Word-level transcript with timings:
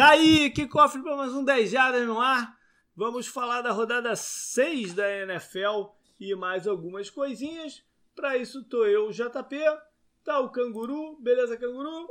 Tá 0.00 0.12
aí, 0.12 0.48
que 0.48 0.66
cofre 0.66 1.02
para 1.02 1.14
mais 1.14 1.34
um 1.34 1.44
10 1.44 1.72
Jardas 1.72 2.06
no 2.06 2.18
ar. 2.18 2.58
Vamos 2.96 3.26
falar 3.26 3.60
da 3.60 3.70
rodada 3.70 4.16
6 4.16 4.94
da 4.94 5.06
NFL 5.06 5.90
e 6.18 6.34
mais 6.34 6.66
algumas 6.66 7.10
coisinhas. 7.10 7.82
Para 8.16 8.38
isso 8.38 8.64
tô 8.64 8.86
eu, 8.86 9.08
o 9.08 9.12
JP, 9.12 9.58
tá 10.24 10.40
o 10.40 10.48
Canguru, 10.48 11.18
beleza 11.20 11.54
Canguru? 11.58 12.08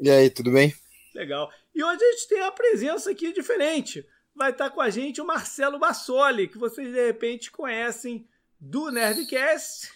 E 0.00 0.10
aí, 0.10 0.28
tudo 0.28 0.50
bem? 0.50 0.74
Legal. 1.14 1.48
E 1.72 1.84
hoje 1.84 2.02
a 2.02 2.10
gente 2.10 2.28
tem 2.30 2.40
uma 2.42 2.50
presença 2.50 3.12
aqui 3.12 3.32
diferente. 3.32 4.04
Vai 4.34 4.50
estar 4.50 4.68
tá 4.68 4.74
com 4.74 4.80
a 4.80 4.90
gente 4.90 5.20
o 5.20 5.24
Marcelo 5.24 5.78
Bassoli, 5.78 6.48
que 6.48 6.58
vocês 6.58 6.92
de 6.92 7.06
repente 7.06 7.52
conhecem 7.52 8.26
do 8.58 8.90
Nerdcast 8.90 9.88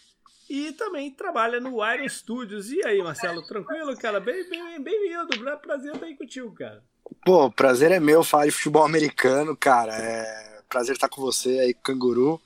e 0.49 0.71
também 0.71 1.11
trabalha 1.11 1.59
no 1.59 1.85
Iron 1.85 2.09
Studios. 2.09 2.71
E 2.71 2.81
aí, 2.87 3.03
Marcelo, 3.03 3.45
tranquilo, 3.45 3.97
cara? 3.97 4.21
Bem-vindo, 4.21 4.51
bem, 4.51 4.81
bem, 4.81 5.27
bem 5.27 5.57
prazer 5.61 5.95
estar 5.95 6.07
aí 6.07 6.17
contigo, 6.17 6.55
cara. 6.55 6.92
Pô, 7.25 7.51
prazer 7.51 7.93
é 7.93 8.01
meu 8.01 8.25
falar 8.25 8.47
de 8.47 8.51
futebol 8.51 8.85
americano, 8.85 9.57
cara. 9.57 9.95
É 9.95 10.63
prazer 10.69 10.95
estar 10.95 11.09
com 11.09 11.21
você 11.21 11.59
aí, 11.61 11.75
canguru. 11.75 12.41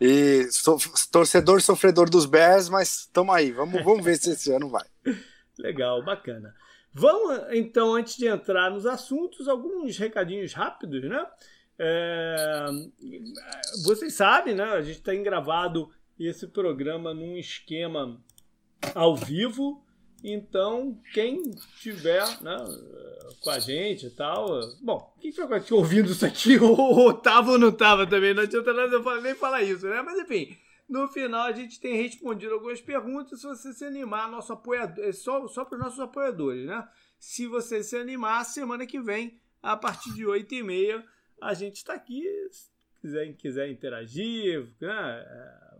E 0.00 0.48
sou 0.50 0.78
torcedor 1.10 1.60
sofredor 1.62 2.10
dos 2.10 2.26
Bears, 2.26 2.68
mas 2.68 3.06
tamo 3.12 3.32
aí. 3.32 3.52
Vamos, 3.52 3.82
vamos 3.82 4.04
ver 4.04 4.16
se 4.16 4.30
esse 4.30 4.52
ano 4.52 4.68
vai. 4.68 4.84
Legal, 5.58 6.02
bacana. 6.04 6.54
Vamos, 6.92 7.38
então, 7.52 7.94
antes 7.94 8.16
de 8.16 8.26
entrar 8.26 8.70
nos 8.70 8.86
assuntos, 8.86 9.48
alguns 9.48 9.98
recadinhos 9.98 10.54
rápidos, 10.54 11.02
né? 11.04 11.26
É, 11.78 12.66
vocês 13.84 14.14
sabem, 14.14 14.54
né? 14.54 14.64
A 14.64 14.82
gente 14.82 15.02
tem 15.02 15.22
gravado 15.22 15.90
esse 16.18 16.46
programa 16.46 17.12
num 17.12 17.36
esquema 17.36 18.18
ao 18.94 19.14
vivo. 19.14 19.84
Então, 20.28 21.00
quem 21.14 21.52
tiver 21.78 22.24
né, 22.42 22.56
com 23.40 23.50
a 23.50 23.60
gente 23.60 24.06
e 24.06 24.10
tal. 24.10 24.58
Bom, 24.82 25.14
quem 25.20 25.30
foi 25.30 25.46
ouvindo 25.70 26.10
isso 26.10 26.26
aqui, 26.26 26.58
ou 26.58 27.14
tava 27.14 27.52
ou 27.52 27.58
não 27.58 27.70
tava 27.70 28.04
também, 28.04 28.34
não 28.34 28.42
adianta 28.42 28.72
nada 28.72 28.96
eu 28.96 29.22
nem 29.22 29.36
falar 29.36 29.62
isso, 29.62 29.86
né? 29.86 30.02
Mas 30.02 30.18
enfim, 30.18 30.58
no 30.88 31.06
final 31.06 31.42
a 31.42 31.52
gente 31.52 31.78
tem 31.78 32.02
respondido 32.02 32.54
algumas 32.54 32.80
perguntas. 32.80 33.40
Se 33.40 33.46
você 33.46 33.72
se 33.72 33.84
animar, 33.84 34.28
nosso 34.28 34.52
apoiador, 34.52 35.04
é 35.04 35.12
só, 35.12 35.46
só 35.46 35.64
para 35.64 35.78
os 35.78 35.84
nossos 35.84 36.00
apoiadores, 36.00 36.66
né? 36.66 36.88
Se 37.20 37.46
você 37.46 37.84
se 37.84 37.96
animar, 37.96 38.44
semana 38.44 38.84
que 38.84 39.00
vem, 39.00 39.40
a 39.62 39.76
partir 39.76 40.12
de 40.12 40.24
8h30, 40.24 41.04
a 41.40 41.54
gente 41.54 41.76
está 41.76 41.94
aqui. 41.94 42.24
Se 42.50 42.68
quiser, 43.00 43.32
quiser 43.34 43.70
interagir, 43.70 44.74
né? 44.80 45.24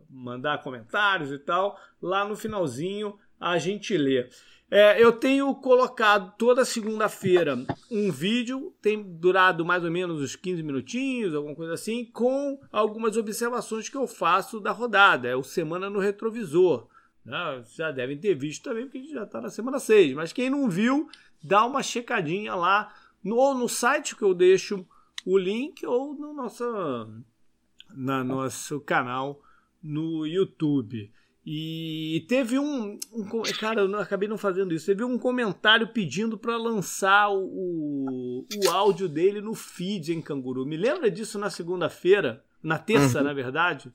mandar 0.09 0.63
comentários 0.63 1.33
e 1.33 1.39
tal, 1.39 1.77
lá 2.01 2.25
no 2.25 2.37
finalzinho 2.37 3.19
a 3.41 3.59
gente 3.59 3.97
lê. 3.97 4.29
É, 4.69 5.01
eu 5.01 5.13
tenho 5.13 5.55
colocado 5.55 6.35
toda 6.37 6.65
segunda-feira 6.65 7.57
um 7.89 8.11
vídeo, 8.11 8.75
tem 8.83 9.01
durado 9.01 9.65
mais 9.65 9.85
ou 9.85 9.91
menos 9.91 10.21
uns 10.21 10.35
15 10.35 10.63
minutinhos, 10.63 11.35
alguma 11.35 11.55
coisa 11.55 11.75
assim, 11.75 12.05
com 12.05 12.59
algumas 12.73 13.17
observações 13.17 13.89
que 13.89 13.97
eu 13.97 14.09
faço 14.09 14.59
da 14.59 14.73
rodada. 14.73 15.29
É 15.29 15.37
o 15.37 15.45
Semana 15.45 15.89
no 15.89 16.01
Retrovisor. 16.01 16.89
Né? 17.25 17.63
Já 17.77 17.93
devem 17.93 18.19
ter 18.19 18.35
visto 18.35 18.65
também, 18.65 18.85
porque 18.85 18.99
a 18.99 19.01
gente 19.03 19.15
já 19.15 19.23
está 19.23 19.41
na 19.41 19.51
semana 19.51 19.79
6. 19.79 20.15
Mas 20.15 20.33
quem 20.33 20.51
não 20.51 20.69
viu, 20.69 21.09
dá 21.43 21.65
uma 21.65 21.83
checadinha 21.83 22.55
lá, 22.55 22.93
no, 23.23 23.37
ou 23.37 23.55
no 23.55 23.69
site 23.69 24.17
que 24.17 24.23
eu 24.23 24.35
deixo 24.35 24.85
o 25.25 25.39
link, 25.39 25.87
ou 25.87 26.13
no 26.13 26.33
nosso, 26.33 26.65
na 27.95 28.25
nosso 28.25 28.81
canal 28.81 29.41
no 29.83 30.27
YouTube. 30.27 31.13
E 31.49 32.27
teve 32.29 32.59
um, 32.59 32.99
um, 33.13 33.43
Cara, 33.61 33.83
eu 33.83 34.01
acabei 34.01 34.29
não 34.29 34.37
fazendo 34.37 34.75
isso. 34.75 34.87
Teve 34.87 35.05
um 35.05 35.17
comentário 35.17 35.87
pedindo 35.87 36.37
para 36.37 36.57
lançar 36.57 37.31
o, 37.31 38.45
o 38.53 38.71
áudio 38.71 39.09
dele 39.09 39.41
no 39.41 39.55
feed 39.55 40.13
em 40.13 40.21
Canguru. 40.21 40.67
Me 40.67 40.77
lembra 40.77 41.09
disso 41.09 41.39
na 41.39 41.49
segunda-feira? 41.49 42.45
Na 42.61 42.81
terça, 42.81 43.19
uhum. 43.19 43.25
na 43.25 43.33
verdade? 43.33 43.93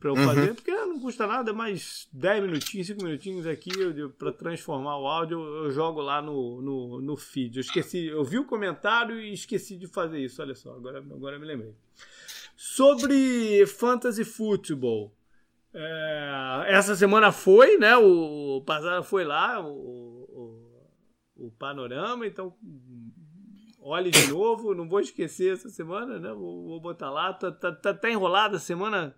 Para 0.00 0.10
eu 0.10 0.14
uhum. 0.14 0.24
fazer, 0.24 0.54
porque 0.54 0.72
não 0.72 0.98
custa 0.98 1.24
nada, 1.24 1.52
mais 1.52 2.08
10 2.12 2.42
minutinhos, 2.42 2.88
5 2.88 3.04
minutinhos 3.04 3.46
aqui 3.46 3.70
para 4.18 4.32
transformar 4.32 4.98
o 4.98 5.06
áudio, 5.06 5.38
eu 5.38 5.70
jogo 5.70 6.00
lá 6.00 6.20
no, 6.20 6.60
no, 6.60 7.00
no 7.00 7.16
feed. 7.16 7.58
Eu 7.58 7.60
esqueci, 7.60 8.06
eu 8.06 8.24
vi 8.24 8.38
o 8.38 8.44
comentário 8.44 9.20
e 9.20 9.32
esqueci 9.32 9.76
de 9.76 9.86
fazer 9.86 10.18
isso. 10.18 10.42
Olha 10.42 10.54
só, 10.54 10.74
agora, 10.74 10.98
agora 10.98 11.38
me 11.38 11.46
lembrei. 11.46 11.74
Sobre 12.56 13.64
Fantasy 13.66 14.24
Football. 14.24 15.16
É, 15.72 16.64
essa 16.68 16.96
semana 16.96 17.30
foi, 17.30 17.76
né? 17.76 17.96
O, 17.96 18.62
passado 18.64 19.04
foi 19.04 19.24
lá, 19.24 19.60
o, 19.60 19.70
o, 21.36 21.46
o, 21.46 21.50
panorama, 21.52 22.26
então 22.26 22.54
olhe 23.80 24.10
de 24.10 24.28
novo, 24.28 24.74
não 24.74 24.88
vou 24.88 25.00
esquecer 25.00 25.52
essa 25.52 25.68
semana, 25.68 26.18
né? 26.18 26.32
Vou, 26.32 26.66
vou 26.66 26.80
botar 26.80 27.10
lá, 27.10 27.32
tá, 27.32 27.52
tá, 27.52 27.72
tá, 27.72 27.94
tá, 27.94 28.10
enrolada 28.10 28.56
a 28.56 28.60
semana, 28.60 29.14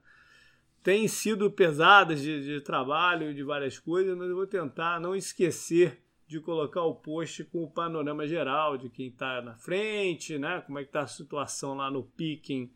tem 0.82 1.06
sido 1.06 1.50
pesada 1.50 2.14
de, 2.14 2.42
de 2.42 2.60
trabalho, 2.60 3.34
de 3.34 3.42
várias 3.42 3.78
coisas, 3.78 4.16
mas 4.16 4.28
eu 4.28 4.36
vou 4.36 4.46
tentar 4.46 5.00
não 5.00 5.14
esquecer 5.14 6.02
de 6.26 6.40
colocar 6.40 6.82
o 6.82 6.94
post 6.94 7.44
com 7.44 7.64
o 7.64 7.70
panorama 7.70 8.26
geral 8.26 8.76
de 8.76 8.88
quem 8.88 9.08
está 9.08 9.42
na 9.42 9.56
frente, 9.56 10.38
né? 10.38 10.62
Como 10.64 10.78
é 10.78 10.84
que 10.84 10.90
tá 10.90 11.00
a 11.00 11.06
situação 11.06 11.74
lá 11.74 11.90
no 11.90 12.04
picking 12.04 12.70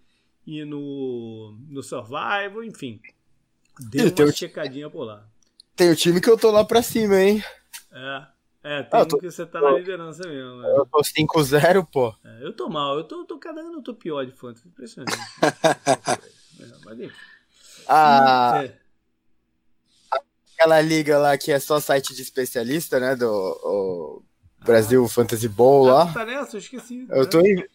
e 0.47 0.65
no, 0.65 1.57
no 1.69 1.83
survival, 1.83 2.65
enfim. 2.65 3.01
Deu 3.81 4.27
uma 4.27 4.33
checadinha 4.33 4.89
por 4.89 5.05
lá. 5.05 5.27
Tem 5.75 5.91
o 5.91 5.97
time 5.97 6.21
que 6.21 6.31
eu 6.31 6.39
tô 6.39 6.51
lá 6.51 6.65
pra 6.65 6.83
cima, 6.83 7.21
hein? 7.21 7.43
É. 7.93 8.35
É, 8.67 8.83
tem 8.83 9.01
ah, 9.01 9.05
tô... 9.05 9.19
que 9.19 9.31
você 9.31 9.45
tá 9.45 9.61
na 9.61 9.73
liderança 9.73 10.27
mesmo. 10.27 10.63
Né? 10.63 10.69
Eu 10.71 10.87
tô 10.87 11.03
5-0, 11.03 11.87
pô. 11.93 12.15
É, 12.25 12.47
eu 12.47 12.57
tô 12.57 12.71
mal, 12.71 12.97
eu 12.97 13.05
tô, 13.05 13.23
tô 13.27 13.39
cada 13.39 13.61
ano 13.61 13.75
eu 13.75 13.83
tô 13.83 13.95
pior 13.95 14.25
de 14.25 14.33
fantasy. 14.33 14.67
Impressionante. 14.67 15.13
é, 16.59 16.67
mas 16.83 17.01
enfim. 17.01 17.15
Ah, 17.87 18.63
é. 18.65 18.75
Aquela 20.55 20.81
liga 20.81 21.19
lá 21.19 21.37
que 21.37 21.53
é 21.53 21.59
só 21.59 21.79
site 21.79 22.15
de 22.15 22.23
especialista, 22.23 22.99
né? 22.99 23.15
Do 23.15 24.23
Brasil 24.65 25.05
ah. 25.05 25.09
Fantasy 25.09 25.49
Bowl 25.49 25.91
ah, 25.91 26.05
lá. 26.05 26.13
Tá 26.13 26.25
nessa? 26.25 26.57
Eu 26.57 26.61
esqueci. 26.61 27.07
Eu 27.11 27.25
né? 27.25 27.27
tô 27.27 27.41
em. 27.41 27.67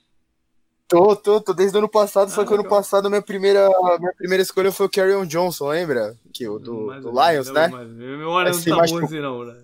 Tô, 0.89 1.15
tô, 1.15 1.39
tô 1.39 1.53
desde 1.53 1.77
o 1.77 1.79
ano 1.79 1.87
passado, 1.87 2.29
ah, 2.29 2.31
só 2.31 2.43
que 2.43 2.49
legal. 2.49 2.61
ano 2.61 2.69
passado 2.69 3.09
minha 3.11 3.21
primeira, 3.21 3.69
minha 3.99 4.13
primeira 4.17 4.41
escolha 4.41 4.71
foi 4.71 4.87
o 4.87 4.89
Carrion 4.89 5.23
Johnson, 5.23 5.69
lembra? 5.69 6.17
Que, 6.33 6.47
o 6.49 6.57
do, 6.57 6.87
mas, 6.87 7.03
do 7.03 7.11
Lions, 7.11 7.47
não, 7.47 7.53
né? 7.53 7.67
Mas, 7.67 7.87
memória 7.89 8.51
não 8.51 8.59
tá 8.59 8.75
machucou, 8.75 9.05
assim, 9.05 9.19
não, 9.19 9.45
né? 9.45 9.57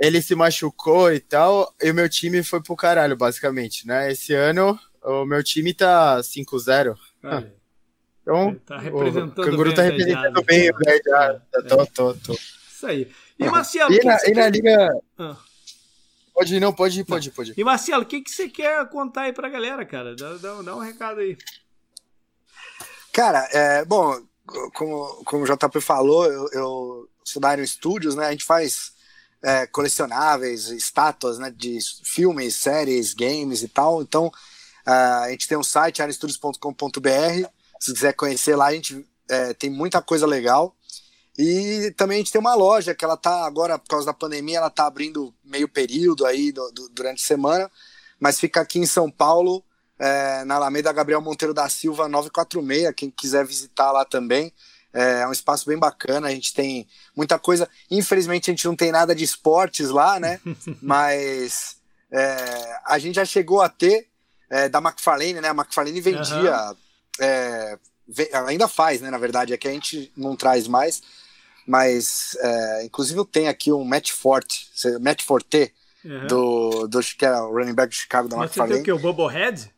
Ele 0.00 0.22
se 0.22 0.34
machucou 0.34 1.12
e 1.12 1.20
tal, 1.20 1.74
e 1.82 1.90
o 1.90 1.94
meu 1.94 2.08
time 2.08 2.42
foi 2.42 2.62
pro 2.62 2.74
caralho, 2.74 3.18
basicamente, 3.18 3.86
né? 3.86 4.10
Esse 4.10 4.32
ano, 4.32 4.80
o 5.02 5.26
meu 5.26 5.44
time 5.44 5.74
tá 5.74 6.18
5-0. 6.20 6.96
Então, 8.28 8.54
tá 8.66 8.76
o 8.92 9.30
Canguru 9.30 9.74
tá 9.74 9.80
representando 9.80 10.44
bem 10.44 10.68
o. 10.68 10.74
É, 10.86 11.62
tô, 11.62 11.86
tô, 11.86 12.12
tô. 12.12 12.32
Isso 12.34 12.86
aí. 12.86 13.10
E, 13.38 13.46
Marcelo, 13.46 13.90
e, 13.90 14.04
na, 14.04 14.18
e 14.26 14.32
na 14.32 14.48
liga... 14.50 14.90
Ah. 15.18 15.34
Pode 16.38 16.54
ir, 16.54 16.60
não, 16.60 16.72
pode 16.72 17.00
ir, 17.00 17.04
pode 17.04 17.28
ir, 17.30 17.32
pode 17.32 17.50
ir. 17.50 17.54
E 17.58 17.64
Marcelo, 17.64 18.04
o 18.04 18.06
que, 18.06 18.20
que 18.20 18.30
você 18.30 18.48
quer 18.48 18.88
contar 18.90 19.22
aí 19.22 19.32
pra 19.32 19.48
galera, 19.48 19.84
cara? 19.84 20.14
Dá, 20.14 20.34
dá, 20.34 20.62
dá 20.62 20.76
um 20.76 20.78
recado 20.78 21.18
aí. 21.18 21.36
Cara, 23.12 23.40
é, 23.50 23.84
bom, 23.84 24.22
como, 24.72 25.24
como 25.24 25.42
o 25.42 25.46
JP 25.46 25.80
falou, 25.80 26.26
eu, 26.26 26.48
eu 26.52 27.08
sou 27.24 27.42
da 27.42 27.52
Iron 27.54 27.66
Studios, 27.66 28.14
né? 28.14 28.26
A 28.26 28.30
gente 28.30 28.44
faz 28.44 28.92
é, 29.42 29.66
colecionáveis, 29.66 30.68
estátuas 30.68 31.40
né, 31.40 31.50
de 31.50 31.76
filmes, 32.04 32.54
séries, 32.54 33.14
games 33.14 33.64
e 33.64 33.68
tal. 33.68 34.00
Então, 34.00 34.30
a 34.86 35.28
gente 35.30 35.48
tem 35.48 35.58
um 35.58 35.64
site, 35.64 35.98
ironstudios.com.br. 35.98 37.48
Se 37.80 37.92
quiser 37.92 38.12
conhecer 38.12 38.54
lá, 38.54 38.66
a 38.66 38.74
gente 38.74 39.04
é, 39.28 39.52
tem 39.54 39.70
muita 39.70 40.00
coisa 40.00 40.24
legal. 40.24 40.72
E 41.38 41.94
também 41.96 42.16
a 42.16 42.18
gente 42.18 42.32
tem 42.32 42.40
uma 42.40 42.56
loja 42.56 42.96
que 42.96 43.04
ela 43.04 43.16
tá 43.16 43.46
agora, 43.46 43.78
por 43.78 43.88
causa 43.88 44.06
da 44.06 44.12
pandemia, 44.12 44.58
ela 44.58 44.70
tá 44.70 44.86
abrindo 44.86 45.32
meio 45.44 45.68
período 45.68 46.26
aí 46.26 46.50
do, 46.50 46.68
do, 46.72 46.88
durante 46.88 47.22
a 47.22 47.26
semana, 47.26 47.70
mas 48.18 48.40
fica 48.40 48.60
aqui 48.60 48.80
em 48.80 48.86
São 48.86 49.08
Paulo, 49.08 49.62
é, 50.00 50.44
na 50.44 50.56
Alameda 50.56 50.92
Gabriel 50.92 51.20
Monteiro 51.20 51.54
da 51.54 51.68
Silva 51.68 52.08
946, 52.08 52.92
quem 52.96 53.08
quiser 53.08 53.46
visitar 53.46 53.92
lá 53.92 54.04
também. 54.04 54.52
É, 54.92 55.20
é 55.20 55.28
um 55.28 55.32
espaço 55.32 55.68
bem 55.68 55.78
bacana, 55.78 56.26
a 56.26 56.30
gente 56.32 56.52
tem 56.52 56.88
muita 57.14 57.38
coisa. 57.38 57.68
Infelizmente 57.88 58.50
a 58.50 58.52
gente 58.52 58.66
não 58.66 58.74
tem 58.74 58.90
nada 58.90 59.14
de 59.14 59.22
esportes 59.22 59.90
lá, 59.90 60.18
né? 60.18 60.40
mas 60.82 61.76
é, 62.10 62.80
a 62.84 62.98
gente 62.98 63.14
já 63.14 63.24
chegou 63.24 63.60
a 63.60 63.68
ter 63.68 64.08
é, 64.50 64.68
da 64.68 64.80
McFarlane, 64.80 65.34
né? 65.34 65.50
A 65.50 65.54
McFarlane 65.54 66.00
vendia, 66.00 66.74
uhum. 67.20 68.46
ainda 68.46 68.66
faz, 68.66 69.00
né? 69.00 69.08
Na 69.08 69.18
verdade, 69.18 69.52
é 69.52 69.56
que 69.56 69.68
a 69.68 69.72
gente 69.72 70.10
não 70.16 70.34
traz 70.34 70.66
mais 70.66 71.00
mas 71.68 72.34
é, 72.40 72.84
inclusive 72.86 73.20
eu 73.20 73.26
tenho 73.26 73.50
aqui 73.50 73.70
um 73.70 73.84
Matt 73.84 74.10
Forte, 74.10 74.70
Matt 75.00 75.22
Forte, 75.22 75.70
uhum. 76.02 76.26
do, 76.26 76.88
do 76.88 77.00
que 77.00 77.26
era 77.26 77.44
o 77.44 77.52
running 77.52 77.74
back 77.74 77.90
de 77.90 77.96
Chicago 77.96 78.26
da 78.26 78.38
Mas 78.38 78.52
você 78.52 78.66
tem 78.66 78.80
o 78.80 78.82
que, 78.82 78.92
o 78.92 78.98
Bubblehead? 78.98 79.70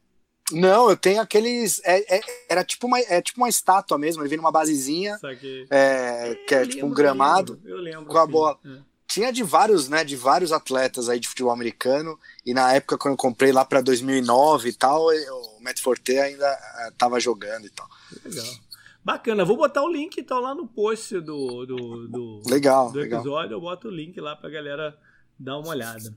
Não, 0.52 0.88
eu 0.88 0.96
tenho 0.96 1.20
aqueles. 1.20 1.80
É, 1.84 2.16
é, 2.16 2.20
era 2.48 2.64
tipo 2.64 2.86
uma, 2.86 3.00
é 3.00 3.20
tipo 3.20 3.40
uma 3.40 3.48
estátua 3.48 3.98
mesmo. 3.98 4.22
Ele 4.22 4.28
vem 4.28 4.38
numa 4.38 4.52
basezinha. 4.52 5.18
Que... 5.40 5.66
É, 5.68 6.36
que 6.46 6.54
é, 6.54 6.66
tipo 6.66 6.86
um 6.86 6.90
gramado. 6.90 7.60
Eu 7.64 7.76
lembro. 7.76 7.78
Eu 7.78 7.98
lembro 7.98 8.06
com 8.06 8.18
a 8.18 8.26
bola. 8.26 8.58
É. 8.64 8.78
tinha 9.08 9.32
de 9.32 9.42
vários, 9.42 9.88
né, 9.88 10.04
de 10.04 10.14
vários 10.14 10.52
atletas 10.52 11.08
aí 11.08 11.18
de 11.18 11.28
futebol 11.28 11.52
americano, 11.52 12.18
e 12.46 12.54
na 12.54 12.72
época 12.72 12.98
quando 12.98 13.14
eu 13.14 13.18
comprei 13.18 13.52
lá 13.52 13.64
para 13.64 13.80
2009 13.80 14.68
e 14.68 14.72
tal, 14.72 15.06
o 15.06 15.60
Matt 15.60 15.80
Forte 15.80 16.18
ainda 16.18 16.58
estava 16.88 17.18
jogando 17.18 17.66
e 17.66 17.70
tal. 17.70 17.88
Legal. 18.24 18.69
Bacana, 19.04 19.44
vou 19.44 19.56
botar 19.56 19.82
o 19.82 19.88
link 19.88 20.18
então 20.18 20.40
lá 20.40 20.54
no 20.54 20.66
post 20.66 21.20
do, 21.20 21.64
do, 21.64 22.08
do, 22.08 22.42
legal, 22.46 22.92
do 22.92 23.00
episódio, 23.00 23.30
legal. 23.30 23.50
eu 23.50 23.60
boto 23.60 23.88
o 23.88 23.90
link 23.90 24.20
lá 24.20 24.36
pra 24.36 24.50
galera 24.50 24.96
dar 25.38 25.58
uma 25.58 25.70
olhada. 25.70 26.14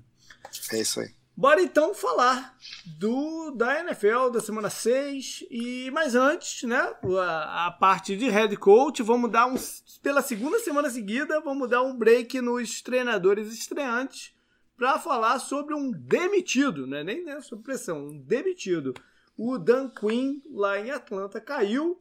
É 0.71 0.81
isso 0.81 1.00
aí. 1.00 1.09
Bora 1.35 1.62
então 1.63 1.95
falar 1.95 2.56
do 2.85 3.51
da 3.51 3.80
NFL 3.80 4.30
da 4.31 4.39
semana 4.39 4.69
6 4.69 5.45
e 5.50 5.89
mais 5.89 6.13
antes, 6.13 6.62
né, 6.63 6.94
a, 7.19 7.68
a, 7.68 7.71
parte 7.71 8.15
de 8.15 8.30
head 8.30 8.56
coach, 8.57 9.01
vamos 9.01 9.31
dar 9.31 9.47
um 9.47 9.56
pela 10.03 10.21
segunda 10.21 10.59
semana 10.59 10.91
seguida, 10.91 11.41
vamos 11.41 11.68
dar 11.68 11.81
um 11.81 11.97
break 11.97 12.39
nos 12.39 12.83
treinadores 12.83 13.51
estreantes 13.51 14.31
para 14.77 15.00
falar 15.00 15.39
sobre 15.39 15.74
um 15.74 15.89
demitido, 15.89 16.86
né, 16.86 17.03
nem 17.03 17.24
né, 17.24 17.41
sobre 17.41 17.63
pressão, 17.63 18.09
um 18.09 18.19
demitido. 18.19 18.94
O 19.36 19.57
Dan 19.57 19.89
Quinn 19.89 20.39
lá 20.51 20.79
em 20.79 20.91
Atlanta 20.91 21.41
caiu 21.41 22.00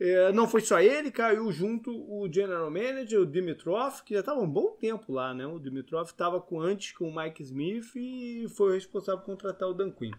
é, 0.00 0.32
não 0.32 0.48
foi 0.48 0.62
só 0.62 0.80
ele, 0.80 1.10
caiu 1.10 1.52
junto 1.52 1.90
o 1.90 2.26
general 2.32 2.70
manager, 2.70 3.20
o 3.20 3.26
Dimitrov, 3.26 4.00
que 4.02 4.14
já 4.14 4.20
estava 4.20 4.40
um 4.40 4.48
bom 4.48 4.70
tempo 4.80 5.12
lá, 5.12 5.34
né? 5.34 5.46
O 5.46 5.58
Dimitrov 5.58 6.08
estava 6.08 6.40
com, 6.40 6.58
antes 6.58 6.92
com 6.92 7.10
o 7.10 7.14
Mike 7.14 7.42
Smith 7.42 7.94
e 7.94 8.46
foi 8.56 8.74
responsável 8.74 9.20
por 9.20 9.26
contratar 9.26 9.68
o 9.68 9.74
Dan 9.74 9.90
Quinn. 9.90 10.12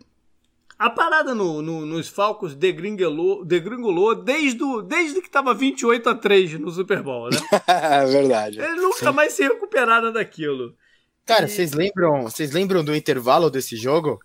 A 0.77 0.89
parada 0.89 1.33
no, 1.33 1.63
no, 1.63 1.85
nos 1.85 2.07
Falcons 2.07 2.55
degringolou, 2.55 3.43
degringolou 3.43 4.15
desde, 4.15 4.63
o, 4.63 4.83
desde 4.83 5.19
que 5.19 5.27
estava 5.27 5.53
28 5.53 6.09
a 6.09 6.15
3 6.15 6.59
no 6.59 6.69
Super 6.69 7.01
Bowl, 7.01 7.29
né? 7.29 7.37
é 7.67 8.05
verdade. 8.05 8.59
Ele 8.59 8.81
nunca 8.81 9.09
Sim. 9.09 9.15
mais 9.15 9.33
se 9.33 9.41
recuperaram 9.41 10.13
daquilo. 10.13 10.75
Cara, 11.25 11.45
e... 11.45 11.49
vocês 11.49 11.73
lembram, 11.73 12.23
vocês 12.23 12.51
lembram 12.51 12.83
do 12.83 12.95
intervalo 12.95 13.49
desse 13.49 13.75
jogo? 13.75 14.19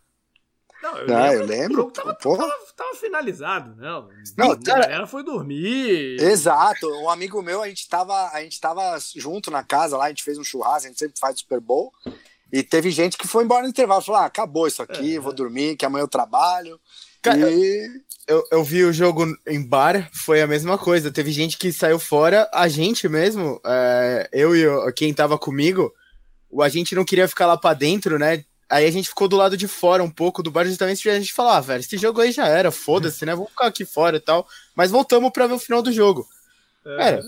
Não, 0.86 0.98
eu, 0.98 1.06
não, 1.08 1.16
lembro, 1.16 1.40
eu 1.40 1.46
lembro. 1.46 1.72
O 1.72 1.76
jogo 1.78 1.90
tava, 1.90 2.14
tava, 2.14 2.52
tava, 2.76 2.94
finalizado, 2.94 3.74
não. 3.76 4.08
Não, 4.36 4.52
a 4.52 4.62
cara, 4.62 4.82
galera 4.82 5.06
foi 5.06 5.24
dormir. 5.24 6.20
Exato. 6.20 6.86
Um 7.02 7.10
amigo 7.10 7.42
meu, 7.42 7.60
a 7.60 7.68
gente, 7.68 7.88
tava, 7.88 8.30
a 8.32 8.40
gente 8.40 8.60
tava 8.60 8.96
junto 9.16 9.50
na 9.50 9.64
casa 9.64 9.96
lá, 9.96 10.04
a 10.04 10.08
gente 10.08 10.22
fez 10.22 10.38
um 10.38 10.44
churrasco, 10.44 10.86
a 10.86 10.88
gente 10.88 10.98
sempre 10.98 11.18
faz 11.18 11.40
Super 11.40 11.60
Bowl. 11.60 11.92
E 12.52 12.62
teve 12.62 12.92
gente 12.92 13.18
que 13.18 13.26
foi 13.26 13.42
embora 13.42 13.64
no 13.64 13.68
intervalo, 13.68 14.00
falou: 14.00 14.20
ah, 14.20 14.26
acabou 14.26 14.68
isso 14.68 14.80
aqui, 14.80 15.16
é, 15.16 15.20
vou 15.20 15.32
é. 15.32 15.34
dormir, 15.34 15.76
que 15.76 15.84
amanhã 15.84 16.04
eu 16.04 16.08
trabalho. 16.08 16.80
Cara, 17.20 17.50
e... 17.50 17.90
eu, 18.28 18.44
eu 18.52 18.62
vi 18.62 18.84
o 18.84 18.92
jogo 18.92 19.26
em 19.44 19.60
bar, 19.60 20.08
foi 20.12 20.40
a 20.40 20.46
mesma 20.46 20.78
coisa. 20.78 21.10
Teve 21.10 21.32
gente 21.32 21.58
que 21.58 21.72
saiu 21.72 21.98
fora, 21.98 22.48
a 22.54 22.68
gente 22.68 23.08
mesmo, 23.08 23.60
é, 23.66 24.28
eu 24.32 24.54
e 24.54 24.60
eu, 24.60 24.92
quem 24.94 25.12
tava 25.12 25.36
comigo, 25.36 25.92
a 26.60 26.68
gente 26.68 26.94
não 26.94 27.04
queria 27.04 27.26
ficar 27.26 27.46
lá 27.46 27.56
pra 27.56 27.74
dentro, 27.74 28.20
né? 28.20 28.44
Aí 28.68 28.84
a 28.84 28.90
gente 28.90 29.08
ficou 29.08 29.28
do 29.28 29.36
lado 29.36 29.56
de 29.56 29.68
fora 29.68 30.02
um 30.02 30.10
pouco 30.10 30.42
do 30.42 30.50
bar, 30.50 30.64
justamente 30.64 31.02
pra 31.02 31.18
gente 31.18 31.32
falar, 31.32 31.58
ah, 31.58 31.60
velho, 31.60 31.80
esse 31.80 31.96
jogo 31.96 32.20
aí 32.20 32.32
já 32.32 32.48
era, 32.48 32.72
foda-se, 32.72 33.24
né? 33.24 33.34
Vamos 33.34 33.50
ficar 33.50 33.66
aqui 33.66 33.84
fora 33.84 34.16
e 34.16 34.20
tal. 34.20 34.46
Mas 34.74 34.90
voltamos 34.90 35.30
pra 35.30 35.46
ver 35.46 35.54
o 35.54 35.58
final 35.58 35.82
do 35.82 35.92
jogo. 35.92 36.26
É. 36.98 37.20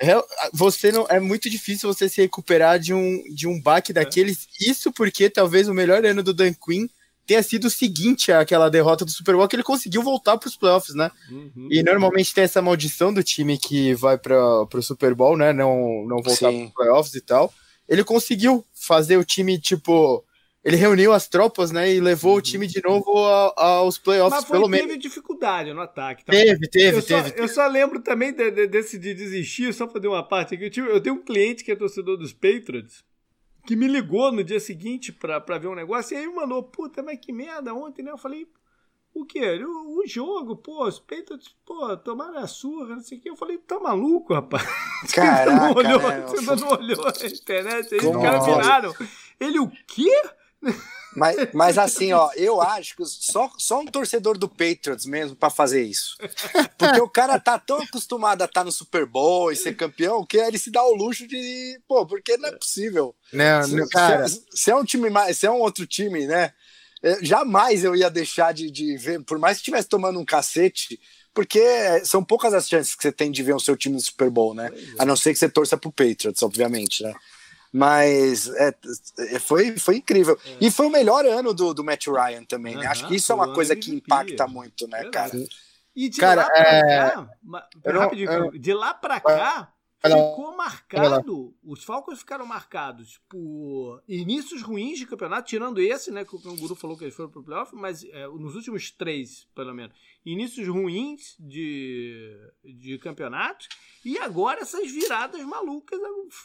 é 0.00 0.22
você 0.52 0.90
não 0.92 1.06
é 1.08 1.20
muito 1.20 1.48
difícil 1.48 1.92
você 1.92 2.08
se 2.08 2.20
recuperar 2.20 2.78
de 2.78 2.92
um, 2.92 3.22
de 3.32 3.46
um 3.46 3.60
baque 3.60 3.92
é. 3.92 3.94
daqueles. 3.94 4.48
Isso 4.60 4.92
porque 4.92 5.30
talvez 5.30 5.68
o 5.68 5.74
melhor 5.74 6.04
ano 6.04 6.22
do 6.22 6.34
Dan 6.34 6.52
Quinn 6.52 6.88
tenha 7.26 7.42
sido 7.42 7.66
o 7.66 7.70
seguinte 7.70 8.32
àquela 8.32 8.68
derrota 8.68 9.04
do 9.04 9.10
Super 9.10 9.36
Bowl 9.36 9.46
que 9.46 9.56
ele 9.56 9.62
conseguiu 9.62 10.02
voltar 10.02 10.36
para 10.36 10.48
os 10.48 10.56
playoffs, 10.56 10.94
né? 10.94 11.10
Uhum. 11.30 11.68
E 11.70 11.82
normalmente 11.82 12.34
tem 12.34 12.44
essa 12.44 12.60
maldição 12.60 13.14
do 13.14 13.22
time 13.22 13.56
que 13.56 13.94
vai 13.94 14.18
para 14.18 14.36
o 14.36 14.82
Super 14.82 15.14
Bowl, 15.14 15.36
né? 15.36 15.52
Não, 15.52 16.04
não 16.06 16.20
voltar 16.22 16.50
para 16.50 16.64
os 16.64 16.72
playoffs 16.72 17.14
e 17.14 17.20
tal. 17.20 17.52
Ele 17.88 18.04
conseguiu 18.04 18.64
fazer 18.74 19.16
o 19.16 19.24
time, 19.24 19.58
tipo, 19.58 20.24
ele 20.64 20.76
reuniu 20.76 21.12
as 21.12 21.26
tropas, 21.26 21.72
né, 21.72 21.92
e 21.92 22.00
levou 22.00 22.32
uhum. 22.32 22.38
o 22.38 22.42
time 22.42 22.66
de 22.68 22.80
novo 22.82 23.18
a, 23.18 23.52
aos 23.78 23.98
playoffs, 23.98 24.40
Mas 24.40 24.44
foi, 24.44 24.56
pelo 24.58 24.68
menos. 24.68 24.86
teve 24.86 24.98
dificuldade 24.98 25.72
no 25.72 25.80
ataque. 25.80 26.24
Tá? 26.24 26.32
Teve, 26.32 26.68
teve, 26.68 26.98
eu 26.98 27.02
teve, 27.02 27.30
só, 27.30 27.34
Eu 27.36 27.48
só 27.48 27.66
lembro 27.66 28.00
também 28.00 28.32
de, 28.32 28.50
de, 28.50 28.66
desse 28.68 28.96
de 28.96 29.12
desistir, 29.12 29.74
só 29.74 29.88
fazer 29.88 30.06
uma 30.06 30.22
parte 30.22 30.54
aqui. 30.54 30.66
Eu, 30.66 30.70
tive, 30.70 30.88
eu 30.88 31.00
tenho 31.00 31.16
um 31.16 31.22
cliente 31.22 31.64
que 31.64 31.72
é 31.72 31.76
torcedor 31.76 32.16
dos 32.16 32.32
Patriots, 32.32 33.04
que 33.66 33.74
me 33.74 33.88
ligou 33.88 34.30
no 34.30 34.44
dia 34.44 34.60
seguinte 34.60 35.12
pra, 35.12 35.40
pra 35.40 35.58
ver 35.58 35.66
um 35.66 35.74
negócio, 35.74 36.14
e 36.14 36.18
aí 36.18 36.26
mandou, 36.28 36.62
puta, 36.62 37.02
mas 37.02 37.18
que 37.18 37.32
merda 37.32 37.74
ontem, 37.74 38.04
né? 38.04 38.12
Eu 38.12 38.18
falei, 38.18 38.46
o 39.12 39.24
quê? 39.24 39.60
O, 39.64 40.00
o 40.00 40.06
jogo, 40.06 40.54
pô, 40.54 40.86
os 40.86 41.00
Patriots, 41.00 41.56
pô, 41.66 41.96
tomaram 41.96 42.38
a 42.38 42.46
surra, 42.46 42.94
não 42.94 43.02
sei 43.02 43.18
o 43.18 43.20
quê. 43.20 43.30
Eu 43.30 43.36
falei, 43.36 43.58
tá 43.58 43.80
maluco, 43.80 44.32
rapaz? 44.32 44.64
Caraca, 45.12 45.50
você 45.50 45.56
não 45.58 45.74
olhou, 45.74 46.08
né? 46.08 46.20
você 46.20 46.56
não 46.56 46.68
olhou 46.70 47.06
a 47.06 47.26
internet, 47.26 47.94
aí 47.94 48.06
os 48.06 48.22
caras 48.22 48.46
viraram. 48.46 48.94
Ele, 49.40 49.58
o 49.58 49.68
quê? 49.88 50.22
Mas, 51.14 51.36
mas 51.52 51.78
assim, 51.78 52.12
ó, 52.12 52.30
eu 52.36 52.60
acho 52.60 52.96
que 52.96 53.04
só, 53.04 53.50
só 53.58 53.80
um 53.80 53.86
torcedor 53.86 54.38
do 54.38 54.48
Patriots 54.48 55.04
mesmo 55.04 55.36
para 55.36 55.50
fazer 55.50 55.82
isso. 55.82 56.16
Porque 56.78 57.00
o 57.00 57.08
cara 57.08 57.38
tá 57.38 57.58
tão 57.58 57.82
acostumado 57.82 58.42
a 58.42 58.46
estar 58.46 58.60
tá 58.60 58.64
no 58.64 58.72
Super 58.72 59.04
Bowl 59.04 59.52
e 59.52 59.56
ser 59.56 59.76
campeão 59.76 60.24
que 60.24 60.38
ele 60.38 60.58
se 60.58 60.70
dá 60.70 60.82
o 60.82 60.94
luxo 60.94 61.26
de. 61.26 61.78
Pô, 61.86 62.06
porque 62.06 62.36
não 62.36 62.48
é 62.48 62.52
possível. 62.52 63.14
Não, 63.32 63.62
se, 63.62 63.88
cara. 63.90 64.26
Se, 64.28 64.42
se, 64.52 64.70
é 64.70 64.76
um 64.76 64.84
time 64.84 65.10
mais, 65.10 65.36
se 65.36 65.46
é 65.46 65.50
um 65.50 65.60
outro 65.60 65.86
time, 65.86 66.26
né? 66.26 66.52
É, 67.02 67.22
jamais 67.22 67.84
eu 67.84 67.94
ia 67.94 68.08
deixar 68.08 68.54
de, 68.54 68.70
de 68.70 68.96
ver, 68.96 69.22
por 69.24 69.38
mais 69.38 69.56
que 69.56 69.62
estivesse 69.62 69.88
tomando 69.88 70.18
um 70.18 70.24
cacete, 70.24 71.00
porque 71.34 71.60
são 72.04 72.22
poucas 72.22 72.54
as 72.54 72.68
chances 72.68 72.94
que 72.94 73.02
você 73.02 73.10
tem 73.10 73.30
de 73.30 73.42
ver 73.42 73.54
o 73.54 73.60
seu 73.60 73.76
time 73.76 73.96
no 73.96 74.00
Super 74.00 74.30
Bowl, 74.30 74.54
né? 74.54 74.70
A 74.98 75.04
não 75.04 75.16
ser 75.16 75.32
que 75.32 75.38
você 75.38 75.48
torça 75.48 75.76
pro 75.76 75.90
Patriots, 75.90 76.42
obviamente, 76.42 77.02
né? 77.02 77.12
Mas 77.72 78.48
é, 78.48 78.74
é, 79.18 79.38
foi, 79.38 79.78
foi 79.78 79.96
incrível. 79.96 80.38
É. 80.44 80.56
E 80.60 80.70
foi 80.70 80.86
o 80.86 80.90
melhor 80.90 81.24
ano 81.24 81.54
do, 81.54 81.72
do 81.72 81.82
Matt 81.82 82.06
Ryan 82.06 82.44
também, 82.44 82.76
né? 82.76 82.86
Acho 82.86 83.08
que 83.08 83.16
isso 83.16 83.32
é 83.32 83.34
uma 83.34 83.54
coisa 83.54 83.74
que 83.74 83.90
impacta 83.94 84.46
muito, 84.46 84.86
né, 84.86 85.08
cara? 85.10 85.32
E 85.96 86.08
de 86.08 86.20
cara, 86.20 86.42
lá 86.42 86.50
pra 86.50 86.62
é... 86.62 87.10
cá, 87.10 87.30
rapidinho, 87.86 88.30
eu... 88.30 88.50
de 88.52 88.72
lá 88.74 88.94
pra 88.94 89.20
cá, 89.20 89.72
ficou 90.02 90.56
marcado, 90.56 91.54
os 91.62 91.84
Falcons 91.84 92.18
ficaram 92.18 92.46
marcados 92.46 93.20
por 93.28 94.02
inícios 94.08 94.62
ruins 94.62 94.98
de 94.98 95.06
campeonato, 95.06 95.48
tirando 95.48 95.80
esse, 95.80 96.10
né, 96.10 96.24
que 96.24 96.34
o 96.34 96.40
Canguru 96.40 96.74
falou 96.74 96.96
que 96.96 97.04
eles 97.04 97.14
foram 97.14 97.30
pro 97.30 97.42
playoff, 97.42 97.74
mas 97.74 98.04
é, 98.04 98.26
nos 98.26 98.54
últimos 98.54 98.90
três, 98.90 99.46
pelo 99.54 99.74
menos, 99.74 99.94
inícios 100.24 100.68
ruins 100.68 101.36
de, 101.38 102.36
de 102.64 102.98
campeonato, 102.98 103.66
e 104.04 104.18
agora 104.18 104.60
essas 104.60 104.90
viradas 104.90 105.40
malucas 105.42 105.98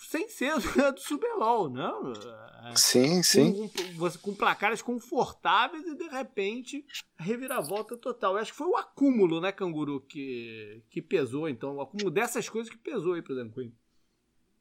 sem 0.10 0.28
ser 0.30 0.54
do 0.94 1.00
Super 1.00 1.38
Bowl, 1.38 1.70
não? 1.70 2.14
É, 2.14 2.76
sim, 2.76 3.24
sim. 3.24 3.70
Com, 3.98 4.12
com, 4.12 4.36
placares 4.36 4.82
confortáveis 4.82 5.86
e 5.86 5.96
de 5.96 6.08
repente 6.08 6.86
reviravolta 7.18 7.98
total. 7.98 8.34
Eu 8.34 8.40
acho 8.40 8.52
que 8.52 8.58
foi 8.58 8.68
o 8.68 8.78
acúmulo, 8.78 9.42
né, 9.42 9.52
Canguru, 9.52 10.02
que, 10.02 10.84
que 10.90 11.02
pesou, 11.02 11.48
então, 11.48 11.76
o 11.76 11.82
acúmulo 11.82 12.12
dessas 12.12 12.48
coisas 12.50 12.72
que 12.72 12.78
pesou 12.78 13.14
aí 13.14 13.22
pro 13.22 13.36
Dan 13.36 13.50
Quinn. 13.50 13.72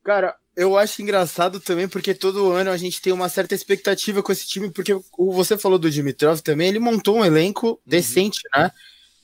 Cara, 0.07 0.37
eu 0.57 0.77
acho 0.77 1.03
engraçado 1.03 1.59
também 1.59 1.89
porque 1.89 2.15
todo 2.15 2.53
ano 2.53 2.71
a 2.71 2.77
gente 2.77 3.03
tem 3.03 3.13
uma 3.13 3.29
certa 3.29 3.57
expectativa 3.57 4.23
com 4.23 4.31
esse 4.31 4.47
time, 4.47 4.71
porque 4.71 4.97
você 5.19 5.59
falou 5.59 5.81
do 5.81 5.91
Dimitrov 5.91 6.41
também, 6.41 6.69
ele 6.69 6.79
montou 6.79 7.17
um 7.17 7.25
elenco 7.25 7.71
uhum. 7.71 7.79
decente, 7.85 8.41
né? 8.55 8.71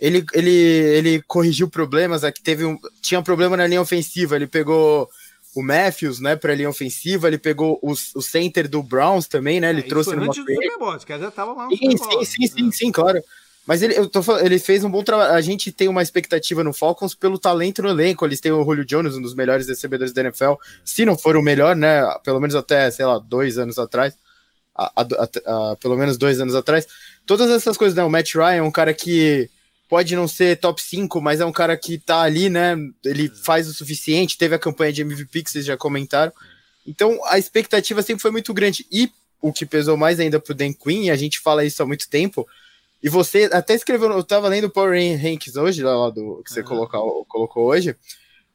Ele, 0.02 0.26
ele, 0.32 0.50
ele 0.50 1.22
corrigiu 1.28 1.70
problemas, 1.70 2.24
aqui 2.24 2.42
teve 2.42 2.64
um, 2.64 2.76
tinha 3.00 3.20
um 3.20 3.22
problema 3.22 3.56
na 3.56 3.68
linha 3.68 3.80
ofensiva, 3.80 4.34
ele 4.34 4.48
pegou 4.48 5.08
o 5.54 5.62
Matthews, 5.62 6.18
né, 6.18 6.34
para 6.34 6.56
linha 6.56 6.68
ofensiva, 6.68 7.28
ele 7.28 7.38
pegou 7.38 7.78
o, 7.80 7.92
o 7.92 8.20
center 8.20 8.68
do 8.68 8.82
Browns 8.82 9.28
também, 9.28 9.60
né, 9.60 9.70
ele 9.70 9.78
é, 9.78 9.84
trouxe 9.84 10.16
no 10.16 10.24
antes 10.24 10.44
do 10.44 10.52
Super 10.52 10.76
Bowl, 10.76 10.98
que 10.98 11.16
já 11.16 11.30
tava 11.30 11.52
lá 11.52 11.66
no 11.66 11.76
sim, 11.76 11.96
sim, 11.96 12.24
sim, 12.24 12.46
sim, 12.48 12.72
sim, 12.72 12.92
claro. 12.92 13.22
Mas 13.64 13.80
ele, 13.80 13.96
eu 13.96 14.08
tô 14.08 14.24
falando, 14.24 14.44
ele 14.44 14.58
fez 14.58 14.82
um 14.82 14.90
bom 14.90 15.04
trabalho. 15.04 15.34
A 15.34 15.40
gente 15.40 15.70
tem 15.70 15.86
uma 15.86 16.02
expectativa 16.02 16.64
no 16.64 16.72
Falcons 16.72 17.14
pelo 17.14 17.38
talento 17.38 17.80
no 17.80 17.90
elenco. 17.90 18.26
Eles 18.26 18.40
têm 18.40 18.50
o 18.50 18.64
Julio 18.64 18.84
Jones, 18.84 19.14
um 19.14 19.22
dos 19.22 19.36
melhores 19.36 19.68
recebedores 19.68 20.12
da 20.12 20.22
NFL. 20.22 20.54
Se 20.84 21.04
não 21.04 21.16
for 21.16 21.36
o 21.36 21.42
melhor, 21.42 21.76
né? 21.76 22.02
Pelo 22.24 22.40
menos 22.40 22.56
até, 22.56 22.90
sei 22.90 23.06
lá, 23.06 23.20
dois 23.20 23.58
anos 23.58 23.78
atrás. 23.78 24.18
A, 24.74 24.90
a, 24.96 25.04
a, 25.70 25.76
pelo 25.76 25.96
menos 25.96 26.18
dois 26.18 26.40
anos 26.40 26.56
atrás. 26.56 26.88
Todas 27.24 27.48
essas 27.52 27.76
coisas, 27.76 27.96
né? 27.96 28.02
O 28.02 28.10
Matt 28.10 28.34
Ryan, 28.34 28.64
um 28.64 28.70
cara 28.72 28.92
que 28.92 29.48
pode 29.92 30.16
não 30.16 30.26
ser 30.26 30.56
top 30.56 30.80
5, 30.80 31.20
mas 31.20 31.38
é 31.38 31.44
um 31.44 31.52
cara 31.52 31.76
que 31.76 31.98
tá 31.98 32.22
ali, 32.22 32.48
né? 32.48 32.74
Ele 33.04 33.28
faz 33.28 33.68
o 33.68 33.74
suficiente, 33.74 34.38
teve 34.38 34.54
a 34.54 34.58
campanha 34.58 34.90
de 34.90 35.02
MVP 35.02 35.42
que 35.42 35.50
vocês 35.50 35.66
já 35.66 35.76
comentaram. 35.76 36.32
Então 36.86 37.20
a 37.26 37.38
expectativa 37.38 38.00
sempre 38.00 38.22
foi 38.22 38.30
muito 38.30 38.54
grande. 38.54 38.86
E 38.90 39.12
o 39.38 39.52
que 39.52 39.66
pesou 39.66 39.94
mais 39.98 40.18
ainda 40.18 40.40
pro 40.40 40.54
Dan 40.54 40.72
Quinn, 40.72 41.02
e 41.02 41.10
a 41.10 41.14
gente 41.14 41.38
fala 41.40 41.62
isso 41.62 41.82
há 41.82 41.86
muito 41.86 42.08
tempo, 42.08 42.48
e 43.02 43.10
você 43.10 43.50
até 43.52 43.74
escreveu, 43.74 44.10
eu 44.10 44.24
tava 44.24 44.48
lendo 44.48 44.64
o 44.64 44.70
Power 44.70 44.98
Rankings 44.98 45.58
hoje, 45.58 45.82
lá 45.82 46.08
do 46.08 46.40
que 46.42 46.50
você 46.50 46.60
uhum. 46.60 46.66
colocou, 46.68 47.24
colocou 47.26 47.66
hoje. 47.66 47.94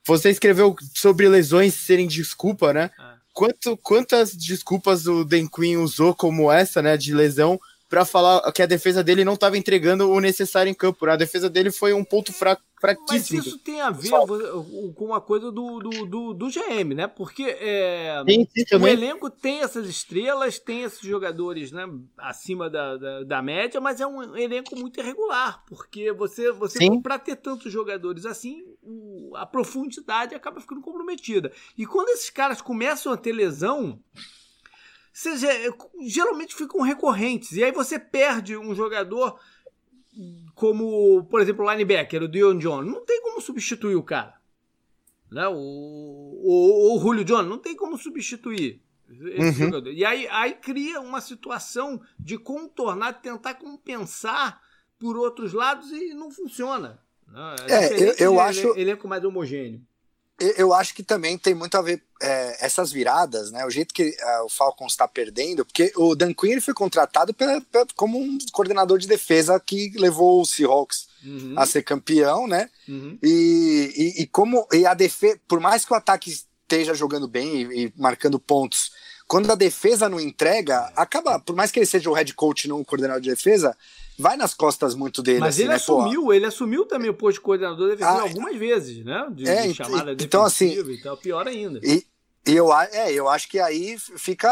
Você 0.07 0.31
escreveu 0.31 0.75
sobre 0.95 1.29
lesões 1.29 1.75
serem 1.75 2.07
desculpa, 2.07 2.73
né? 2.73 2.89
Uhum. 2.97 3.05
Quanto, 3.31 3.77
quantas 3.77 4.35
desculpas 4.35 5.05
o 5.05 5.23
Dan 5.23 5.45
Quinn 5.47 5.83
usou 5.83 6.15
como 6.15 6.51
essa, 6.51 6.81
né, 6.81 6.97
de 6.97 7.13
lesão 7.13 7.59
para 7.89 8.03
falar 8.03 8.51
que 8.51 8.61
a 8.61 8.65
defesa 8.65 9.03
dele 9.03 9.23
não 9.23 9.33
estava 9.33 9.57
entregando 9.57 10.09
o 10.09 10.19
necessário 10.19 10.69
em 10.69 10.73
campo. 10.73 11.05
A 11.05 11.15
defesa 11.15 11.49
dele 11.49 11.71
foi 11.71 11.93
um 11.93 12.03
ponto 12.03 12.33
fraco, 12.33 12.61
fraquíssimo. 12.79 13.37
Mas 13.37 13.47
isso 13.47 13.59
tem 13.59 13.81
a 13.81 13.89
ver 13.89 14.11
com 14.95 15.13
a 15.13 15.21
coisa 15.21 15.51
do, 15.51 15.79
do, 15.79 16.05
do, 16.05 16.33
do 16.33 16.47
GM, 16.47 16.93
né? 16.93 17.07
Porque 17.07 17.43
é, 17.43 18.21
o 18.79 18.87
elenco 18.87 19.29
tem 19.29 19.61
essas 19.61 19.87
estrelas, 19.87 20.59
tem 20.59 20.83
esses 20.83 21.01
jogadores 21.01 21.71
né, 21.71 21.85
acima 22.17 22.69
da, 22.69 22.97
da, 22.97 23.23
da, 23.23 23.41
média, 23.41 23.79
mas 23.79 24.01
é 24.01 24.07
um 24.07 24.35
elenco 24.35 24.75
muito 24.77 24.99
irregular. 24.99 25.63
Porque 25.67 26.11
você, 26.11 26.51
você 26.51 26.79
para 27.01 27.17
ter 27.17 27.37
tantos 27.37 27.71
jogadores 27.71 28.25
assim, 28.25 28.63
a 29.35 29.45
profundidade 29.45 30.35
acaba 30.35 30.59
ficando 30.59 30.81
comprometida. 30.81 31.51
E 31.77 31.85
quando 31.85 32.09
esses 32.09 32.29
caras 32.29 32.61
começam 32.61 33.13
a 33.13 33.17
ter 33.17 33.31
lesão 33.31 33.99
seja, 35.17 35.47
geralmente 36.05 36.55
ficam 36.55 36.81
recorrentes. 36.81 37.53
E 37.53 37.63
aí 37.63 37.71
você 37.71 37.97
perde 37.97 38.55
um 38.55 38.75
jogador 38.75 39.39
como, 40.53 41.23
por 41.25 41.41
exemplo, 41.41 41.65
o 41.65 41.71
linebacker, 41.71 42.21
o 42.21 42.27
Dion 42.27 42.57
John. 42.57 42.83
Não 42.83 43.03
tem 43.03 43.21
como 43.21 43.41
substituir 43.41 43.95
o 43.95 44.03
cara. 44.03 44.35
Né? 45.31 45.47
O, 45.47 45.55
o, 45.55 46.95
o 46.95 46.99
Julio 46.99 47.25
John 47.25 47.43
não 47.43 47.57
tem 47.57 47.75
como 47.75 47.97
substituir 47.97 48.81
uhum. 49.09 49.87
E 49.91 50.05
aí, 50.05 50.27
aí 50.29 50.53
cria 50.53 50.99
uma 50.99 51.21
situação 51.21 52.01
de 52.19 52.37
contornar, 52.37 53.13
de 53.13 53.21
tentar 53.21 53.55
compensar 53.55 54.61
por 54.99 55.17
outros 55.17 55.53
lados 55.53 55.91
e 55.91 56.13
não 56.13 56.29
funciona. 56.29 56.99
Né? 57.27 57.55
É, 57.67 57.85
é 57.85 58.11
eu, 58.11 58.15
eu 58.17 58.39
acho. 58.39 58.67
Elenco 58.77 59.07
mais 59.07 59.23
homogêneo 59.23 59.81
eu 60.39 60.73
acho 60.73 60.93
que 60.93 61.01
também 61.01 61.37
tem 61.37 61.55
muito 61.55 61.75
a 61.75 61.81
ver 61.81 62.01
é, 62.21 62.65
essas 62.65 62.91
viradas, 62.91 63.51
né? 63.51 63.65
O 63.65 63.69
jeito 63.69 63.93
que 63.93 64.15
é, 64.19 64.41
o 64.41 64.49
Falcons 64.49 64.93
está 64.93 65.07
perdendo, 65.07 65.65
porque 65.65 65.91
o 65.95 66.15
Dan 66.15 66.33
Quinn 66.33 66.61
foi 66.61 66.73
contratado 66.73 67.33
pela, 67.33 67.59
pela, 67.61 67.87
como 67.95 68.19
um 68.19 68.37
coordenador 68.51 68.99
de 68.99 69.07
defesa 69.07 69.59
que 69.59 69.91
levou 69.97 70.41
o 70.41 70.45
Seahawks 70.45 71.07
uhum. 71.25 71.55
a 71.57 71.65
ser 71.65 71.83
campeão, 71.83 72.47
né? 72.47 72.69
Uhum. 72.87 73.17
E, 73.21 73.93
e, 74.17 74.21
e, 74.21 74.27
como 74.27 74.67
e 74.71 74.85
a 74.85 74.93
defesa, 74.93 75.39
por 75.47 75.59
mais 75.59 75.83
que 75.83 75.93
o 75.93 75.95
ataque 75.95 76.29
esteja 76.29 76.93
jogando 76.93 77.27
bem 77.27 77.63
e, 77.63 77.85
e, 77.85 77.93
marcando 77.95 78.39
pontos, 78.39 78.91
quando 79.27 79.51
a 79.51 79.55
defesa 79.55 80.07
não 80.07 80.19
entrega, 80.19 80.91
acaba, 80.95 81.39
por 81.39 81.55
mais 81.55 81.71
que 81.71 81.79
ele 81.79 81.85
seja 81.85 82.09
o 82.09 82.13
head 82.13 82.33
coach 82.33 82.67
não 82.67 82.79
o 82.79 82.85
coordenador 82.85 83.21
de 83.21 83.29
defesa, 83.29 83.75
vai 84.17 84.35
nas 84.35 84.53
costas 84.53 84.95
muito 84.95 85.21
dele. 85.21 85.39
Mas 85.39 85.55
assim, 85.55 85.63
ele 85.63 85.69
né, 85.69 85.75
assumiu, 85.75 86.23
pô? 86.23 86.33
ele 86.33 86.45
assumiu 86.45 86.85
também 86.85 87.09
o 87.09 87.13
posto 87.13 87.35
de 87.35 87.41
coordenador 87.41 87.89
defensivo 87.89 88.17
ah, 88.17 88.21
algumas 88.21 88.55
vezes, 88.57 89.05
né? 89.05 89.27
De, 89.31 89.47
é, 89.47 89.67
de 89.67 89.73
chamada 89.75 90.11
então, 90.11 90.43
assim, 90.43 90.79
e 90.79 90.97
tal, 91.01 91.17
pior 91.17 91.47
ainda. 91.47 91.79
E, 91.83 92.05
eu, 92.45 92.73
é, 92.73 93.11
eu 93.11 93.27
acho 93.27 93.47
que 93.49 93.59
aí 93.59 93.97
fica. 93.99 94.49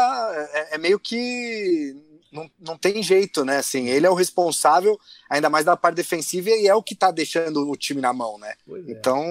É, 0.52 0.74
é, 0.74 0.78
meio 0.78 1.00
que. 1.00 1.96
Não, 2.30 2.50
não 2.60 2.76
tem 2.76 3.02
jeito, 3.02 3.44
né? 3.44 3.58
Assim, 3.58 3.88
ele 3.88 4.06
é 4.06 4.10
o 4.10 4.14
responsável, 4.14 4.98
ainda 5.30 5.48
mais 5.48 5.64
da 5.64 5.76
parte 5.76 5.96
defensiva, 5.96 6.50
e 6.50 6.66
é 6.66 6.74
o 6.74 6.82
que 6.82 6.94
tá 6.94 7.10
deixando 7.10 7.68
o 7.68 7.76
time 7.76 8.00
na 8.00 8.12
mão, 8.12 8.38
né? 8.38 8.52
É. 8.68 8.80
Então, 8.88 9.24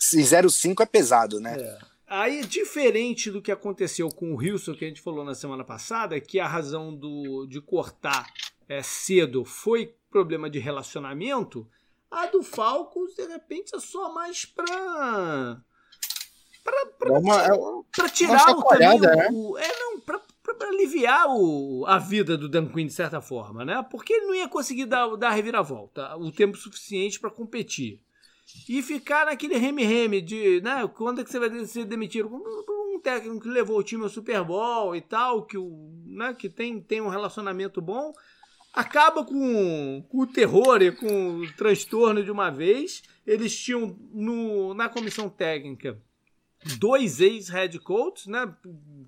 0-5 0.00 0.82
é 0.82 0.86
pesado, 0.86 1.38
né? 1.40 1.56
É. 1.60 1.78
Aí, 2.08 2.44
diferente 2.44 3.30
do 3.30 3.40
que 3.40 3.52
aconteceu 3.52 4.08
com 4.08 4.32
o 4.32 4.36
Wilson, 4.36 4.74
que 4.74 4.84
a 4.84 4.88
gente 4.88 5.00
falou 5.00 5.24
na 5.24 5.34
semana 5.34 5.62
passada, 5.62 6.18
que 6.18 6.40
a 6.40 6.48
razão 6.48 6.92
do, 6.92 7.46
de 7.46 7.60
cortar 7.60 8.26
é, 8.70 8.84
cedo 8.84 9.44
foi 9.44 9.96
problema 10.08 10.48
de 10.48 10.60
relacionamento, 10.60 11.68
a 12.08 12.26
do 12.26 12.40
Falcos, 12.40 13.14
de 13.16 13.26
repente, 13.26 13.74
é 13.74 13.80
só 13.80 14.14
mais 14.14 14.44
pra. 14.44 15.60
Pra, 16.62 16.86
pra, 16.98 17.12
uma, 17.18 17.84
pra 17.90 18.08
tirar 18.08 18.50
o, 18.50 18.62
também, 18.62 19.00
né? 19.00 19.28
o, 19.32 19.58
É, 19.58 19.78
não, 19.78 20.00
pra, 20.00 20.20
aliviar 20.68 21.26
o, 21.28 21.84
a 21.86 21.98
vida 21.98 22.36
do 22.36 22.48
Dan 22.48 22.68
Quinn, 22.68 22.86
de 22.86 22.92
certa 22.92 23.20
forma, 23.20 23.64
né? 23.64 23.84
Porque 23.90 24.12
ele 24.12 24.26
não 24.26 24.34
ia 24.36 24.48
conseguir 24.48 24.86
dar, 24.86 25.16
dar 25.16 25.30
a 25.30 25.32
reviravolta 25.32 26.16
o 26.16 26.30
tempo 26.30 26.56
suficiente 26.56 27.18
para 27.18 27.30
competir. 27.30 28.00
E 28.68 28.82
ficar 28.82 29.26
naquele 29.26 29.56
reme-reme 29.56 30.20
de, 30.20 30.60
né? 30.60 30.88
Quando 30.94 31.20
é 31.20 31.24
que 31.24 31.30
você 31.30 31.38
vai 31.40 31.64
ser 31.66 31.84
demitido? 31.86 32.28
Um 32.32 33.00
técnico 33.00 33.40
que 33.40 33.48
levou 33.48 33.78
o 33.78 33.82
time 33.82 34.02
ao 34.02 34.08
Super 34.08 34.44
Bowl 34.44 34.94
e 34.94 35.00
tal, 35.00 35.44
que, 35.44 35.56
o, 35.56 35.90
né, 36.06 36.34
que 36.34 36.48
tem, 36.48 36.80
tem 36.80 37.00
um 37.00 37.08
relacionamento 37.08 37.80
bom 37.80 38.12
acaba 38.72 39.24
com, 39.24 40.04
com, 40.08 40.20
o 40.20 40.26
terror 40.26 40.82
e 40.82 40.92
com 40.92 41.38
o 41.38 41.52
transtorno 41.54 42.22
de 42.22 42.30
uma 42.30 42.50
vez. 42.50 43.02
Eles 43.26 43.56
tinham 43.58 43.96
no, 44.12 44.74
na 44.74 44.88
comissão 44.88 45.28
técnica 45.28 46.00
dois 46.78 47.20
ex-head 47.20 47.78
coaches, 47.80 48.26
né? 48.26 48.54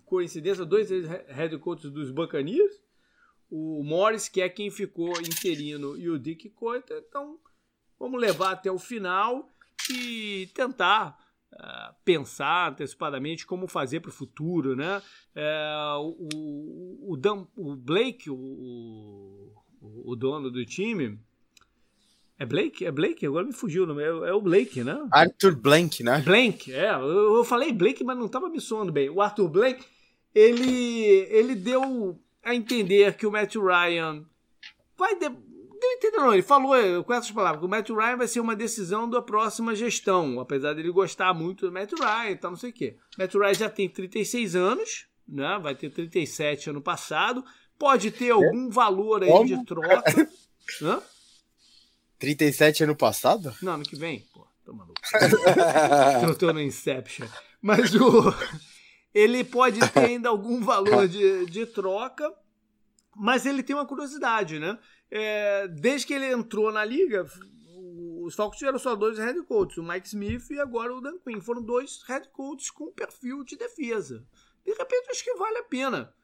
Coincidência, 0.04 0.64
dois 0.64 0.90
ex-head 0.90 1.58
coaches 1.58 1.90
dos 1.90 2.10
Buccaneers. 2.10 2.82
O 3.50 3.82
Morris, 3.84 4.28
que 4.28 4.40
é 4.40 4.48
quem 4.48 4.70
ficou 4.70 5.12
interino, 5.20 5.96
e 5.96 6.08
o 6.08 6.18
Dick 6.18 6.48
Coita. 6.50 7.02
Então, 7.06 7.38
vamos 7.98 8.20
levar 8.20 8.52
até 8.52 8.70
o 8.72 8.78
final 8.78 9.50
e 9.90 10.48
tentar 10.54 11.21
uh, 11.52 11.94
pensar 12.04 12.72
antecipadamente 12.72 13.46
como 13.46 13.66
fazer 13.66 14.00
para 14.00 14.10
o 14.10 14.12
futuro, 14.12 14.74
né? 14.74 15.02
Uh, 15.36 16.16
o, 16.34 17.12
o, 17.12 17.16
Dan, 17.16 17.46
o 17.56 17.74
Blake, 17.76 18.30
o, 18.30 19.52
o, 19.80 20.16
dono 20.16 20.50
do 20.50 20.64
time. 20.64 21.18
É 22.38 22.46
Blake? 22.46 22.84
É 22.84 22.90
Blake? 22.90 23.26
Agora 23.26 23.46
me 23.46 23.52
fugiu 23.52 23.84
o 23.84 23.86
nome. 23.86 24.02
É, 24.02 24.06
é, 24.06 24.32
o 24.32 24.40
Blake, 24.40 24.82
né? 24.82 25.06
Arthur 25.12 25.54
Blank, 25.54 26.02
né? 26.02 26.22
Blank, 26.24 26.72
é. 26.72 26.92
Eu, 26.94 27.36
eu 27.36 27.44
falei 27.44 27.72
Blake, 27.72 28.02
mas 28.02 28.18
não 28.18 28.26
estava 28.26 28.48
me 28.48 28.60
soando 28.60 28.92
bem. 28.92 29.08
O 29.08 29.20
Arthur 29.20 29.48
Blank, 29.48 29.84
ele, 30.34 31.06
ele 31.30 31.54
deu 31.54 32.18
a 32.42 32.54
entender 32.54 33.16
que 33.16 33.26
o 33.26 33.30
Matt 33.30 33.54
Ryan 33.54 34.24
vai. 34.96 35.16
De, 35.18 35.30
deu 36.10 36.10
a 36.10 36.10
entender, 36.10 36.16
não. 36.18 36.32
Ele 36.32 36.42
falou 36.42 37.04
com 37.04 37.12
essas 37.12 37.30
palavras 37.30 37.60
que 37.60 37.66
o 37.66 37.68
Matt 37.68 37.88
Ryan 37.88 38.16
vai 38.16 38.28
ser 38.28 38.40
uma 38.40 38.56
decisão 38.56 39.08
da 39.08 39.22
próxima 39.22 39.74
gestão, 39.74 40.40
apesar 40.40 40.74
dele 40.74 40.90
gostar 40.90 41.32
muito 41.32 41.66
do 41.66 41.72
Matt 41.72 41.92
Ryan 41.92 42.30
e 42.30 42.36
tal, 42.36 42.50
não 42.50 42.58
sei 42.58 42.70
o 42.70 42.72
quê. 42.72 42.96
Matt 43.18 43.34
Ryan 43.34 43.54
já 43.54 43.70
tem 43.70 43.88
36 43.88 44.56
anos, 44.56 45.06
né? 45.26 45.58
Vai 45.62 45.74
ter 45.74 45.90
37 45.90 46.70
ano 46.70 46.80
passado 46.80 47.44
pode 47.82 48.12
ter 48.12 48.30
algum 48.30 48.70
valor 48.70 49.24
aí 49.24 49.28
Como? 49.28 49.44
de 49.44 49.64
troca. 49.64 50.28
Hã? 50.80 51.02
37 52.16 52.84
ano 52.84 52.94
passado? 52.94 53.52
Não, 53.60 53.72
ano 53.72 53.82
que 53.82 53.96
vem. 53.96 54.20
Pô, 54.32 54.46
tô 54.64 54.72
maluco. 54.72 54.94
tô 56.38 56.52
no 56.52 56.60
Inception. 56.60 57.26
Mas 57.60 57.92
o. 57.96 58.32
Ele 59.12 59.42
pode 59.42 59.80
ter 59.90 60.04
ainda 60.04 60.28
algum 60.28 60.60
valor 60.60 61.08
de, 61.08 61.44
de 61.46 61.66
troca, 61.66 62.32
mas 63.16 63.46
ele 63.46 63.62
tem 63.62 63.76
uma 63.76 63.86
curiosidade, 63.86 64.58
né? 64.58 64.78
É, 65.10 65.68
desde 65.68 66.06
que 66.06 66.14
ele 66.14 66.26
entrou 66.26 66.72
na 66.72 66.84
liga, 66.84 67.26
os 68.22 68.34
Falcons 68.34 68.58
tiveram 68.58 68.78
só 68.78 68.94
dois 68.94 69.18
head 69.18 69.42
coaches, 69.42 69.78
o 69.78 69.82
Mike 69.82 70.08
Smith 70.08 70.50
e 70.50 70.58
agora 70.58 70.94
o 70.94 71.00
Dan 71.00 71.18
Quinn. 71.18 71.40
Foram 71.40 71.62
dois 71.62 72.02
head 72.08 72.28
coaches 72.30 72.70
com 72.70 72.92
perfil 72.92 73.44
de 73.44 73.56
defesa. 73.56 74.24
De 74.64 74.72
repente, 74.72 75.10
acho 75.10 75.24
que 75.24 75.34
vale 75.34 75.58
a 75.58 75.64
pena 75.64 76.14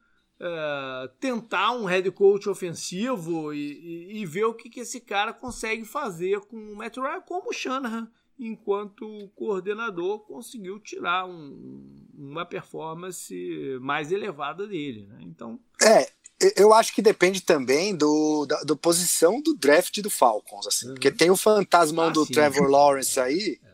uh, 0.41 1.09
tentar 1.21 1.73
um 1.73 1.85
head 1.85 2.11
coach 2.13 2.49
ofensivo 2.49 3.53
e, 3.53 3.59
e, 3.59 4.21
e, 4.21 4.27
ver 4.27 4.45
o 4.45 4.55
que, 4.55 4.71
que 4.71 4.81
esse 4.81 5.01
cara 5.01 5.33
consegue 5.33 5.85
fazer 5.85 6.41
com 6.41 6.57
o 6.57 6.77
Matt 6.77 6.97
Ryan, 6.97 7.21
como 7.23 7.51
o 7.51 7.53
Shanahan, 7.53 8.11
enquanto 8.39 9.29
coordenador, 9.35 10.21
conseguiu 10.21 10.79
tirar 10.79 11.27
um, 11.27 12.07
uma 12.15 12.47
performance 12.47 13.35
mais 13.81 14.13
elevada 14.13 14.67
dele. 14.67 15.07
Né? 15.07 15.19
Então. 15.23 15.61
É, 15.83 16.09
eu 16.57 16.73
acho 16.73 16.95
que 16.95 17.03
depende 17.03 17.41
também 17.41 17.95
do, 17.97 18.47
da, 18.47 18.63
da 18.63 18.77
posição 18.77 19.41
do 19.41 19.55
draft 19.55 20.01
do 20.01 20.11
Falcons, 20.11 20.67
assim, 20.67 20.89
uhum. 20.89 20.95
porque 20.95 21.11
tem 21.11 21.31
o 21.31 21.37
fantasmão 21.37 22.07
ah, 22.07 22.11
do 22.11 22.25
sim. 22.25 22.33
Trevor 22.33 22.69
Lawrence 22.69 23.19
aí, 23.19 23.59
é. 23.63 23.69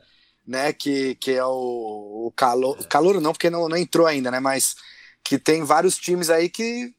né, 0.47 0.73
que, 0.73 1.15
que 1.17 1.33
é 1.33 1.45
o, 1.45 2.27
o 2.27 2.33
calor, 2.35 2.79
é. 2.81 2.85
calor 2.85 3.21
não, 3.21 3.33
porque 3.33 3.51
não, 3.51 3.69
não 3.69 3.77
entrou 3.77 4.07
ainda, 4.07 4.31
né, 4.31 4.41
mas 4.41 4.77
que 5.23 5.39
tem 5.39 5.63
vários 5.63 5.97
times 5.97 6.31
aí 6.31 6.49
que 6.49 6.95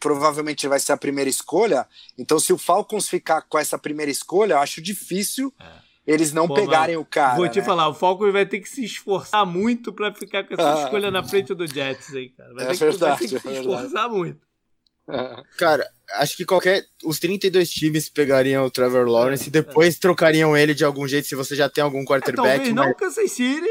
provavelmente 0.00 0.68
vai 0.68 0.80
ser 0.80 0.92
a 0.92 0.96
primeira 0.96 1.28
escolha. 1.28 1.86
Então, 2.18 2.38
se 2.38 2.52
o 2.52 2.58
Falcons 2.58 3.08
ficar 3.08 3.42
com 3.42 3.58
essa 3.58 3.78
primeira 3.78 4.10
escolha, 4.10 4.54
eu 4.54 4.58
acho 4.58 4.80
difícil 4.80 5.52
é. 5.60 5.64
eles 6.06 6.32
não 6.32 6.46
Pô, 6.46 6.54
pegarem 6.54 6.96
o 6.96 7.04
cara. 7.04 7.36
Vou 7.36 7.48
te 7.48 7.58
né? 7.58 7.64
falar, 7.64 7.88
o 7.88 7.94
Falcons 7.94 8.32
vai 8.32 8.46
ter 8.46 8.60
que 8.60 8.68
se 8.68 8.84
esforçar 8.84 9.44
muito 9.46 9.92
para 9.92 10.14
ficar 10.14 10.44
com 10.44 10.54
essa 10.54 10.80
ah. 10.80 10.84
escolha 10.84 11.10
na 11.10 11.22
frente 11.22 11.54
do 11.54 11.66
Jets 11.66 12.14
aí, 12.14 12.30
cara. 12.30 12.54
Vai, 12.54 12.64
é 12.64 12.68
ter, 12.68 12.76
verdade, 12.76 12.98
que, 12.98 13.06
vai 13.06 13.16
ter 13.16 13.28
que 13.28 13.48
é 13.48 13.52
se 13.52 13.60
esforçar 13.60 14.08
muito. 14.08 14.46
É. 15.08 15.42
Cara, 15.58 15.88
acho 16.14 16.36
que 16.36 16.44
qualquer. 16.44 16.84
Os 17.04 17.18
32 17.18 17.70
times 17.70 18.08
pegariam 18.08 18.64
o 18.64 18.70
Trevor 18.70 19.06
Lawrence 19.06 19.44
é, 19.44 19.48
e 19.48 19.50
depois 19.50 19.98
trocariam 19.98 20.56
ele 20.56 20.74
de 20.74 20.84
algum 20.84 21.06
jeito 21.06 21.28
se 21.28 21.34
você 21.34 21.54
já 21.54 21.68
tem 21.68 21.82
algum 21.82 22.04
quarterback. 22.04 22.46
É, 22.46 22.52
talvez 22.56 22.74
mas... 22.74 22.86
não 22.86 22.94
Kansas 22.94 23.32
City, 23.32 23.68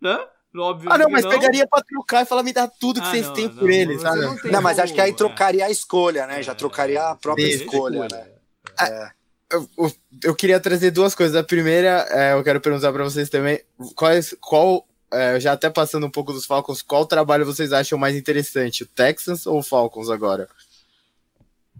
né? 0.00 0.18
Óbvio 0.56 0.90
ah, 0.90 0.96
não, 0.96 1.10
mas 1.10 1.24
não. 1.24 1.30
pegaria 1.30 1.66
pra 1.66 1.82
trocar 1.82 2.22
e 2.22 2.26
falar, 2.26 2.42
me 2.42 2.52
dá 2.52 2.66
tudo 2.66 3.00
que 3.00 3.06
ah, 3.06 3.10
vocês 3.10 3.26
não, 3.26 3.34
têm 3.34 3.48
por 3.48 3.70
ele, 3.70 3.98
sabe? 3.98 4.22
Não, 4.22 4.36
não 4.44 4.62
mas 4.62 4.78
acho 4.78 4.94
que 4.94 5.00
aí 5.00 5.12
trocaria 5.12 5.66
a 5.66 5.70
escolha, 5.70 6.26
né? 6.26 6.42
Já 6.42 6.54
trocaria 6.54 7.02
a 7.02 7.14
própria 7.14 7.46
escolha, 7.46 8.04
escolha, 8.04 8.24
né? 8.24 8.32
É. 8.80 9.10
Eu, 9.50 9.68
eu, 9.78 9.92
eu, 10.24 10.34
queria 10.34 10.58
trazer 10.58 10.90
duas 10.90 11.14
coisas. 11.14 11.36
A 11.36 11.44
primeira, 11.44 12.06
é, 12.10 12.32
eu 12.32 12.42
quero 12.42 12.60
perguntar 12.60 12.92
para 12.92 13.04
vocês 13.04 13.28
também, 13.28 13.60
quais, 13.94 14.34
qual, 14.40 14.86
é, 15.12 15.38
já 15.38 15.52
até 15.52 15.70
passando 15.70 16.06
um 16.06 16.10
pouco 16.10 16.32
dos 16.32 16.46
Falcons, 16.46 16.82
qual 16.82 17.06
trabalho 17.06 17.46
vocês 17.46 17.72
acham 17.72 17.98
mais 17.98 18.16
interessante, 18.16 18.82
o 18.82 18.86
Texans 18.86 19.46
ou 19.46 19.58
o 19.58 19.62
Falcons 19.62 20.10
agora? 20.10 20.48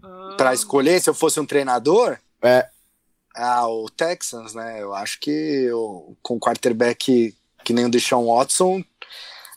Ah. 0.03 0.35
para 0.37 0.53
escolher 0.53 1.01
se 1.01 1.09
eu 1.09 1.13
fosse 1.13 1.39
um 1.39 1.45
treinador, 1.45 2.17
é. 2.41 2.69
Ah, 3.35 3.67
o 3.67 3.89
Texans, 3.89 4.53
né? 4.53 4.81
Eu 4.81 4.93
acho 4.93 5.19
que 5.19 5.29
eu, 5.29 6.17
com 6.21 6.39
quarterback 6.39 7.35
que 7.63 7.73
nem 7.73 7.85
o 7.85 7.89
Deshaun 7.89 8.25
Watson, 8.25 8.83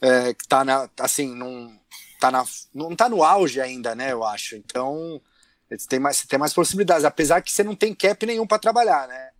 é, 0.01 0.35
que 0.35 0.47
tá 0.47 0.65
na, 0.65 0.89
assim, 1.01 1.35
não 1.35 1.73
tá, 2.21 2.31
na, 2.31 2.45
não 2.75 2.95
tá 2.95 3.09
no 3.09 3.25
auge 3.25 3.61
ainda, 3.61 3.95
né? 3.95 4.13
Eu 4.13 4.25
acho. 4.25 4.57
Então, 4.57 5.21
tem 5.89 5.99
mais, 5.99 6.23
tem 6.23 6.39
mais 6.39 6.53
possibilidades, 6.53 7.05
apesar 7.05 7.41
que 7.41 7.51
você 7.51 7.65
não 7.65 7.75
tem 7.75 7.95
cap 7.95 8.25
nenhum 8.27 8.47
para 8.47 8.59
trabalhar, 8.59 9.09
né? 9.09 9.31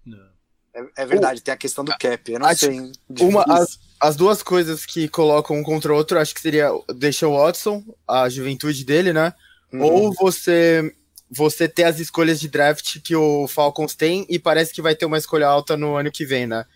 É, 0.75 1.03
é, 1.03 1.07
verdade, 1.07 1.41
o, 1.41 1.43
tem 1.43 1.53
a 1.53 1.57
questão 1.57 1.85
do 1.85 1.93
cap. 1.99 2.33
Eu 2.33 2.39
não 2.39 2.55
sei. 2.55 2.93
Uma, 3.21 3.45
as, 3.47 3.79
as 4.01 4.17
duas 4.17 4.43
coisas 4.43 4.87
que 4.87 5.09
colocam 5.09 5.57
um 5.57 5.63
contra 5.63 5.93
o 5.93 5.97
outro, 5.97 6.19
acho 6.19 6.35
que 6.35 6.41
seria 6.41 6.71
deixar 6.95 7.29
o 7.29 7.37
Watson, 7.37 7.85
a 8.09 8.29
juventude 8.29 8.85
dele, 8.85 9.13
né? 9.13 9.35
Uhum. 9.73 9.83
Ou 9.83 10.15
você 10.15 10.95
você 11.35 11.67
ter 11.67 11.85
as 11.85 11.99
escolhas 11.99 12.39
de 12.39 12.47
draft 12.47 13.01
que 13.01 13.17
o 13.17 13.49
Falcons 13.49 13.95
tem 13.95 14.27
e 14.29 14.39
parece 14.39 14.73
que 14.73 14.83
vai 14.83 14.95
ter 14.95 15.07
uma 15.07 15.17
escolha 15.17 15.47
alta 15.47 15.79
no 15.79 15.97
ano 15.97 16.13
que 16.13 16.27
vem, 16.27 16.47
né? 16.47 16.67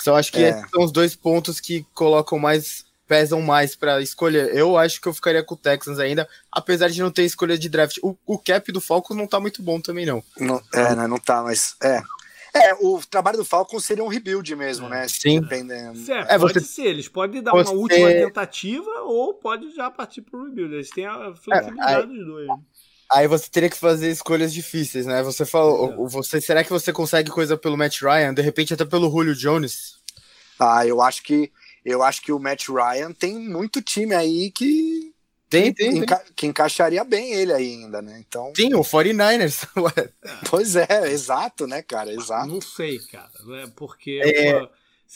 Então 0.00 0.16
acho 0.16 0.32
que 0.32 0.42
é. 0.42 0.48
esses 0.48 0.70
são 0.70 0.82
os 0.82 0.90
dois 0.90 1.14
pontos 1.14 1.60
que 1.60 1.84
colocam 1.92 2.38
mais 2.38 2.86
pesam 3.06 3.42
mais 3.42 3.76
para 3.76 4.00
escolher. 4.00 4.56
Eu 4.56 4.78
acho 4.78 4.98
que 4.98 5.06
eu 5.06 5.12
ficaria 5.12 5.42
com 5.42 5.54
o 5.54 5.58
Texans 5.58 5.98
ainda, 5.98 6.26
apesar 6.50 6.88
de 6.88 7.02
não 7.02 7.10
ter 7.10 7.24
escolha 7.24 7.58
de 7.58 7.68
draft. 7.68 7.98
O, 8.02 8.16
o 8.24 8.38
cap 8.38 8.72
do 8.72 8.80
Falcons 8.80 9.16
não 9.16 9.26
tá 9.26 9.38
muito 9.38 9.62
bom 9.62 9.78
também 9.78 10.06
não. 10.06 10.24
não 10.38 10.62
é, 10.72 10.94
né, 10.94 11.06
não 11.06 11.18
tá, 11.18 11.42
mas 11.42 11.76
é. 11.82 12.00
É, 12.54 12.74
o 12.74 13.00
trabalho 13.08 13.38
do 13.38 13.44
Falcons 13.44 13.84
seria 13.84 14.04
um 14.04 14.08
rebuild 14.08 14.54
mesmo, 14.54 14.88
né? 14.88 15.06
Sim. 15.08 15.40
Dependendo. 15.40 15.98
Certo, 15.98 16.30
é, 16.30 16.38
pode 16.38 16.52
você... 16.52 16.60
ser. 16.60 16.86
Eles 16.86 17.08
podem 17.08 17.42
dar 17.42 17.52
você... 17.52 17.70
uma 17.70 17.80
última 17.80 18.10
tentativa 18.10 18.90
ou 19.04 19.32
pode 19.34 19.74
já 19.74 19.90
partir 19.90 20.20
pro 20.20 20.44
rebuild. 20.44 20.74
Eles 20.74 20.90
têm 20.90 21.06
a 21.06 21.34
flexibilidade 21.34 22.02
é, 22.02 22.06
dos 22.06 22.26
dois. 22.26 22.48
Aí 23.10 23.26
você 23.26 23.50
teria 23.50 23.70
que 23.70 23.76
fazer 23.76 24.10
escolhas 24.10 24.52
difíceis, 24.52 25.06
né? 25.06 25.22
Você 25.22 25.46
falou, 25.46 25.92
é. 25.92 26.08
você 26.08 26.40
será 26.40 26.62
que 26.62 26.70
você 26.70 26.92
consegue 26.92 27.30
coisa 27.30 27.56
pelo 27.56 27.76
Matt 27.76 28.00
Ryan, 28.00 28.34
de 28.34 28.42
repente 28.42 28.74
até 28.74 28.84
pelo 28.84 29.10
Julio 29.10 29.34
Jones? 29.34 29.96
Ah, 30.58 30.86
eu 30.86 31.00
acho 31.00 31.22
que 31.22 31.50
eu 31.84 32.02
acho 32.02 32.22
que 32.22 32.32
o 32.32 32.38
Matt 32.38 32.68
Ryan 32.68 33.12
tem 33.12 33.38
muito 33.38 33.82
time 33.82 34.14
aí 34.14 34.50
que 34.50 35.11
tem, 35.52 35.72
tem, 35.72 35.98
enca 35.98 36.16
tem. 36.16 36.32
que 36.34 36.46
encaixaria 36.46 37.04
bem 37.04 37.32
ele 37.32 37.52
ainda, 37.52 38.02
né? 38.02 38.22
Então 38.26 38.52
Sim, 38.56 38.74
o 38.74 38.80
49ers. 38.80 39.68
pois 40.50 40.74
é, 40.76 41.10
exato, 41.10 41.66
né, 41.66 41.82
cara? 41.82 42.12
Exato. 42.12 42.48
Não 42.48 42.60
sei, 42.60 42.98
cara, 42.98 43.30
né? 43.46 43.70
porque 43.76 44.20
é... 44.22 44.68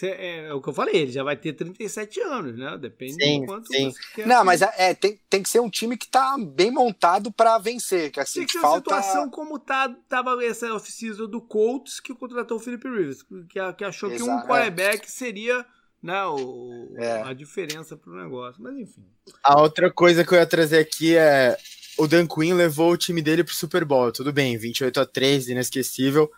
É, 0.02 0.48
é, 0.48 0.52
o 0.52 0.60
que 0.60 0.68
eu 0.68 0.74
falei, 0.74 0.94
ele 0.94 1.10
já 1.10 1.22
vai 1.22 1.36
ter 1.36 1.54
37 1.54 2.20
anos, 2.20 2.58
né? 2.58 2.76
Depende 2.76 3.14
sim, 3.14 3.40
do 3.40 3.46
quanto 3.46 3.68
sim. 3.68 3.90
você 3.90 3.98
quer. 4.14 4.26
Não, 4.26 4.44
mas 4.44 4.60
é, 4.60 4.70
é, 4.76 4.94
tem, 4.94 5.18
tem 5.30 5.42
que 5.42 5.48
ser 5.48 5.60
um 5.60 5.70
time 5.70 5.96
que 5.96 6.06
tá 6.06 6.36
bem 6.38 6.70
montado 6.70 7.32
para 7.32 7.56
vencer. 7.56 8.10
Que 8.10 8.20
assim, 8.20 8.40
tem 8.40 8.46
que 8.46 8.52
ser 8.52 8.60
falta... 8.60 8.90
uma 8.90 9.02
situação 9.02 9.30
como 9.30 9.58
tá, 9.58 9.88
tava 10.06 10.44
essa 10.44 10.70
off-season 10.74 11.26
do 11.26 11.40
Colts 11.40 11.98
que 11.98 12.14
contratou 12.14 12.58
o 12.58 12.60
Felipe 12.60 12.86
Rivers, 12.86 13.22
que, 13.22 13.72
que 13.72 13.84
achou 13.84 14.10
Exato, 14.10 14.24
que 14.24 14.30
um 14.30 14.38
é. 14.38 14.46
quarterback 14.46 15.10
seria 15.10 15.64
né, 16.02 16.24
o, 16.26 16.94
é. 16.96 17.22
a 17.22 17.32
diferença 17.32 17.96
pro 17.96 18.14
negócio. 18.14 18.62
Mas 18.62 18.76
enfim. 18.76 19.04
A 19.42 19.60
outra 19.60 19.90
coisa 19.90 20.24
que 20.24 20.32
eu 20.32 20.38
ia 20.38 20.46
trazer 20.46 20.78
aqui 20.78 21.16
é 21.16 21.56
o 21.98 22.06
Dan 22.06 22.26
Quinn 22.26 22.54
levou 22.54 22.92
o 22.92 22.96
time 22.96 23.22
dele 23.22 23.42
pro 23.42 23.54
Super 23.54 23.84
Bowl. 23.84 24.12
Tudo 24.12 24.32
bem, 24.32 24.56
28 24.56 25.00
a 25.00 25.06
3, 25.06 25.48
inesquecível. 25.48 26.30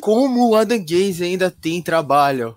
Como 0.00 0.50
o 0.50 0.56
Adam 0.56 0.78
Gaze 0.78 1.22
ainda 1.22 1.50
tem 1.50 1.82
trabalho? 1.82 2.56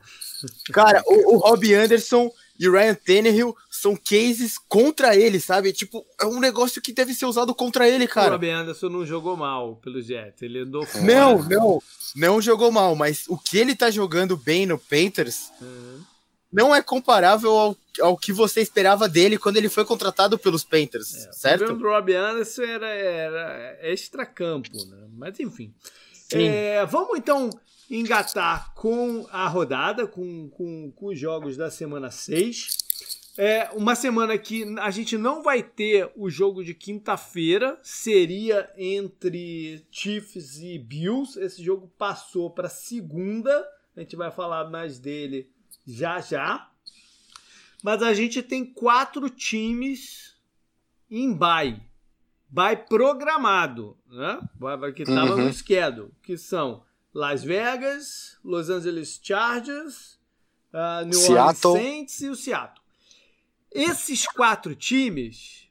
Cara, 0.71 1.03
o, 1.05 1.35
o 1.35 1.37
Robbie 1.37 1.73
Anderson 1.73 2.31
e 2.59 2.67
o 2.67 2.71
Ryan 2.71 2.95
Tannehill 2.95 3.55
são 3.69 3.95
cases 3.95 4.57
contra 4.57 5.15
ele, 5.15 5.39
sabe? 5.39 5.73
Tipo, 5.73 6.05
é 6.19 6.25
um 6.25 6.39
negócio 6.39 6.81
que 6.81 6.93
deve 6.93 7.13
ser 7.13 7.25
usado 7.25 7.53
contra 7.53 7.87
ele, 7.87 8.07
cara. 8.07 8.29
O 8.29 8.31
Robbie 8.31 8.49
Anderson 8.49 8.89
não 8.89 9.05
jogou 9.05 9.35
mal 9.35 9.75
pelo 9.77 10.01
Jets, 10.01 10.41
ele 10.41 10.59
andou 10.59 10.85
fora. 10.85 11.03
Não, 11.03 11.43
não, 11.43 11.83
não 12.15 12.41
jogou 12.41 12.71
mal, 12.71 12.95
mas 12.95 13.25
o 13.27 13.37
que 13.37 13.57
ele 13.57 13.75
tá 13.75 13.91
jogando 13.91 14.37
bem 14.37 14.65
no 14.65 14.77
Panthers 14.77 15.51
uhum. 15.61 16.01
Não 16.53 16.73
é 16.73 16.81
comparável 16.81 17.51
ao, 17.51 17.77
ao 17.99 18.17
que 18.17 18.31
você 18.31 18.61
esperava 18.61 19.09
dele 19.09 19.37
quando 19.37 19.57
ele 19.57 19.69
foi 19.69 19.83
contratado 19.83 20.37
pelos 20.37 20.63
Panthers, 20.63 21.25
é, 21.25 21.31
certo? 21.31 21.73
O 21.73 21.77
do 21.77 21.87
Robbie 21.87 22.13
Anderson 22.13 22.61
era, 22.61 22.87
era 22.87 23.77
extra-campo, 23.81 24.69
né? 24.85 25.07
Mas 25.17 25.39
enfim. 25.39 25.73
É, 26.31 26.85
vamos 26.85 27.17
então 27.17 27.49
engatar 27.89 28.73
com 28.75 29.27
a 29.31 29.47
rodada, 29.47 30.07
com, 30.07 30.49
com, 30.49 30.91
com 30.95 31.07
os 31.07 31.19
jogos 31.19 31.57
da 31.57 31.69
semana 31.69 32.09
6. 32.09 32.83
É 33.35 33.69
uma 33.73 33.95
semana 33.95 34.37
que 34.37 34.63
a 34.79 34.91
gente 34.91 35.17
não 35.17 35.41
vai 35.41 35.63
ter 35.63 36.11
o 36.15 36.29
jogo 36.29 36.63
de 36.63 36.75
quinta-feira, 36.75 37.79
seria 37.81 38.71
entre 38.77 39.83
Chiefs 39.89 40.59
e 40.59 40.77
Bills. 40.77 41.39
Esse 41.39 41.63
jogo 41.63 41.91
passou 41.97 42.51
para 42.51 42.69
segunda, 42.69 43.67
a 43.95 44.01
gente 44.01 44.15
vai 44.15 44.31
falar 44.31 44.69
mais 44.69 44.99
dele 44.99 45.49
já 45.85 46.19
já. 46.21 46.69
Mas 47.83 48.01
a 48.01 48.13
gente 48.13 48.41
tem 48.41 48.65
quatro 48.65 49.29
times 49.29 50.35
em 51.09 51.33
bye, 51.33 51.81
bye 52.49 52.77
programado, 52.77 53.97
né? 54.07 54.39
Que 54.95 55.03
estava 55.03 55.35
uhum. 55.35 55.45
no 55.45 55.53
schedule, 55.53 56.11
que 56.23 56.37
são 56.37 56.83
Las 57.13 57.43
Vegas, 57.43 58.37
Los 58.43 58.69
Angeles 58.69 59.19
Chargers, 59.21 60.17
uh, 60.73 61.05
New 61.05 61.13
Seattle. 61.13 61.71
Orleans 61.71 61.83
Saints 61.83 62.21
e 62.21 62.29
o 62.29 62.35
Seattle. 62.35 62.83
Esses 63.71 64.25
quatro 64.27 64.75
times 64.75 65.62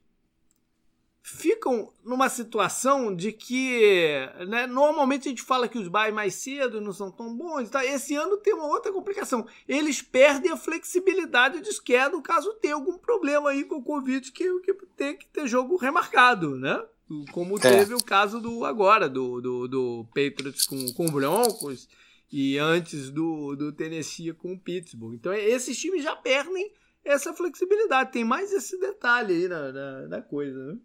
ficam 1.23 1.93
numa 2.05 2.29
situação 2.29 3.15
de 3.15 3.31
que 3.31 4.29
né, 4.49 4.67
normalmente 4.67 5.29
a 5.29 5.31
gente 5.31 5.43
fala 5.43 5.69
que 5.69 5.79
os 5.79 5.87
buys 5.87 6.13
mais 6.13 6.35
cedo 6.35 6.81
não 6.81 6.93
são 6.93 7.13
tão 7.13 7.35
bons. 7.35 7.71
Tá? 7.71 7.85
Esse 7.85 8.17
ano 8.17 8.37
tem 8.37 8.53
uma 8.53 8.67
outra 8.67 8.93
complicação. 8.93 9.47
Eles 9.69 10.03
perdem 10.03 10.51
a 10.51 10.57
flexibilidade 10.57 11.61
de 11.61 11.73
schedule 11.73 12.23
caso 12.23 12.53
tenha 12.55 12.75
algum 12.75 12.99
problema 12.99 13.51
aí 13.51 13.65
com 13.65 13.77
o 13.77 13.83
Covid 13.83 14.33
que, 14.33 14.61
que 14.61 14.75
tem 14.97 15.17
que 15.17 15.29
ter 15.29 15.47
jogo 15.47 15.77
remarcado, 15.77 16.57
né? 16.57 16.85
Como 17.31 17.57
é. 17.59 17.61
teve 17.61 17.95
o 17.95 18.03
caso 18.03 18.41
do 18.41 18.65
agora, 18.65 19.09
do, 19.09 19.41
do, 19.41 19.69
do 19.69 20.07
Patriots 20.15 20.65
com, 20.65 20.93
com 20.95 21.07
o 21.07 21.13
Broncos 21.13 21.89
e 22.33 22.59
antes 22.59 23.11
do, 23.11 23.55
do 23.55 23.73
Tennessee 23.73 24.33
com 24.33 24.55
o 24.55 24.59
Pittsburgh. 24.59 25.15
Então 25.15 25.33
esses 25.33 25.79
times 25.79 26.03
já 26.03 26.17
perdem 26.17 26.73
essa 27.05 27.33
flexibilidade. 27.33 28.13
Tem 28.13 28.25
mais 28.25 28.53
esse 28.53 28.79
detalhe 28.79 29.35
aí 29.35 29.49
na, 29.49 29.73
na, 29.73 30.09
na 30.09 30.23
coisa, 30.23 30.73
né? 30.73 30.79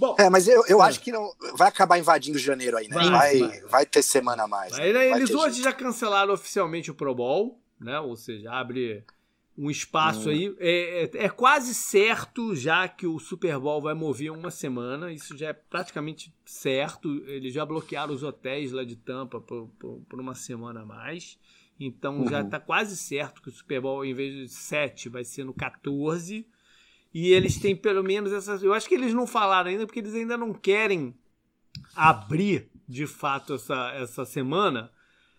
Bom, 0.00 0.16
é, 0.18 0.30
mas 0.30 0.48
eu, 0.48 0.64
eu 0.66 0.82
é. 0.82 0.86
acho 0.86 0.98
que 0.98 1.12
não 1.12 1.30
vai 1.58 1.68
acabar 1.68 1.98
invadindo 1.98 2.38
janeiro 2.38 2.74
aí, 2.78 2.88
né? 2.88 2.94
Vai, 2.94 3.10
vai, 3.10 3.38
vai. 3.38 3.60
vai 3.60 3.86
ter 3.86 4.02
semana 4.02 4.44
a 4.44 4.48
mais. 4.48 4.72
Né? 4.72 4.88
Eles 5.10 5.30
hoje 5.30 5.62
já 5.62 5.74
cancelaram 5.74 6.32
oficialmente 6.32 6.90
o 6.90 6.94
Pro 6.94 7.14
Bowl, 7.14 7.60
né? 7.78 8.00
Ou 8.00 8.16
seja, 8.16 8.50
abre 8.50 9.04
um 9.58 9.70
espaço 9.70 10.30
hum. 10.30 10.32
aí. 10.32 10.56
É, 10.58 11.04
é, 11.04 11.24
é, 11.26 11.28
quase 11.28 11.74
certo 11.74 12.56
já 12.56 12.88
que 12.88 13.06
o 13.06 13.18
Super 13.18 13.58
Bowl 13.58 13.82
vai 13.82 13.92
mover 13.92 14.32
uma 14.32 14.50
semana. 14.50 15.12
Isso 15.12 15.36
já 15.36 15.48
é 15.48 15.52
praticamente 15.52 16.34
certo. 16.46 17.22
Eles 17.26 17.52
já 17.52 17.66
bloquearam 17.66 18.14
os 18.14 18.22
hotéis 18.22 18.72
lá 18.72 18.82
de 18.82 18.96
Tampa 18.96 19.38
por, 19.38 19.68
por, 19.78 20.00
por 20.08 20.18
uma 20.18 20.34
semana 20.34 20.80
a 20.80 20.86
mais. 20.86 21.38
Então 21.78 22.20
uhum. 22.20 22.28
já 22.28 22.40
está 22.40 22.58
quase 22.58 22.96
certo 22.96 23.42
que 23.42 23.50
o 23.50 23.52
Super 23.52 23.82
Bowl, 23.82 24.02
em 24.02 24.14
vez 24.14 24.34
de 24.34 24.48
7, 24.48 25.10
vai 25.10 25.24
ser 25.24 25.44
no 25.44 25.52
14. 25.52 26.46
E 27.12 27.32
eles 27.32 27.58
têm 27.58 27.74
pelo 27.74 28.02
menos 28.02 28.32
essas. 28.32 28.62
Eu 28.62 28.72
acho 28.72 28.88
que 28.88 28.94
eles 28.94 29.12
não 29.12 29.26
falaram 29.26 29.70
ainda, 29.70 29.86
porque 29.86 29.98
eles 29.98 30.14
ainda 30.14 30.36
não 30.36 30.52
querem 30.52 31.14
abrir 31.94 32.70
de 32.88 33.06
fato 33.06 33.54
essa, 33.54 33.92
essa 33.92 34.24
semana 34.24 34.90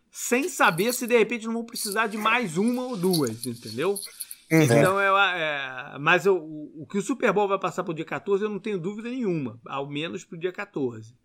sem 0.10 0.50
saber 0.50 0.94
se 0.94 1.08
de 1.08 1.18
repente 1.18 1.46
não 1.46 1.54
vão 1.54 1.66
precisar 1.66 2.08
de 2.08 2.18
mais 2.18 2.58
uma 2.58 2.84
ou 2.84 2.98
duas, 2.98 3.46
entendeu? 3.46 3.98
Uhum. 4.52 4.62
Então, 4.64 5.00
é, 5.00 5.08
é 5.08 5.98
mas 5.98 6.26
eu, 6.26 6.38
o, 6.38 6.84
o, 6.84 6.86
que 6.86 6.98
o 6.98 7.02
Super 7.02 7.32
Bowl 7.32 7.48
vai 7.48 7.58
passar 7.58 7.84
para 7.84 7.92
o 7.92 7.96
dia 7.96 8.04
14, 8.04 8.44
eu 8.44 8.50
não 8.50 8.60
tenho 8.60 8.78
dúvida 8.78 9.10
nenhuma, 9.10 9.58
ao 9.66 9.90
menos 9.90 10.26
para 10.26 10.36
o 10.36 10.40
dia 10.40 10.52
14. 10.52 11.16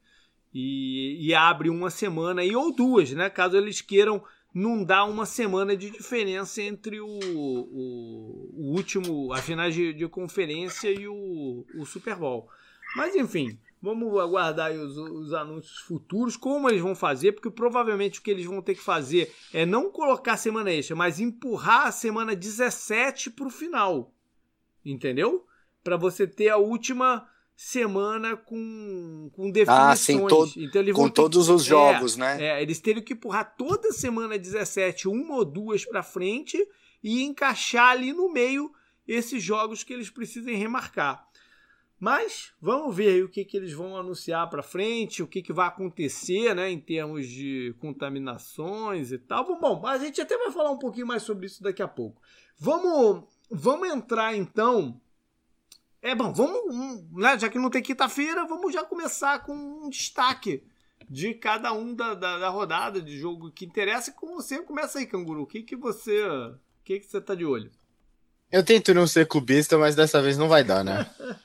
E, 0.55 1.27
e, 1.27 1.35
abre 1.35 1.69
uma 1.69 1.91
semana 1.91 2.41
aí, 2.41 2.55
ou 2.55 2.75
duas, 2.75 3.11
né? 3.11 3.29
Caso 3.29 3.57
eles 3.57 3.81
queiram 3.83 4.23
não 4.57 4.83
dar 4.83 5.05
uma 5.05 5.27
semana 5.27 5.77
de 5.77 5.91
diferença 5.91 6.63
entre 6.63 6.99
o, 6.99 7.07
o, 7.07 8.51
o 8.55 8.73
último, 8.75 9.31
a 9.31 9.37
finais 9.37 9.75
de, 9.75 9.93
de 9.93 10.09
conferência 10.09 10.91
e 10.91 11.07
o, 11.07 11.67
o 11.79 11.85
Super 11.85 12.17
Bowl. 12.17 12.49
Mas 12.97 13.15
enfim, 13.15 13.59
Vamos 13.83 14.19
aguardar 14.19 14.73
os, 14.73 14.97
os, 14.97 15.35
anúncios 15.35 15.79
futuros, 15.81 16.35
como 16.37 16.69
eles 16.69 16.81
vão 16.81 16.95
fazer, 16.95 17.33
porque 17.33 17.51
provavelmente 17.51 18.19
o 18.19 18.23
que 18.23 18.31
eles 18.31 18.47
vão 18.47 18.63
ter 18.63 18.75
que 18.75 18.83
fazer 18.83 19.33
é 19.53 19.67
não 19.67 19.93
colocar 19.93 20.33
a 20.33 20.37
semana 20.37 20.73
extra, 20.73 20.97
mas 20.97 21.21
empurrar 21.21 21.87
a 21.87 21.93
semana 21.93 22.35
17 22.35 23.31
para 23.31 23.47
o 23.47 23.51
final. 23.51 24.13
Entendeu? 24.85 25.47
Para 25.85 25.97
você 25.99 26.27
ter 26.27 26.49
a 26.49 26.57
última 26.57 27.29
semana 27.57 28.37
com, 28.37 29.31
com 29.33 29.51
definições. 29.51 29.89
Ah, 29.89 29.97
sim, 29.97 30.27
todo, 30.27 30.53
então, 30.57 30.93
com 30.93 31.09
todos 31.09 31.47
que, 31.47 31.53
os 31.53 31.65
jogos, 31.65 32.17
é, 32.17 32.21
né? 32.21 32.45
É, 32.45 32.63
eles 32.63 32.79
teriam 32.79 33.03
que 33.03 33.15
empurrar 33.15 33.57
toda 33.57 33.93
semana 33.93 34.39
17, 34.39 35.09
uma 35.09 35.37
ou 35.37 35.45
duas 35.45 35.85
para 35.87 36.03
frente, 36.03 36.59
e 37.03 37.23
encaixar 37.23 37.93
ali 37.93 38.13
no 38.13 38.31
meio 38.31 38.71
esses 39.09 39.43
jogos 39.43 39.83
que 39.83 39.93
eles 39.93 40.11
precisem 40.11 40.57
remarcar. 40.57 41.27
Mas 41.99 42.53
vamos 42.61 42.95
ver 42.95 43.09
aí 43.09 43.23
o 43.23 43.29
que, 43.29 43.43
que 43.43 43.57
eles 43.57 43.73
vão 43.73 43.97
anunciar 43.97 44.51
para 44.51 44.63
frente, 44.63 45.23
o 45.23 45.27
que, 45.27 45.41
que 45.41 45.53
vai 45.53 45.67
acontecer 45.67 46.55
né, 46.55 46.71
em 46.71 46.79
termos 46.79 47.27
de 47.27 47.75
contaminações 47.79 49.13
e 49.13 49.19
tal. 49.19 49.59
Bom, 49.59 49.87
a 49.87 49.97
gente 49.97 50.21
até 50.21 50.37
vai 50.37 50.51
falar 50.51 50.73
um 50.73 50.79
pouquinho 50.79 51.07
mais 51.07 51.23
sobre 51.23 51.47
isso 51.47 51.63
daqui 51.63 51.83
a 51.83 51.89
pouco. 51.89 52.21
Vamos, 52.59 53.25
vamos 53.51 53.89
entrar 53.89 54.37
então. 54.37 55.01
É 56.07 56.15
bom, 56.15 56.33
vamos, 56.33 57.03
né, 57.11 57.37
já 57.37 57.49
que 57.49 57.59
não 57.59 57.69
tem 57.69 57.83
quinta-feira, 57.83 58.47
vamos 58.47 58.73
já 58.73 58.85
começar 58.85 59.41
com 59.41 59.53
um 59.53 59.91
destaque 59.91 60.63
de 61.11 61.35
cada 61.35 61.73
um 61.73 61.93
da, 61.93 62.15
da, 62.15 62.39
da, 62.39 62.49
rodada 62.49 63.03
de 63.03 63.19
jogo 63.19 63.51
que 63.51 63.65
interessa. 63.65 64.13
Com 64.13 64.37
você, 64.37 64.63
começa 64.63 65.01
aí, 65.01 65.07
Canguru. 65.07 65.43
O 65.43 65.47
que, 65.47 65.63
que 65.63 65.75
você. 65.75 66.25
O 66.25 66.55
que, 66.85 67.01
que 67.01 67.07
você 67.07 67.21
tá 67.21 67.35
de 67.35 67.45
olho? 67.45 67.73
Eu 68.53 68.65
tento 68.65 68.95
não 68.95 69.05
ser 69.05 69.27
clubista, 69.27 69.77
mas 69.77 69.97
dessa 69.97 70.23
vez 70.23 70.39
não 70.39 70.49
vai 70.49 70.63
dar, 70.63 70.85
né? 70.85 71.11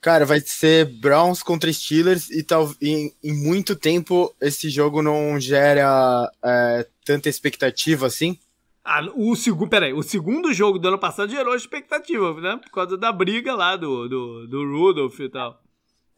Cara, 0.00 0.24
vai 0.24 0.40
ser 0.40 0.86
Browns 0.86 1.42
contra 1.42 1.70
Steelers 1.70 2.30
e 2.30 2.42
tal, 2.42 2.74
em, 2.80 3.14
em 3.22 3.32
muito 3.34 3.76
tempo 3.76 4.34
esse 4.40 4.70
jogo 4.70 5.02
não 5.02 5.38
gera 5.38 6.30
é, 6.42 6.86
tanta 7.04 7.28
expectativa 7.28 8.06
assim. 8.06 8.38
Ah, 8.84 9.00
o 9.14 9.34
segundo, 9.34 9.70
peraí, 9.70 9.94
o 9.94 10.02
segundo 10.02 10.52
jogo 10.52 10.78
do 10.78 10.88
ano 10.88 10.98
passado 10.98 11.30
gerou 11.30 11.54
expectativa, 11.54 12.38
né? 12.40 12.58
Por 12.62 12.70
causa 12.70 12.98
da 12.98 13.10
briga 13.10 13.54
lá 13.54 13.76
do, 13.76 14.08
do, 14.08 14.46
do 14.46 14.70
Rudolph 14.70 15.18
e 15.20 15.28
tal. 15.30 15.58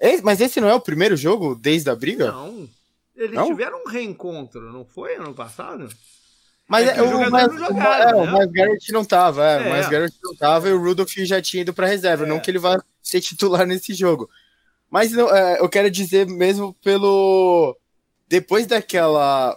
É, 0.00 0.20
mas 0.20 0.40
esse 0.40 0.61
não 0.61 0.68
é 0.68 0.74
o 0.74 0.81
primeiro 0.81 1.16
jogo 1.16 1.55
desde 1.55 1.88
a 1.88 1.94
briga? 1.94 2.33
Não. 2.33 2.68
Eles 3.14 3.35
não? 3.35 3.46
tiveram 3.46 3.83
um 3.83 3.88
reencontro, 3.88 4.72
não 4.72 4.85
foi 4.85 5.14
ano 5.14 5.33
passado? 5.33 5.88
Mas 6.68 6.88
é, 6.88 7.00
o, 7.00 7.31
mas, 7.31 7.55
jogaram, 7.55 8.24
é, 8.24 8.26
né? 8.26 8.44
o 8.44 8.50
Garrett 8.50 8.92
não 8.92 9.05
tava, 9.05 9.46
é, 9.46 9.55
é. 9.55 9.70
mas 9.70 9.88
Garrett 9.88 10.16
não 10.22 10.35
tava 10.35 10.68
e 10.68 10.72
o 10.72 10.83
Rudolph 10.83 11.12
já 11.18 11.40
tinha 11.40 11.61
ido 11.61 11.72
para 11.72 11.87
reserva, 11.87 12.24
é. 12.24 12.26
não 12.26 12.40
que 12.40 12.50
ele 12.50 12.59
vá 12.59 12.83
ser 13.00 13.20
titular 13.20 13.64
nesse 13.64 13.94
jogo. 13.94 14.29
Mas 14.90 15.12
não, 15.12 15.35
é, 15.35 15.61
eu 15.61 15.68
quero 15.68 15.88
dizer 15.90 16.26
mesmo 16.26 16.74
pelo 16.83 17.76
depois 18.29 18.66
daquela 18.66 19.57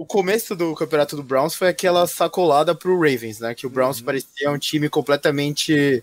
o, 0.00 0.02
o, 0.02 0.06
começo 0.06 0.54
do 0.56 0.74
campeonato 0.74 1.16
do 1.16 1.22
Browns 1.22 1.54
foi 1.54 1.68
aquela 1.68 2.06
sacolada 2.06 2.74
pro 2.74 2.98
Ravens, 2.98 3.40
né? 3.40 3.54
Que 3.54 3.66
o 3.66 3.70
Browns 3.70 3.98
uhum. 3.98 4.06
parecia 4.06 4.50
um 4.50 4.58
time 4.58 4.88
completamente 4.88 6.02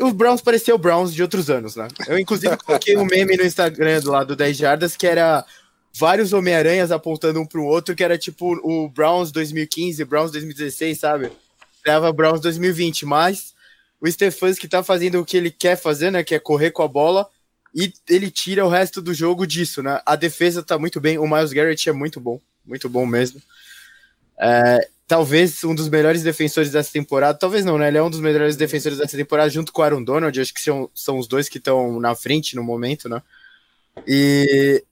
os 0.00 0.12
Browns 0.12 0.40
parecia 0.40 0.74
o 0.74 0.78
Browns 0.78 1.12
de 1.14 1.22
outros 1.22 1.50
anos, 1.50 1.76
né? 1.76 1.88
Eu 2.08 2.18
inclusive 2.18 2.56
coloquei 2.56 2.96
um 2.96 3.04
meme 3.04 3.36
no 3.36 3.44
Instagram 3.44 4.00
do 4.00 4.10
lado 4.10 4.34
10 4.34 4.56
jardas 4.56 4.96
que 4.96 5.06
era 5.06 5.44
vários 5.94 6.32
Homem-Aranhas 6.32 6.90
apontando 6.90 7.40
um 7.40 7.46
pro 7.46 7.64
outro, 7.64 7.94
que 7.94 8.04
era 8.04 8.18
tipo 8.18 8.54
o 8.62 8.88
Browns 8.88 9.30
2015, 9.30 10.04
Browns 10.04 10.30
2016, 10.30 10.98
sabe? 10.98 11.30
Leva 11.86 12.12
Browns 12.12 12.40
2020, 12.40 13.06
mas 13.06 13.54
o 14.00 14.10
Stefanski 14.10 14.68
tá 14.68 14.82
fazendo 14.82 15.20
o 15.20 15.24
que 15.24 15.36
ele 15.36 15.50
quer 15.50 15.76
fazer, 15.76 16.10
né? 16.10 16.24
Que 16.24 16.34
é 16.34 16.38
correr 16.38 16.70
com 16.70 16.82
a 16.82 16.88
bola 16.88 17.28
e 17.74 17.92
ele 18.08 18.30
tira 18.30 18.64
o 18.64 18.68
resto 18.68 19.00
do 19.02 19.14
jogo 19.14 19.46
disso, 19.46 19.82
né? 19.82 20.00
A 20.04 20.16
defesa 20.16 20.62
tá 20.62 20.78
muito 20.78 21.00
bem, 21.00 21.18
o 21.18 21.28
Miles 21.28 21.52
Garrett 21.52 21.88
é 21.88 21.92
muito 21.92 22.18
bom, 22.18 22.40
muito 22.66 22.88
bom 22.88 23.06
mesmo. 23.06 23.40
É, 24.38 24.88
talvez 25.06 25.64
um 25.64 25.74
dos 25.74 25.88
melhores 25.88 26.22
defensores 26.22 26.70
dessa 26.70 26.92
temporada, 26.92 27.38
talvez 27.38 27.64
não, 27.64 27.78
né? 27.78 27.88
Ele 27.88 27.98
é 27.98 28.02
um 28.02 28.10
dos 28.10 28.20
melhores 28.20 28.56
defensores 28.56 28.98
dessa 28.98 29.16
temporada 29.16 29.48
junto 29.48 29.72
com 29.72 29.80
o 29.80 29.84
Aaron 29.84 30.02
Donald, 30.02 30.40
acho 30.40 30.52
que 30.52 30.60
são, 30.60 30.90
são 30.94 31.18
os 31.18 31.26
dois 31.26 31.48
que 31.48 31.58
estão 31.58 32.00
na 32.00 32.14
frente 32.14 32.56
no 32.56 32.62
momento, 32.62 33.08
né? 33.08 33.22
E 34.06 34.84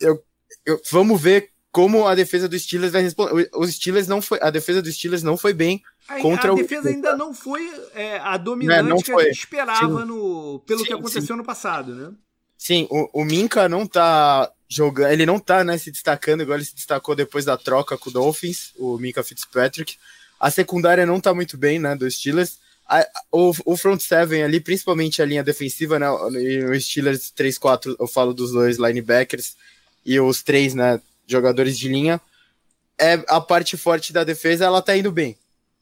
eu 0.00 0.22
eu, 0.64 0.80
vamos 0.90 1.20
ver 1.20 1.50
como 1.72 2.06
a 2.06 2.14
defesa 2.14 2.48
dos 2.48 2.62
Steelers 2.62 2.92
vai 2.92 3.02
responder. 3.02 3.48
Os 3.54 3.74
Steelers 3.74 4.08
não 4.08 4.20
foi, 4.20 4.38
a 4.42 4.50
defesa 4.50 4.82
dos 4.82 4.94
Steelers 4.94 5.22
não 5.22 5.36
foi 5.36 5.52
bem 5.52 5.82
a, 6.08 6.18
contra 6.20 6.52
a 6.52 6.54
defesa 6.54 6.88
o... 6.88 6.92
ainda 6.92 7.16
não 7.16 7.32
foi 7.32 7.70
é, 7.94 8.18
a 8.18 8.36
dominante 8.36 8.82
não, 8.82 8.96
não 8.96 9.02
que 9.02 9.12
a 9.12 9.24
gente 9.24 9.38
esperava 9.38 10.04
no, 10.04 10.60
pelo 10.66 10.80
sim, 10.80 10.86
que 10.86 10.92
aconteceu 10.92 11.22
sim. 11.22 11.36
no 11.36 11.44
passado, 11.44 11.94
né? 11.94 12.12
Sim, 12.58 12.86
o, 12.90 13.22
o 13.22 13.24
Minka 13.24 13.68
não 13.68 13.86
tá 13.86 14.50
jogando, 14.70 15.10
ele 15.10 15.26
não 15.26 15.40
tá 15.40 15.64
né, 15.64 15.76
se 15.76 15.90
destacando 15.90 16.42
igual 16.42 16.56
ele 16.56 16.64
se 16.64 16.74
destacou 16.74 17.16
depois 17.16 17.44
da 17.44 17.56
troca 17.56 17.98
com 17.98 18.08
o 18.08 18.12
Dolphins, 18.12 18.72
o 18.78 18.96
Minka 18.98 19.24
Fitzpatrick. 19.24 19.96
A 20.38 20.50
secundária 20.50 21.04
não 21.04 21.20
tá 21.20 21.34
muito 21.34 21.58
bem, 21.58 21.80
né, 21.80 21.96
dos 21.96 22.14
Steelers. 22.14 22.58
A, 22.88 23.04
o, 23.32 23.52
o 23.66 23.76
front 23.76 24.00
seven 24.00 24.44
ali, 24.44 24.60
principalmente 24.60 25.20
a 25.20 25.26
linha 25.26 25.42
defensiva, 25.42 25.98
né, 25.98 26.08
os 26.10 26.84
Steelers 26.84 27.32
3-4, 27.36 27.96
eu 27.98 28.06
falo 28.06 28.32
dos 28.32 28.52
dois 28.52 28.78
linebackers, 28.78 29.56
e 30.06 30.18
os 30.20 30.42
três 30.42 30.72
né, 30.72 31.00
jogadores 31.26 31.76
de 31.76 31.88
linha, 31.88 32.20
é 32.98 33.22
a 33.28 33.40
parte 33.40 33.76
forte 33.76 34.12
da 34.12 34.24
defesa, 34.24 34.64
ela 34.64 34.80
tá 34.80 34.96
indo 34.96 35.10
bem. 35.10 35.36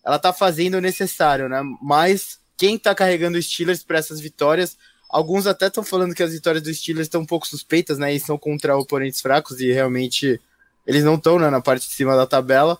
Ela 0.04 0.18
tá 0.18 0.32
fazendo 0.32 0.76
o 0.76 0.80
necessário, 0.80 1.48
né? 1.48 1.62
Mas 1.82 2.38
quem 2.56 2.78
tá 2.78 2.94
carregando 2.94 3.36
os 3.36 3.46
Steelers 3.46 3.82
para 3.82 3.98
essas 3.98 4.20
vitórias, 4.20 4.76
alguns 5.08 5.46
até 5.46 5.66
estão 5.68 5.82
falando 5.82 6.14
que 6.14 6.22
as 6.22 6.32
vitórias 6.32 6.62
dos 6.62 6.76
Steelers 6.76 7.06
estão 7.06 7.22
um 7.22 7.26
pouco 7.26 7.46
suspeitas, 7.46 7.98
né? 7.98 8.12
E 8.12 8.20
são 8.20 8.36
contra 8.36 8.76
oponentes 8.76 9.20
fracos 9.20 9.60
e 9.60 9.72
realmente 9.72 10.40
eles 10.86 11.04
não 11.04 11.14
estão 11.14 11.38
né, 11.38 11.50
na 11.50 11.60
parte 11.60 11.86
de 11.86 11.94
cima 11.94 12.16
da 12.16 12.26
tabela. 12.26 12.78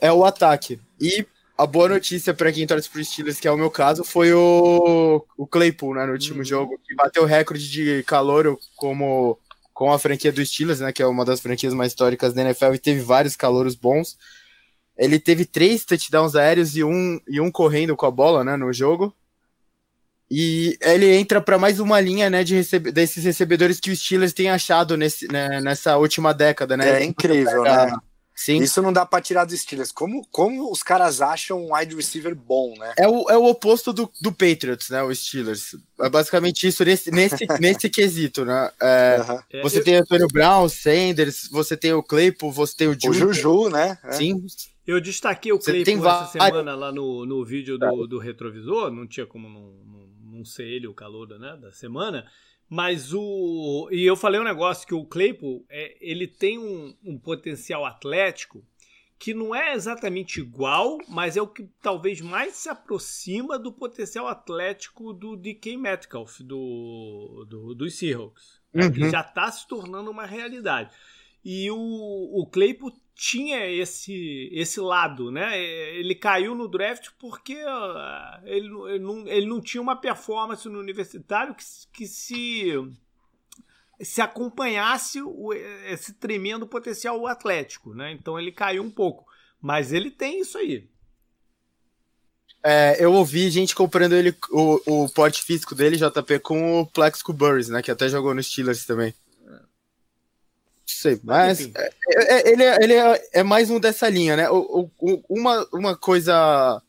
É 0.00 0.12
o 0.12 0.24
ataque. 0.24 0.80
E 1.00 1.26
a 1.56 1.66
boa 1.66 1.88
notícia 1.88 2.32
para 2.32 2.52
quem 2.52 2.66
torce 2.66 2.88
para 2.88 3.00
os 3.00 3.08
Steelers, 3.08 3.40
que 3.40 3.48
é 3.48 3.50
o 3.50 3.56
meu 3.56 3.70
caso, 3.70 4.04
foi 4.04 4.32
o, 4.32 5.24
o 5.36 5.46
Claypool, 5.46 5.94
né, 5.94 6.06
no 6.06 6.12
último 6.12 6.38
uhum. 6.38 6.44
jogo, 6.44 6.80
que 6.86 6.94
bateu 6.94 7.24
o 7.24 7.26
recorde 7.26 7.68
de 7.68 8.04
calor 8.04 8.56
como 8.76 9.36
com 9.74 9.92
a 9.92 9.98
franquia 9.98 10.32
do 10.32 10.44
Steelers, 10.44 10.80
né, 10.80 10.92
que 10.92 11.02
é 11.02 11.06
uma 11.06 11.24
das 11.24 11.40
franquias 11.40 11.74
mais 11.74 11.92
históricas 11.92 12.32
da 12.32 12.42
NFL 12.42 12.74
e 12.74 12.78
teve 12.78 13.00
vários 13.00 13.34
calouros 13.34 13.74
bons. 13.74 14.16
Ele 14.96 15.18
teve 15.18 15.44
três 15.44 15.84
touchdowns 15.84 16.34
aéreos 16.34 16.76
e 16.76 16.82
um, 16.82 17.20
e 17.28 17.40
um 17.40 17.50
correndo 17.50 17.96
com 17.96 18.06
a 18.06 18.10
bola, 18.10 18.44
né, 18.44 18.56
no 18.56 18.72
jogo. 18.72 19.12
E 20.30 20.76
ele 20.82 21.16
entra 21.16 21.40
para 21.40 21.58
mais 21.58 21.80
uma 21.80 21.98
linha, 22.00 22.28
né, 22.28 22.44
de 22.44 22.54
recebe 22.54 22.92
desses 22.92 23.24
recebedores 23.24 23.80
que 23.80 23.90
os 23.90 23.98
Steelers 23.98 24.34
têm 24.34 24.50
achado 24.50 24.96
nesse, 24.96 25.26
né, 25.26 25.60
nessa 25.60 25.96
última 25.96 26.34
década, 26.34 26.76
né? 26.76 27.02
É 27.02 27.04
incrível, 27.04 27.62
né? 27.62 27.90
Sim. 28.38 28.62
Isso 28.62 28.80
não 28.80 28.92
dá 28.92 29.04
para 29.04 29.20
tirar 29.20 29.44
dos 29.44 29.58
Steelers. 29.60 29.90
Como, 29.90 30.24
como 30.30 30.70
os 30.70 30.80
caras 30.80 31.20
acham 31.20 31.60
um 31.60 31.74
wide 31.74 31.96
receiver 31.96 32.36
bom, 32.36 32.72
né? 32.78 32.94
É 32.96 33.08
o, 33.08 33.28
é 33.28 33.36
o 33.36 33.44
oposto 33.46 33.92
do, 33.92 34.08
do 34.20 34.30
Patriots, 34.30 34.90
né? 34.90 35.02
Os 35.02 35.26
Steelers. 35.26 35.74
É 36.00 36.08
basicamente 36.08 36.64
isso 36.64 36.84
nesse, 36.84 37.10
nesse, 37.10 37.44
nesse 37.58 37.90
quesito, 37.90 38.44
né? 38.44 38.70
É, 38.80 39.20
uhum. 39.52 39.62
Você 39.62 39.82
tem 39.82 39.96
o 39.96 40.02
Antônio 40.02 40.28
Brown, 40.28 40.68
Sanders, 40.68 41.48
você 41.50 41.76
tem 41.76 41.92
o 41.92 42.00
Claypool, 42.00 42.52
você 42.52 42.76
tem 42.76 42.86
o 42.86 42.92
Juju. 42.92 43.08
O 43.08 43.32
Juju, 43.32 43.70
né? 43.70 43.98
É. 44.04 44.12
Sim. 44.12 44.46
Eu 44.86 45.00
destaquei 45.00 45.50
o 45.50 45.58
Claypool 45.58 46.08
essa 46.08 46.26
semana 46.30 46.76
lá 46.76 46.92
no, 46.92 47.26
no 47.26 47.44
vídeo 47.44 47.76
do, 47.76 48.06
do 48.06 48.18
retrovisor. 48.18 48.92
Não 48.92 49.04
tinha 49.04 49.26
como 49.26 49.48
não, 49.48 49.72
não, 50.38 50.44
ser 50.44 50.66
ele 50.66 50.86
o 50.86 50.94
calor 50.94 51.28
né, 51.38 51.56
da 51.56 51.72
semana. 51.72 52.26
Mas 52.68 53.14
o. 53.14 53.88
E 53.90 54.04
eu 54.04 54.16
falei 54.16 54.40
um 54.40 54.44
negócio 54.44 54.86
que 54.86 54.94
o 54.94 55.04
Claypool 55.04 55.64
é, 55.70 55.96
ele 56.00 56.26
tem 56.26 56.58
um, 56.58 56.94
um, 57.02 57.18
potencial 57.18 57.84
atlético 57.84 58.62
que 59.18 59.34
não 59.34 59.54
é 59.54 59.74
exatamente 59.74 60.38
igual, 60.38 60.98
mas 61.08 61.36
é 61.36 61.42
o 61.42 61.48
que 61.48 61.68
talvez 61.82 62.20
mais 62.20 62.54
se 62.54 62.68
aproxima 62.68 63.58
do 63.58 63.72
potencial 63.72 64.28
atlético 64.28 65.12
do 65.12 65.36
DK 65.36 65.76
Metcalf, 65.76 66.40
do, 66.40 67.44
do, 67.48 67.74
dos 67.74 67.94
Seahawks. 67.94 68.60
Uhum. 68.72 68.92
Que 68.92 69.10
já 69.10 69.22
está 69.22 69.50
se 69.50 69.66
tornando 69.66 70.10
uma 70.10 70.26
realidade. 70.26 70.94
E 71.44 71.70
o, 71.70 71.76
o 71.76 72.46
Claypool 72.46 72.92
tinha 73.18 73.66
esse 73.66 74.48
esse 74.52 74.78
lado, 74.78 75.28
né? 75.32 75.60
Ele 75.60 76.14
caiu 76.14 76.54
no 76.54 76.68
draft 76.68 77.08
porque 77.18 77.58
ele, 78.44 78.68
ele, 78.90 78.98
não, 79.00 79.26
ele 79.26 79.46
não 79.46 79.60
tinha 79.60 79.82
uma 79.82 79.96
performance 79.96 80.68
no 80.68 80.78
universitário 80.78 81.52
que, 81.52 81.64
que 81.92 82.06
se 82.06 82.72
se 84.00 84.20
acompanhasse 84.20 85.20
o, 85.20 85.52
esse 85.52 86.12
tremendo 86.12 86.64
potencial 86.64 87.26
atlético, 87.26 87.92
né? 87.92 88.12
Então 88.12 88.38
ele 88.38 88.52
caiu 88.52 88.84
um 88.84 88.90
pouco, 88.90 89.26
mas 89.60 89.92
ele 89.92 90.12
tem 90.12 90.40
isso 90.40 90.56
aí. 90.56 90.88
É, 92.62 93.04
eu 93.04 93.12
ouvi 93.12 93.50
gente 93.50 93.74
comparando 93.74 94.14
ele 94.14 94.32
o, 94.50 95.04
o 95.04 95.08
porte 95.08 95.42
físico 95.42 95.74
dele, 95.74 95.96
JP, 95.96 96.38
com 96.38 96.82
o 96.82 96.86
Plexico 96.86 97.32
Burris, 97.32 97.68
né? 97.68 97.82
Que 97.82 97.90
até 97.90 98.08
jogou 98.08 98.32
nos 98.32 98.46
Steelers 98.46 98.86
também 98.86 99.12
sei, 100.92 101.20
mas 101.22 101.60
é, 101.74 101.90
é, 102.08 102.52
ele, 102.52 102.62
é, 102.62 102.78
ele 102.82 102.94
é, 102.94 103.28
é, 103.34 103.42
mais 103.42 103.70
um 103.70 103.78
dessa 103.78 104.08
linha, 104.08 104.36
né? 104.36 104.50
O, 104.50 104.90
o, 104.98 105.22
uma, 105.28 105.68
uma 105.72 105.96
coisa. 105.96 106.82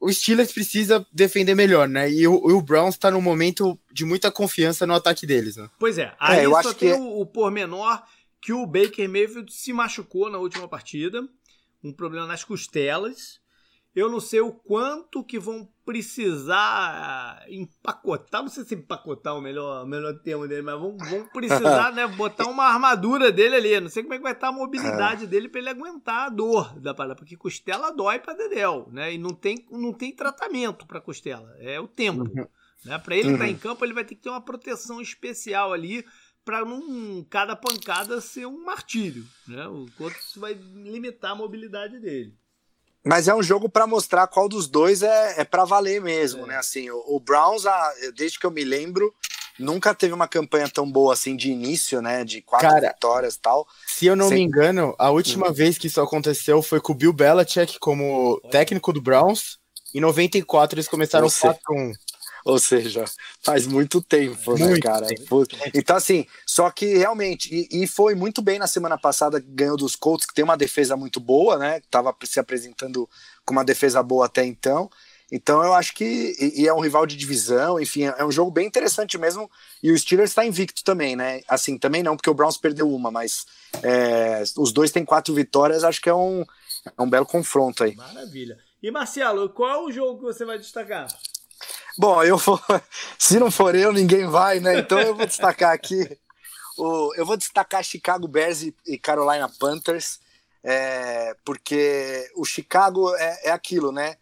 O 0.00 0.12
Steelers 0.12 0.52
precisa 0.52 1.04
defender 1.12 1.54
melhor, 1.54 1.88
né? 1.88 2.10
E 2.10 2.26
o, 2.26 2.34
o 2.34 2.62
Browns 2.62 2.96
tá 2.96 3.10
num 3.10 3.20
momento 3.20 3.78
de 3.92 4.04
muita 4.04 4.30
confiança 4.30 4.86
no 4.86 4.94
ataque 4.94 5.26
deles, 5.26 5.56
né? 5.56 5.68
Pois 5.78 5.98
é, 5.98 6.14
aí 6.18 6.40
é, 6.40 6.46
eu 6.46 6.56
acho 6.56 6.74
tem 6.74 6.94
que... 6.94 6.94
o, 6.94 7.20
o 7.20 7.26
pormenor 7.26 8.02
que 8.40 8.52
o 8.52 8.66
Baker 8.66 9.08
Mayfield 9.08 9.52
se 9.52 9.72
machucou 9.72 10.30
na 10.30 10.38
última 10.38 10.66
partida, 10.66 11.26
um 11.82 11.92
problema 11.92 12.26
nas 12.26 12.44
costelas. 12.44 13.41
Eu 13.94 14.10
não 14.10 14.20
sei 14.20 14.40
o 14.40 14.52
quanto 14.52 15.22
que 15.22 15.38
vão 15.38 15.68
precisar 15.84 17.44
empacotar, 17.48 18.40
não 18.40 18.48
sei 18.48 18.64
se 18.64 18.74
empacotar 18.74 19.34
é 19.34 19.36
o 19.36 19.42
melhor, 19.42 19.84
o 19.84 19.86
melhor 19.86 20.18
termo 20.20 20.48
dele, 20.48 20.62
mas 20.62 20.80
vão, 20.80 20.96
vão 20.96 21.26
precisar 21.26 21.92
né, 21.92 22.06
botar 22.06 22.46
uma 22.46 22.64
armadura 22.64 23.30
dele 23.30 23.56
ali. 23.56 23.80
Não 23.80 23.90
sei 23.90 24.02
como 24.02 24.14
é 24.14 24.16
que 24.16 24.22
vai 24.22 24.32
estar 24.32 24.48
a 24.48 24.52
mobilidade 24.52 25.24
é. 25.24 25.26
dele 25.26 25.48
para 25.48 25.60
ele 25.60 25.68
aguentar 25.68 26.26
a 26.26 26.28
dor 26.30 26.78
da 26.80 26.94
parada, 26.94 27.16
porque 27.16 27.36
costela 27.36 27.90
dói 27.90 28.18
para 28.18 28.32
dedéu, 28.32 28.88
né? 28.90 29.12
E 29.12 29.18
não 29.18 29.34
tem, 29.34 29.66
não 29.70 29.92
tem 29.92 30.14
tratamento 30.14 30.86
para 30.86 31.00
costela, 31.00 31.54
é 31.58 31.78
o 31.78 31.86
tempo. 31.86 32.22
Uhum. 32.22 32.46
Né? 32.84 32.98
Para 32.98 33.16
ele 33.16 33.28
uhum. 33.28 33.34
estar 33.34 33.48
em 33.48 33.56
campo, 33.56 33.84
ele 33.84 33.94
vai 33.94 34.04
ter 34.04 34.14
que 34.14 34.22
ter 34.22 34.30
uma 34.30 34.40
proteção 34.40 35.00
especial 35.02 35.72
ali 35.72 36.04
para 36.44 36.64
não 36.64 37.24
cada 37.28 37.54
pancada 37.54 38.20
ser 38.20 38.46
um 38.46 38.64
martírio, 38.64 39.24
né? 39.46 39.66
O 39.68 39.86
quanto 39.96 40.16
isso 40.16 40.40
vai 40.40 40.54
limitar 40.54 41.32
a 41.32 41.36
mobilidade 41.36 42.00
dele. 42.00 42.34
Mas 43.04 43.26
é 43.26 43.34
um 43.34 43.42
jogo 43.42 43.68
para 43.68 43.86
mostrar 43.86 44.26
qual 44.28 44.48
dos 44.48 44.68
dois 44.68 45.02
é, 45.02 45.40
é 45.40 45.44
para 45.44 45.64
valer 45.64 46.00
mesmo, 46.00 46.44
é. 46.44 46.48
né? 46.48 46.56
Assim, 46.56 46.88
o, 46.90 47.02
o 47.08 47.20
Browns, 47.20 47.66
ah, 47.66 47.92
desde 48.14 48.38
que 48.38 48.46
eu 48.46 48.50
me 48.50 48.62
lembro, 48.62 49.12
nunca 49.58 49.94
teve 49.94 50.14
uma 50.14 50.28
campanha 50.28 50.68
tão 50.68 50.90
boa 50.90 51.12
assim 51.12 51.36
de 51.36 51.50
início, 51.50 52.00
né? 52.00 52.24
De 52.24 52.40
quatro 52.42 52.68
Cara, 52.68 52.88
vitórias 52.88 53.34
e 53.34 53.40
tal. 53.40 53.66
Se 53.86 54.06
eu 54.06 54.14
não 54.14 54.28
Sem... 54.28 54.38
me 54.38 54.42
engano, 54.42 54.94
a 54.98 55.10
última 55.10 55.50
hum. 55.50 55.52
vez 55.52 55.78
que 55.78 55.88
isso 55.88 56.00
aconteceu 56.00 56.62
foi 56.62 56.80
com 56.80 56.92
o 56.92 56.96
Bill 56.96 57.12
Belichick 57.12 57.78
como 57.78 58.40
técnico 58.50 58.92
do 58.92 59.02
Browns. 59.02 59.58
Em 59.94 60.00
94 60.00 60.76
eles 60.76 60.88
começaram 60.88 61.26
4-1. 61.26 61.92
Ou 62.44 62.58
seja, 62.58 63.04
faz 63.40 63.66
muito 63.66 64.02
tempo, 64.02 64.54
né, 64.54 64.66
muito 64.66 64.74
né, 64.74 64.80
cara? 64.80 65.06
Tempo. 65.06 65.44
Então, 65.72 65.96
assim, 65.96 66.26
só 66.46 66.70
que 66.70 66.96
realmente, 66.96 67.68
e, 67.70 67.82
e, 67.82 67.86
foi 67.86 68.14
muito 68.14 68.42
bem 68.42 68.58
na 68.58 68.66
semana 68.66 68.98
passada, 68.98 69.42
ganhou 69.44 69.76
dos 69.76 69.94
Colts, 69.94 70.26
que 70.26 70.34
tem 70.34 70.44
uma 70.44 70.56
defesa 70.56 70.96
muito 70.96 71.20
boa, 71.20 71.56
né? 71.56 71.80
Tava 71.90 72.14
se 72.24 72.40
apresentando 72.40 73.08
com 73.44 73.52
uma 73.52 73.64
defesa 73.64 74.02
boa 74.02 74.26
até 74.26 74.44
então. 74.44 74.90
Então 75.30 75.64
eu 75.64 75.72
acho 75.72 75.94
que. 75.94 76.36
E, 76.38 76.62
e 76.62 76.68
é 76.68 76.74
um 76.74 76.80
rival 76.80 77.06
de 77.06 77.16
divisão, 77.16 77.80
enfim, 77.80 78.04
é 78.04 78.24
um 78.24 78.30
jogo 78.30 78.50
bem 78.50 78.66
interessante 78.66 79.16
mesmo. 79.16 79.50
E 79.82 79.90
o 79.90 79.98
Steelers 79.98 80.30
está 80.30 80.44
invicto 80.44 80.84
também, 80.84 81.16
né? 81.16 81.40
Assim, 81.48 81.78
também 81.78 82.02
não, 82.02 82.16
porque 82.16 82.28
o 82.28 82.34
Browns 82.34 82.58
perdeu 82.58 82.92
uma, 82.92 83.10
mas 83.10 83.46
é, 83.82 84.42
os 84.58 84.72
dois 84.72 84.90
têm 84.90 85.06
quatro 85.06 85.32
vitórias, 85.32 85.84
acho 85.84 86.02
que 86.02 86.10
é 86.10 86.14
um, 86.14 86.44
é 86.86 87.02
um 87.02 87.08
belo 87.08 87.24
confronto 87.24 87.82
aí. 87.82 87.96
Maravilha. 87.96 88.58
E 88.82 88.90
Marcelo, 88.90 89.48
qual 89.48 89.70
é 89.70 89.78
o 89.78 89.90
jogo 89.90 90.18
que 90.18 90.24
você 90.24 90.44
vai 90.44 90.58
destacar? 90.58 91.06
Bom, 91.98 92.22
eu 92.22 92.36
vou. 92.36 92.60
Se 93.18 93.38
não 93.38 93.50
for 93.50 93.74
eu, 93.74 93.92
ninguém 93.92 94.26
vai, 94.26 94.60
né? 94.60 94.78
Então 94.78 94.98
eu 94.98 95.14
vou 95.14 95.26
destacar 95.26 95.72
aqui. 95.72 96.18
O, 96.78 97.14
eu 97.16 97.26
vou 97.26 97.36
destacar 97.36 97.84
Chicago 97.84 98.26
Bears 98.26 98.62
e 98.86 98.98
Carolina 98.98 99.48
Panthers, 99.58 100.20
é, 100.64 101.34
porque 101.44 102.30
o 102.34 102.44
Chicago 102.44 103.14
é, 103.14 103.40
é, 103.44 103.50
aquilo, 103.50 103.92
né? 103.92 104.16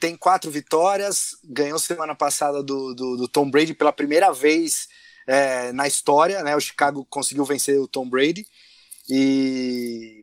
Tem 0.00 0.16
quatro 0.16 0.50
vitórias, 0.50 1.36
ganhou 1.44 1.78
semana 1.78 2.14
passada 2.14 2.62
do, 2.62 2.94
do, 2.94 3.16
do 3.16 3.28
Tom 3.28 3.50
Brady 3.50 3.72
pela 3.72 3.92
primeira 3.92 4.32
vez 4.32 4.88
é, 5.26 5.72
na 5.72 5.86
história, 5.86 6.42
né? 6.42 6.56
O 6.56 6.60
Chicago 6.60 7.06
conseguiu 7.08 7.44
vencer 7.44 7.78
o 7.80 7.88
Tom 7.88 8.08
Brady. 8.08 8.46
E 9.08 10.15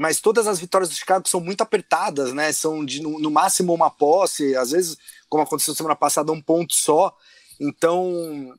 mas 0.00 0.18
todas 0.18 0.46
as 0.46 0.58
vitórias 0.58 0.88
do 0.88 0.94
Chicago 0.94 1.28
são 1.28 1.42
muito 1.42 1.60
apertadas, 1.60 2.32
né? 2.32 2.50
São 2.52 2.82
de, 2.82 3.02
no, 3.02 3.18
no, 3.18 3.30
máximo 3.30 3.74
uma 3.74 3.90
posse, 3.90 4.56
às 4.56 4.70
vezes, 4.70 4.96
como 5.28 5.42
aconteceu 5.42 5.74
semana 5.74 5.94
passada, 5.94 6.32
um 6.32 6.40
ponto 6.40 6.72
só. 6.74 7.14
Então, 7.60 8.56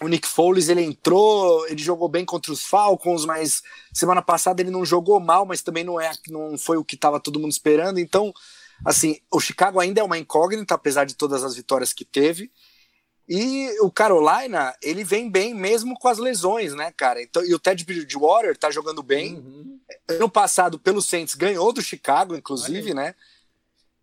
o 0.00 0.08
Nick 0.08 0.26
Foles 0.26 0.70
ele 0.70 0.82
entrou, 0.82 1.68
ele 1.68 1.82
jogou 1.82 2.08
bem 2.08 2.24
contra 2.24 2.50
os 2.50 2.62
Falcons, 2.62 3.26
mas 3.26 3.62
semana 3.92 4.22
passada 4.22 4.62
ele 4.62 4.70
não 4.70 4.82
jogou 4.82 5.20
mal, 5.20 5.44
mas 5.44 5.60
também 5.60 5.84
não 5.84 6.00
é, 6.00 6.10
não 6.26 6.56
foi 6.56 6.78
o 6.78 6.84
que 6.84 6.94
estava 6.94 7.20
todo 7.20 7.38
mundo 7.38 7.52
esperando. 7.52 8.00
Então, 8.00 8.32
assim, 8.82 9.20
o 9.30 9.38
Chicago 9.38 9.78
ainda 9.78 10.00
é 10.00 10.04
uma 10.04 10.16
incógnita, 10.16 10.74
apesar 10.74 11.04
de 11.04 11.12
todas 11.12 11.44
as 11.44 11.54
vitórias 11.54 11.92
que 11.92 12.02
teve. 12.06 12.50
E 13.28 13.78
o 13.82 13.90
Carolina, 13.90 14.74
ele 14.82 15.04
vem 15.04 15.30
bem 15.30 15.52
mesmo 15.52 15.98
com 15.98 16.08
as 16.08 16.16
lesões, 16.16 16.74
né, 16.74 16.90
cara? 16.96 17.22
Então, 17.22 17.44
e 17.44 17.54
o 17.54 17.58
Ted 17.58 17.84
Bridgewater 17.84 18.56
tá 18.56 18.70
jogando 18.70 19.02
bem. 19.02 19.34
Uhum. 19.34 19.78
Ano 20.08 20.30
passado, 20.30 20.78
pelo 20.78 21.02
Saints, 21.02 21.34
ganhou 21.34 21.70
do 21.72 21.82
Chicago, 21.82 22.34
inclusive, 22.34 22.94
né? 22.94 23.14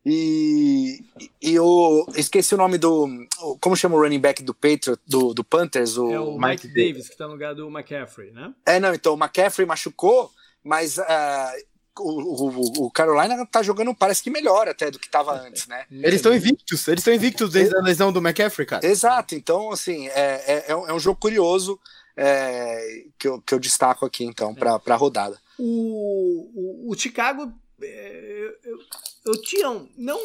E, 0.05 1.03
e 1.41 1.55
eu 1.55 2.05
esqueci 2.15 2.53
o 2.53 2.57
nome 2.57 2.77
do. 2.77 3.09
Como 3.59 3.75
chama 3.75 3.95
o 3.95 3.99
running 3.99 4.19
back 4.19 4.43
do 4.43 4.53
Patriot, 4.53 5.01
do, 5.07 5.33
do 5.33 5.43
Panthers? 5.43 5.97
O, 5.97 6.11
é 6.11 6.19
o 6.19 6.37
Mike, 6.37 6.67
Mike 6.67 6.67
Davis, 6.67 7.09
que 7.09 7.17
tá 7.17 7.25
no 7.25 7.33
lugar 7.33 7.55
do 7.55 7.67
McCaffrey, 7.67 8.31
né? 8.31 8.53
É, 8.63 8.79
não, 8.79 8.93
então 8.93 9.15
o 9.15 9.17
McCaffrey 9.17 9.65
machucou, 9.65 10.31
mas 10.63 10.99
uh, 10.99 11.01
o, 11.99 12.83
o, 12.83 12.85
o, 12.85 12.91
Carolina 12.91 13.45
tá 13.45 13.63
jogando, 13.63 13.93
parece 13.95 14.21
que 14.21 14.29
melhor 14.29 14.67
até 14.67 14.91
do 14.91 14.99
que 14.99 15.09
tava 15.09 15.33
antes, 15.33 15.67
né? 15.67 15.85
Eles 15.91 16.15
estão 16.15 16.33
invictos, 16.33 16.87
eles 16.87 16.99
estão 16.99 17.13
invictos 17.13 17.51
desde 17.51 17.75
a 17.75 17.81
lesão 17.81 18.11
do 18.11 18.19
McCaffrey, 18.19 18.65
cara. 18.65 18.85
Exato, 18.85 19.35
então, 19.35 19.71
assim, 19.71 20.07
é, 20.09 20.43
é, 20.45 20.65
é, 20.69 20.75
um, 20.75 20.89
é 20.89 20.99
jogo 20.99 21.19
curioso 21.19 21.79
é, 22.15 23.05
que, 23.17 23.27
eu, 23.27 23.41
que 23.41 23.53
eu 23.53 23.59
destaco 23.59 24.05
aqui, 24.05 24.23
então, 24.23 24.53
para 24.53 24.79
a 24.85 24.95
rodada. 24.95 25.39
O, 25.57 26.87
o, 26.87 26.91
o 26.91 26.97
Chicago, 26.97 27.51
é, 27.81 28.55
eu, 28.63 28.79
eu, 29.25 29.41
tinha. 29.41 29.69
Um, 29.69 29.87
não, 29.97 30.19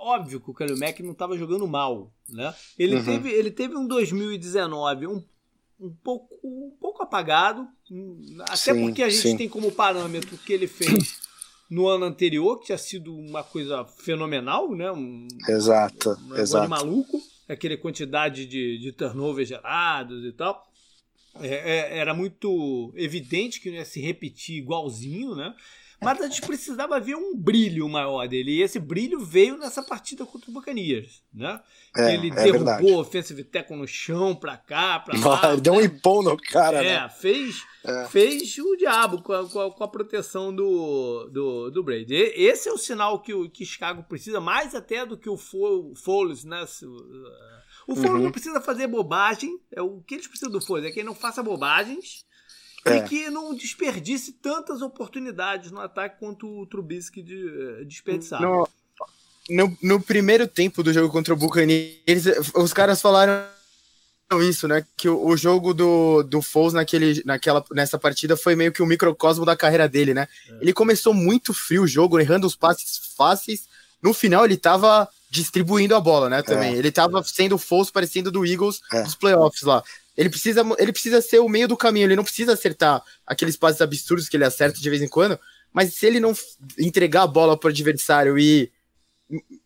óbvio 0.00 0.40
que 0.40 0.50
o 0.50 0.54
Kalil 0.54 0.78
Mack 0.78 1.02
não 1.02 1.12
estava 1.12 1.36
jogando 1.36 1.66
mal, 1.66 2.12
né? 2.28 2.54
Ele, 2.78 2.96
uhum. 2.96 3.04
teve, 3.04 3.30
ele 3.30 3.50
teve 3.50 3.76
um 3.76 3.86
2019 3.86 5.06
um 5.06 5.22
um 5.84 5.94
pouco, 6.02 6.34
um 6.42 6.76
pouco 6.80 7.02
apagado, 7.02 7.68
até 8.42 8.72
sim, 8.72 8.86
porque 8.86 9.02
a 9.02 9.10
gente 9.10 9.22
sim. 9.22 9.36
tem 9.36 9.48
como 9.48 9.70
parâmetro 9.70 10.34
o 10.34 10.38
que 10.38 10.52
ele 10.52 10.66
fez 10.66 11.20
no 11.70 11.86
ano 11.86 12.06
anterior, 12.06 12.58
que 12.58 12.66
tinha 12.66 12.78
sido 12.78 13.14
uma 13.14 13.42
coisa 13.42 13.84
fenomenal, 13.84 14.74
né? 14.74 14.90
Um, 14.90 15.28
exato, 15.48 16.18
um 16.28 16.36
exato. 16.36 16.68
maluco, 16.68 17.20
aquele 17.48 17.76
quantidade 17.76 18.46
de, 18.46 18.78
de 18.78 18.92
turnovers 18.92 19.48
gerados 19.48 20.24
e 20.24 20.32
tal. 20.32 20.64
É, 21.40 21.48
é, 21.48 21.98
era 21.98 22.14
muito 22.14 22.92
evidente 22.94 23.60
que 23.60 23.68
não 23.68 23.76
ia 23.76 23.84
se 23.84 24.00
repetir 24.00 24.56
igualzinho, 24.56 25.34
né? 25.34 25.54
Mas 26.00 26.20
a 26.20 26.26
gente 26.26 26.42
precisava 26.42 26.98
ver 27.00 27.14
um 27.14 27.36
brilho 27.36 27.88
maior 27.88 28.26
dele. 28.28 28.52
E 28.52 28.62
esse 28.62 28.78
brilho 28.78 29.20
veio 29.20 29.56
nessa 29.56 29.82
partida 29.82 30.26
contra 30.26 30.50
o 30.50 30.52
Buccaneers, 30.52 31.22
né? 31.32 31.60
É, 31.96 32.14
ele 32.14 32.30
é 32.30 32.34
derrubou 32.34 32.64
verdade. 32.64 32.86
o 32.86 32.98
offensive 32.98 33.44
tackle 33.44 33.76
no 33.76 33.86
chão, 33.86 34.34
pra 34.34 34.56
cá, 34.56 34.98
pra 35.00 35.16
lá. 35.18 35.52
Ele 35.52 35.60
deu 35.60 35.74
um 35.74 35.80
impão 35.80 36.22
no 36.22 36.36
cara, 36.36 36.84
é, 36.84 37.00
né? 37.00 37.08
Fez, 37.08 37.62
é. 37.84 38.06
fez 38.06 38.58
o 38.58 38.76
diabo 38.76 39.22
com 39.22 39.32
a, 39.32 39.48
com 39.48 39.60
a, 39.60 39.70
com 39.70 39.84
a 39.84 39.88
proteção 39.88 40.54
do, 40.54 41.28
do, 41.32 41.70
do, 41.70 41.82
Brady. 41.82 42.14
Esse 42.14 42.68
é 42.68 42.72
o 42.72 42.78
sinal 42.78 43.20
que 43.20 43.32
o 43.32 43.48
que 43.48 43.64
Chicago 43.64 44.02
precisa, 44.02 44.40
mais 44.40 44.74
até 44.74 45.06
do 45.06 45.16
que 45.16 45.28
o 45.28 45.36
Foles, 45.36 46.44
né? 46.44 46.64
O 47.86 47.94
Foles 47.94 48.10
uhum. 48.10 48.22
não 48.22 48.32
precisa 48.32 48.60
fazer 48.60 48.86
bobagem. 48.86 49.58
É 49.72 49.80
o 49.80 50.00
que 50.00 50.14
eles 50.14 50.26
precisam 50.26 50.50
do 50.50 50.60
Foles 50.60 50.84
é 50.84 50.90
que 50.90 51.00
ele 51.00 51.06
não 51.06 51.14
faça 51.14 51.42
bobagens 51.42 52.24
é. 52.84 52.96
e 52.96 53.02
que 53.02 53.30
não 53.30 53.54
desperdice 53.54 54.32
tantas 54.32 54.82
oportunidades 54.82 55.70
no 55.70 55.80
ataque 55.80 56.18
quanto 56.18 56.46
o 56.46 56.66
Trubisky 56.66 57.22
de, 57.22 57.80
eh, 57.80 57.84
desperdiçava. 57.84 58.44
No, 58.44 58.68
no, 59.48 59.78
no, 59.82 60.00
primeiro 60.00 60.46
tempo 60.46 60.82
do 60.82 60.92
jogo 60.92 61.10
contra 61.10 61.32
o 61.32 61.36
Buccaneers, 61.36 62.26
os 62.54 62.72
caras 62.72 63.00
falaram 63.00 63.46
isso, 64.42 64.66
né? 64.66 64.84
Que 64.96 65.08
o, 65.08 65.26
o, 65.26 65.36
jogo 65.36 65.72
do, 65.72 66.22
do 66.22 66.42
Foles 66.42 66.72
naquele, 66.72 67.22
naquela, 67.24 67.64
nessa 67.72 67.98
partida 67.98 68.36
foi 68.36 68.56
meio 68.56 68.72
que 68.72 68.82
o 68.82 68.84
um 68.84 68.88
microcosmo 68.88 69.44
da 69.44 69.56
carreira 69.56 69.88
dele, 69.88 70.14
né? 70.14 70.26
É. 70.48 70.58
Ele 70.60 70.72
começou 70.72 71.14
muito 71.14 71.52
frio 71.52 71.82
o 71.82 71.88
jogo, 71.88 72.18
errando 72.18 72.46
os 72.46 72.56
passes 72.56 73.14
fáceis. 73.16 73.68
No 74.02 74.12
final, 74.12 74.44
ele 74.44 74.56
tava 74.56 75.08
distribuindo 75.30 75.94
a 75.94 76.00
bola, 76.00 76.28
né? 76.28 76.42
Também. 76.42 76.74
É. 76.74 76.78
Ele 76.78 76.90
tava 76.90 77.22
sendo 77.22 77.54
o 77.54 77.58
Foles 77.58 77.90
parecendo 77.90 78.30
do 78.30 78.44
Eagles 78.44 78.80
é. 78.92 79.02
dos 79.02 79.14
playoffs 79.14 79.62
lá. 79.62 79.82
Ele 80.16 80.28
precisa, 80.28 80.62
ele 80.78 80.92
precisa 80.92 81.20
ser 81.20 81.40
o 81.40 81.48
meio 81.48 81.66
do 81.66 81.76
caminho, 81.76 82.06
ele 82.06 82.16
não 82.16 82.24
precisa 82.24 82.52
acertar 82.52 83.02
aqueles 83.26 83.56
passes 83.56 83.80
absurdos 83.80 84.28
que 84.28 84.36
ele 84.36 84.44
acerta 84.44 84.78
de 84.78 84.90
vez 84.90 85.02
em 85.02 85.08
quando, 85.08 85.38
mas 85.72 85.94
se 85.94 86.06
ele 86.06 86.20
não 86.20 86.32
entregar 86.78 87.22
a 87.22 87.26
bola 87.26 87.58
para 87.58 87.68
o 87.68 87.70
adversário 87.70 88.38
e 88.38 88.72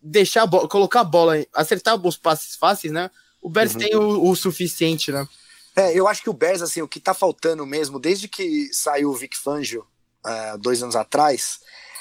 deixar 0.02 0.44
a 0.44 0.46
bola, 0.46 0.68
colocar 0.68 1.00
a 1.00 1.04
bola, 1.04 1.44
acertar 1.52 2.00
os 2.00 2.16
passes 2.16 2.56
fáceis, 2.56 2.92
né? 2.92 3.11
O 3.42 3.50
Bears 3.50 3.74
uhum. 3.74 3.78
tem 3.78 3.94
o, 3.94 4.30
o, 4.30 4.34
suficiente, 4.34 5.12
né? 5.12 5.28
É, 5.76 5.92
eu 5.96 6.08
acho 6.08 6.22
que 6.22 6.30
o 6.30 6.34
Bears, 6.34 6.62
assim, 6.62 6.82
o 6.82 6.88
que 6.88 6.98
tá 6.98 7.14
faltando 7.14 7.64
mesmo, 7.66 8.00
desde 8.00 8.26
que 8.26 8.68
saiu 8.72 9.11
o 9.11 9.14
Vic 9.14 9.37
Fangio, 9.37 9.87
uh, 10.26 10.58
dois 10.58 10.82
anos 10.82 10.96
atrás, 10.96 11.61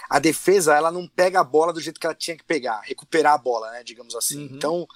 a 0.10 0.20
defesa, 0.20 0.76
ela 0.76 0.92
não 0.92 1.08
pega 1.08 1.40
a 1.40 1.44
bola 1.44 1.74
do 1.74 1.82
jeito 1.82 2.00
que 2.00 2.06
ela 2.06 2.16
tinha 2.16 2.38
que 2.38 2.44
pegar, 2.44 2.82
recuperar 2.82 3.34
a 3.34 3.38
bola, 3.38 3.70
né, 3.72 3.84
digamos 3.84 4.16
assim. 4.16 4.48
Uhum. 4.48 4.56
Então, 4.56 4.88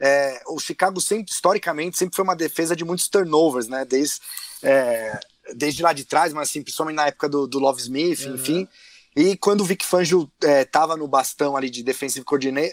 é, 0.00 0.42
o 0.48 0.58
Chicago 0.58 1.00
sempre, 1.00 1.30
historicamente, 1.30 1.98
sempre 1.98 2.16
foi 2.16 2.22
uma 2.22 2.34
defesa 2.34 2.74
de 2.74 2.84
muitos 2.84 3.06
turnovers, 3.08 3.68
né? 3.68 3.84
Desde, 3.84 4.16
é, 4.62 5.20
desde 5.54 5.82
lá 5.82 5.92
de 5.92 6.04
trás, 6.04 6.32
mas 6.32 6.48
assim, 6.48 6.62
principalmente 6.62 6.96
na 6.96 7.06
época 7.06 7.28
do, 7.28 7.46
do 7.46 7.58
Love 7.58 7.82
Smith, 7.82 8.24
uhum. 8.24 8.34
enfim. 8.34 8.68
E 9.14 9.36
quando 9.36 9.60
o 9.60 9.64
Vic 9.64 9.84
Fangio 9.84 10.30
estava 10.42 10.94
é, 10.94 10.96
no 10.96 11.06
bastão 11.06 11.56
ali 11.56 11.68
de 11.68 11.82
defensive 11.82 12.24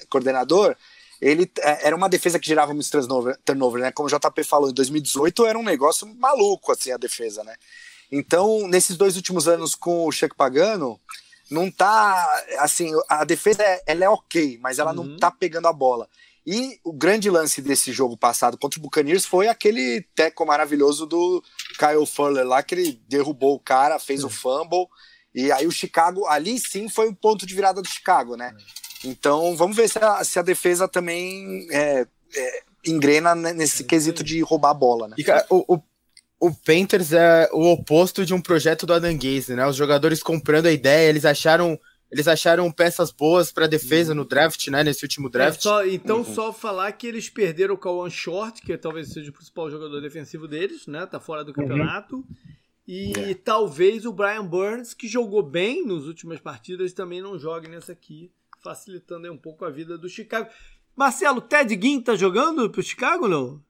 coordenador, 0.09 0.75
ele 1.19 1.51
é, 1.59 1.87
era 1.87 1.95
uma 1.95 2.07
defesa 2.07 2.39
que 2.39 2.47
gerava 2.47 2.73
muitos 2.73 2.89
turnover, 2.89 3.37
turnover, 3.43 3.81
né? 3.81 3.91
Como 3.91 4.07
o 4.07 4.11
JP 4.11 4.43
falou, 4.43 4.69
em 4.69 4.73
2018 4.73 5.45
era 5.45 5.59
um 5.59 5.63
negócio 5.63 6.07
maluco, 6.15 6.71
assim, 6.71 6.91
a 6.91 6.97
defesa, 6.97 7.43
né? 7.43 7.55
Então, 8.09 8.67
nesses 8.69 8.95
dois 8.95 9.17
últimos 9.17 9.49
anos 9.49 9.75
com 9.75 10.05
o 10.05 10.11
Chuck 10.13 10.33
Pagano, 10.33 10.97
não 11.51 11.69
tá 11.69 12.45
assim, 12.59 12.91
a 13.09 13.25
defesa 13.25 13.63
é, 13.63 13.83
ela 13.85 14.05
é 14.05 14.09
ok, 14.09 14.57
mas 14.61 14.79
ela 14.79 14.91
uhum. 14.91 15.03
não 15.03 15.17
tá 15.17 15.29
pegando 15.29 15.67
a 15.67 15.73
bola. 15.73 16.07
E 16.47 16.79
o 16.81 16.93
grande 16.93 17.29
lance 17.29 17.61
desse 17.61 17.91
jogo 17.91 18.15
passado 18.15 18.57
contra 18.57 18.79
o 18.79 18.81
Buccaneers 18.81 19.25
foi 19.25 19.49
aquele 19.49 20.01
teco 20.15 20.45
maravilhoso 20.45 21.05
do 21.05 21.43
Kyle 21.77 22.05
Fuller 22.05 22.47
lá, 22.47 22.63
que 22.63 22.73
ele 22.73 23.01
derrubou 23.09 23.55
o 23.55 23.59
cara, 23.59 23.99
fez 23.99 24.23
o 24.23 24.29
fumble, 24.29 24.87
e 25.35 25.51
aí 25.51 25.67
o 25.67 25.71
Chicago, 25.71 26.25
ali 26.25 26.57
sim 26.57 26.87
foi 26.87 27.09
um 27.09 27.13
ponto 27.13 27.45
de 27.45 27.53
virada 27.53 27.81
do 27.81 27.87
Chicago, 27.89 28.37
né? 28.37 28.55
Então 29.03 29.57
vamos 29.57 29.75
ver 29.75 29.89
se 29.89 29.99
a, 29.99 30.23
se 30.23 30.39
a 30.39 30.41
defesa 30.41 30.87
também 30.87 31.67
é, 31.69 32.07
é, 32.33 32.63
engrena 32.85 33.35
nesse 33.35 33.83
quesito 33.83 34.23
de 34.23 34.39
roubar 34.39 34.69
a 34.69 34.73
bola, 34.73 35.09
né? 35.09 35.15
E, 35.17 35.25
cara, 35.25 35.45
o, 35.49 35.75
o, 35.75 35.81
o 36.39 36.53
Panthers 36.53 37.11
é 37.11 37.49
o 37.51 37.73
oposto 37.73 38.25
de 38.25 38.33
um 38.33 38.39
projeto 38.39 38.85
do 38.85 38.93
Adam 38.93 39.17
Gaze, 39.17 39.53
né? 39.53 39.67
Os 39.67 39.75
jogadores 39.75 40.23
comprando 40.23 40.67
a 40.67 40.71
ideia, 40.71 41.09
eles 41.09 41.25
acharam 41.25 41.77
eles 42.11 42.27
acharam 42.27 42.71
peças 42.71 43.11
boas 43.11 43.51
para 43.51 43.67
defesa 43.67 44.15
no 44.15 44.23
draft, 44.23 44.67
né? 44.67 44.83
Nesse 44.83 45.03
último 45.03 45.29
draft. 45.29 45.59
É, 45.59 45.61
só, 45.61 45.85
então, 45.85 46.17
uhum. 46.19 46.23
só 46.23 46.53
falar 46.53 46.91
que 46.93 47.05
eles 47.05 47.29
perderam 47.29 47.75
o 47.75 47.77
Kawan 47.77 48.09
Short, 48.09 48.61
que 48.61 48.77
talvez 48.77 49.11
seja 49.11 49.29
o 49.29 49.33
principal 49.33 49.69
jogador 49.69 50.01
defensivo 50.01 50.47
deles, 50.47 50.87
né? 50.87 51.05
Tá 51.05 51.19
fora 51.19 51.43
do 51.43 51.49
uhum. 51.49 51.53
campeonato. 51.55 52.17
Uhum. 52.17 52.25
E 52.87 53.11
é. 53.17 53.33
talvez 53.33 54.05
o 54.05 54.13
Brian 54.13 54.45
Burns, 54.45 54.93
que 54.93 55.07
jogou 55.07 55.43
bem 55.43 55.85
nas 55.85 56.03
últimas 56.03 56.39
partidas, 56.39 56.93
também 56.93 57.21
não 57.21 57.37
jogue 57.37 57.67
nessa 57.67 57.91
aqui, 57.91 58.31
facilitando 58.63 59.29
um 59.31 59.37
pouco 59.37 59.65
a 59.65 59.69
vida 59.69 59.97
do 59.97 60.07
Chicago. 60.07 60.49
Marcelo, 60.95 61.41
Ted 61.41 61.77
Ginn 61.79 62.01
tá 62.01 62.15
jogando 62.15 62.69
pro 62.69 62.81
Chicago, 62.81 63.27
não? 63.27 63.61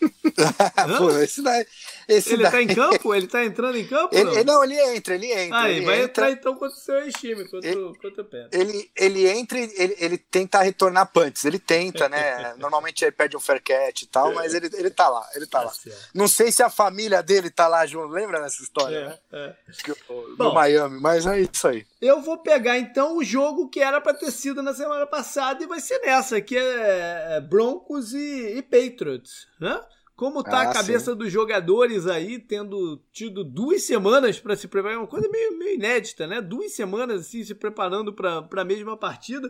Pô, 0.98 1.10
esse 1.18 1.42
daí, 1.42 1.64
esse 2.08 2.32
ele 2.32 2.42
daí... 2.42 2.52
tá 2.52 2.62
em 2.62 2.74
campo? 2.74 3.14
Ele 3.14 3.26
tá 3.26 3.44
entrando 3.44 3.76
em 3.76 3.86
campo? 3.86 4.16
Ele, 4.16 4.42
não? 4.42 4.54
não, 4.54 4.64
ele 4.64 4.80
entra, 4.96 5.14
ele 5.14 5.30
entra. 5.30 5.58
Ah, 5.58 5.70
ele 5.70 5.84
vai 5.84 5.96
entra. 5.96 6.04
entrar 6.04 6.30
então 6.30 6.54
contra 6.54 6.74
o 6.74 6.80
seu 6.80 7.12
time, 7.12 7.44
contra, 7.46 7.68
ele, 7.68 7.98
contra 8.00 8.22
o 8.22 8.24
Pé. 8.24 8.48
Ele, 8.50 8.90
ele 8.96 9.28
entra 9.28 9.58
e 9.58 9.70
ele, 9.76 9.96
ele 9.98 10.16
tenta 10.16 10.62
retornar 10.62 11.12
punts. 11.12 11.44
Ele 11.44 11.58
tenta, 11.58 12.08
né? 12.08 12.54
Normalmente 12.56 13.04
ele 13.04 13.12
pede 13.12 13.36
um 13.36 13.40
fair 13.40 13.62
catch 13.62 14.02
e 14.02 14.06
tal, 14.06 14.32
mas 14.32 14.54
ele, 14.54 14.70
ele 14.72 14.88
tá 14.88 15.06
lá, 15.06 15.28
ele 15.34 15.46
tá, 15.46 15.58
tá 15.58 15.64
lá. 15.66 15.70
Certo. 15.70 16.08
Não 16.14 16.26
sei 16.26 16.50
se 16.50 16.62
a 16.62 16.70
família 16.70 17.22
dele 17.22 17.50
tá 17.50 17.68
lá 17.68 17.84
junto, 17.84 18.08
lembra 18.08 18.40
dessa 18.40 18.62
história, 18.62 18.96
é, 18.96 19.08
né? 19.08 19.18
É. 19.30 20.34
Do 20.38 20.54
Miami, 20.54 20.98
mas 21.00 21.26
é 21.26 21.40
isso 21.40 21.68
aí. 21.68 21.86
Eu 22.00 22.22
vou 22.22 22.38
pegar 22.38 22.78
então 22.78 23.18
o 23.18 23.24
jogo 23.24 23.68
que 23.68 23.80
era 23.80 24.00
para 24.00 24.14
ter 24.14 24.30
sido 24.30 24.62
na 24.62 24.72
semana 24.72 25.06
passada 25.06 25.62
e 25.62 25.66
vai 25.66 25.80
ser 25.80 25.98
nessa, 25.98 26.40
que 26.40 26.56
é, 26.56 27.36
é 27.36 27.40
Broncos 27.40 28.14
e, 28.14 28.56
e 28.56 28.62
Patriots, 28.62 29.46
né? 29.60 29.78
Como 30.18 30.42
tá 30.42 30.62
ah, 30.62 30.70
a 30.70 30.72
cabeça 30.72 31.12
sim. 31.12 31.16
dos 31.16 31.30
jogadores 31.30 32.08
aí, 32.08 32.40
tendo 32.40 33.00
tido 33.12 33.44
duas 33.44 33.84
semanas 33.84 34.40
para 34.40 34.56
se 34.56 34.66
preparar, 34.66 34.96
é 34.96 34.98
uma 34.98 35.06
coisa 35.06 35.28
meio, 35.28 35.56
meio, 35.56 35.76
inédita, 35.76 36.26
né? 36.26 36.40
Duas 36.40 36.72
semanas 36.72 37.20
assim, 37.20 37.44
se 37.44 37.54
preparando 37.54 38.12
para 38.12 38.44
a 38.52 38.64
mesma 38.64 38.96
partida. 38.96 39.48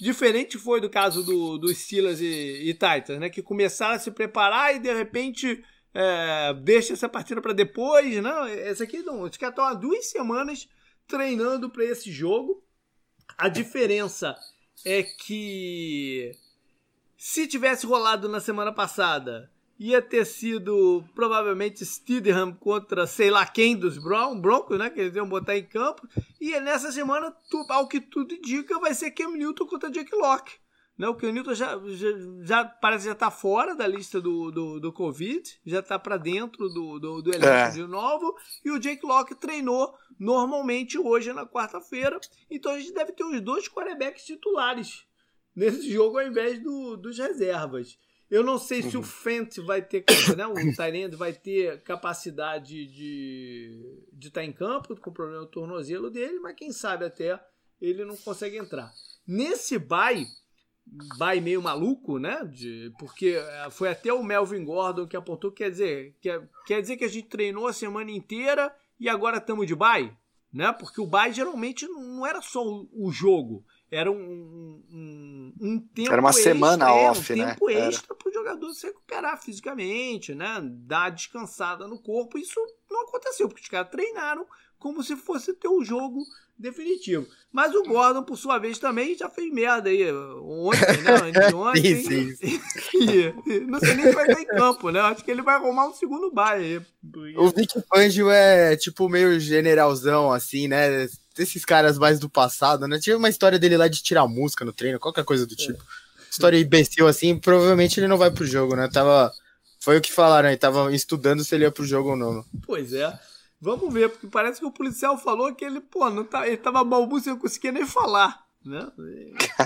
Diferente 0.00 0.56
foi 0.56 0.80
do 0.80 0.88
caso 0.88 1.22
do, 1.22 1.58
dos 1.58 1.76
Steelers 1.76 2.18
e, 2.22 2.24
e 2.24 2.72
Titans, 2.72 3.20
né? 3.20 3.28
Que 3.28 3.42
começaram 3.42 3.94
a 3.94 3.98
se 3.98 4.10
preparar 4.10 4.74
e 4.74 4.78
de 4.78 4.90
repente 4.90 5.62
é, 5.92 6.54
deixa 6.62 6.94
essa 6.94 7.10
partida 7.10 7.42
para 7.42 7.52
depois, 7.52 8.16
não? 8.22 8.46
Essa 8.46 8.84
aqui 8.84 9.02
não. 9.02 9.20
Os 9.20 9.36
caras 9.36 9.52
estão 9.52 9.66
há 9.66 9.74
duas 9.74 10.06
semanas 10.06 10.66
treinando 11.06 11.68
para 11.68 11.84
esse 11.84 12.10
jogo. 12.10 12.64
A 13.36 13.50
diferença 13.50 14.34
é 14.82 15.02
que 15.02 16.32
se 17.18 17.46
tivesse 17.46 17.84
rolado 17.84 18.30
na 18.30 18.40
semana 18.40 18.72
passada 18.72 19.54
ia 19.78 20.00
ter 20.00 20.24
sido 20.24 21.04
provavelmente 21.14 21.84
Steedham 21.84 22.52
contra 22.54 23.06
sei 23.06 23.30
lá 23.30 23.46
quem 23.46 23.76
dos 23.76 23.98
Brown, 23.98 24.40
Broncos, 24.40 24.78
né? 24.78 24.88
Que 24.90 25.00
eles 25.00 25.14
iam 25.14 25.28
botar 25.28 25.56
em 25.56 25.64
campo. 25.64 26.06
E 26.40 26.58
nessa 26.60 26.90
semana, 26.90 27.30
tu, 27.50 27.64
ao 27.68 27.86
que 27.86 28.00
tudo 28.00 28.34
indica, 28.34 28.78
vai 28.78 28.94
ser 28.94 29.10
Cam 29.10 29.30
Newton 29.30 29.66
contra 29.66 29.90
Jake 29.90 30.14
Locke. 30.14 30.52
Né? 30.98 31.06
O 31.08 31.14
Cam 31.14 31.30
Newton 31.30 31.54
já, 31.54 31.78
já, 31.88 32.08
já 32.42 32.64
parece 32.64 33.04
já 33.04 33.14
tá 33.14 33.30
fora 33.30 33.74
da 33.74 33.86
lista 33.86 34.20
do, 34.20 34.50
do, 34.50 34.80
do 34.80 34.92
Covid, 34.92 35.42
já 35.66 35.82
tá 35.82 35.98
para 35.98 36.16
dentro 36.16 36.68
do, 36.70 36.98
do, 36.98 37.22
do 37.22 37.30
elenco 37.30 37.46
é. 37.46 37.70
de 37.70 37.86
novo. 37.86 38.34
E 38.64 38.70
o 38.70 38.78
Jake 38.78 39.04
Locke 39.04 39.34
treinou 39.34 39.94
normalmente 40.18 40.98
hoje 40.98 41.32
na 41.34 41.46
quarta-feira. 41.46 42.18
Então 42.50 42.72
a 42.72 42.78
gente 42.78 42.94
deve 42.94 43.12
ter 43.12 43.24
os 43.24 43.40
dois 43.42 43.68
quarterbacks 43.68 44.24
titulares 44.24 45.04
nesse 45.54 45.90
jogo 45.90 46.18
ao 46.18 46.26
invés 46.26 46.62
do, 46.62 46.96
dos 46.96 47.18
reservas. 47.18 47.98
Eu 48.28 48.42
não 48.42 48.58
sei 48.58 48.82
se 48.82 48.96
o 48.96 49.00
uhum. 49.00 49.06
Fent 49.06 49.58
vai 49.58 49.80
ter, 49.80 50.04
né, 50.36 50.46
o 50.46 50.54
Tyrande 50.54 51.14
vai 51.14 51.32
ter 51.32 51.80
capacidade 51.82 52.86
de 52.86 53.80
estar 54.04 54.18
de 54.18 54.30
tá 54.30 54.44
em 54.44 54.52
campo 54.52 54.96
com 55.00 55.10
o 55.10 55.14
problema 55.14 55.42
do 55.42 55.46
tornozelo 55.46 56.10
dele, 56.10 56.40
mas 56.40 56.56
quem 56.56 56.72
sabe 56.72 57.04
até 57.04 57.40
ele 57.80 58.04
não 58.04 58.16
consegue 58.16 58.56
entrar. 58.56 58.92
Nesse 59.26 59.78
bye, 59.78 60.26
bye 61.18 61.40
meio 61.40 61.62
maluco, 61.62 62.18
né? 62.18 62.44
De, 62.52 62.92
porque 62.98 63.36
eh, 63.38 63.68
foi 63.70 63.90
até 63.90 64.12
o 64.12 64.24
Melvin 64.24 64.64
Gordon 64.64 65.06
que 65.06 65.16
apontou, 65.16 65.52
quer 65.52 65.70
dizer, 65.70 66.16
quer, 66.20 66.48
quer 66.66 66.80
dizer 66.80 66.96
que 66.96 67.04
a 67.04 67.08
gente 67.08 67.28
treinou 67.28 67.68
a 67.68 67.72
semana 67.72 68.10
inteira 68.10 68.74
e 68.98 69.08
agora 69.08 69.36
estamos 69.36 69.68
de 69.68 69.74
bye, 69.76 70.12
né? 70.52 70.72
Porque 70.72 71.00
o 71.00 71.06
bye 71.06 71.32
geralmente 71.32 71.86
não 71.86 72.26
era 72.26 72.42
só 72.42 72.60
o 72.64 73.10
jogo 73.12 73.64
era 73.90 74.10
um, 74.10 74.82
um, 74.90 75.52
um 75.60 75.80
tempo 75.80 76.12
Era 76.12 76.20
uma 76.20 76.30
extra, 76.30 76.44
semana 76.44 76.88
é, 76.88 77.10
off, 77.10 77.32
um 77.32 77.36
né? 77.36 77.50
tempo 77.50 77.70
extra 77.70 78.14
para 78.14 78.28
o 78.28 78.32
jogador 78.32 78.72
se 78.74 78.86
recuperar 78.86 79.40
fisicamente, 79.40 80.34
né? 80.34 80.60
Dar 80.62 81.10
descansada 81.10 81.86
no 81.86 82.00
corpo. 82.00 82.36
Isso 82.38 82.60
não 82.90 83.02
aconteceu, 83.02 83.48
porque 83.48 83.62
os 83.62 83.68
caras 83.68 83.90
treinaram 83.90 84.46
como 84.78 85.02
se 85.02 85.16
fosse 85.16 85.54
ter 85.54 85.68
o 85.68 85.78
um 85.78 85.84
jogo 85.84 86.18
definitivo. 86.58 87.26
Mas 87.52 87.74
o 87.74 87.82
Gordon, 87.84 88.22
por 88.22 88.36
sua 88.36 88.58
vez, 88.58 88.78
também 88.78 89.16
já 89.16 89.28
fez 89.30 89.52
merda 89.52 89.88
aí 89.88 90.10
ontem, 90.12 91.02
né? 91.02 91.48
Ontem. 91.54 91.96
sim, 92.02 92.34
sim. 92.34 92.60
E, 93.46 93.60
não 93.60 93.78
sei 93.78 93.94
nem 93.94 94.06
se 94.06 94.12
vai 94.12 94.26
estar 94.26 94.40
em 94.40 94.46
campo, 94.46 94.90
né? 94.90 95.00
Acho 95.00 95.24
que 95.24 95.30
ele 95.30 95.42
vai 95.42 95.54
arrumar 95.54 95.86
um 95.86 95.92
segundo 95.92 96.30
baile 96.30 96.82
aí. 97.14 97.36
O 97.36 97.50
Vic 97.50 97.72
Fangio 97.88 98.30
é 98.30 98.76
tipo 98.76 99.08
meio 99.08 99.38
generalzão, 99.38 100.32
assim, 100.32 100.66
né? 100.66 101.06
Desses 101.36 101.64
caras 101.64 101.98
mais 101.98 102.18
do 102.18 102.28
passado, 102.28 102.88
né? 102.88 102.98
Tinha 102.98 103.16
uma 103.16 103.28
história 103.28 103.58
dele 103.58 103.76
lá 103.76 103.86
de 103.86 104.02
tirar 104.02 104.26
música 104.26 104.64
no 104.64 104.72
treino, 104.72 104.98
qualquer 104.98 105.24
coisa 105.24 105.46
do 105.46 105.52
é. 105.52 105.56
tipo. 105.56 105.82
É. 105.82 106.30
História 106.30 106.58
imbecil 106.58 107.06
assim, 107.06 107.38
provavelmente 107.38 108.00
ele 108.00 108.08
não 108.08 108.18
vai 108.18 108.30
pro 108.30 108.46
jogo, 108.46 108.74
né? 108.74 108.88
Tava. 108.88 109.32
Foi 109.78 109.98
o 109.98 110.00
que 110.00 110.12
falaram 110.12 110.48
aí, 110.48 110.56
tava 110.56 110.92
estudando 110.92 111.44
se 111.44 111.54
ele 111.54 111.64
ia 111.64 111.70
pro 111.70 111.84
jogo 111.84 112.10
ou 112.10 112.16
não. 112.16 112.44
Pois 112.64 112.92
é. 112.92 113.16
Vamos 113.60 113.92
ver, 113.92 114.10
porque 114.10 114.26
parece 114.26 114.60
que 114.60 114.66
o 114.66 114.72
policial 114.72 115.16
falou 115.16 115.54
que 115.54 115.64
ele, 115.64 115.80
pô, 115.80 116.10
não 116.10 116.24
tá, 116.24 116.46
ele 116.46 116.56
tava 116.56 116.84
balbucio, 116.84 117.32
não 117.32 117.38
conseguia 117.38 117.72
nem 117.72 117.86
falar, 117.86 118.44
né? 118.64 118.86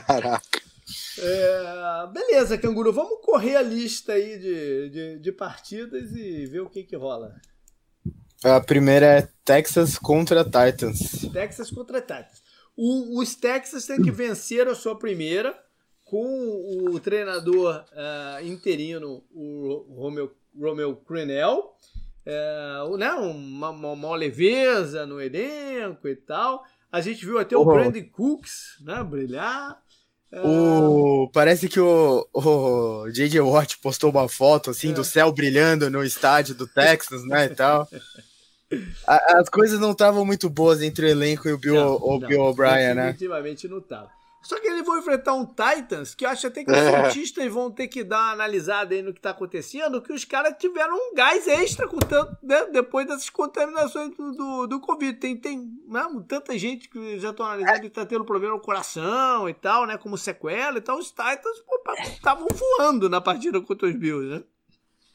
Caraca. 0.06 0.60
É, 1.18 2.06
beleza, 2.12 2.58
Canguru, 2.58 2.92
vamos 2.92 3.20
correr 3.24 3.56
a 3.56 3.62
lista 3.62 4.12
aí 4.12 4.38
de, 4.38 4.90
de, 4.90 5.18
de 5.18 5.32
partidas 5.32 6.12
e 6.12 6.46
ver 6.46 6.60
o 6.60 6.70
que 6.70 6.82
que 6.82 6.96
rola. 6.96 7.34
A 8.42 8.58
primeira 8.58 9.06
é 9.06 9.28
Texas 9.44 9.98
contra 9.98 10.42
Titans. 10.42 11.30
Texas 11.30 11.70
contra 11.70 12.00
Titans. 12.00 12.42
O, 12.74 13.20
os 13.20 13.34
Texas 13.34 13.84
têm 13.84 14.00
que 14.00 14.10
vencer 14.10 14.66
a 14.66 14.74
sua 14.74 14.98
primeira 14.98 15.54
com 16.06 16.88
o 16.90 16.98
treinador 16.98 17.84
uh, 17.92 18.44
interino, 18.44 19.22
o 19.30 19.94
Romeo, 19.94 20.32
Romeo 20.58 20.96
Crenel. 20.96 21.74
Uh, 22.26 22.96
né, 22.96 23.12
uma, 23.12 23.70
uma, 23.70 24.16
leveza 24.16 25.04
no 25.04 25.20
elenco 25.20 26.08
e 26.08 26.16
tal. 26.16 26.64
A 26.90 27.00
gente 27.02 27.24
viu 27.26 27.38
até 27.38 27.56
o 27.56 27.64
Brandon 27.64 28.04
Cooks 28.10 28.78
né, 28.80 29.04
brilhar. 29.04 29.78
O... 30.32 31.28
Parece 31.32 31.68
que 31.68 31.80
o, 31.80 32.26
o 32.32 33.10
J.J. 33.10 33.40
Watt 33.40 33.78
postou 33.78 34.10
uma 34.10 34.28
foto 34.28 34.70
assim 34.70 34.90
é. 34.90 34.94
do 34.94 35.04
céu 35.04 35.30
brilhando 35.32 35.90
no 35.90 36.04
estádio 36.04 36.54
do 36.54 36.66
Texas, 36.66 37.24
né, 37.26 37.46
e 37.46 37.54
tal. 37.54 37.86
As 39.06 39.48
coisas 39.48 39.80
não 39.80 39.92
estavam 39.92 40.24
muito 40.24 40.48
boas 40.48 40.80
entre 40.80 41.06
o 41.06 41.08
elenco 41.08 41.48
e 41.48 41.52
o 41.52 41.58
Bill, 41.58 41.74
não, 41.74 41.94
o 41.94 42.18
Bill 42.18 42.40
O'Brien, 42.40 42.94
né? 42.94 43.06
Definitivamente 43.06 43.68
não 43.68 43.78
estava. 43.78 44.10
Só 44.42 44.58
que 44.58 44.66
eles 44.66 44.86
vão 44.86 44.98
enfrentar 44.98 45.34
um 45.34 45.44
Titans 45.44 46.14
que 46.14 46.24
eu 46.24 46.30
acho 46.30 46.46
até 46.46 46.64
que 46.64 46.70
os 46.70 46.78
cientistas 46.78 47.52
vão 47.52 47.70
ter 47.70 47.88
que 47.88 48.02
dar 48.02 48.16
uma 48.16 48.32
analisada 48.32 48.94
aí 48.94 49.02
no 49.02 49.12
que 49.12 49.18
está 49.18 49.30
acontecendo, 49.30 50.00
que 50.00 50.14
os 50.14 50.24
caras 50.24 50.54
tiveram 50.58 50.96
um 50.96 51.14
gás 51.14 51.46
extra 51.46 51.86
com 51.86 51.98
tanto, 51.98 52.34
né, 52.42 52.64
depois 52.66 53.06
dessas 53.06 53.28
contaminações 53.28 54.16
do, 54.16 54.32
do, 54.32 54.66
do 54.66 54.80
Covid. 54.80 55.18
Tem, 55.18 55.36
tem 55.36 55.70
né, 55.86 56.02
tanta 56.26 56.56
gente 56.58 56.88
que 56.88 57.18
já 57.18 57.30
estão 57.30 57.44
analisando 57.44 57.80
que 57.80 57.86
está 57.88 58.06
tendo 58.06 58.24
problema 58.24 58.54
no 58.54 58.60
coração 58.60 59.46
e 59.46 59.52
tal, 59.52 59.86
né? 59.86 59.98
Como 59.98 60.16
sequela 60.16 60.78
e 60.78 60.80
tal. 60.80 60.98
Os 60.98 61.10
Titans 61.10 61.62
estavam 62.10 62.48
voando 62.50 63.10
na 63.10 63.20
partida 63.20 63.60
contra 63.60 63.88
os 63.88 63.94
Bills, 63.94 64.36
né? 64.36 64.42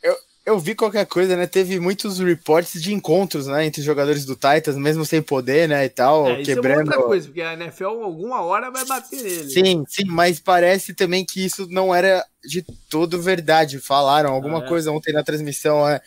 Eu, 0.04 0.16
eu 0.46 0.60
vi 0.60 0.76
qualquer 0.76 1.06
coisa, 1.08 1.36
né? 1.36 1.48
Teve 1.48 1.80
muitos 1.80 2.20
reportes 2.20 2.82
de 2.82 2.94
encontros, 2.94 3.48
né? 3.48 3.66
Entre 3.66 3.82
jogadores 3.82 4.26
do 4.26 4.36
Titans, 4.36 4.78
mesmo 4.78 5.04
sem 5.04 5.22
poder, 5.22 5.68
né? 5.68 5.86
E 5.86 5.90
tal, 5.90 6.30
é, 6.30 6.44
quebrando. 6.44 6.84
Isso 6.84 6.92
é 6.92 6.96
outra 6.96 7.04
coisa, 7.04 7.26
porque 7.28 7.42
a 7.42 7.54
NFL 7.54 7.86
alguma 7.86 8.42
hora 8.42 8.70
vai 8.70 8.86
bater 8.86 9.24
nele. 9.24 9.50
Sim, 9.50 9.84
sim, 9.88 10.06
mas 10.06 10.40
parece 10.40 10.94
também 10.94 11.26
que 11.26 11.44
isso 11.44 11.68
não 11.70 11.94
era 11.94 12.24
de 12.44 12.64
todo 12.90 13.22
verdade. 13.22 13.80
Falaram 13.80 14.32
alguma 14.34 14.62
ah, 14.62 14.66
é. 14.66 14.68
coisa 14.68 14.92
ontem 14.92 15.12
na 15.12 15.24
transmissão, 15.24 15.86
né? 15.88 16.00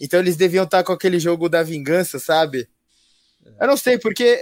Então 0.00 0.18
eles 0.18 0.36
deviam 0.36 0.64
estar 0.64 0.82
com 0.82 0.92
aquele 0.92 1.20
jogo 1.20 1.48
da 1.48 1.62
vingança, 1.62 2.18
sabe? 2.18 2.68
É. 3.46 3.64
Eu 3.64 3.68
não 3.68 3.76
sei, 3.76 3.96
porque 3.96 4.40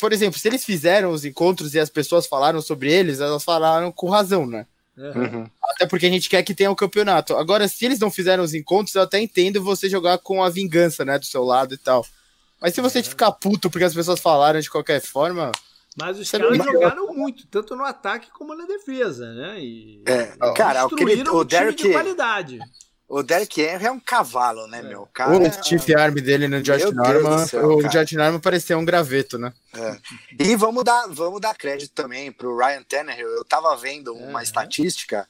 por 0.00 0.12
exemplo, 0.12 0.38
se 0.38 0.46
eles 0.48 0.64
fizeram 0.64 1.10
os 1.10 1.24
encontros 1.24 1.74
e 1.74 1.80
as 1.80 1.88
pessoas 1.88 2.26
falaram 2.26 2.60
sobre 2.60 2.92
eles, 2.92 3.20
elas 3.20 3.42
falaram 3.42 3.90
com 3.90 4.08
razão, 4.08 4.46
né? 4.46 4.66
Uhum. 4.96 5.46
Até 5.72 5.86
porque 5.86 6.06
a 6.06 6.10
gente 6.10 6.28
quer 6.28 6.42
que 6.42 6.54
tenha 6.54 6.70
o 6.70 6.76
campeonato. 6.76 7.34
Agora, 7.36 7.66
se 7.66 7.84
eles 7.84 7.98
não 7.98 8.10
fizeram 8.10 8.44
os 8.44 8.54
encontros, 8.54 8.94
eu 8.94 9.02
até 9.02 9.20
entendo 9.20 9.62
você 9.62 9.88
jogar 9.88 10.18
com 10.18 10.42
a 10.42 10.48
vingança, 10.48 11.04
né, 11.04 11.18
do 11.18 11.24
seu 11.24 11.42
lado 11.42 11.74
e 11.74 11.78
tal. 11.78 12.06
Mas 12.60 12.74
se 12.74 12.80
você 12.80 13.02
ficar 13.02 13.32
puto 13.32 13.68
porque 13.68 13.84
as 13.84 13.94
pessoas 13.94 14.20
falaram 14.20 14.60
de 14.60 14.70
qualquer 14.70 15.00
forma, 15.00 15.50
Mas 16.00 16.18
os 16.18 16.30
caras 16.30 16.56
não- 16.56 16.64
jogaram 16.64 17.12
muito, 17.14 17.46
tanto 17.48 17.74
no 17.76 17.84
ataque 17.84 18.30
como 18.30 18.54
na 18.54 18.66
defesa, 18.66 19.32
né? 19.34 19.60
E 19.60 20.02
É, 20.06 20.26
cara, 20.54 20.84
aquele, 20.84 21.00
construíram 21.00 21.34
o 21.34 21.40
um 21.40 21.44
time 21.44 21.60
Derek, 21.60 21.82
de 21.82 21.92
qualidade. 21.92 22.58
O 23.16 23.22
Derek 23.22 23.60
Henry 23.60 23.86
é 23.86 23.92
um 23.92 24.00
cavalo, 24.00 24.66
né, 24.66 24.82
meu? 24.82 25.00
O 25.00 25.02
o 25.04 25.06
cara, 25.06 25.52
stiff 25.52 25.94
arm 25.94 26.14
dele 26.14 26.48
no 26.48 26.60
Josh 26.60 26.82
Meu 26.82 26.94
Norman, 26.94 27.46
céu, 27.46 27.70
o 27.70 27.78
cara. 27.82 28.04
Josh 28.04 28.12
Norman 28.12 28.40
parecia 28.40 28.76
um 28.76 28.84
graveto, 28.84 29.38
né? 29.38 29.52
E 30.36 30.56
vamos 30.56 30.82
dar, 30.82 31.06
vamos 31.08 31.40
dar 31.40 31.54
crédito 31.56 31.92
também 31.94 32.32
pro 32.32 32.56
Ryan 32.56 32.82
Tannehill. 32.82 33.28
Eu 33.28 33.44
tava 33.44 33.76
vendo 33.76 34.12
uma 34.12 34.38
Uhum. 34.38 34.42
estatística, 34.42 35.28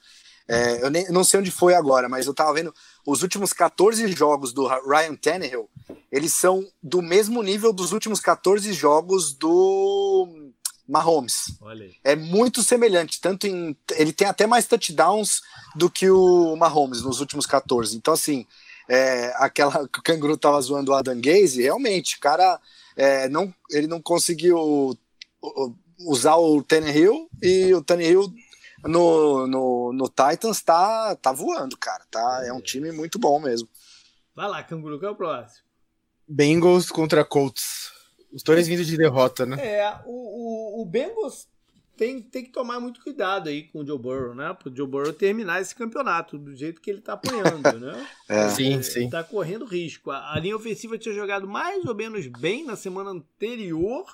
é, 0.49 0.83
eu 0.83 0.91
nem, 0.91 1.07
não 1.11 1.23
sei 1.25 1.41
onde 1.41 1.51
foi 1.51 1.75
agora, 1.75 2.09
mas 2.09 2.27
eu 2.27 2.33
tava 2.33 2.55
vendo 2.55 2.75
os 3.07 3.23
últimos 3.23 3.53
14 3.53 4.07
jogos 4.13 4.55
do 4.55 4.67
Ryan 4.67 5.15
Tannehill, 5.15 5.69
eles 6.11 6.33
são 6.33 6.67
do 6.83 7.03
mesmo 7.03 7.43
nível 7.43 7.71
dos 7.71 7.93
últimos 7.93 8.19
14 8.19 8.73
jogos 8.73 9.35
do 9.35 10.44
Mahomes. 10.89 11.57
Olha 11.61 11.85
aí. 11.85 11.95
É 12.05 12.15
muito 12.15 12.63
semelhante, 12.63 13.21
tanto 13.21 13.47
em 13.47 13.77
ele 13.93 14.13
tem 14.13 14.27
até 14.27 14.47
mais 14.47 14.67
touchdowns 14.67 15.41
do 15.75 15.91
que 15.91 16.11
o 16.11 16.57
Mahomes 16.57 17.03
nos 17.03 17.21
últimos 17.21 17.47
14. 17.47 17.97
Então 17.97 18.15
assim, 18.15 18.47
é, 18.89 19.33
aquela 19.37 19.89
que 19.89 19.99
o 19.99 20.03
Canguru 20.03 20.37
tava 20.37 20.61
zoando 20.61 20.93
o 20.93 20.95
Adam 20.95 21.21
Gaze, 21.21 21.63
realmente, 21.63 22.17
o 22.17 22.21
cara 22.21 22.61
é, 22.97 23.29
não, 23.29 23.53
ele 23.71 23.87
não 23.87 24.01
conseguiu 24.01 24.97
usar 26.01 26.37
o 26.37 26.63
Tannehill 26.63 27.29
e 27.43 27.75
o 27.75 27.83
Tannehill 27.83 28.33
no, 28.85 29.47
no, 29.47 29.93
no 29.93 30.09
Titans 30.09 30.63
tá, 30.63 31.17
tá 31.17 31.33
voando, 31.33 31.77
cara. 31.77 32.05
Tá, 32.11 32.43
é 32.45 32.53
um 32.53 32.61
time 32.61 32.93
muito 32.93 33.19
bom 33.19 33.41
mesmo. 33.41 33.69
Vai 34.35 34.49
lá, 34.49 34.63
Canguru, 34.63 34.99
qual 34.99 35.11
é 35.11 35.13
o 35.13 35.17
próximo? 35.17 35.65
Bengals 36.27 36.91
contra 36.91 37.25
Colts. 37.25 37.84
Os 38.35 38.43
dois 38.43 38.67
vindo 38.67 38.85
de 38.85 38.97
derrota, 38.97 39.47
né? 39.47 39.57
É, 39.65 40.01
o, 40.05 40.81
o, 40.81 40.83
o 40.83 40.85
Bengals 40.85 41.47
tem, 41.97 42.21
tem 42.21 42.45
que 42.45 42.51
tomar 42.51 42.81
muito 42.81 43.01
cuidado 43.01 43.49
aí 43.49 43.63
com 43.69 43.81
o 43.81 43.87
Joe 43.87 43.99
Burrow, 43.99 44.35
né? 44.35 44.53
Para 44.53 44.69
o 44.69 44.77
Joe 44.77 44.87
Burrow 44.87 45.13
terminar 45.13 45.61
esse 45.61 45.75
campeonato 45.75 46.37
do 46.37 46.55
jeito 46.55 46.81
que 46.81 46.91
ele 46.91 47.01
tá 47.01 47.13
apanhando, 47.13 47.63
né? 47.79 48.07
É. 48.29 48.49
Sim, 48.49 48.83
sim. 48.83 49.09
Tá 49.09 49.23
correndo 49.23 49.65
risco. 49.65 50.11
A, 50.11 50.35
a 50.35 50.41
linha 50.41 50.57
ofensiva 50.57 50.99
tinha 50.99 51.15
jogado 51.15 51.47
mais 51.47 51.85
ou 51.85 51.95
menos 51.95 52.27
bem 52.27 52.65
na 52.65 52.75
semana 52.75 53.11
anterior, 53.11 54.05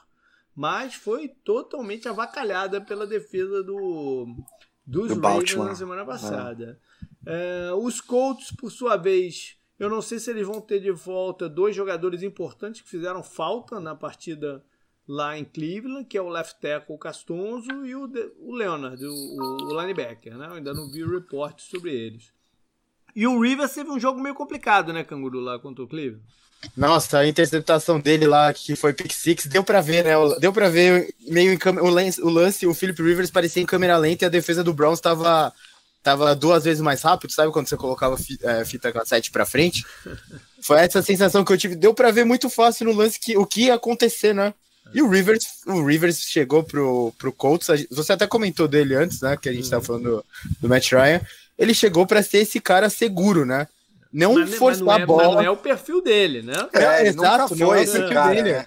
mas 0.55 0.95
foi 0.95 1.29
totalmente 1.29 2.07
avacalhada 2.07 2.81
pela 2.81 3.07
defesa 3.07 3.63
do, 3.63 4.27
dos 4.87 5.09
Do 5.09 5.21
Ravens 5.21 5.55
na 5.55 5.75
semana 5.75 6.05
passada. 6.05 6.79
É, 7.25 7.71
os 7.75 8.01
Colts, 8.03 8.53
por 8.53 8.71
sua 8.71 8.99
vez, 8.99 9.57
eu 9.81 9.91
não 9.91 10.01
sei 10.01 10.21
se 10.21 10.31
eles 10.31 10.47
vão 10.47 10.61
ter 10.61 10.79
de 10.79 10.91
volta 10.93 11.49
dois 11.49 11.75
jogadores 11.75 12.23
importantes 12.23 12.81
que 12.83 12.89
fizeram 12.89 13.23
falta 13.23 13.81
na 13.81 13.95
partida 13.95 14.63
lá 15.09 15.37
em 15.37 15.45
Cleveland, 15.45 16.05
que 16.05 16.17
é 16.17 16.23
o 16.23 16.29
left 16.29 16.61
tackle 16.61 16.97
Castonzo 16.99 17.85
e 17.85 17.97
o, 17.97 18.07
de- 18.07 18.31
o 18.39 18.55
Leonard, 18.55 19.05
o, 19.05 19.13
o- 19.13 19.81
linebacker, 19.81 20.37
né? 20.39 20.47
Eu 20.47 20.53
ainda 20.53 20.73
não 20.73 20.89
vi 20.89 21.03
o 21.03 21.11
report 21.11 21.59
sobre 21.61 21.93
eles. 21.93 22.33
E 23.17 23.27
o 23.27 23.41
Rivers 23.41 23.73
teve 23.75 23.91
um 23.91 23.99
jogo 23.99 24.21
meio 24.21 24.37
complicado, 24.37 24.93
né, 24.93 25.03
Canguru, 25.03 25.41
lá 25.41 25.59
contra 25.59 25.83
o 25.83 25.89
Cleveland? 25.89 26.23
Nossa, 26.77 27.19
a 27.21 27.27
interceptação 27.27 27.99
dele 27.99 28.27
lá, 28.27 28.53
que 28.53 28.77
foi 28.77 28.93
pick 28.93 29.11
six, 29.13 29.47
deu 29.47 29.65
pra 29.65 29.81
ver, 29.81 30.05
né? 30.05 30.13
Deu 30.39 30.53
pra 30.53 30.69
ver 30.69 31.13
meio 31.27 31.53
em 31.53 31.57
câmera. 31.57 31.85
O 31.87 32.29
lance, 32.29 32.67
o 32.67 32.75
Philip 32.75 33.03
Rivers 33.03 33.31
parecia 33.31 33.63
em 33.63 33.67
câmera 33.67 33.97
lenta 33.97 34.25
e 34.25 34.27
a 34.27 34.31
defesa 34.31 34.63
do 34.63 34.75
Browns 34.75 35.01
tava, 35.01 35.53
tava 36.03 36.35
duas 36.35 36.65
vezes 36.65 36.81
mais 36.81 37.03
rápido, 37.03 37.33
sabe? 37.33 37.53
Quando 37.53 37.69
você 37.69 37.77
colocava 37.77 38.17
fi- 38.17 38.39
é, 38.43 38.65
fita 38.65 38.93
cassete 38.93 39.31
pra 39.31 39.45
frente. 39.47 39.85
Foi 40.63 40.79
essa 40.81 41.03
sensação 41.03 41.45
que 41.45 41.53
eu 41.53 41.59
tive. 41.59 41.75
Deu 41.75 41.95
pra 41.95 42.11
ver 42.11 42.25
muito 42.25 42.49
fácil 42.51 42.87
no 42.87 42.93
lance 42.93 43.19
que, 43.19 43.37
o 43.37 43.47
que 43.47 43.63
ia 43.67 43.75
acontecer, 43.75 44.35
né? 44.35 44.53
E 44.93 45.01
o 45.03 45.09
Rivers, 45.09 45.47
o 45.67 45.85
Rivers 45.85 46.21
chegou 46.23 46.63
pro, 46.65 47.13
pro 47.19 47.33
Colts. 47.33 47.69
Você 47.91 48.13
até 48.13 48.27
comentou 48.27 48.67
dele 48.67 48.95
antes, 48.95 49.21
né? 49.21 49.37
Que 49.37 49.49
a 49.49 49.53
gente 49.53 49.71
tava 49.71 49.85
falando 49.85 50.05
do, 50.05 50.25
do 50.61 50.69
Matt 50.69 50.91
Ryan. 50.93 51.21
Ele 51.57 51.73
chegou 51.75 52.07
pra 52.07 52.23
ser 52.23 52.39
esse 52.39 52.59
cara 52.61 52.91
seguro, 52.91 53.45
né? 53.47 53.69
Não 54.13 54.35
Mas, 54.35 54.55
forçar 54.57 54.85
mas 54.85 54.97
não 54.97 54.99
é, 54.99 55.03
a 55.03 55.07
bola. 55.07 55.25
mas 55.29 55.35
não 55.37 55.43
é 55.45 55.51
o 55.51 55.57
perfil 55.57 56.03
dele, 56.03 56.43
né? 56.43 56.55
É, 56.73 57.01
ele 57.01 57.11
exato, 57.11 57.55
nunca 57.55 57.65
não 57.65 57.75
é 57.75 57.83
esse 57.85 57.99
o 57.99 58.09
cara, 58.11 58.35
dele. 58.35 58.53
né? 58.53 58.67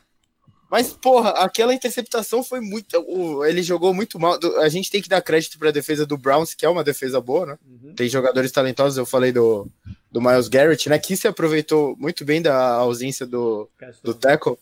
Mas, 0.74 0.91
porra, 0.91 1.30
aquela 1.30 1.71
interceptação 1.71 2.43
foi 2.43 2.59
muito. 2.59 3.45
Ele 3.45 3.61
jogou 3.61 3.93
muito 3.93 4.19
mal. 4.19 4.39
A 4.59 4.67
gente 4.69 4.89
tem 4.89 5.03
que 5.03 5.07
dar 5.07 5.21
crédito 5.21 5.59
pra 5.59 5.69
defesa 5.69 6.03
do 6.03 6.17
Browns, 6.17 6.55
que 6.55 6.65
é 6.65 6.69
uma 6.69 6.84
defesa 6.84 7.21
boa, 7.21 7.45
né? 7.45 7.57
Uhum. 7.63 7.93
Tem 7.93 8.09
jogadores 8.09 8.51
talentosos, 8.51 8.97
eu 8.97 9.05
falei 9.05 9.32
do, 9.32 9.67
do 10.11 10.19
Miles 10.19 10.47
Garrett, 10.47 10.89
né? 10.89 10.97
Que 10.97 11.15
se 11.15 11.28
aproveitou 11.28 11.95
muito 11.99 12.26
bem 12.26 12.41
da 12.41 12.57
ausência 12.74 13.24
do, 13.24 13.69
do 14.01 14.15
tackle. 14.15 14.57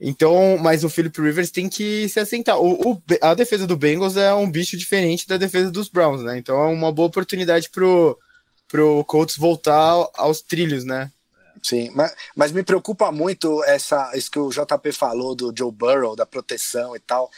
Então, 0.00 0.58
mas 0.58 0.82
o 0.82 0.88
Philip 0.90 1.20
Rivers 1.20 1.52
tem 1.52 1.68
que 1.68 2.08
se 2.08 2.18
assentar. 2.18 2.58
O, 2.58 2.90
o- 2.92 3.02
a 3.20 3.32
defesa 3.34 3.64
do 3.64 3.76
Bengals 3.76 4.16
é 4.16 4.34
um 4.34 4.50
bicho 4.50 4.76
diferente 4.76 5.28
da 5.28 5.36
defesa 5.36 5.70
dos 5.70 5.88
Browns, 5.88 6.20
né? 6.20 6.36
Então 6.36 6.56
é 6.60 6.66
uma 6.66 6.90
boa 6.90 7.06
oportunidade 7.06 7.70
pro, 7.70 8.18
pro 8.66 9.04
Colts 9.04 9.36
voltar 9.36 10.04
aos 10.14 10.40
trilhos, 10.40 10.84
né? 10.84 11.12
Sim, 11.62 11.90
mas, 11.94 12.14
mas 12.36 12.52
me 12.52 12.62
preocupa 12.62 13.10
muito 13.10 13.62
essa, 13.64 14.16
isso 14.16 14.30
que 14.30 14.38
o 14.38 14.50
JP 14.50 14.92
falou 14.92 15.34
do 15.34 15.52
Joe 15.56 15.72
Burrow, 15.72 16.14
da 16.14 16.26
proteção 16.26 16.94
e 16.94 17.00
tal. 17.00 17.30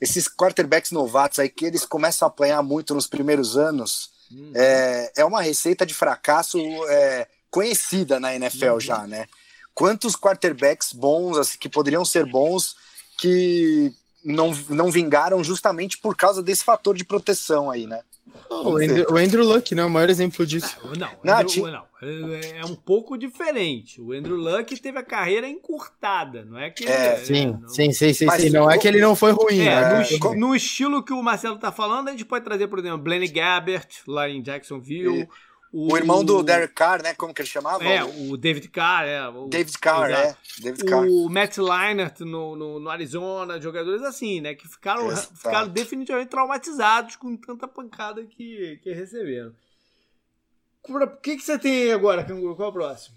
Esses 0.00 0.28
quarterbacks 0.28 0.90
novatos 0.90 1.38
aí 1.38 1.48
que 1.48 1.64
eles 1.64 1.84
começam 1.84 2.26
a 2.26 2.30
apanhar 2.30 2.62
muito 2.62 2.94
nos 2.94 3.06
primeiros 3.06 3.56
anos, 3.56 4.14
Hum. 4.32 4.52
é, 4.54 5.12
é 5.16 5.24
uma 5.24 5.40
receita 5.40 5.86
de 5.86 5.94
fracasso 5.94 6.58
é, 6.88 7.28
conhecida 7.50 8.18
na 8.18 8.34
NFL 8.34 8.78
já, 8.80 9.06
né? 9.06 9.26
Quantos 9.74 10.16
quarterbacks 10.16 10.92
bons, 10.92 11.36
assim, 11.38 11.58
que 11.58 11.68
poderiam 11.68 12.04
ser 12.04 12.26
bons, 12.26 12.76
que 13.18 13.92
não, 14.24 14.50
não 14.68 14.90
vingaram 14.90 15.44
justamente 15.44 15.98
por 15.98 16.16
causa 16.16 16.42
desse 16.42 16.64
fator 16.64 16.96
de 16.96 17.04
proteção 17.04 17.70
aí, 17.70 17.86
né? 17.86 18.02
O 18.50 18.76
Andrew, 18.76 19.06
o 19.10 19.16
Andrew 19.16 19.44
Luck, 19.44 19.74
né? 19.74 19.84
O 19.84 19.90
maior 19.90 20.08
exemplo 20.10 20.46
disso. 20.46 20.76
Não, 20.98 21.08
Não, 21.24 21.40
Andrew- 21.40 21.66
não, 21.70 21.84
é, 22.02 22.58
é 22.60 22.64
um 22.64 22.74
pouco 22.74 23.16
diferente. 23.16 24.00
O 24.00 24.12
Andrew 24.12 24.36
Luck 24.36 24.76
teve 24.80 24.98
a 24.98 25.02
carreira 25.02 25.48
encurtada, 25.48 26.44
não 26.44 26.58
é 26.58 26.70
que 26.70 26.84
É, 26.86 27.16
Sim, 27.16 27.58
não- 27.60 27.68
sim, 27.68 27.92
sim, 27.92 28.12
sim, 28.12 28.30
sim. 28.30 28.50
Não 28.50 28.70
é 28.70 28.78
que 28.78 28.86
ele 28.86 29.00
não 29.00 29.14
foi 29.16 29.32
ruim, 29.32 29.60
É, 29.60 29.80
né? 30.00 30.06
no, 30.20 30.34
no 30.34 30.54
estilo 30.54 31.02
que 31.02 31.12
o 31.12 31.22
Marcelo 31.22 31.58
tá 31.58 31.70
falando, 31.72 32.08
a 32.08 32.12
gente 32.12 32.24
pode 32.24 32.44
trazer, 32.44 32.68
por 32.68 32.78
exemplo, 32.78 32.98
Blaine 32.98 33.28
Gabbert, 33.28 33.88
lá 34.06 34.28
em 34.28 34.42
Jacksonville. 34.42 35.22
E 35.22 35.28
O 35.72 35.96
irmão 35.96 36.24
do 36.24 36.42
Derek 36.42 36.72
Carr, 36.74 37.02
né? 37.02 37.12
Como 37.14 37.34
que 37.34 37.42
ele 37.42 37.48
chamava? 37.48 37.84
É, 37.84 38.02
O 38.02 38.30
o 38.32 38.36
David 38.36 38.68
Carr, 38.68 39.04
é. 39.06 39.28
O, 39.28 39.46
David 39.48 39.78
Carr, 39.78 40.10
exato. 40.10 40.28
é. 40.28 40.62
David 40.62 40.84
Carr. 40.84 41.06
O 41.06 41.28
Matt 41.28 41.58
Leinart 41.58 42.20
no, 42.20 42.56
no, 42.56 42.80
no 42.80 42.88
Arizona, 42.90 43.60
jogadores 43.60 44.02
assim, 44.02 44.40
né? 44.40 44.54
Que 44.54 44.66
ficaram, 44.68 45.10
Exato. 45.10 45.36
ficaram 45.36 45.68
definitivamente 45.68 46.28
traumatizados 46.30 47.16
com 47.16 47.36
tanta 47.36 47.68
pancada 47.68 48.24
que, 48.24 48.80
que 48.82 48.92
receberam. 48.92 49.52
O 50.88 51.06
que, 51.20 51.36
que 51.36 51.42
você 51.42 51.58
tem 51.58 51.82
aí 51.82 51.92
agora, 51.92 52.22
Canguru? 52.24 52.54
Qual 52.56 52.68
é 52.68 52.70
o 52.70 52.72
próximo? 52.74 53.16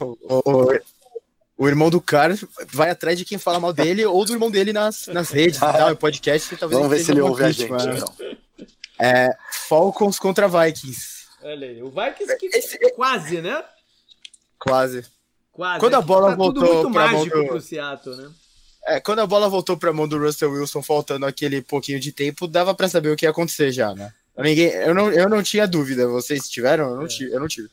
O, 0.00 0.16
o- 0.50 0.78
o 1.60 1.66
irmão 1.66 1.90
do 1.90 2.00
cara 2.00 2.38
vai 2.72 2.88
atrás 2.88 3.18
de 3.18 3.24
quem 3.24 3.36
fala 3.36 3.58
mal 3.58 3.72
dele 3.72 4.06
ou 4.06 4.24
do 4.24 4.32
irmão 4.32 4.48
dele 4.48 4.72
nas, 4.72 5.08
nas 5.08 5.30
redes 5.30 5.56
e 5.56 5.60
tal, 5.60 5.90
em 5.90 5.96
podcast. 5.96 6.56
Talvez 6.56 6.80
Vamos 6.80 6.96
ver 6.96 7.04
se 7.04 7.10
ele 7.10 7.20
ouve 7.20 7.42
a 7.44 7.50
gente. 7.50 7.68
né? 7.72 7.96
então. 7.96 8.14
É, 9.00 9.36
Falcons 9.68 10.18
contra 10.18 10.48
Vikings. 10.48 11.26
Olha 11.42 11.68
aí, 11.68 11.82
o 11.82 11.90
Vikings 11.90 12.36
que 12.36 12.46
Esse- 12.46 12.78
quase, 12.94 13.40
né? 13.42 13.62
Quase. 14.58 15.04
Quase. 15.52 15.80
Quando 15.80 15.94
a 15.94 15.98
É 15.98 16.02
bola 16.02 16.30
tá 16.30 16.36
voltou 16.36 16.90
pra 16.90 17.08
mão 17.08 17.24
do- 17.26 17.46
pro 17.46 17.60
Seattle, 17.60 18.16
né? 18.16 18.30
É, 18.86 19.00
quando 19.00 19.18
a 19.18 19.26
bola 19.26 19.48
voltou 19.48 19.76
pra 19.76 19.92
mão 19.92 20.08
do 20.08 20.18
Russell 20.18 20.50
Wilson, 20.52 20.82
faltando 20.82 21.26
aquele 21.26 21.60
pouquinho 21.60 22.00
de 22.00 22.10
tempo, 22.12 22.48
dava 22.48 22.74
pra 22.74 22.88
saber 22.88 23.10
o 23.10 23.16
que 23.16 23.26
ia 23.26 23.30
acontecer 23.30 23.70
já, 23.70 23.94
né? 23.94 24.12
Ninguém, 24.38 24.68
eu, 24.68 24.94
não, 24.94 25.10
eu 25.12 25.28
não 25.28 25.42
tinha 25.42 25.66
dúvida. 25.66 26.06
Vocês 26.08 26.48
tiveram? 26.48 26.90
Eu 26.90 26.96
não, 26.96 27.04
É. 27.04 27.08
tive, 27.08 27.32
eu 27.34 27.40
não 27.40 27.48
tive. 27.48 27.68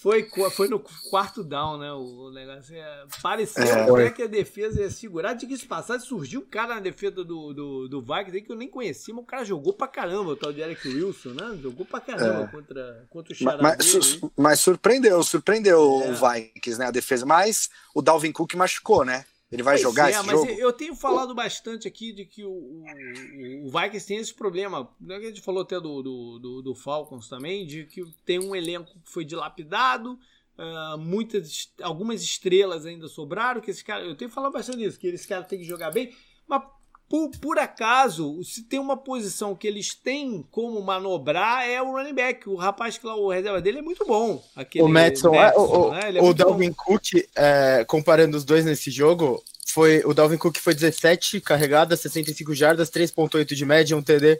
Foi, 0.00 0.28
foi 0.52 0.68
no 0.68 0.78
quarto 1.10 1.42
down, 1.42 1.76
né? 1.78 1.92
O, 1.92 2.30
negócio 2.30 2.72
é, 2.76 3.04
pareceu 3.20 3.64
É. 3.64 3.82
até 4.06 4.10
que 4.10 4.22
a 4.22 4.26
defesa 4.28 4.80
ia 4.80 4.90
segurar. 4.90 5.34
De 5.34 5.44
que 5.44 5.56
se 5.58 5.66
passar, 5.66 5.98
surgiu 5.98 6.40
um 6.40 6.44
cara 6.46 6.76
na 6.76 6.80
defesa 6.80 7.24
do, 7.24 7.52
do, 7.52 7.88
do 7.88 8.00
Vikings 8.00 8.36
aí 8.36 8.42
que 8.42 8.52
eu 8.52 8.56
nem 8.56 8.68
conhecia, 8.68 9.12
mas 9.12 9.24
o 9.24 9.26
cara 9.26 9.44
jogou 9.44 9.72
pra 9.72 9.88
caramba, 9.88 10.30
o 10.30 10.36
tal 10.36 10.52
de 10.52 10.60
Eric 10.60 10.86
Wilson, 10.86 11.30
né? 11.30 11.58
Jogou 11.60 11.84
pra 11.84 12.00
caramba 12.00 12.44
É. 12.44 12.46
contra, 12.46 13.06
contra 13.10 13.32
o 13.32 13.36
Chará 13.36 13.60
Mas, 13.60 13.84
su- 13.84 14.32
mas 14.36 14.60
surpreendeu, 14.60 15.20
surpreendeu 15.24 15.80
É. 16.04 16.10
o 16.10 16.14
Vikings, 16.14 16.78
né? 16.78 16.86
A 16.86 16.90
defesa. 16.92 17.26
Mas 17.26 17.68
o 17.92 18.00
Dalvin 18.00 18.30
Cook 18.30 18.54
machucou, 18.54 19.04
né? 19.04 19.24
Ele 19.50 19.62
vai 19.62 19.74
Pois 19.74 19.82
jogar 19.82 20.08
é, 20.08 20.10
esse 20.12 20.26
mas 20.26 20.40
jogo? 20.40 20.50
eu 20.50 20.72
tenho 20.72 20.94
falado 20.94 21.34
bastante 21.34 21.88
aqui 21.88 22.12
de 22.12 22.24
que 22.26 22.44
o, 22.44 22.50
o, 22.50 23.66
o 23.66 23.70
Vikings 23.70 24.06
tem 24.06 24.18
esse 24.18 24.34
problema. 24.34 24.90
Que 25.06 25.12
A 25.12 25.20
gente 25.20 25.40
falou 25.40 25.62
até 25.62 25.80
do, 25.80 26.02
do, 26.02 26.38
do, 26.38 26.62
do 26.62 26.74
Falcons 26.74 27.28
também, 27.28 27.66
de 27.66 27.84
que 27.86 28.04
tem 28.26 28.38
um 28.38 28.54
elenco 28.54 28.92
que 29.00 29.10
foi 29.10 29.24
dilapidado, 29.24 30.18
Uh, 30.60 30.98
muitas, 30.98 31.72
algumas 31.80 32.20
estrelas 32.20 32.84
ainda 32.84 33.06
sobraram, 33.06 33.60
que 33.60 33.70
esse 33.70 33.84
cara, 33.84 34.02
eu 34.02 34.16
tenho 34.16 34.28
falado 34.28 34.50
bastante 34.50 34.78
disso, 34.78 34.98
que 34.98 35.06
esse 35.06 35.24
cara 35.28 35.44
tem 35.44 35.60
que 35.60 35.64
jogar 35.64 35.92
bem, 35.92 36.12
mas 36.48 36.64
por, 37.08 37.30
por 37.40 37.58
acaso, 37.58 38.42
se 38.44 38.62
tem 38.62 38.78
uma 38.78 38.96
posição 38.96 39.54
que 39.54 39.66
eles 39.66 39.94
têm 39.94 40.44
como 40.50 40.80
manobrar 40.82 41.66
é 41.66 41.80
o 41.80 41.92
running 41.92 42.14
back. 42.14 42.48
O 42.48 42.54
rapaz 42.54 42.98
que 42.98 43.06
lá, 43.06 43.16
o 43.16 43.30
reserva 43.30 43.62
dele 43.62 43.78
é 43.78 43.82
muito 43.82 44.04
bom. 44.04 44.44
Aquele 44.54 44.84
o 44.84 44.88
Madison, 44.88 45.34
é, 45.34 45.56
o, 45.56 45.90
né? 45.90 46.00
é 46.16 46.22
o 46.22 46.34
Dalvin 46.34 46.70
bom. 46.70 46.76
Cook, 46.76 47.14
é, 47.34 47.84
comparando 47.86 48.36
os 48.36 48.44
dois 48.44 48.64
nesse 48.64 48.90
jogo, 48.90 49.42
foi 49.66 50.02
o 50.04 50.12
Dalvin 50.12 50.36
Cook 50.36 50.58
foi 50.58 50.74
17 50.74 51.40
carregadas, 51.40 52.00
65 52.00 52.54
jardas, 52.54 52.90
3.8 52.90 53.54
de 53.54 53.64
média, 53.64 53.96
um 53.96 54.02
TD. 54.02 54.38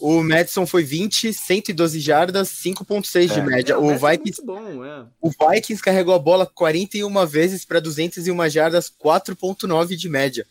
O 0.00 0.22
Madison 0.22 0.64
foi 0.64 0.84
20, 0.84 1.32
112 1.34 1.98
jardas, 1.98 2.48
5.6 2.48 3.30
é. 3.30 3.34
de 3.34 3.42
média. 3.42 3.72
É, 3.72 3.76
o, 3.76 3.90
é 3.90 3.98
Vikings, 3.98 4.46
bom, 4.46 4.84
é. 4.84 5.04
o 5.20 5.28
Vikings 5.28 5.82
carregou 5.82 6.14
a 6.14 6.18
bola 6.20 6.46
41 6.46 7.26
vezes 7.26 7.64
para 7.64 7.80
201 7.80 8.48
jardas, 8.48 8.88
4.9 8.88 9.96
de 9.96 10.08
média 10.08 10.46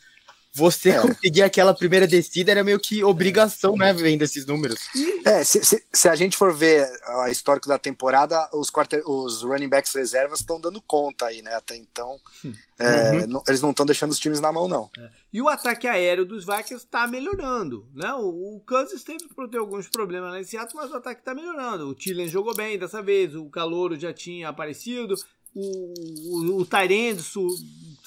você 0.55 0.91
é. 0.91 1.01
conseguir 1.01 1.41
aquela 1.41 1.73
primeira 1.73 2.07
descida 2.07 2.49
era 2.49 2.63
meio 2.63 2.79
que 2.79 3.03
obrigação, 3.03 3.75
né, 3.75 3.91
vendo 3.91 4.21
esses 4.21 4.45
números. 4.45 4.79
É, 5.25 5.43
se, 5.43 5.63
se, 5.65 5.85
se 5.91 6.07
a 6.07 6.15
gente 6.15 6.37
for 6.37 6.53
ver 6.53 6.89
a 7.03 7.29
histórico 7.29 7.67
da 7.67 7.77
temporada, 7.77 8.49
os, 8.53 8.69
quarter, 8.69 9.03
os 9.05 9.41
running 9.41 9.67
backs 9.67 9.93
reservas 9.93 10.39
estão 10.39 10.59
dando 10.59 10.81
conta 10.81 11.25
aí, 11.25 11.41
né, 11.41 11.53
até 11.55 11.75
então. 11.75 12.17
Hum. 12.43 12.53
É, 12.79 13.11
uhum. 13.11 13.27
não, 13.27 13.43
eles 13.47 13.61
não 13.61 13.71
estão 13.71 13.85
deixando 13.85 14.11
os 14.11 14.19
times 14.19 14.39
na 14.39 14.51
mão, 14.51 14.67
não. 14.67 14.89
É. 14.97 15.09
E 15.33 15.41
o 15.41 15.49
ataque 15.49 15.87
aéreo 15.87 16.25
dos 16.25 16.45
Vikings 16.45 16.85
está 16.85 17.05
melhorando, 17.05 17.85
né? 17.93 18.13
O, 18.13 18.55
o 18.55 18.59
Kansas 18.61 19.03
teve 19.03 19.25
ter 19.49 19.57
alguns 19.57 19.89
problemas 19.89 20.31
lá 20.31 20.39
em 20.39 20.43
Seattle, 20.43 20.75
mas 20.75 20.91
o 20.91 20.95
ataque 20.95 21.19
está 21.21 21.33
melhorando. 21.33 21.89
O 21.89 21.95
Tillen 21.95 22.27
jogou 22.27 22.55
bem 22.55 22.77
dessa 22.77 23.01
vez, 23.01 23.35
o 23.35 23.49
Calouro 23.49 23.99
já 23.99 24.13
tinha 24.13 24.49
aparecido, 24.49 25.15
o, 25.53 25.93
o, 26.27 26.61
o 26.61 26.65
Tyrande 26.65 27.23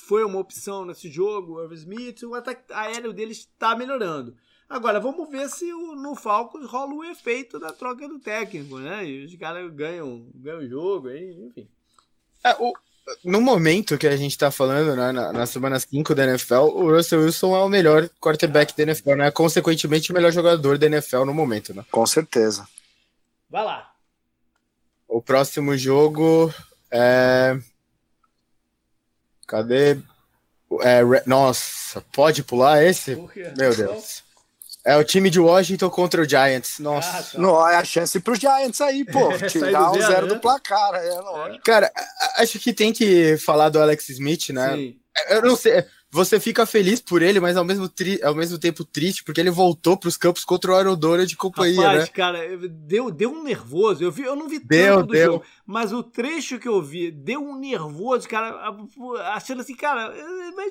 foi 0.08 0.24
uma 0.24 0.38
opção 0.38 0.86
nesse 0.86 1.10
jogo, 1.10 1.56
o 1.56 1.62
Irv 1.62 1.74
Smith, 1.74 2.22
o 2.22 2.34
ataque 2.34 2.72
aéreo 2.72 3.12
deles 3.12 3.40
está 3.40 3.76
melhorando. 3.76 4.34
Agora, 4.66 4.98
vamos 4.98 5.28
ver 5.28 5.50
se 5.50 5.70
no 5.70 6.14
Falcons 6.14 6.66
rola 6.66 6.94
o 6.94 7.04
efeito 7.04 7.60
da 7.60 7.74
troca 7.74 8.08
do 8.08 8.18
técnico, 8.18 8.78
né? 8.78 9.06
E 9.06 9.26
os 9.26 9.34
caras 9.36 9.70
ganham, 9.70 10.26
ganham 10.34 10.60
o 10.60 10.68
jogo, 10.68 11.08
aí, 11.08 11.36
enfim. 11.46 11.68
É, 12.42 12.56
o, 12.58 12.72
no 13.22 13.38
momento 13.42 13.98
que 13.98 14.06
a 14.06 14.16
gente 14.16 14.36
tá 14.38 14.50
falando, 14.50 14.96
né, 14.96 15.12
na, 15.12 15.30
na 15.30 15.46
semana 15.46 15.78
5 15.78 16.14
da 16.14 16.24
NFL, 16.24 16.54
o 16.54 16.90
Russell 16.90 17.20
Wilson 17.20 17.54
é 17.54 17.60
o 17.60 17.68
melhor 17.68 18.08
quarterback 18.18 18.74
da 18.74 18.84
NFL, 18.84 19.14
né? 19.14 19.30
Consequentemente, 19.30 20.10
o 20.10 20.14
melhor 20.14 20.32
jogador 20.32 20.78
da 20.78 20.86
NFL 20.86 21.26
no 21.26 21.34
momento, 21.34 21.74
né? 21.74 21.84
Com 21.90 22.06
certeza. 22.06 22.66
Vai 23.50 23.62
lá. 23.62 23.92
O 25.06 25.20
próximo 25.20 25.76
jogo 25.76 26.52
é 26.90 27.58
Cadê? 29.48 29.96
É, 30.82 31.00
nossa, 31.26 32.04
pode 32.12 32.42
pular 32.44 32.84
esse? 32.84 33.16
Meu 33.56 33.74
Deus. 33.74 34.22
É 34.84 34.96
o 34.96 35.02
time 35.02 35.28
de 35.28 35.40
Washington 35.40 35.90
contra 35.90 36.22
o 36.22 36.28
Giants. 36.28 36.78
Nossa. 36.78 37.18
Ah, 37.18 37.22
tá. 37.22 37.38
Não, 37.38 37.68
é 37.68 37.76
a 37.76 37.84
chance 37.84 38.20
pro 38.20 38.34
Giants 38.34 38.80
aí, 38.80 39.04
pô. 39.04 39.32
É, 39.32 39.46
tirar 39.46 39.90
o 39.90 40.00
zero 40.00 40.26
né? 40.26 40.34
do 40.34 40.40
placar. 40.40 40.94
É, 40.94 41.10
lógico. 41.20 41.64
Cara, 41.64 41.90
acho 42.36 42.58
que 42.58 42.72
tem 42.72 42.92
que 42.92 43.36
falar 43.38 43.70
do 43.70 43.80
Alex 43.80 44.10
Smith, 44.10 44.50
né? 44.50 44.76
Sim. 44.76 44.96
Eu 45.30 45.42
não 45.42 45.56
sei 45.56 45.84
você 46.10 46.40
fica 46.40 46.64
feliz 46.64 47.00
por 47.00 47.20
ele, 47.20 47.38
mas 47.38 47.56
ao 47.56 47.64
mesmo, 47.64 47.88
tri, 47.88 48.22
ao 48.22 48.34
mesmo 48.34 48.58
tempo 48.58 48.82
triste, 48.82 49.22
porque 49.22 49.40
ele 49.40 49.50
voltou 49.50 49.96
para 49.96 50.08
os 50.08 50.16
campos 50.16 50.42
contra 50.44 50.72
o 50.72 50.74
Aerodora 50.74 51.26
de 51.26 51.36
companhia, 51.36 51.82
Rapaz, 51.82 52.04
né? 52.04 52.06
cara, 52.06 52.56
deu, 52.68 53.10
deu 53.10 53.30
um 53.30 53.42
nervoso. 53.42 54.02
Eu, 54.02 54.10
vi, 54.10 54.22
eu 54.22 54.34
não 54.34 54.48
vi 54.48 54.58
deu, 54.58 54.96
tanto 54.96 55.06
do 55.08 55.12
deu. 55.12 55.32
jogo, 55.32 55.44
mas 55.66 55.92
o 55.92 56.02
trecho 56.02 56.58
que 56.58 56.68
eu 56.68 56.80
vi 56.80 57.10
deu 57.10 57.40
um 57.42 57.58
nervoso, 57.58 58.26
cara, 58.26 58.74
achando 59.34 59.60
assim, 59.60 59.74
cara, 59.74 60.14
ele 60.16 60.52
vai, 60.52 60.70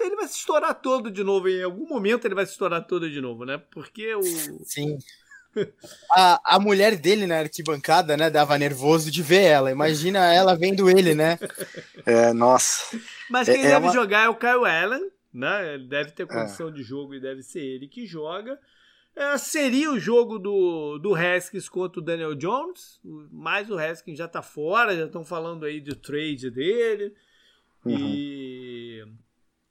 ele 0.00 0.16
vai 0.16 0.28
se 0.28 0.38
estourar 0.38 0.74
todo 0.80 1.10
de 1.10 1.24
novo. 1.24 1.48
Em 1.48 1.64
algum 1.64 1.88
momento 1.88 2.24
ele 2.24 2.34
vai 2.34 2.46
se 2.46 2.52
estourar 2.52 2.86
todo 2.86 3.10
de 3.10 3.20
novo, 3.20 3.44
né? 3.44 3.60
Porque 3.70 4.14
o. 4.14 4.22
Sim. 4.64 4.96
A, 6.10 6.56
a 6.56 6.58
mulher 6.58 6.96
dele 6.96 7.26
na 7.26 7.40
arquibancada, 7.40 8.16
né, 8.16 8.30
dava 8.30 8.56
nervoso 8.56 9.10
de 9.10 9.22
ver 9.22 9.42
ela. 9.42 9.70
Imagina 9.70 10.32
ela 10.32 10.56
vendo 10.56 10.88
ele, 10.88 11.14
né? 11.14 11.38
É, 12.06 12.32
nossa. 12.32 12.96
Mas 13.32 13.48
quem 13.48 13.60
é, 13.60 13.62
deve 13.62 13.86
é 13.86 13.88
uma... 13.88 13.92
jogar 13.92 14.26
é 14.26 14.28
o 14.28 14.36
Kyle 14.36 14.66
Allen, 14.66 15.10
né? 15.32 15.74
Ele 15.74 15.88
deve 15.88 16.10
ter 16.10 16.24
é. 16.24 16.26
condição 16.26 16.68
é. 16.68 16.70
de 16.70 16.82
jogo 16.82 17.14
e 17.14 17.20
deve 17.20 17.42
ser 17.42 17.60
ele 17.60 17.88
que 17.88 18.06
joga. 18.06 18.58
É, 19.16 19.36
seria 19.38 19.90
o 19.90 19.98
jogo 19.98 20.38
do, 20.38 20.98
do 20.98 21.14
Haskins 21.14 21.68
contra 21.68 22.00
o 22.00 22.04
Daniel 22.04 22.34
Jones, 22.34 23.00
mas 23.30 23.70
o 23.70 23.78
Haskins 23.78 24.18
já 24.18 24.28
tá 24.28 24.42
fora, 24.42 24.96
já 24.96 25.06
estão 25.06 25.24
falando 25.24 25.64
aí 25.64 25.80
de 25.80 25.94
trade 25.94 26.50
dele. 26.50 27.14
Uhum. 27.84 27.98
E 27.98 29.04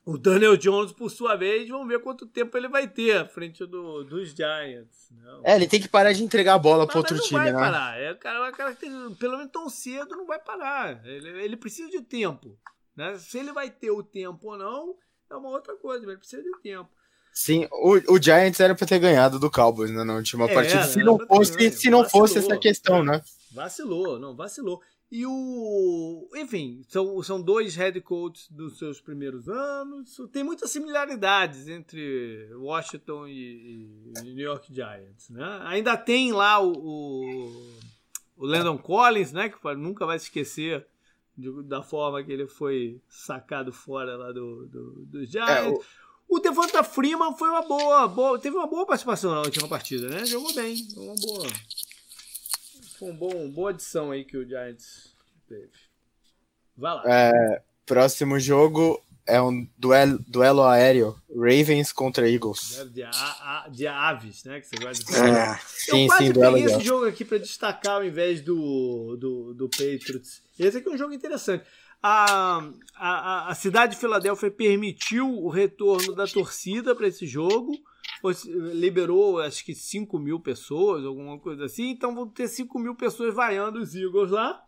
o 0.04 0.18
Daniel 0.18 0.56
Jones, 0.56 0.92
por 0.92 1.10
sua 1.10 1.36
vez, 1.36 1.68
vamos 1.68 1.86
ver 1.86 2.00
quanto 2.00 2.26
tempo 2.26 2.56
ele 2.56 2.68
vai 2.68 2.88
ter 2.88 3.16
à 3.16 3.24
frente 3.24 3.64
do, 3.64 4.02
dos 4.04 4.30
Giants. 4.30 5.10
Não. 5.10 5.42
Né? 5.42 5.52
É, 5.52 5.56
ele 5.56 5.68
tem 5.68 5.80
que 5.80 5.88
parar 5.88 6.12
de 6.12 6.24
entregar 6.24 6.54
a 6.54 6.58
bola 6.58 6.86
para 6.86 6.98
outro 6.98 7.18
time, 7.20 7.40
né? 7.40 7.52
Não 7.52 7.60
vai 7.60 7.70
parar. 7.70 8.00
É, 8.00 8.14
cara, 8.14 8.52
cara, 8.52 8.76
pelo 9.18 9.36
menos 9.36 9.52
tão 9.52 9.68
cedo 9.68 10.16
não 10.16 10.26
vai 10.26 10.40
parar. 10.40 11.04
Ele, 11.06 11.28
ele 11.42 11.56
precisa 11.56 11.88
de 11.88 12.00
tempo. 12.00 12.58
Né? 12.96 13.16
Se 13.18 13.38
ele 13.38 13.52
vai 13.52 13.70
ter 13.70 13.90
o 13.90 14.02
tempo 14.02 14.50
ou 14.50 14.58
não, 14.58 14.94
é 15.30 15.36
uma 15.36 15.48
outra 15.48 15.74
coisa, 15.76 16.00
mas 16.00 16.10
ele 16.10 16.18
precisa 16.18 16.42
de 16.42 16.62
tempo. 16.62 16.90
Sim, 17.32 17.66
o, 17.72 18.14
o 18.14 18.22
Giants 18.22 18.60
era 18.60 18.74
para 18.74 18.86
ter 18.86 18.98
ganhado 18.98 19.38
do 19.38 19.50
Cowboys 19.50 19.90
né, 19.90 20.04
na 20.04 20.16
última 20.16 20.44
é, 20.44 20.54
partida. 20.54 20.84
Se 20.84 21.02
não 21.02 21.18
fosse, 21.18 21.70
se 21.70 21.90
não 21.90 22.08
fosse 22.08 22.38
essa 22.38 22.58
questão, 22.58 23.02
né? 23.02 23.22
Vacilou, 23.50 24.18
não, 24.18 24.36
vacilou. 24.36 24.82
E 25.10 25.26
o. 25.26 26.26
Enfim, 26.36 26.82
são, 26.88 27.22
são 27.22 27.40
dois 27.40 27.74
head 27.76 28.00
coaches 28.00 28.48
dos 28.50 28.78
seus 28.78 28.98
primeiros 28.98 29.46
anos. 29.46 30.16
Tem 30.32 30.42
muitas 30.42 30.70
similaridades 30.70 31.68
entre 31.68 32.48
Washington 32.54 33.26
e, 33.26 34.12
e 34.16 34.22
New 34.22 34.46
York 34.46 34.74
Giants. 34.74 35.28
Né? 35.28 35.60
Ainda 35.64 35.98
tem 35.98 36.32
lá 36.32 36.60
o, 36.60 36.72
o, 36.72 37.76
o 38.38 38.46
Landon 38.46 38.78
Collins, 38.78 39.32
né? 39.32 39.50
Que 39.50 39.74
nunca 39.74 40.06
vai 40.06 40.18
se 40.18 40.26
esquecer 40.26 40.86
de, 41.42 41.62
da 41.64 41.82
forma 41.82 42.22
que 42.22 42.32
ele 42.32 42.46
foi 42.46 43.00
sacado 43.08 43.72
fora 43.72 44.16
lá 44.16 44.32
do, 44.32 44.66
do, 44.66 44.92
do 45.06 45.26
Giants. 45.26 45.50
É, 45.50 45.68
o... 45.68 45.82
O 46.28 46.38
Devonta 46.38 46.82
Freeman 46.82 47.36
foi 47.36 47.50
uma 47.50 47.60
boa, 47.60 48.08
boa, 48.08 48.38
teve 48.38 48.56
uma 48.56 48.66
boa 48.66 48.86
participação 48.86 49.32
na 49.32 49.42
última 49.42 49.68
partida, 49.68 50.08
né? 50.08 50.24
Jogou 50.24 50.54
bem, 50.54 50.88
uma 50.96 51.14
boa, 51.14 51.46
foi 52.98 53.10
uma 53.10 53.18
bom, 53.18 53.50
boa 53.50 53.68
adição 53.68 54.10
aí 54.10 54.24
que 54.24 54.38
o 54.38 54.48
Giants 54.48 55.14
teve. 55.46 55.72
Vai 56.74 56.94
lá. 56.94 57.02
É, 57.04 57.62
próximo 57.84 58.40
jogo 58.40 58.98
é 59.26 59.40
um 59.40 59.66
duelo, 59.78 60.18
duelo 60.26 60.62
aéreo. 60.62 61.16
Ravens 61.34 61.92
contra 61.92 62.28
Eagles. 62.28 62.84
De, 62.92 63.02
a, 63.02 63.10
a, 63.10 63.68
de 63.70 63.86
aves, 63.86 64.44
né? 64.44 64.60
Que 64.60 64.66
você 64.66 64.76
gosta 64.76 65.04
de 65.04 65.18
é, 65.18 65.58
sim, 65.66 66.02
Eu 66.02 66.06
quase 66.08 66.26
sim, 66.26 66.32
peguei 66.32 66.64
esse 66.64 66.80
jogo 66.80 67.06
aqui 67.06 67.24
para 67.24 67.38
destacar 67.38 67.96
ao 67.96 68.04
invés 68.04 68.40
do, 68.40 69.16
do, 69.18 69.54
do 69.54 69.68
Patriots. 69.68 70.42
Esse 70.58 70.78
aqui 70.78 70.88
é 70.88 70.92
um 70.92 70.98
jogo 70.98 71.14
interessante. 71.14 71.64
A, 72.02 72.68
a, 72.96 73.50
a 73.50 73.54
cidade 73.54 73.94
de 73.94 74.00
Filadélfia 74.00 74.50
permitiu 74.50 75.28
o 75.28 75.48
retorno 75.48 76.14
da 76.14 76.26
torcida 76.26 76.94
para 76.94 77.06
esse 77.06 77.26
jogo 77.26 77.72
liberou 78.72 79.40
acho 79.40 79.64
que 79.64 79.74
5 79.74 80.18
mil 80.18 80.38
pessoas, 80.38 81.04
alguma 81.04 81.38
coisa 81.38 81.64
assim, 81.64 81.90
então 81.90 82.14
vão 82.14 82.28
ter 82.28 82.46
5 82.46 82.78
mil 82.78 82.94
pessoas 82.94 83.34
vaiando 83.34 83.80
os 83.80 83.94
Eagles 83.94 84.30
lá. 84.30 84.62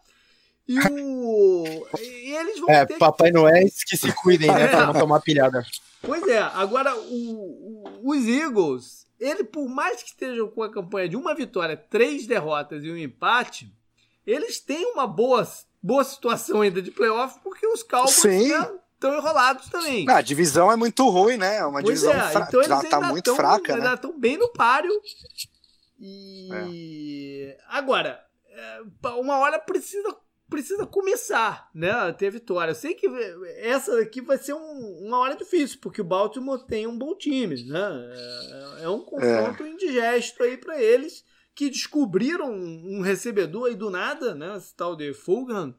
E, 0.67 0.79
o... 0.79 1.87
e 1.99 2.35
eles 2.35 2.59
vão 2.59 2.71
é. 2.71 2.87
Papai 2.87 3.31
Noel 3.31 3.69
que 3.87 3.97
se 3.97 4.11
cuidem, 4.13 4.51
né? 4.51 4.69
Pra 4.69 4.87
não 4.87 4.95
tomar 4.95 5.21
pilhada. 5.21 5.65
Pois 6.01 6.27
é, 6.27 6.39
agora 6.39 6.95
o, 6.97 7.85
o, 8.03 8.11
os 8.11 8.27
Eagles, 8.27 9.07
ele, 9.19 9.45
por 9.45 9.69
mais 9.69 10.03
que 10.03 10.11
estejam 10.11 10.49
com 10.49 10.63
a 10.63 10.71
campanha 10.71 11.09
de 11.09 11.17
uma 11.17 11.35
vitória, 11.35 11.77
três 11.77 12.27
derrotas 12.27 12.85
e 12.85 12.91
um 12.91 12.97
empate, 12.97 13.73
eles 14.27 14.61
têm 14.61 14.93
uma 14.93 15.07
boa, 15.07 15.47
boa 15.83 16.05
situação 16.05 16.61
ainda 16.61 16.81
de 16.81 16.91
playoff, 16.91 17.39
porque 17.43 17.67
os 17.67 17.83
Cowboys 17.83 18.17
Sim. 18.17 18.49
Né, 18.49 18.71
estão 18.95 19.17
enrolados 19.17 19.69
também. 19.69 20.07
Ah, 20.09 20.17
a 20.17 20.23
divisão 20.23 20.73
é 20.73 20.77
muito 20.77 21.09
ruim, 21.09 21.37
né? 21.37 21.57
É 21.57 21.65
uma 21.65 21.83
pois 21.83 22.01
divisão 22.01 22.13
é. 22.13 22.31
fra... 22.31 22.47
então 22.49 22.63
eles 22.63 22.91
tá 22.91 23.01
muito 23.01 23.25
tão, 23.25 23.37
fraca, 23.37 23.75
ainda 23.75 23.95
estão 23.95 24.19
bem 24.19 24.39
no 24.39 24.49
páreo. 24.49 24.93
E 25.99 27.51
é. 27.51 27.59
agora, 27.69 28.23
é, 28.49 28.81
uma 29.17 29.39
hora 29.39 29.59
precisa 29.59 30.15
precisa 30.49 30.87
começar, 30.87 31.71
né, 31.75 31.91
a 31.91 32.13
ter 32.13 32.31
vitória. 32.31 32.71
Eu 32.71 32.77
sei 32.77 32.95
que 32.95 33.07
essa 33.59 34.01
aqui 34.01 34.21
vai 34.21 34.39
ser 34.39 34.55
um, 34.55 35.07
uma 35.07 35.19
hora 35.19 35.37
difícil, 35.37 35.79
porque 35.81 36.01
o 36.01 36.05
Baltimore 36.05 36.65
tem 36.65 36.87
um 36.87 36.97
bom 36.97 37.15
time, 37.15 37.65
né? 37.65 38.11
É, 38.79 38.85
é 38.85 38.89
um 38.89 39.01
confronto 39.01 39.63
é. 39.63 39.69
indigesto 39.69 40.43
aí 40.43 40.57
para 40.57 40.81
eles 40.81 41.25
que 41.55 41.71
descobriram 41.71 42.53
um 42.53 43.01
recebedor 43.01 43.69
aí 43.69 43.75
do 43.75 43.91
nada, 43.91 44.35
né? 44.35 44.57
Esse 44.57 44.75
tal 44.75 44.97
de 44.97 45.15
Fulgham 45.15 45.75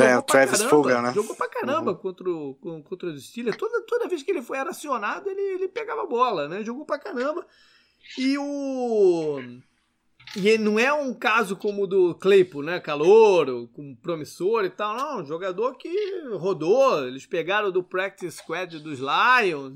é, 0.00 0.16
o 0.16 0.22
Travis 0.22 0.62
Fulgham, 0.62 1.02
né? 1.02 1.12
Jogou 1.12 1.36
pra 1.36 1.48
caramba 1.48 1.90
uhum. 1.90 1.96
contra, 1.96 2.30
o, 2.30 2.54
contra 2.82 3.08
os 3.08 3.28
Steelers. 3.28 3.56
Toda, 3.58 3.82
toda 3.82 4.08
vez 4.08 4.22
que 4.22 4.30
ele 4.30 4.40
foi 4.40 4.58
acionado, 4.58 5.28
ele, 5.28 5.40
ele 5.40 5.68
pegava 5.68 6.02
a 6.02 6.06
bola, 6.06 6.48
né? 6.48 6.64
Jogou 6.64 6.86
pra 6.86 6.98
caramba. 6.98 7.46
E 8.16 8.38
o. 8.38 9.38
E 10.36 10.56
não 10.56 10.78
é 10.78 10.92
um 10.92 11.12
caso 11.12 11.56
como 11.56 11.84
o 11.84 11.86
do 11.86 12.14
Claypool, 12.14 12.62
né? 12.62 12.80
Calouro, 12.80 13.68
com 13.74 13.94
promissor 13.94 14.64
e 14.64 14.70
tal. 14.70 14.96
Não, 14.96 15.26
jogador 15.26 15.76
que 15.76 15.90
rodou. 16.32 17.06
Eles 17.06 17.26
pegaram 17.26 17.70
do 17.70 17.82
practice 17.82 18.38
squad 18.38 18.78
dos 18.78 18.98
Lions. 18.98 19.74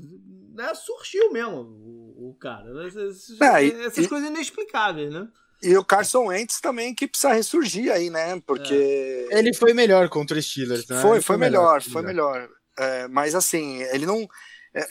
Né? 0.55 0.73
Surgiu 0.73 1.31
mesmo 1.31 1.57
o, 1.57 2.29
o 2.29 2.35
cara. 2.39 2.87
Essas, 2.87 3.39
é, 3.39 3.65
e, 3.65 3.71
essas 3.83 4.05
e, 4.05 4.07
coisas 4.07 4.29
inexplicáveis, 4.29 5.11
né? 5.13 5.27
E 5.61 5.75
o 5.75 5.83
Carson 5.83 6.25
Wentz 6.25 6.59
também 6.59 6.93
que 6.93 7.07
precisa 7.07 7.33
ressurgir 7.33 7.91
aí, 7.91 8.09
né? 8.09 8.41
Porque. 8.45 9.27
É. 9.31 9.39
Ele 9.39 9.53
foi 9.53 9.73
melhor 9.73 10.09
contra 10.09 10.37
os 10.37 10.45
Steelers, 10.45 10.87
né? 10.87 11.01
Foi, 11.01 11.11
foi, 11.11 11.21
foi, 11.21 11.37
melhor, 11.37 11.61
melhor 11.61 11.81
foi 11.81 12.01
melhor. 12.01 12.49
É, 12.77 13.07
mas 13.07 13.35
assim, 13.35 13.81
ele 13.91 14.05
não. 14.05 14.27
É, 14.77 14.87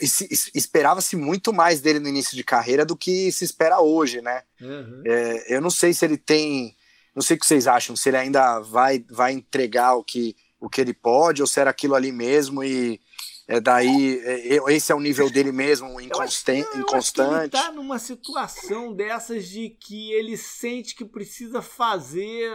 esperava-se 0.53 1.15
muito 1.15 1.53
mais 1.53 1.79
dele 1.79 1.99
no 1.99 2.09
início 2.09 2.35
de 2.35 2.43
carreira 2.43 2.85
do 2.85 2.97
que 2.97 3.31
se 3.31 3.45
espera 3.45 3.79
hoje, 3.79 4.21
né? 4.21 4.43
Uhum. 4.59 5.01
É, 5.05 5.55
eu 5.55 5.61
não 5.61 5.69
sei 5.69 5.93
se 5.93 6.03
ele 6.03 6.17
tem. 6.17 6.75
Não 7.15 7.21
sei 7.21 7.37
o 7.37 7.39
que 7.39 7.45
vocês 7.45 7.67
acham, 7.67 7.95
se 7.95 8.09
ele 8.09 8.17
ainda 8.17 8.59
vai, 8.59 9.03
vai 9.09 9.31
entregar 9.31 9.95
o 9.95 10.03
que, 10.03 10.35
o 10.59 10.69
que 10.69 10.81
ele 10.81 10.93
pode, 10.93 11.41
ou 11.41 11.47
se 11.47 11.59
era 11.59 11.69
aquilo 11.69 11.95
ali 11.95 12.11
mesmo 12.11 12.63
e 12.63 12.99
é 13.47 13.61
daí, 13.61 14.19
é, 14.25 14.57
esse 14.73 14.91
é 14.91 14.95
o 14.95 14.99
nível 14.99 15.29
dele 15.31 15.53
mesmo, 15.53 16.01
inconstante. 16.01 16.67
Eu 16.73 16.81
inconstante. 16.81 17.43
ele 17.43 17.49
tá 17.49 17.71
numa 17.71 17.97
situação 17.97 18.93
dessas 18.93 19.47
de 19.47 19.69
que 19.69 20.11
ele 20.11 20.35
sente 20.35 20.93
que 20.93 21.05
precisa 21.05 21.61
fazer, 21.61 22.51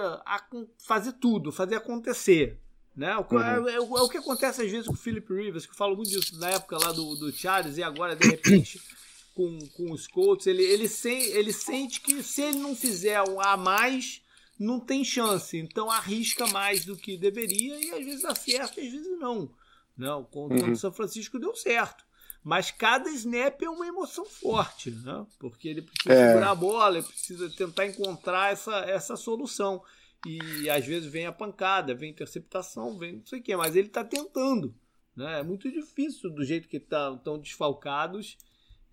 fazer 0.87 1.12
tudo, 1.14 1.51
fazer 1.51 1.76
acontecer. 1.76 2.61
Né? 2.95 3.16
O, 3.16 3.26
uhum. 3.34 3.68
é, 3.68 3.72
é, 3.72 3.76
é, 3.76 3.80
o 3.80 4.09
que 4.09 4.18
acontece 4.18 4.62
às 4.62 4.70
vezes 4.70 4.86
com 4.86 4.93
o 4.93 4.97
Philip 4.97 5.32
Rivers, 5.32 5.64
que 5.64 5.72
eu 5.72 5.76
falo 5.76 5.97
muito 5.97 6.11
disso 6.11 6.38
na 6.38 6.51
época 6.51 6.78
lá 6.78 6.93
do, 6.93 7.16
do 7.16 7.32
Charles, 7.32 7.78
e 7.78 7.82
agora, 7.82 8.14
de 8.14 8.28
repente, 8.28 8.80
com, 9.34 9.59
com 9.76 9.93
os 9.93 10.07
Colts, 10.07 10.47
ele, 10.47 10.62
ele, 10.62 10.90
ele 11.32 11.53
sente 11.53 12.01
que 12.01 12.22
se 12.22 12.43
ele 12.43 12.59
não 12.59 12.76
fizer 12.76 13.22
um 13.28 13.40
a 13.40 13.57
mais, 13.57 14.22
não 14.59 14.78
tem 14.78 15.05
chance. 15.05 15.57
Então 15.57 15.90
arrisca 15.90 16.47
mais 16.49 16.84
do 16.84 16.97
que 16.97 17.16
deveria, 17.16 17.82
e 17.82 17.93
às 17.93 18.05
vezes 18.05 18.24
acerta, 18.24 18.80
às 18.80 18.90
vezes 18.90 19.18
não. 19.18 19.51
Não, 19.97 20.24
contra 20.24 20.64
uhum. 20.64 20.72
o 20.72 20.76
São 20.76 20.93
Francisco 20.93 21.38
deu 21.38 21.55
certo. 21.55 22.05
Mas 22.45 22.72
cada 22.72 23.09
snap 23.11 23.62
é 23.62 23.70
uma 23.70 23.86
emoção 23.86 24.24
forte, 24.24 24.90
né? 24.90 25.24
Porque 25.38 25.68
ele 25.68 25.82
precisa 25.82 26.12
é. 26.12 26.28
segurar 26.28 26.51
a 26.51 26.55
bola, 26.55 26.99
ele 26.99 27.07
precisa 27.07 27.49
tentar 27.51 27.86
encontrar 27.86 28.53
essa, 28.53 28.78
essa 28.80 29.16
solução. 29.16 29.82
E 30.27 30.70
às 30.70 30.87
vezes 30.87 31.11
vem 31.11 31.27
a 31.27 31.33
pancada, 31.33 31.95
vem 31.95 32.11
interceptação, 32.11 32.99
vem 32.99 33.16
não 33.16 33.27
sei 33.27 33.41
o 33.41 33.43
quê, 33.43 33.57
mas 33.57 33.75
ele 33.75 33.89
está 33.89 34.05
tentando. 34.05 34.75
Né? 35.16 35.41
É 35.41 35.43
muito 35.43 35.70
difícil 35.70 36.31
do 36.31 36.45
jeito 36.45 36.68
que 36.68 36.77
estão 36.77 37.18
tá, 37.18 37.37
desfalcados. 37.37 38.37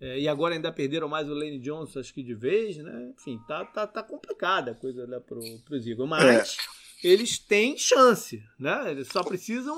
É, 0.00 0.18
e 0.18 0.26
agora 0.26 0.54
ainda 0.54 0.72
perderam 0.72 1.08
mais 1.08 1.28
o 1.28 1.34
Lane 1.34 1.58
Johnson, 1.58 2.00
acho 2.00 2.12
que 2.14 2.22
de 2.22 2.34
vez, 2.34 2.78
né? 2.78 3.12
Enfim, 3.14 3.38
tá, 3.46 3.64
tá, 3.66 3.86
tá 3.86 4.02
complicada 4.02 4.70
a 4.70 4.74
coisa 4.74 5.06
lá 5.06 5.20
pro, 5.20 5.40
pro 5.64 5.78
Zico. 5.78 6.06
Mas. 6.06 6.56
É 6.56 6.79
eles 7.02 7.38
têm 7.38 7.76
chance, 7.78 8.42
né? 8.58 8.90
Eles 8.90 9.08
só 9.08 9.22
precisam 9.22 9.76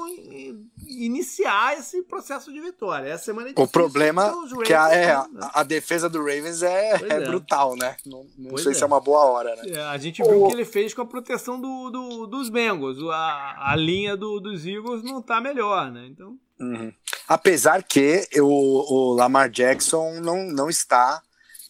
iniciar 0.86 1.78
esse 1.78 2.02
processo 2.02 2.52
de 2.52 2.60
vitória. 2.60 3.08
Essa 3.08 3.26
semana 3.26 3.50
é 3.50 3.52
O 3.56 3.66
problema 3.66 4.34
é 4.60 4.64
que 4.64 4.74
a, 4.74 4.92
é, 4.92 5.06
né? 5.06 5.50
a, 5.54 5.62
defesa 5.62 6.08
do 6.08 6.18
Ravens 6.18 6.62
é, 6.62 6.92
é, 6.92 7.06
é, 7.08 7.20
brutal, 7.20 7.76
né? 7.76 7.96
Não, 8.04 8.26
não 8.36 8.56
sei 8.56 8.74
se 8.74 8.80
é. 8.80 8.84
é 8.84 8.86
uma 8.86 9.00
boa 9.00 9.24
hora, 9.24 9.54
né? 9.56 9.62
É, 9.70 9.82
a 9.82 9.96
gente 9.98 10.22
viu 10.22 10.44
o 10.44 10.48
que 10.48 10.54
ele 10.54 10.64
fez 10.64 10.92
com 10.92 11.02
a 11.02 11.06
proteção 11.06 11.60
do, 11.60 11.90
do 11.90 12.26
dos 12.26 12.48
Bengals. 12.48 12.98
A, 13.10 13.70
a 13.72 13.76
linha 13.76 14.16
do, 14.16 14.40
dos 14.40 14.66
Eagles 14.66 15.02
não 15.02 15.22
tá 15.22 15.40
melhor, 15.40 15.90
né? 15.90 16.06
Então... 16.10 16.36
Uhum. 16.58 16.92
Apesar 17.28 17.82
que 17.82 18.26
o, 18.36 18.42
o 18.42 19.14
Lamar 19.14 19.48
Jackson 19.48 20.20
não, 20.20 20.44
não 20.44 20.68
está 20.68 21.22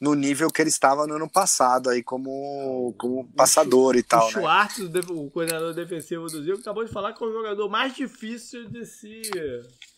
no 0.03 0.17
nível 0.17 0.51
que 0.51 0.61
ele 0.61 0.69
estava 0.69 1.07
no 1.07 1.15
ano 1.15 1.31
passado 1.31 1.89
aí 1.89 2.03
como, 2.03 2.93
como 2.99 3.25
passador 3.37 3.95
e 3.95 4.03
tal. 4.03 4.23
O 4.23 4.27
né? 4.27 4.33
Schwartz, 4.33 4.91
né? 4.91 5.01
o 5.09 5.31
coordenador 5.31 5.73
defensivo 5.73 6.27
do 6.27 6.43
Zico, 6.43 6.59
acabou 6.59 6.85
de 6.85 6.91
falar 6.91 7.13
que 7.13 7.23
é 7.23 7.27
o 7.29 7.33
jogador 7.33 7.69
mais 7.69 7.95
difícil 7.95 8.69
de 8.69 8.85
se, 8.85 9.23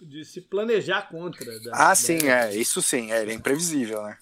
de 0.02 0.22
se 0.26 0.42
planejar 0.42 1.08
contra. 1.08 1.58
Da, 1.60 1.70
ah, 1.72 1.88
da... 1.88 1.94
sim, 1.94 2.28
é. 2.28 2.54
Isso 2.54 2.82
sim, 2.82 3.12
é, 3.12 3.22
ele 3.22 3.32
é 3.32 3.34
imprevisível, 3.34 4.02
né? 4.02 4.18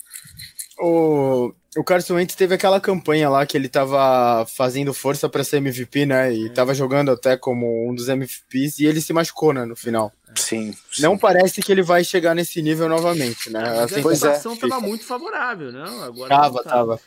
O, 0.79 1.53
o 1.77 1.83
Carson 1.83 2.15
Wentz 2.15 2.37
teve 2.37 2.55
aquela 2.55 2.81
campanha 2.81 3.29
lá 3.29 3.45
que 3.45 3.57
ele 3.57 3.69
tava 3.69 4.47
fazendo 4.47 4.95
força 4.95 5.29
para 5.29 5.43
ser 5.43 5.57
MVP, 5.57 6.07
né? 6.07 6.33
E 6.33 6.47
é. 6.47 6.49
tava 6.51 6.75
jogando 6.75 7.11
até 7.11 7.37
como 7.37 7.91
um 7.91 7.93
dos 7.93 8.09
MVPs 8.09 8.79
e 8.79 8.87
ele 8.87 9.01
se 9.01 9.13
machucou, 9.13 9.53
né, 9.53 9.65
no 9.65 9.75
final. 9.75 10.13
Sim, 10.37 10.73
sim. 10.91 11.03
Não 11.03 11.19
parece 11.19 11.61
que 11.61 11.71
ele 11.71 11.83
vai 11.83 12.05
chegar 12.05 12.35
nesse 12.35 12.61
nível 12.63 12.89
novamente, 12.89 13.51
né? 13.51 13.63
Assim, 13.81 14.01
a 14.01 14.15
situação 14.15 14.55
estava 14.55 14.77
é. 14.77 14.81
muito 14.81 15.05
favorável, 15.05 15.73
né? 15.73 15.85
Agora 16.05 16.29
tava, 16.29 16.63
tava. 16.63 17.01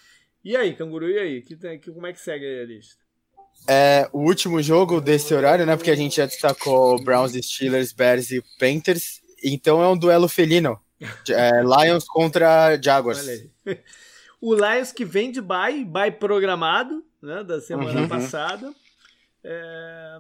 E 0.44 0.56
aí, 0.56 0.76
Canguru, 0.76 1.10
e 1.10 1.18
aí? 1.18 1.42
Que, 1.42 1.56
que, 1.80 1.92
como 1.92 2.08
é 2.08 2.14
que 2.14 2.20
segue 2.20 2.46
a 2.46 2.66
lista? 2.66 3.04
É, 3.68 4.08
o 4.14 4.20
último 4.20 4.62
jogo 4.62 5.02
desse 5.02 5.34
horário, 5.34 5.66
né? 5.66 5.76
Porque 5.76 5.92
a 5.92 5.96
gente 5.96 6.18
já 6.18 6.26
destacou 6.26 7.02
Browns, 7.04 7.34
Steelers, 7.34 7.92
Bears 7.92 8.32
e 8.32 8.44
Panthers. 8.60 9.22
Então 9.44 9.82
é 9.82 9.88
um 9.88 9.98
duelo 9.98 10.28
felino. 10.28 10.80
É, 11.30 11.62
Lions 11.62 12.06
contra 12.06 12.80
Jaguars. 12.82 13.26
O 14.42 14.54
Lions 14.54 14.92
que 14.92 15.04
vem 15.04 15.32
de 15.32 15.42
bye, 15.42 15.84
bye 15.84 16.12
programado, 16.12 17.04
né? 17.20 17.44
Da 17.44 17.60
semana 17.60 18.02
uhum. 18.02 18.08
passada. 18.08 18.72
É, 19.44 20.18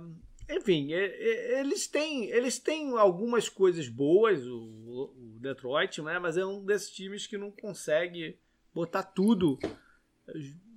enfim, 0.49 0.91
eles 0.91 1.87
têm, 1.87 2.29
eles 2.29 2.59
têm 2.59 2.97
algumas 2.97 3.49
coisas 3.49 3.87
boas, 3.89 4.45
o, 4.45 5.13
o 5.15 5.39
Detroit, 5.39 6.01
né? 6.01 6.19
mas 6.19 6.37
é 6.37 6.45
um 6.45 6.63
desses 6.63 6.89
times 6.91 7.27
que 7.27 7.37
não 7.37 7.51
consegue 7.51 8.37
botar 8.73 9.03
tudo 9.03 9.57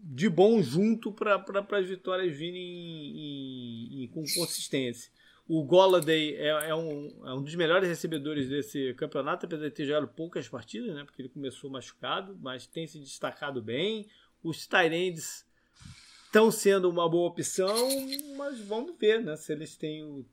de 0.03 0.29
bom 0.29 0.63
junto 0.63 1.13
para 1.13 1.45
as 1.73 1.87
vitórias 1.87 2.37
virem 2.37 2.63
em, 2.63 4.05
em, 4.05 4.09
com 4.09 4.23
consistência. 4.23 5.13
O 5.47 5.65
Golladay 5.65 6.37
é, 6.37 6.69
é, 6.69 6.75
um, 6.75 7.27
é 7.27 7.33
um 7.33 7.43
dos 7.43 7.55
melhores 7.55 7.89
recebedores 7.89 8.49
desse 8.49 8.93
campeonato, 8.95 9.47
apesar 9.47 9.65
de 9.69 9.75
ter 9.75 9.87
jogado 9.87 10.09
poucas 10.09 10.47
partidas, 10.47 10.95
né? 10.95 11.05
porque 11.05 11.23
ele 11.23 11.31
começou 11.31 11.71
machucado, 11.71 12.39
mas 12.41 12.67
tem 12.67 12.87
se 12.87 12.99
destacado 12.99 13.63
bem. 13.63 14.07
Os 14.43 14.67
Tyrands 14.67 15.48
estão 16.29 16.51
sendo 16.51 16.89
uma 16.89 17.09
boa 17.09 17.29
opção, 17.29 17.89
mas 18.37 18.61
vamos 18.61 18.95
ver, 18.99 19.23
né? 19.23 19.37
Se 19.37 19.53
eles 19.53 19.77
têm 19.77 20.25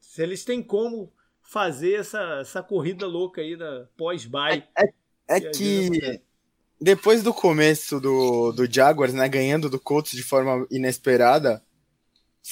se 0.00 0.22
eles 0.22 0.44
têm 0.44 0.62
como 0.62 1.12
fazer 1.42 1.94
essa, 1.94 2.38
essa 2.40 2.62
corrida 2.62 3.06
louca 3.06 3.40
aí 3.40 3.56
da 3.56 3.86
pós-bye. 3.96 4.62
É, 4.78 4.84
é, 4.84 4.92
é 5.28 5.40
que 5.40 6.20
depois 6.80 7.22
do 7.22 7.34
começo 7.34 7.98
do, 7.98 8.52
do 8.52 8.70
Jaguars, 8.70 9.14
né, 9.14 9.28
ganhando 9.28 9.68
do 9.68 9.80
Colts 9.80 10.12
de 10.12 10.22
forma 10.22 10.66
inesperada, 10.70 11.62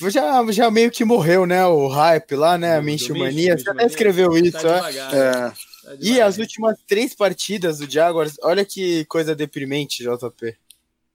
já, 0.09 0.45
já 0.51 0.71
meio 0.71 0.91
que 0.91 1.05
morreu, 1.05 1.47
né, 1.47 1.65
o 1.67 1.87
hype 1.87 2.35
lá, 2.35 2.57
né, 2.57 2.77
a 2.77 2.83
Minshew 2.83 3.17
Mania, 3.17 3.57
você 3.59 3.71
até 3.71 3.85
escreveu 3.85 4.31
tá 4.31 4.39
isso, 4.39 4.53
tá 4.53 4.91
devagar, 4.91 5.15
é. 5.15 5.33
Tá 5.33 5.55
e 6.01 6.21
as 6.21 6.39
últimas 6.39 6.79
três 6.87 7.15
partidas 7.15 7.79
do 7.79 7.91
Jaguars, 7.91 8.37
olha 8.43 8.65
que 8.65 9.05
coisa 9.07 9.35
deprimente, 9.35 10.03
JP. 10.03 10.57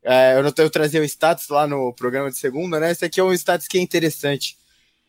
É, 0.09 0.37
eu, 0.37 0.43
não, 0.43 0.53
eu 0.57 0.69
trazia 0.69 1.01
o 1.01 1.03
status 1.03 1.49
lá 1.49 1.67
no 1.67 1.93
programa 1.93 2.31
de 2.31 2.37
segunda, 2.37 2.79
né? 2.79 2.91
Esse 2.91 3.03
aqui 3.03 3.19
é 3.19 3.23
um 3.23 3.33
status 3.33 3.67
que 3.67 3.77
é 3.77 3.81
interessante. 3.81 4.57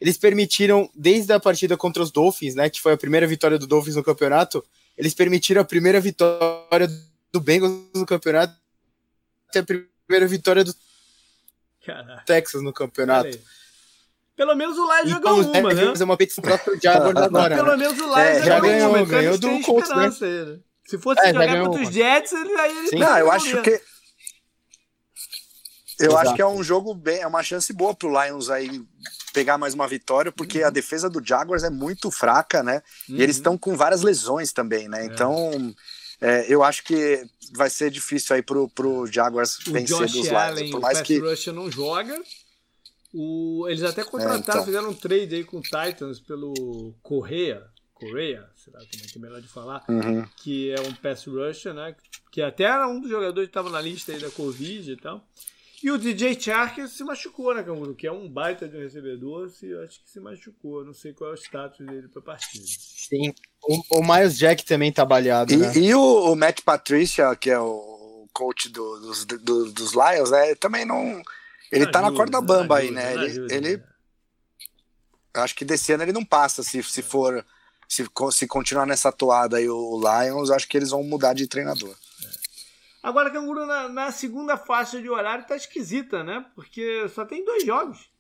Eles 0.00 0.18
permitiram, 0.18 0.90
desde 0.92 1.32
a 1.32 1.38
partida 1.38 1.76
contra 1.76 2.02
os 2.02 2.10
Dolphins, 2.10 2.56
né? 2.56 2.68
Que 2.68 2.80
foi 2.80 2.94
a 2.94 2.96
primeira 2.96 3.24
vitória 3.24 3.60
do 3.60 3.66
Dolphins 3.66 3.94
no 3.94 4.02
campeonato, 4.02 4.64
eles 4.96 5.14
permitiram 5.14 5.62
a 5.62 5.64
primeira 5.64 6.00
vitória 6.00 6.88
do 7.32 7.40
Bengals 7.40 7.80
no 7.94 8.04
campeonato 8.04 8.56
e 9.54 9.58
a 9.58 9.62
primeira 9.62 10.26
vitória 10.26 10.64
do 10.64 10.74
Caraca. 11.86 12.24
Texas 12.26 12.60
no 12.60 12.72
campeonato. 12.72 13.38
Pelo 14.34 14.56
menos 14.56 14.76
o 14.76 14.82
Lions 14.82 15.16
então, 15.16 15.42
já 15.42 15.52
ganhou 15.52 15.62
uma, 15.62 15.74
né? 15.74 15.86
fazer 15.86 16.04
uma 16.04 16.16
petição 16.16 16.42
pro 16.42 16.80
Jaguars 16.82 17.16
agora. 17.16 17.54
Pelo 17.54 17.70
né? 17.70 17.76
menos 17.76 18.00
o 18.00 18.04
Lions 18.04 18.18
é, 18.18 18.42
já, 18.42 18.58
ganhou, 18.58 18.88
uma, 18.88 19.04
ganhou, 19.04 19.38
do 19.38 19.60
Colts, 19.60 19.90
né? 19.90 20.08
né? 20.08 20.58
Se 20.84 20.98
fosse 20.98 21.20
é, 21.20 21.32
jogar 21.32 21.64
contra 21.64 21.82
os 21.82 21.88
Jets, 21.88 22.32
aí 22.32 22.88
ele 22.88 22.98
Não, 22.98 23.18
eu 23.18 23.30
acho 23.30 23.62
que 23.62 23.80
eu 25.98 26.10
Exato. 26.10 26.16
acho 26.28 26.34
que 26.34 26.42
é 26.42 26.46
um 26.46 26.62
jogo 26.62 26.94
bem, 26.94 27.20
é 27.20 27.26
uma 27.26 27.42
chance 27.42 27.72
boa 27.72 27.94
pro 27.94 28.10
Lions 28.10 28.50
aí 28.50 28.82
pegar 29.32 29.58
mais 29.58 29.74
uma 29.74 29.86
vitória, 29.86 30.30
porque 30.30 30.60
uhum. 30.60 30.66
a 30.66 30.70
defesa 30.70 31.10
do 31.10 31.24
Jaguars 31.24 31.64
é 31.64 31.70
muito 31.70 32.10
fraca, 32.10 32.62
né? 32.62 32.82
Uhum. 33.08 33.16
E 33.16 33.22
eles 33.22 33.36
uhum. 33.36 33.40
estão 33.40 33.58
com 33.58 33.76
várias 33.76 34.02
lesões 34.02 34.52
também, 34.52 34.88
né? 34.88 35.02
É. 35.02 35.06
Então, 35.06 35.74
é, 36.20 36.46
eu 36.52 36.62
acho 36.62 36.84
que 36.84 37.24
vai 37.52 37.70
ser 37.70 37.90
difícil 37.90 38.36
aí 38.36 38.42
pro, 38.42 38.68
pro 38.68 39.06
Jaguars 39.06 39.58
o 39.66 39.72
vencer 39.72 39.96
Josh 39.96 40.12
dos 40.12 40.28
Allen, 40.32 40.64
Lions. 40.64 40.70
Por 40.70 40.80
mais 40.80 41.00
o 41.00 41.02
que 41.02 41.18
Rush 41.18 41.46
não 41.48 41.70
joga. 41.70 42.20
O, 43.12 43.66
eles 43.68 43.82
até 43.82 44.04
contrataram, 44.04 44.36
é, 44.36 44.40
então. 44.40 44.64
fizeram 44.64 44.90
um 44.90 44.94
trade 44.94 45.34
aí 45.34 45.44
com 45.44 45.58
o 45.58 45.62
Titans 45.62 46.20
pelo 46.20 46.94
Correia. 47.02 47.64
Correia, 47.94 48.48
será 48.54 48.78
como 48.78 49.02
é 49.04 49.06
que 49.06 49.18
é 49.18 49.20
melhor 49.20 49.40
de 49.40 49.48
falar? 49.48 49.84
Uhum. 49.88 50.24
Que 50.36 50.70
é 50.70 50.80
um 50.82 50.94
pass 50.94 51.26
rusher, 51.26 51.74
né? 51.74 51.96
Que 52.30 52.42
até 52.42 52.64
era 52.64 52.86
um 52.86 53.00
dos 53.00 53.10
jogadores 53.10 53.48
que 53.48 53.50
estava 53.50 53.70
na 53.70 53.80
lista 53.80 54.12
aí 54.12 54.20
da 54.20 54.30
Covid 54.30 54.92
e 54.92 54.96
tal. 54.96 55.26
E 55.82 55.90
o 55.90 55.98
DJ 55.98 56.38
Chark 56.40 56.88
se 56.88 57.04
machucou, 57.04 57.54
né, 57.54 57.62
Canguru? 57.62 57.94
Que 57.94 58.06
é 58.06 58.12
um 58.12 58.28
baita 58.28 58.68
de 58.68 58.76
um 58.76 58.80
recebedor, 58.80 59.48
se, 59.48 59.72
acho 59.84 60.02
que 60.02 60.10
se 60.10 60.18
machucou. 60.18 60.84
Não 60.84 60.92
sei 60.92 61.12
qual 61.12 61.30
é 61.30 61.32
o 61.34 61.36
status 61.36 61.86
dele 61.86 62.08
pra 62.08 62.20
partida. 62.20 62.64
Sim. 62.66 63.32
O, 63.62 63.98
o 63.98 64.02
Miles 64.02 64.36
Jack 64.36 64.64
também 64.64 64.92
tá 64.92 65.04
baleado, 65.04 65.52
e, 65.52 65.56
né? 65.56 65.72
E 65.76 65.94
o, 65.94 66.32
o 66.32 66.36
Matt 66.36 66.62
Patricia, 66.62 67.34
que 67.36 67.50
é 67.50 67.58
o 67.58 68.28
coach 68.32 68.68
do, 68.68 69.00
dos, 69.00 69.24
do, 69.24 69.72
dos 69.72 69.92
Lions, 69.92 70.30
né? 70.30 70.54
Também 70.56 70.84
não. 70.84 71.22
Ele 71.70 71.84
não 71.84 71.92
tá 71.92 72.00
ajuda, 72.00 72.10
na 72.10 72.16
corda 72.16 72.40
bamba 72.40 72.78
aí, 72.78 72.90
né? 72.90 73.12
Ele, 73.12 73.24
ajuda, 73.26 73.54
ele 73.54 73.76
né? 73.76 73.84
acho 75.34 75.54
que 75.54 75.64
desse 75.64 75.92
ano 75.92 76.02
ele 76.02 76.12
não 76.12 76.24
passa 76.24 76.62
se, 76.62 76.82
se 76.82 77.02
for 77.02 77.44
se, 77.88 78.04
se 78.32 78.46
continuar 78.46 78.86
nessa 78.86 79.10
toada 79.10 79.56
aí 79.56 79.68
o 79.68 80.00
Lions, 80.00 80.50
acho 80.50 80.68
que 80.68 80.76
eles 80.76 80.90
vão 80.90 81.02
mudar 81.02 81.34
de 81.34 81.46
treinador. 81.46 81.94
Agora, 83.08 83.30
Canguru, 83.30 83.64
na, 83.64 83.88
na, 83.88 84.12
segunda 84.12 84.58
faixa 84.58 85.00
de 85.00 85.08
horário 85.08 85.46
tá 85.46 85.56
esquisita, 85.56 86.22
né? 86.22 86.44
Porque 86.54 87.08
só 87.08 87.24
tem 87.24 87.42
dois 87.42 87.64
jogos. 87.64 88.10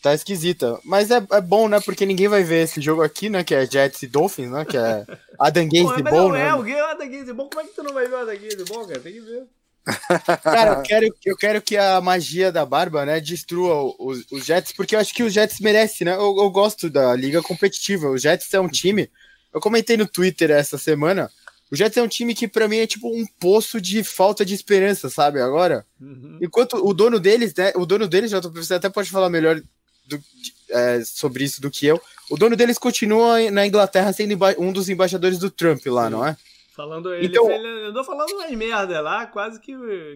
Tá 0.00 0.14
esquisita. 0.14 0.80
Mas 0.82 1.10
é, 1.10 1.16
é 1.30 1.40
bom, 1.42 1.68
né? 1.68 1.78
Porque 1.80 2.06
ninguém 2.06 2.28
vai 2.28 2.42
ver 2.42 2.64
esse 2.64 2.80
jogo 2.80 3.02
aqui, 3.02 3.28
né? 3.28 3.44
Que 3.44 3.54
é 3.54 3.66
Jets 3.66 4.02
e 4.02 4.06
Dolphins, 4.06 4.50
né? 4.50 4.64
Que 4.64 4.78
é 4.78 5.04
Adam 5.38 5.68
Gaze 5.68 6.02
bom, 6.02 6.32
né? 6.32 6.48
É, 6.48 6.54
o 6.54 6.86
Adam 6.86 7.10
Gaze 7.10 7.32
bom. 7.34 7.46
Como 7.50 7.60
é 7.60 7.64
que 7.64 7.74
tu 7.74 7.82
não 7.82 7.92
vai 7.92 8.08
ver 8.08 8.14
o 8.14 8.20
Adam 8.20 8.38
Gaze 8.38 8.64
bom, 8.64 8.86
cara? 8.86 9.00
Tem 9.00 9.12
que 9.12 9.20
ver. 9.20 9.44
Cara, 10.42 10.78
eu 10.78 10.82
quero, 10.82 11.16
eu 11.26 11.36
quero 11.36 11.62
que 11.62 11.76
a 11.76 12.00
magia 12.00 12.50
da 12.50 12.64
barba, 12.64 13.04
né, 13.04 13.20
destrua 13.20 13.94
os, 14.00 14.24
os 14.32 14.46
Jets, 14.46 14.72
porque 14.72 14.96
eu 14.96 14.98
acho 14.98 15.14
que 15.14 15.22
os 15.22 15.32
Jets 15.32 15.60
merecem, 15.60 16.06
né? 16.06 16.14
Eu, 16.14 16.34
eu, 16.38 16.50
gosto 16.50 16.88
da 16.88 17.14
liga 17.14 17.42
competitiva. 17.42 18.08
O 18.08 18.16
Jets 18.16 18.52
é 18.54 18.58
um 18.58 18.68
time. 18.68 19.10
Eu 19.52 19.60
comentei 19.60 19.98
no 19.98 20.08
Twitter 20.08 20.50
essa 20.50 20.78
semana. 20.78 21.30
O 21.70 21.76
Jets 21.76 21.96
é 21.96 22.02
um 22.02 22.08
time 22.08 22.34
que, 22.34 22.46
para 22.46 22.68
mim, 22.68 22.78
é 22.78 22.86
tipo 22.86 23.08
um 23.08 23.26
poço 23.40 23.80
de 23.80 24.04
falta 24.04 24.44
de 24.44 24.54
esperança, 24.54 25.08
sabe? 25.10 25.40
Agora. 25.40 25.84
Uhum. 26.00 26.38
Enquanto 26.40 26.76
o 26.76 26.94
dono 26.94 27.18
deles, 27.18 27.54
né? 27.54 27.72
O 27.74 27.84
dono 27.84 28.06
deles, 28.06 28.30
já 28.30 28.40
você 28.40 28.74
até 28.74 28.88
pode 28.88 29.10
falar 29.10 29.28
melhor 29.28 29.60
do, 30.06 30.20
é, 30.70 31.02
sobre 31.04 31.44
isso 31.44 31.60
do 31.60 31.70
que 31.70 31.86
eu. 31.86 32.00
O 32.30 32.36
dono 32.36 32.56
deles 32.56 32.78
continua 32.78 33.50
na 33.50 33.66
Inglaterra 33.66 34.12
sendo 34.12 34.36
um 34.58 34.72
dos 34.72 34.88
embaixadores 34.88 35.38
do 35.38 35.50
Trump 35.50 35.84
lá, 35.86 36.06
Sim. 36.06 36.10
não 36.10 36.26
é? 36.26 36.36
Falando 36.76 37.14
ele, 37.14 37.28
então, 37.28 37.50
ele 37.50 37.86
andou 37.86 38.04
falando 38.04 38.30
umas 38.32 38.50
merda 38.50 39.00
lá, 39.00 39.26
quase 39.26 39.58
que, 39.58 39.72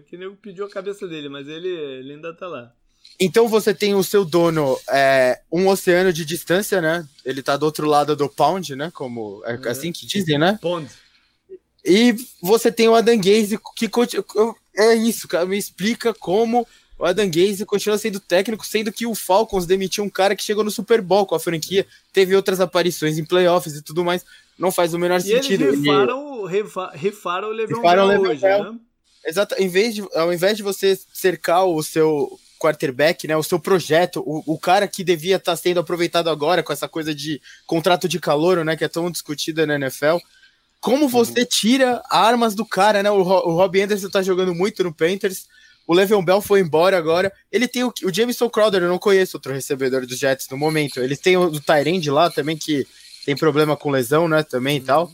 que 0.08 0.18
nego 0.18 0.36
pediu 0.36 0.66
a 0.66 0.70
cabeça 0.70 1.08
dele, 1.08 1.28
mas 1.30 1.48
ele, 1.48 1.68
ele 1.68 2.12
ainda 2.12 2.34
tá 2.34 2.46
lá. 2.46 2.70
Então 3.18 3.48
você 3.48 3.72
tem 3.72 3.94
o 3.94 4.04
seu 4.04 4.26
dono 4.26 4.78
é, 4.90 5.40
um 5.50 5.68
oceano 5.68 6.12
de 6.12 6.22
distância, 6.22 6.80
né? 6.82 7.06
Ele 7.24 7.42
tá 7.42 7.56
do 7.56 7.64
outro 7.64 7.86
lado 7.86 8.14
do 8.14 8.28
pound, 8.28 8.76
né? 8.76 8.90
Como 8.92 9.42
é, 9.46 9.54
é. 9.54 9.68
assim 9.70 9.90
que 9.90 10.06
dizem, 10.06 10.38
né? 10.38 10.58
Pond. 10.60 10.86
E 11.84 12.14
você 12.42 12.70
tem 12.70 12.88
o 12.88 12.94
Adam 12.94 13.16
Gaze 13.16 13.58
que 13.76 13.90
é 14.76 14.94
isso, 14.94 15.26
cara. 15.26 15.46
Me 15.46 15.56
explica 15.56 16.12
como 16.14 16.66
o 16.98 17.04
Adam 17.04 17.30
Gaze 17.30 17.64
continua 17.64 17.96
sendo 17.96 18.20
técnico, 18.20 18.66
sendo 18.66 18.92
que 18.92 19.06
o 19.06 19.14
Falcons 19.14 19.64
demitiu 19.64 20.04
um 20.04 20.10
cara 20.10 20.36
que 20.36 20.42
chegou 20.42 20.62
no 20.62 20.70
Super 20.70 21.00
Bowl 21.00 21.24
com 21.24 21.34
a 21.34 21.40
franquia, 21.40 21.86
teve 22.12 22.36
outras 22.36 22.60
aparições 22.60 23.18
em 23.18 23.24
playoffs 23.24 23.74
e 23.74 23.82
tudo 23.82 24.04
mais. 24.04 24.24
Não 24.58 24.70
faz 24.70 24.92
o 24.92 24.98
menor 24.98 25.18
e 25.18 25.22
sentido. 25.22 25.64
Eles 25.64 25.80
rifaram, 25.80 26.50
ele... 26.50 26.62
rifaram 26.94 27.48
o 27.48 27.52
Le'Veon 27.52 27.80
Bell 27.80 28.20
hoje, 28.20 28.42
né? 28.42 28.78
Exato. 29.24 29.54
Em 29.58 29.68
vez 29.68 29.94
de, 29.94 30.04
ao 30.14 30.32
invés 30.32 30.56
de 30.56 30.62
você 30.62 30.98
cercar 31.12 31.64
o 31.64 31.82
seu 31.82 32.38
quarterback, 32.58 33.26
né, 33.26 33.34
o 33.34 33.42
seu 33.42 33.58
projeto, 33.58 34.22
o, 34.26 34.42
o 34.54 34.58
cara 34.58 34.86
que 34.86 35.02
devia 35.02 35.36
estar 35.36 35.52
tá 35.52 35.56
sendo 35.56 35.80
aproveitado 35.80 36.28
agora 36.28 36.62
com 36.62 36.72
essa 36.72 36.86
coisa 36.86 37.14
de 37.14 37.40
contrato 37.66 38.06
de 38.06 38.20
calor, 38.20 38.62
né, 38.62 38.76
que 38.76 38.84
é 38.84 38.88
tão 38.88 39.10
discutida 39.10 39.66
na 39.66 39.76
NFL, 39.76 40.18
como 40.80 41.08
você 41.08 41.44
tira 41.44 42.02
armas 42.10 42.54
do 42.54 42.64
cara, 42.64 43.02
né? 43.02 43.10
O, 43.10 43.18
o 43.18 43.54
Rob 43.54 43.80
Anderson 43.80 44.08
tá 44.08 44.22
jogando 44.22 44.54
muito 44.54 44.82
no 44.82 44.92
Panthers. 44.92 45.46
O 45.86 45.94
Le'Veon 45.94 46.24
Bell 46.24 46.40
foi 46.40 46.60
embora 46.60 46.96
agora. 46.96 47.32
Ele 47.50 47.68
tem 47.68 47.84
o, 47.84 47.92
o 48.04 48.12
Jameson 48.12 48.48
Crowder, 48.48 48.82
eu 48.82 48.88
não 48.88 48.98
conheço 48.98 49.36
outro 49.36 49.52
recebedor 49.52 50.06
dos 50.06 50.18
Jets 50.18 50.48
no 50.48 50.56
momento. 50.56 51.00
Ele 51.00 51.16
tem 51.16 51.36
o, 51.36 51.42
o 51.42 51.60
Tyrande 51.60 52.10
lá 52.10 52.30
também, 52.30 52.56
que 52.56 52.86
tem 53.24 53.36
problema 53.36 53.76
com 53.76 53.90
lesão, 53.90 54.26
né? 54.26 54.42
Também 54.42 54.78
e 54.78 54.80
tal. 54.80 55.10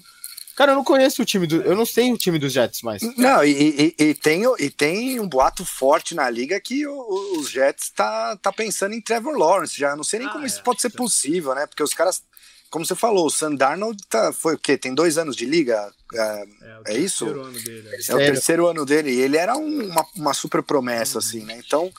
Cara, 0.54 0.72
eu 0.72 0.76
não 0.76 0.84
conheço 0.84 1.20
o 1.20 1.24
time 1.24 1.46
do. 1.46 1.60
Eu 1.62 1.76
não 1.76 1.84
sei 1.84 2.10
o 2.12 2.16
time 2.16 2.38
dos 2.38 2.52
Jets 2.52 2.80
mais. 2.80 3.02
Não, 3.16 3.44
e, 3.44 3.94
e, 3.98 4.04
e 4.04 4.14
tem, 4.14 4.42
e 4.58 4.70
tem 4.70 5.20
um 5.20 5.28
boato 5.28 5.66
forte 5.66 6.14
na 6.14 6.30
liga 6.30 6.58
que 6.58 6.86
o, 6.86 7.38
os 7.38 7.50
Jets 7.50 7.90
tá, 7.90 8.36
tá 8.36 8.50
pensando 8.50 8.94
em 8.94 9.00
Trevor 9.00 9.36
Lawrence 9.36 9.78
já. 9.78 9.94
Não 9.94 10.04
sei 10.04 10.20
nem 10.20 10.28
ah, 10.28 10.32
como 10.32 10.44
é, 10.44 10.46
isso 10.46 10.62
pode 10.62 10.80
ser 10.80 10.90
possível, 10.90 11.54
né? 11.54 11.66
Porque 11.66 11.82
os 11.82 11.92
caras 11.92 12.22
como 12.70 12.84
você 12.84 12.94
falou, 12.94 13.26
o 13.26 13.30
Sandarnold 13.30 14.02
tá, 14.08 14.32
foi 14.32 14.54
o 14.54 14.58
quê? 14.58 14.76
Tem 14.76 14.94
dois 14.94 15.18
anos 15.18 15.36
de 15.36 15.44
liga? 15.44 15.92
É, 16.14 16.18
é, 16.18 16.94
é 16.94 16.98
isso? 16.98 17.26
Dele, 17.26 17.88
é. 17.88 18.12
é 18.12 18.14
o 18.14 18.18
terceiro 18.18 18.66
ano 18.66 18.84
dele. 18.84 19.10
E 19.12 19.20
ele 19.20 19.36
era 19.36 19.56
um, 19.56 19.86
uma, 19.86 20.06
uma 20.14 20.34
super 20.34 20.62
promessa, 20.62 21.14
uhum. 21.14 21.18
assim, 21.18 21.44
né? 21.44 21.60
Então. 21.64 21.92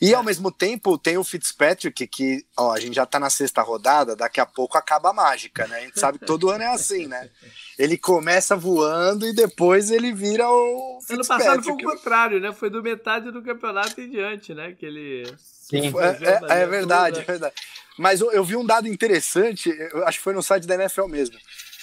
E 0.00 0.12
ao 0.12 0.24
mesmo 0.24 0.50
tempo 0.50 0.98
tem 0.98 1.16
o 1.16 1.24
Fitzpatrick, 1.24 2.06
que 2.08 2.44
ó, 2.56 2.72
a 2.72 2.80
gente 2.80 2.94
já 2.94 3.06
tá 3.06 3.18
na 3.18 3.30
sexta 3.30 3.62
rodada, 3.62 4.16
daqui 4.16 4.40
a 4.40 4.44
pouco 4.44 4.76
acaba 4.76 5.10
a 5.10 5.12
mágica, 5.14 5.66
né? 5.66 5.78
A 5.78 5.80
gente 5.80 5.98
sabe 5.98 6.18
que 6.18 6.26
todo 6.26 6.50
ano 6.50 6.64
é 6.64 6.66
assim, 6.66 7.06
né? 7.06 7.30
Ele 7.78 7.96
começa 7.96 8.56
voando 8.56 9.26
e 9.26 9.32
depois 9.32 9.90
ele 9.90 10.12
vira 10.12 10.46
o. 10.46 10.98
Ano 11.08 11.26
passado 11.26 11.62
foi 11.62 11.72
o 11.72 11.78
contrário, 11.78 12.40
né? 12.40 12.52
Foi 12.52 12.68
do 12.68 12.82
metade 12.82 13.30
do 13.30 13.42
campeonato 13.42 14.00
em 14.00 14.10
diante, 14.10 14.52
né? 14.52 14.72
Que 14.72 14.84
ele. 14.84 15.34
Sim. 15.38 15.92
É, 15.98 16.58
é, 16.58 16.62
é 16.62 16.66
verdade, 16.66 17.20
é 17.20 17.22
verdade. 17.22 17.54
Mas 17.98 18.20
eu, 18.20 18.32
eu 18.32 18.44
vi 18.44 18.56
um 18.56 18.66
dado 18.66 18.88
interessante, 18.88 19.70
acho 20.04 20.18
que 20.18 20.24
foi 20.24 20.34
no 20.34 20.42
site 20.42 20.66
da 20.66 20.74
NFL 20.74 21.06
mesmo, 21.06 21.36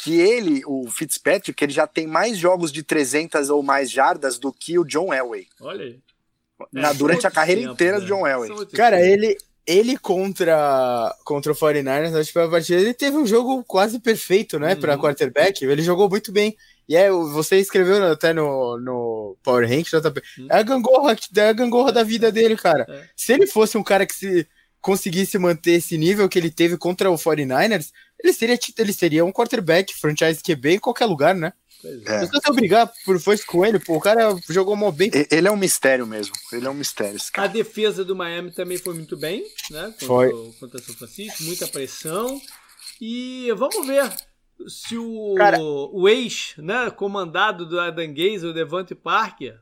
que 0.03 0.19
ele, 0.19 0.61
o 0.65 0.89
Fitzpatrick, 0.89 1.63
ele 1.63 1.71
já 1.71 1.87
tem 1.87 2.07
mais 2.07 2.37
jogos 2.37 2.71
de 2.71 2.83
300 2.83 3.49
ou 3.49 3.61
mais 3.61 3.89
jardas 3.89 4.37
do 4.37 4.51
que 4.51 4.77
o 4.77 4.83
John 4.83 5.13
Elway. 5.13 5.47
Olha 5.61 5.85
aí. 5.85 5.99
Na, 6.71 6.89
é, 6.89 6.93
durante 6.93 7.25
a 7.25 7.31
carreira 7.31 7.61
tempo, 7.61 7.73
inteira 7.73 7.99
né? 7.99 8.03
do 8.03 8.07
John 8.07 8.27
Elway. 8.27 8.49
Cara, 8.73 8.99
ele, 9.03 9.37
ele 9.65 9.97
contra, 9.97 11.15
contra 11.23 11.51
o 11.51 11.55
49ers, 11.55 12.15
acho 12.15 12.31
que 12.31 12.39
a 12.39 12.49
partida, 12.49 12.81
ele 12.81 12.93
teve 12.93 13.17
um 13.17 13.25
jogo 13.25 13.63
quase 13.63 13.99
perfeito, 13.99 14.59
né, 14.59 14.73
uhum. 14.73 14.79
para 14.79 14.97
quarterback. 14.97 15.63
Ele 15.63 15.81
jogou 15.81 16.09
muito 16.09 16.31
bem. 16.31 16.55
E 16.89 16.95
é, 16.95 17.09
você 17.09 17.57
escreveu 17.57 18.03
até 18.11 18.33
no, 18.33 18.77
no 18.77 19.37
Power 19.43 19.67
Rank, 19.67 19.85
JP. 19.85 20.21
Uhum. 20.39 20.47
É 20.49 20.57
a 20.57 20.63
gangorra, 20.63 21.15
é 21.37 21.49
a 21.49 21.53
gangorra 21.53 21.91
da 21.91 22.03
vida 22.03 22.31
dele, 22.31 22.57
cara. 22.57 22.85
É. 22.89 23.07
Se 23.15 23.33
ele 23.33 23.47
fosse 23.47 23.77
um 23.77 23.83
cara 23.83 24.05
que 24.05 24.13
se 24.13 24.47
conseguisse 24.81 25.37
manter 25.37 25.73
esse 25.73 25.97
nível 25.97 26.27
que 26.27 26.37
ele 26.37 26.49
teve 26.49 26.77
contra 26.77 27.09
o 27.09 27.15
49ers, 27.15 27.91
ele 28.19 28.33
seria, 28.33 28.57
ele 28.77 28.93
seria 28.93 29.25
um 29.25 29.31
quarterback, 29.31 29.93
franchise 29.93 30.41
QB 30.41 30.75
em 30.75 30.79
qualquer 30.79 31.05
lugar, 31.05 31.35
né? 31.35 31.53
É. 32.05 32.25
Se 32.25 32.31
você 32.31 32.51
brigar 32.53 32.91
por 33.05 33.19
força 33.19 33.43
com 33.45 33.65
ele, 33.65 33.79
pô, 33.79 33.95
o 33.95 33.99
cara 33.99 34.35
jogou 34.49 34.75
mal 34.75 34.91
bem. 34.91 35.09
Ele 35.31 35.47
é 35.47 35.51
um 35.51 35.57
mistério 35.57 36.05
mesmo. 36.05 36.33
Ele 36.51 36.67
é 36.67 36.69
um 36.69 36.75
mistério. 36.75 37.19
A 37.33 37.47
defesa 37.47 38.05
do 38.05 38.15
Miami 38.15 38.51
também 38.51 38.77
foi 38.77 38.93
muito 38.93 39.17
bem, 39.17 39.43
né? 39.71 39.85
Contra, 39.85 40.07
foi. 40.07 40.53
Contra 40.59 40.79
São 40.79 40.93
Francisco, 40.93 41.43
muita 41.43 41.67
pressão. 41.67 42.39
E 42.99 43.51
vamos 43.57 43.87
ver 43.87 44.11
se 44.67 44.95
o, 44.95 45.33
cara, 45.35 45.59
o 45.59 46.07
ex, 46.07 46.53
né, 46.57 46.91
comandado 46.91 47.65
do 47.65 47.79
Adam 47.79 48.13
Gaze, 48.13 48.45
o 48.45 48.53
Devante 48.53 48.93
Parker, 48.93 49.59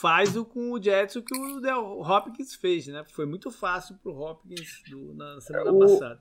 faz 0.00 0.36
o 0.36 0.44
com 0.44 0.72
o 0.72 0.82
Jets 0.82 1.16
o 1.16 1.22
que 1.22 1.34
o 1.34 2.00
Hopkins 2.00 2.54
fez, 2.54 2.86
né? 2.86 3.04
Foi 3.12 3.26
muito 3.26 3.50
fácil 3.50 3.96
pro 4.02 4.16
Hopkins 4.16 4.82
do, 4.88 5.14
na 5.14 5.40
semana 5.40 5.72
o, 5.72 5.78
passada. 5.78 6.20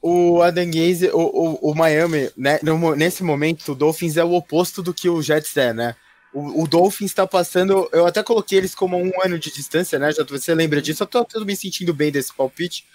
O 0.00 0.42
Adam 0.42 0.66
Gaze, 0.66 1.10
o, 1.12 1.18
o, 1.18 1.70
o 1.70 1.74
Miami, 1.74 2.30
né, 2.36 2.60
no, 2.62 2.94
nesse 2.94 3.22
momento, 3.22 3.72
o 3.72 3.74
Dolphins 3.74 4.16
é 4.16 4.24
o 4.24 4.32
oposto 4.32 4.82
do 4.82 4.94
que 4.94 5.08
o 5.08 5.20
Jets 5.20 5.56
é, 5.56 5.72
né? 5.72 5.96
O, 6.32 6.62
o 6.62 6.68
Dolphins 6.68 7.10
está 7.10 7.26
passando, 7.26 7.88
eu 7.92 8.06
até 8.06 8.22
coloquei 8.22 8.58
eles 8.58 8.74
como 8.74 8.96
um 8.96 9.10
ano 9.24 9.38
de 9.38 9.52
distância, 9.52 9.98
né? 9.98 10.12
Já 10.12 10.24
você 10.24 10.54
lembra 10.54 10.80
disso? 10.80 11.02
Eu 11.02 11.06
tô, 11.06 11.24
tô 11.24 11.44
me 11.44 11.56
sentindo 11.56 11.92
bem 11.92 12.12
desse 12.12 12.32
palpite. 12.32 12.86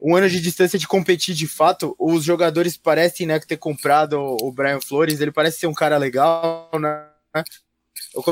Um 0.00 0.14
ano 0.14 0.28
de 0.28 0.40
distância 0.40 0.78
de 0.78 0.86
competir 0.86 1.34
de 1.34 1.48
fato. 1.48 1.96
Os 1.98 2.22
jogadores 2.22 2.76
parecem, 2.76 3.26
né, 3.26 3.38
ter 3.40 3.56
comprado 3.56 4.20
o 4.20 4.52
Brian 4.52 4.80
Flores, 4.80 5.20
ele 5.20 5.32
parece 5.32 5.58
ser 5.58 5.66
um 5.66 5.74
cara 5.74 5.96
legal, 5.96 6.70
né? 6.78 7.08
Eu 8.14 8.22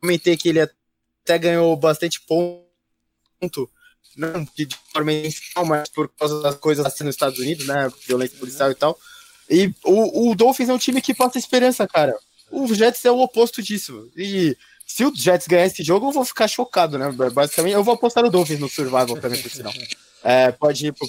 comentei 0.00 0.36
que 0.36 0.48
ele 0.48 0.60
até 0.60 1.38
ganhou 1.38 1.76
bastante 1.76 2.20
ponto, 2.22 3.70
não 4.16 4.46
de 4.56 4.68
forma 4.92 5.12
inicial, 5.12 5.64
mas 5.64 5.88
por 5.88 6.08
causa 6.08 6.40
das 6.42 6.56
coisas 6.56 6.84
assim 6.84 7.04
nos 7.04 7.14
Estados 7.14 7.38
Unidos, 7.38 7.66
né? 7.66 7.90
Violência 8.06 8.38
policial 8.38 8.70
e 8.70 8.74
tal. 8.74 8.98
E 9.48 9.72
o, 9.84 10.30
o 10.30 10.34
Dolphins 10.34 10.68
é 10.68 10.74
um 10.74 10.78
time 10.78 11.00
que 11.00 11.14
passa 11.14 11.38
esperança, 11.38 11.86
cara. 11.86 12.16
O 12.50 12.72
Jets 12.72 13.04
é 13.04 13.10
o 13.10 13.20
oposto 13.20 13.62
disso. 13.62 14.10
E 14.16 14.56
se 14.86 15.04
o 15.04 15.14
Jets 15.14 15.46
ganhar 15.46 15.66
esse 15.66 15.82
jogo, 15.82 16.08
eu 16.08 16.12
vou 16.12 16.24
ficar 16.24 16.48
chocado, 16.48 16.98
né? 16.98 17.10
Basicamente, 17.32 17.74
eu 17.74 17.84
vou 17.84 17.94
apostar 17.94 18.24
no 18.24 18.30
Dolphins 18.30 18.60
no 18.60 18.68
Survival 18.68 19.18
também, 19.20 19.40
por 19.40 19.50
sinal. 19.50 19.72
É, 20.22 20.52
pode 20.52 20.86
ir 20.86 20.92
pro 20.92 21.08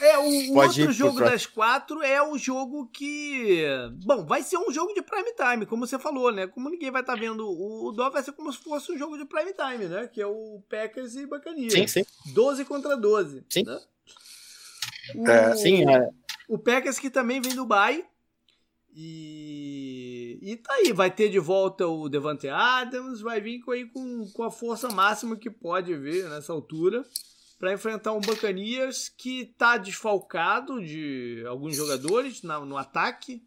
é, 0.00 0.16
o, 0.16 0.52
o 0.52 0.58
outro 0.58 0.92
jogo 0.92 1.18
das 1.18 1.44
quatro 1.44 2.02
é 2.02 2.22
o 2.22 2.38
jogo 2.38 2.86
que. 2.86 3.64
Bom, 4.04 4.24
vai 4.24 4.42
ser 4.44 4.56
um 4.56 4.70
jogo 4.70 4.94
de 4.94 5.02
prime 5.02 5.32
time, 5.34 5.66
como 5.66 5.84
você 5.84 5.98
falou, 5.98 6.32
né? 6.32 6.46
Como 6.46 6.70
ninguém 6.70 6.90
vai 6.90 7.00
estar 7.00 7.14
tá 7.14 7.20
vendo 7.20 7.44
o, 7.44 7.88
o 7.88 7.92
Dó, 7.92 8.08
vai 8.08 8.22
ser 8.22 8.32
como 8.32 8.52
se 8.52 8.62
fosse 8.62 8.92
um 8.92 8.98
jogo 8.98 9.18
de 9.18 9.24
prime 9.24 9.52
time, 9.52 9.86
né? 9.88 10.06
Que 10.06 10.22
é 10.22 10.26
o 10.26 10.62
Packers 10.70 11.16
e 11.16 11.26
Bacanias. 11.26 11.72
Sim, 11.72 11.86
sim. 11.88 12.04
12 12.32 12.64
contra 12.64 12.96
12. 12.96 13.44
Sim. 13.48 13.64
Né? 13.64 13.80
O, 15.16 15.28
é, 15.28 15.56
sim, 15.56 15.90
é. 15.90 16.08
O 16.48 16.58
Packers 16.58 17.00
que 17.00 17.10
também 17.10 17.40
vem 17.40 17.56
do 17.56 17.66
Bay. 17.66 18.04
E, 18.94 20.38
e 20.42 20.56
tá 20.56 20.74
aí, 20.74 20.92
vai 20.92 21.10
ter 21.10 21.28
de 21.28 21.38
volta 21.38 21.86
o 21.86 22.08
Devante 22.08 22.48
Adams, 22.48 23.20
vai 23.20 23.40
vir 23.40 23.60
com, 23.60 23.70
aí 23.70 23.84
com, 23.84 24.28
com 24.32 24.42
a 24.42 24.50
força 24.50 24.88
máxima 24.88 25.36
que 25.36 25.50
pode 25.50 25.94
ver 25.94 26.28
nessa 26.28 26.52
altura 26.52 27.04
para 27.58 27.72
enfrentar 27.72 28.12
um 28.12 28.20
Bacanias 28.20 29.08
que 29.08 29.40
está 29.40 29.76
desfalcado 29.76 30.80
de 30.80 31.42
alguns 31.46 31.76
jogadores 31.76 32.42
na, 32.42 32.60
no 32.60 32.76
ataque. 32.76 33.42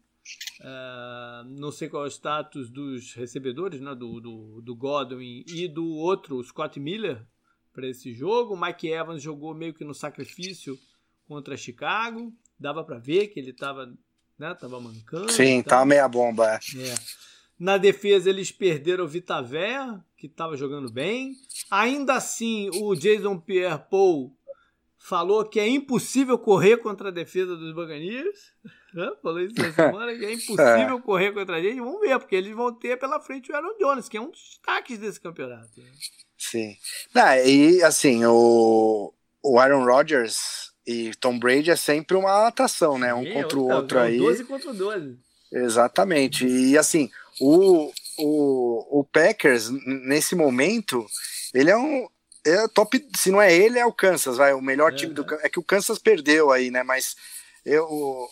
Uh, 0.60 1.44
não 1.58 1.72
sei 1.72 1.88
qual 1.88 2.04
é 2.04 2.06
o 2.06 2.10
status 2.10 2.70
dos 2.70 3.14
recebedores, 3.14 3.80
né, 3.80 3.94
do, 3.94 4.20
do, 4.20 4.60
do 4.60 4.76
Godwin 4.76 5.44
e 5.48 5.66
do 5.66 5.84
outro, 5.84 6.42
Scott 6.44 6.78
Miller, 6.78 7.26
para 7.72 7.88
esse 7.88 8.12
jogo. 8.12 8.54
O 8.54 8.60
Mike 8.60 8.88
Evans 8.88 9.22
jogou 9.22 9.54
meio 9.54 9.74
que 9.74 9.84
no 9.84 9.94
sacrifício 9.94 10.78
contra 11.26 11.56
Chicago. 11.56 12.32
Dava 12.58 12.84
para 12.84 12.98
ver 12.98 13.28
que 13.28 13.40
ele 13.40 13.50
estava 13.50 13.92
né, 14.38 14.54
tava 14.54 14.80
mancando. 14.80 15.30
Sim, 15.30 15.62
tava 15.62 15.84
meia 15.86 16.08
bomba. 16.08 16.54
É. 16.54 16.56
é. 16.56 16.94
Na 17.58 17.78
defesa 17.78 18.28
eles 18.28 18.50
perderam 18.50 19.04
o 19.04 19.08
Vitaver, 19.08 20.00
que 20.22 20.28
estava 20.28 20.56
jogando 20.56 20.88
bem. 20.88 21.34
Ainda 21.68 22.14
assim, 22.14 22.70
o 22.74 22.94
Jason 22.94 23.40
Pierre-Paul 23.40 24.32
falou 24.96 25.44
que 25.44 25.58
é 25.58 25.66
impossível 25.66 26.38
correr 26.38 26.76
contra 26.76 27.08
a 27.08 27.12
defesa 27.12 27.56
dos 27.56 27.74
Buccaneers. 27.74 28.52
Falou 29.20 29.40
isso 29.40 29.54
essa 29.58 29.72
semana, 29.72 30.16
que 30.16 30.24
é 30.24 30.32
impossível 30.34 30.98
é. 30.98 31.00
correr 31.00 31.32
contra 31.32 31.56
a 31.56 31.60
gente. 31.62 31.80
Vamos 31.80 32.00
ver, 32.00 32.18
porque 32.20 32.36
eles 32.36 32.54
vão 32.54 32.72
ter 32.72 32.96
pela 32.98 33.18
frente 33.18 33.50
o 33.50 33.56
Aaron 33.56 33.76
Jones, 33.78 34.08
que 34.08 34.16
é 34.16 34.20
um 34.20 34.30
dos 34.30 34.38
destaques 34.38 34.98
desse 34.98 35.20
campeonato. 35.20 35.80
Né? 35.80 35.90
Sim. 36.38 36.76
Não, 37.12 37.36
e 37.38 37.82
assim, 37.82 38.24
o, 38.24 39.12
o 39.42 39.58
Aaron 39.58 39.84
Rodgers 39.84 40.72
e 40.86 41.12
Tom 41.16 41.36
Brady 41.36 41.70
é 41.70 41.76
sempre 41.76 42.16
uma 42.16 42.46
atração, 42.46 42.96
né? 42.96 43.12
Um 43.12 43.32
contra 43.32 43.58
o 43.58 43.68
outro 43.68 43.98
aí. 43.98 44.18
12 44.18 44.44
contra 44.44 44.72
12. 44.72 45.18
Exatamente. 45.50 46.46
E 46.46 46.78
assim, 46.78 47.10
o, 47.40 47.90
o, 48.22 49.00
o 49.00 49.04
Packers, 49.04 49.68
nesse 49.86 50.34
momento, 50.34 51.06
ele 51.52 51.70
é 51.70 51.76
um, 51.76 52.08
é 52.44 52.68
top, 52.68 53.04
se 53.16 53.30
não 53.30 53.40
é 53.40 53.54
ele, 53.54 53.78
é 53.78 53.86
o 53.86 53.92
Kansas, 53.92 54.36
vai, 54.36 54.52
o 54.52 54.62
melhor 54.62 54.92
é, 54.92 54.96
time 54.96 55.12
do 55.12 55.26
é 55.42 55.48
que 55.48 55.58
o 55.58 55.64
Kansas 55.64 55.98
perdeu 55.98 56.50
aí, 56.50 56.70
né, 56.70 56.82
mas 56.82 57.16
eu, 57.64 57.84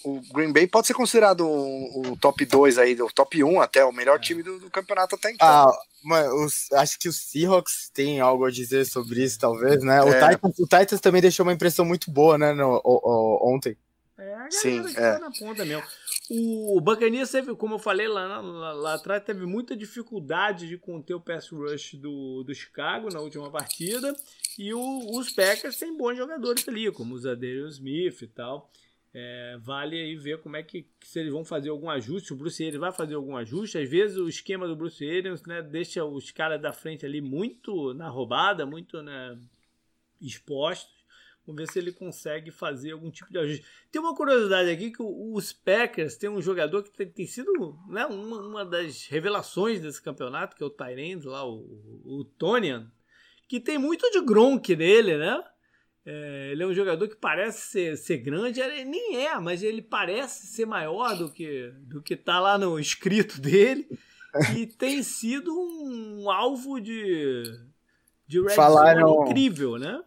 o 0.04 0.20
Green 0.32 0.52
Bay 0.52 0.66
pode 0.66 0.88
ser 0.88 0.94
considerado 0.94 1.46
o, 1.46 2.12
o 2.12 2.16
top 2.16 2.44
2 2.44 2.78
aí, 2.78 3.00
o 3.00 3.10
top 3.12 3.42
1 3.42 3.60
até, 3.60 3.84
o 3.84 3.92
melhor 3.92 4.16
é. 4.16 4.20
time 4.20 4.42
do, 4.42 4.58
do 4.58 4.70
campeonato 4.70 5.14
até 5.14 5.30
então. 5.30 5.46
Ah, 5.46 5.72
mas 6.02 6.32
os, 6.32 6.72
acho 6.72 6.98
que 6.98 7.08
os 7.08 7.16
Seahawks 7.16 7.90
têm 7.94 8.20
algo 8.20 8.44
a 8.44 8.50
dizer 8.50 8.84
sobre 8.86 9.22
isso, 9.22 9.38
talvez, 9.38 9.84
né? 9.84 10.02
O, 10.02 10.08
é. 10.08 10.32
Titans, 10.32 10.58
o 10.58 10.66
Titans 10.66 11.00
também 11.00 11.22
deixou 11.22 11.46
uma 11.46 11.52
impressão 11.52 11.84
muito 11.84 12.10
boa, 12.10 12.36
né, 12.36 12.52
no, 12.52 12.80
o, 12.82 12.82
o, 12.84 13.54
ontem. 13.54 13.76
É, 14.20 14.34
a 14.34 14.50
Sim, 14.50 14.80
é. 14.80 14.92
Tá 14.92 15.18
na 15.18 15.30
ponta 15.30 15.64
mesmo. 15.64 15.82
O 16.28 16.80
Buccaneers 16.80 17.30
teve, 17.30 17.56
como 17.56 17.76
eu 17.76 17.78
falei 17.78 18.06
lá, 18.06 18.40
lá, 18.40 18.72
lá, 18.72 18.94
atrás, 18.94 19.24
teve 19.24 19.46
muita 19.46 19.74
dificuldade 19.74 20.68
de 20.68 20.76
conter 20.76 21.14
o 21.14 21.20
pass 21.20 21.48
rush 21.48 21.94
do, 21.94 22.44
do 22.44 22.54
Chicago 22.54 23.08
na 23.10 23.18
última 23.20 23.50
partida. 23.50 24.14
E 24.58 24.74
o, 24.74 25.18
os 25.18 25.32
Packers 25.32 25.78
têm 25.78 25.96
bons 25.96 26.16
jogadores 26.16 26.68
ali, 26.68 26.92
como 26.92 27.14
o 27.14 27.18
Zadarius 27.18 27.76
Smith 27.76 28.20
e 28.20 28.26
tal. 28.26 28.70
É, 29.12 29.58
vale 29.60 29.96
aí 29.96 30.14
ver 30.14 30.40
como 30.40 30.56
é 30.56 30.62
que 30.62 30.86
se 31.02 31.18
eles 31.18 31.32
vão 31.32 31.44
fazer 31.44 31.70
algum 31.70 31.88
ajuste. 31.88 32.32
O 32.32 32.36
Bruce 32.36 32.62
Arians 32.62 32.78
vai 32.78 32.92
fazer 32.92 33.14
algum 33.14 33.36
ajuste. 33.36 33.78
Às 33.78 33.88
vezes 33.88 34.18
o 34.18 34.28
esquema 34.28 34.68
do 34.68 34.76
Bruce 34.76 35.04
Arians 35.04 35.42
né, 35.44 35.62
deixa 35.62 36.04
os 36.04 36.30
caras 36.30 36.60
da 36.60 36.72
frente 36.72 37.06
ali 37.06 37.20
muito 37.20 37.94
na 37.94 38.08
roubada, 38.08 38.66
muito 38.66 39.02
né, 39.02 39.36
expostos. 40.20 40.99
Vamos 41.46 41.62
ver 41.62 41.72
se 41.72 41.78
ele 41.78 41.92
consegue 41.92 42.50
fazer 42.50 42.92
algum 42.92 43.10
tipo 43.10 43.32
de 43.32 43.38
ajuste. 43.38 43.66
Tem 43.90 44.00
uma 44.00 44.14
curiosidade 44.14 44.70
aqui 44.70 44.90
que 44.90 45.02
os 45.02 45.52
Packers 45.52 46.16
tem 46.16 46.28
um 46.28 46.40
jogador 46.40 46.82
que 46.82 46.90
tem, 46.90 47.08
tem 47.08 47.26
sido 47.26 47.50
né, 47.88 48.06
uma, 48.06 48.40
uma, 48.40 48.64
das 48.64 49.06
revelações 49.06 49.80
desse 49.80 50.00
campeonato, 50.02 50.54
que 50.54 50.62
é 50.62 50.66
o 50.66 50.70
Tyrande 50.70 51.26
lá, 51.26 51.44
o, 51.44 52.02
o 52.04 52.24
Tonian, 52.38 52.90
que 53.48 53.58
tem 53.58 53.78
muito 53.78 54.08
de 54.10 54.20
Gronk 54.20 54.76
nele, 54.76 55.16
né? 55.16 55.42
É, 56.04 56.50
ele 56.52 56.62
é 56.62 56.66
um 56.66 56.72
jogador 56.72 57.08
que 57.08 57.16
parece 57.16 57.70
ser, 57.70 57.96
ser 57.96 58.18
grande, 58.18 58.60
ele 58.60 58.84
nem 58.84 59.26
é, 59.26 59.38
mas 59.38 59.62
ele 59.62 59.82
parece 59.82 60.46
ser 60.46 60.64
maior 60.64 61.16
do 61.16 61.30
que 61.30 61.70
do 61.82 62.00
que 62.00 62.16
tá 62.16 62.40
lá 62.40 62.56
no 62.56 62.80
escrito 62.80 63.38
dele 63.38 63.86
e 64.56 64.66
tem 64.78 65.02
sido 65.02 65.52
um 65.52 66.30
alvo 66.30 66.80
de 66.80 67.42
de 68.26 68.40
red 68.40 68.54
Falaram... 68.54 69.24
incrível, 69.24 69.76
né? 69.76 70.02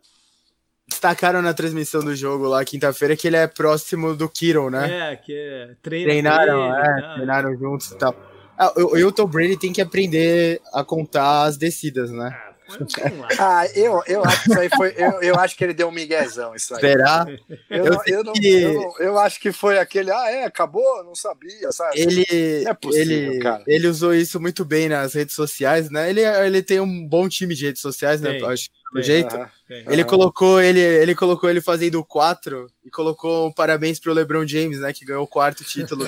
Destacaram 1.04 1.42
na 1.42 1.54
transmissão 1.54 2.02
do 2.02 2.16
jogo 2.16 2.48
lá 2.48 2.64
quinta-feira 2.64 3.16
que 3.18 3.28
ele 3.28 3.36
é 3.36 3.46
próximo 3.46 4.16
do 4.16 4.30
Kiro, 4.30 4.70
né? 4.70 5.12
É, 5.12 5.16
que 5.18 5.34
é, 5.34 5.76
treina 5.82 6.10
treinaram, 6.10 6.66
ele, 6.66 6.76
é, 6.76 7.02
tá. 7.02 7.14
treinaram 7.16 7.58
juntos 7.58 7.92
e 7.92 7.98
tal. 7.98 8.16
Ah, 8.58 8.72
o, 8.78 8.96
o 8.96 9.12
Tom 9.12 9.26
Brady 9.26 9.58
tem 9.58 9.74
que 9.74 9.82
aprender 9.82 10.62
a 10.74 10.84
contar 10.84 11.44
as 11.44 11.58
descidas, 11.58 12.10
né? 12.10 12.34
Ah, 12.34 12.54
ah, 13.40 13.68
eu, 13.76 14.02
eu 14.08 14.24
acho 14.24 14.44
que 14.44 14.50
isso 14.50 14.60
aí 14.60 14.70
foi. 14.74 14.94
Eu, 14.96 15.22
eu 15.22 15.36
acho 15.36 15.58
que 15.58 15.64
ele 15.66 15.74
deu 15.74 15.90
um 15.90 15.92
miguezão, 15.92 16.56
isso 16.56 16.74
aí. 16.74 16.80
Será? 16.80 17.26
Eu, 17.70 17.86
eu, 17.86 18.02
eu, 18.08 18.24
não, 18.24 18.34
que... 18.34 18.48
eu, 18.48 18.96
eu, 19.00 19.20
acho 19.20 19.40
que 19.42 19.52
foi 19.52 19.78
aquele. 19.78 20.10
Ah, 20.10 20.32
é, 20.32 20.46
acabou, 20.46 21.04
não 21.04 21.14
sabia, 21.14 21.72
sabe? 21.72 22.00
Ele, 22.00 22.64
é 22.66 22.74
possível, 22.74 23.34
ele, 23.34 23.40
cara. 23.40 23.64
ele 23.68 23.88
usou 23.88 24.14
isso 24.14 24.40
muito 24.40 24.64
bem 24.64 24.88
nas 24.88 25.14
redes 25.14 25.36
sociais, 25.36 25.90
né? 25.90 26.10
Ele, 26.10 26.22
ele 26.22 26.64
tem 26.64 26.80
um 26.80 27.06
bom 27.06 27.28
time 27.28 27.54
de 27.54 27.66
redes 27.66 27.82
sociais, 27.82 28.22
né? 28.22 28.40
Acho 28.46 28.70
do 28.94 29.02
jeito. 29.02 29.36
Ele 29.70 30.04
colocou 30.04 30.62
ele, 30.62 30.80
ele 30.80 31.16
colocou 31.16 31.50
ele 31.50 31.62
fazendo 31.62 32.04
quatro 32.04 32.70
e 32.86 32.90
colocou 32.90 33.48
um 33.48 33.52
parabéns 33.52 34.00
pro 34.00 34.14
LeBron 34.14 34.46
James, 34.46 34.80
né, 34.80 34.94
que 34.94 35.06
ganhou 35.06 35.24
o 35.24 35.28
quarto 35.28 35.64
título. 35.64 36.06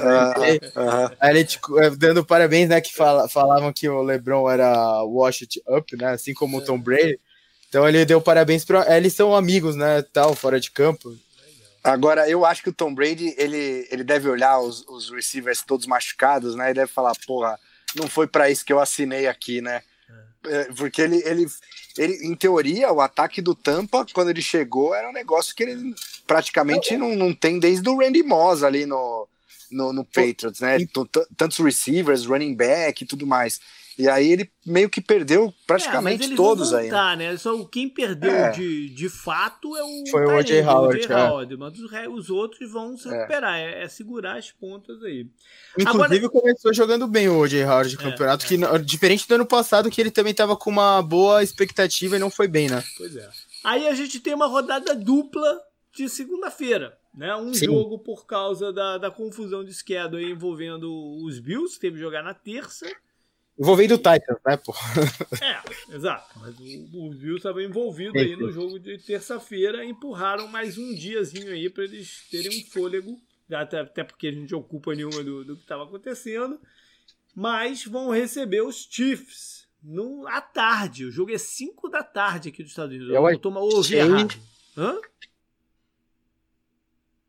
Aí 1.19 1.31
ele 1.31 1.43
tipo, 1.43 1.79
é, 1.79 1.89
dando 1.89 2.23
parabéns, 2.23 2.69
né, 2.69 2.79
que 2.79 2.93
fala, 2.93 3.27
falavam 3.27 3.73
que 3.73 3.89
o 3.89 4.01
LeBron 4.01 4.49
era 4.49 5.03
wash 5.03 5.41
it 5.41 5.61
up, 5.67 5.95
né, 5.97 6.09
assim 6.09 6.33
como 6.33 6.57
o 6.57 6.61
Tom 6.61 6.79
Brady. 6.79 7.19
Então 7.67 7.87
ele 7.87 8.05
deu 8.05 8.21
parabéns 8.21 8.63
para 8.63 8.85
é, 8.93 8.97
eles 8.97 9.13
são 9.13 9.35
amigos, 9.35 9.75
né, 9.75 10.03
tal, 10.13 10.35
fora 10.35 10.59
de 10.59 10.71
campo. 10.71 11.15
Agora, 11.83 12.27
eu 12.27 12.43
acho 12.43 12.63
que 12.63 12.69
o 12.69 12.73
Tom 12.73 12.95
Brady, 12.95 13.35
ele, 13.37 13.87
ele 13.91 14.03
deve 14.03 14.27
olhar 14.27 14.59
os, 14.59 14.83
os 14.87 15.11
receivers 15.11 15.61
todos 15.61 15.85
machucados, 15.85 16.55
né, 16.55 16.71
e 16.71 16.73
deve 16.73 16.91
falar, 16.91 17.13
porra, 17.27 17.59
não 17.95 18.07
foi 18.07 18.27
para 18.27 18.49
isso 18.49 18.65
que 18.65 18.73
eu 18.73 18.79
assinei 18.79 19.27
aqui, 19.27 19.61
né? 19.61 19.81
É, 20.47 20.65
porque 20.73 21.01
ele, 21.01 21.21
ele, 21.25 21.47
ele, 21.97 22.25
em 22.25 22.35
teoria, 22.35 22.91
o 22.91 23.01
ataque 23.01 23.41
do 23.41 23.55
Tampa, 23.55 24.05
quando 24.13 24.29
ele 24.29 24.41
chegou, 24.41 24.93
era 24.93 25.09
um 25.09 25.13
negócio 25.13 25.55
que 25.55 25.63
ele 25.63 25.95
praticamente 26.27 26.97
não, 26.97 27.15
não 27.15 27.33
tem 27.33 27.59
desde 27.59 27.87
o 27.87 27.97
Randy 27.97 28.23
Moss 28.23 28.63
ali 28.63 28.85
no, 28.85 29.27
no, 29.71 29.93
no 29.93 30.03
Patriots, 30.05 30.59
né? 30.59 30.77
Tantos 31.37 31.57
receivers, 31.59 32.25
running 32.25 32.55
back 32.55 33.03
e 33.03 33.07
tudo 33.07 33.25
mais. 33.25 33.59
E 33.97 34.09
aí 34.09 34.31
ele 34.31 34.51
meio 34.65 34.89
que 34.89 34.99
perdeu 34.99 35.53
praticamente 35.65 36.33
é, 36.33 36.35
todos 36.35 36.73
aí. 36.73 36.89
Né? 37.17 37.37
Só 37.37 37.63
quem 37.65 37.87
perdeu 37.87 38.31
é. 38.31 38.51
de, 38.51 38.89
de 38.89 39.09
fato 39.09 39.75
é 39.77 39.83
o 39.83 40.03
Foi 40.11 40.25
o 40.25 40.37
O.J. 40.37 40.61
Howard, 40.63 41.11
é. 41.11 41.15
Howard, 41.15 41.57
mas 41.57 41.79
os, 41.79 41.91
os, 42.09 42.29
outros 42.29 42.71
vão 42.71 42.97
se 42.97 43.07
é. 43.07 43.11
recuperar, 43.11 43.57
é. 43.57 43.83
é, 43.83 43.87
segurar 43.87 44.37
as 44.37 44.51
pontas 44.51 45.01
aí. 45.01 45.27
Inclusive 45.79 46.25
Agora, 46.25 46.29
começou 46.29 46.73
jogando 46.73 47.07
bem 47.07 47.29
o 47.29 47.39
O.J. 47.39 47.63
Howard 47.63 47.89
de 47.89 47.95
é, 47.95 48.09
campeonato, 48.09 48.45
que 48.45 48.57
diferente 48.83 49.27
do 49.27 49.35
ano 49.35 49.45
passado 49.45 49.89
que 49.89 50.01
ele 50.01 50.11
também 50.11 50.31
estava 50.31 50.57
com 50.57 50.69
uma 50.69 51.01
boa 51.01 51.41
expectativa 51.41 52.17
e 52.17 52.19
não 52.19 52.29
foi 52.29 52.47
bem, 52.47 52.69
né? 52.69 52.83
Pois 52.97 53.15
é. 53.15 53.29
Aí 53.63 53.87
a 53.87 53.93
gente 53.93 54.19
tem 54.19 54.33
uma 54.33 54.47
rodada 54.47 54.93
dupla 54.93 55.61
de 55.93 56.09
segunda-feira. 56.09 56.97
Né? 57.15 57.33
Um 57.35 57.53
Sim. 57.53 57.67
jogo 57.67 57.97
por 57.97 58.25
causa 58.25 58.73
da, 58.73 58.97
da 58.97 59.09
confusão 59.09 59.63
de 59.63 59.73
schedule 59.73 60.29
envolvendo 60.29 60.91
os 61.23 61.39
Bills, 61.39 61.79
teve 61.79 61.95
que 61.95 62.01
jogar 62.01 62.21
na 62.21 62.33
terça, 62.33 62.85
Envolvendo 63.57 63.93
o 63.93 63.97
Titans, 63.97 64.37
né, 64.45 64.57
pô? 64.57 64.73
É, 65.41 65.95
exato. 65.95 66.37
Mas 66.39 66.59
o, 66.59 67.05
o 67.05 67.09
Bills 67.11 67.37
estava 67.37 67.63
envolvido 67.63 68.17
aí 68.17 68.35
no 68.35 68.51
jogo 68.51 68.77
de 68.77 68.97
terça-feira. 68.97 69.85
Empurraram 69.85 70.47
mais 70.47 70.77
um 70.77 70.93
diazinho 70.93 71.51
aí 71.51 71.69
para 71.69 71.85
eles 71.85 72.27
terem 72.29 72.59
um 72.59 72.71
fôlego. 72.71 73.21
Até, 73.49 73.79
até 73.79 74.03
porque 74.03 74.27
a 74.27 74.31
gente 74.31 74.53
ocupa 74.53 74.93
nenhuma 74.93 75.23
do, 75.23 75.45
do 75.45 75.55
que 75.55 75.61
estava 75.61 75.83
acontecendo. 75.83 76.59
Mas 77.33 77.85
vão 77.85 78.09
receber 78.09 78.61
os 78.61 78.87
Chiefs 78.89 79.65
no, 79.81 80.27
à 80.27 80.41
tarde. 80.41 81.05
O 81.05 81.11
jogo 81.11 81.31
é 81.33 81.37
5 81.37 81.87
da 81.89 82.03
tarde 82.03 82.49
aqui 82.49 82.61
dos 82.61 82.71
Estados 82.71 82.93
Unidos. 82.93 83.13
Eu, 83.13 83.29
Eu 83.29 83.39
tô 83.39 83.49
ouvi 83.57 83.95
errado. 83.95 84.35
Hã? 84.77 84.99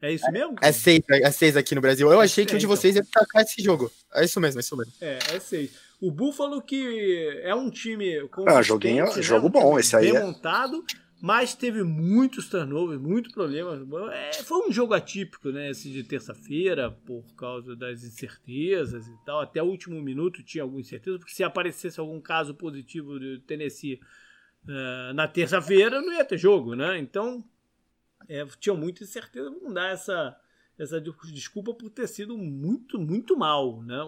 É 0.03 0.13
isso 0.13 0.31
mesmo? 0.31 0.57
É 0.61 0.73
seis, 0.73 1.01
é 1.09 1.31
seis 1.31 1.57
aqui 1.57 1.75
no 1.75 1.81
Brasil. 1.81 2.11
Eu 2.11 2.21
achei 2.21 2.45
que 2.45 2.55
um 2.55 2.59
de 2.59 2.65
então. 2.65 2.77
vocês 2.77 2.95
ia 2.97 3.03
destacar 3.03 3.43
esse 3.43 3.63
jogo. 3.63 3.91
É 4.13 4.25
isso 4.25 4.41
mesmo, 4.41 4.59
é 4.59 4.61
isso 4.61 4.77
mesmo. 4.77 4.93
É, 5.01 5.19
é 5.35 5.41
seis. 5.41 5.86
O 6.01 6.11
Buffalo 6.11 6.61
que 6.61 7.41
é 7.43 7.55
um 7.55 7.71
time 7.71 8.29
ah, 8.47 8.63
joguinho, 8.63 9.05
né? 9.05 9.23
jogo 9.23 9.49
bom 9.49 9.79
esse 9.79 9.97
aí. 9.97 10.13
Bem 10.13 10.21
é. 10.21 10.25
montado, 10.25 10.85
mas 11.21 11.55
teve 11.55 11.83
muitos 11.83 12.49
turnovers, 12.49 13.01
muitos 13.01 13.33
problemas. 13.33 13.81
É, 14.13 14.33
foi 14.43 14.69
um 14.69 14.73
jogo 14.73 14.93
atípico, 14.93 15.51
né, 15.51 15.71
esse 15.71 15.91
de 15.91 16.05
terça-feira, 16.05 16.91
por 16.91 17.25
causa 17.35 17.75
das 17.75 18.05
incertezas 18.05 19.07
e 19.07 19.17
tal. 19.25 19.41
Até 19.41 19.63
o 19.63 19.67
último 19.67 20.01
minuto 20.03 20.43
tinha 20.43 20.63
alguma 20.63 20.81
incerteza, 20.81 21.19
porque 21.19 21.33
se 21.33 21.43
aparecesse 21.43 21.99
algum 21.99 22.21
caso 22.21 22.55
positivo 22.55 23.19
de 23.19 23.41
Tennessee 23.47 23.99
uh, 24.65 25.15
na 25.15 25.27
terça-feira, 25.27 26.03
não 26.03 26.13
ia 26.13 26.25
ter 26.25 26.37
jogo, 26.37 26.75
né? 26.75 26.99
Então, 26.99 27.43
é, 28.29 28.45
tinha 28.61 28.75
muita 28.75 29.03
incerteza. 29.03 29.51
Vamos 29.51 29.73
dar 29.73 29.93
essa 29.93 30.37
essa 30.79 31.01
desculpa 31.01 31.73
por 31.73 31.89
ter 31.89 32.07
sido 32.07 32.37
muito, 32.37 32.99
muito 32.99 33.35
mal, 33.35 33.83
né, 33.83 33.99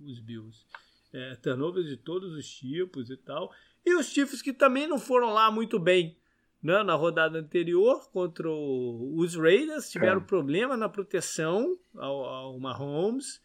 os 0.00 0.20
Bills 0.20 0.64
é, 1.12 1.34
turnovers 1.36 1.86
de 1.86 1.96
todos 1.96 2.32
os 2.32 2.48
tipos 2.48 3.10
e 3.10 3.16
tal. 3.16 3.52
E 3.84 3.94
os 3.94 4.06
Chiefs 4.06 4.40
que 4.40 4.52
também 4.52 4.86
não 4.86 4.98
foram 4.98 5.32
lá 5.32 5.50
muito 5.50 5.78
bem 5.78 6.16
né, 6.62 6.82
na 6.82 6.94
rodada 6.94 7.38
anterior 7.38 8.08
contra 8.12 8.48
os 8.48 9.34
Raiders, 9.34 9.90
tiveram 9.90 10.20
é. 10.20 10.24
problema 10.24 10.76
na 10.76 10.88
proteção 10.88 11.76
ao, 11.94 12.24
ao 12.24 12.60
Mahomes 12.60 13.40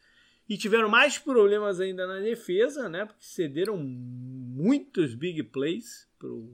e 0.47 0.55
tiveram 0.55 0.87
mais 0.87 1.17
problemas 1.17 1.81
ainda 1.81 2.05
na 2.05 2.19
defesa, 2.19 2.87
né, 2.87 3.05
porque 3.05 3.25
cederam 3.25 3.77
muitos 3.77 5.15
big 5.15 5.41
plays. 5.43 6.07
Pro, 6.19 6.47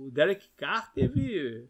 o 0.00 0.10
Derek 0.12 0.48
Carr 0.56 0.92
teve 0.94 1.68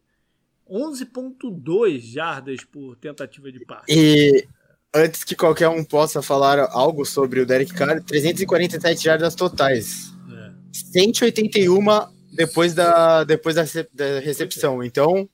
11.2 0.68 1.98
jardas 2.00 2.62
por 2.62 2.96
tentativa 2.96 3.50
de 3.50 3.64
passe. 3.64 3.86
E 3.88 4.46
antes 4.96 5.22
que 5.22 5.36
qualquer 5.36 5.68
um 5.68 5.84
possa 5.84 6.22
falar 6.22 6.58
algo 6.70 7.04
sobre 7.04 7.40
o 7.40 7.46
Derek 7.46 7.72
Carr, 7.74 8.02
347 8.02 9.04
jardas 9.04 9.34
totais. 9.34 10.12
É. 10.32 10.50
181 10.92 11.84
depois 12.32 12.74
da, 12.74 13.24
depois 13.24 13.54
da, 13.54 13.64
da 13.92 14.20
recepção. 14.20 14.82
Então, 14.82 15.28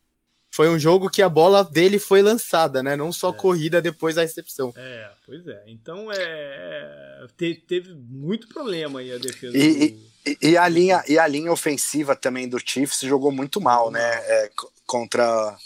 foi 0.50 0.68
um 0.68 0.78
jogo 0.78 1.08
que 1.08 1.22
a 1.22 1.28
bola 1.28 1.64
dele 1.64 1.98
foi 1.98 2.20
lançada, 2.20 2.82
né? 2.82 2.96
Não 2.96 3.12
só 3.12 3.30
é. 3.30 3.32
corrida 3.32 3.80
depois 3.80 4.16
da 4.16 4.22
recepção. 4.22 4.72
É, 4.76 5.10
pois 5.24 5.46
é. 5.46 5.62
Então, 5.66 6.12
é, 6.12 6.16
é 6.18 7.26
teve, 7.66 7.94
muito 7.94 8.48
problema 8.48 9.00
aí 9.00 9.12
a 9.12 9.18
defesa. 9.18 9.56
E, 9.56 9.88
do... 9.88 9.98
e, 10.26 10.38
e, 10.50 10.56
a 10.56 10.68
linha, 10.68 11.02
e 11.08 11.18
a 11.18 11.26
linha 11.26 11.50
ofensiva 11.50 12.14
também 12.14 12.48
do 12.48 12.58
Chiefs 12.58 13.00
jogou 13.00 13.32
muito 13.32 13.60
mal, 13.60 13.90
né? 13.90 14.00
É, 14.02 14.50
contra, 14.86 15.56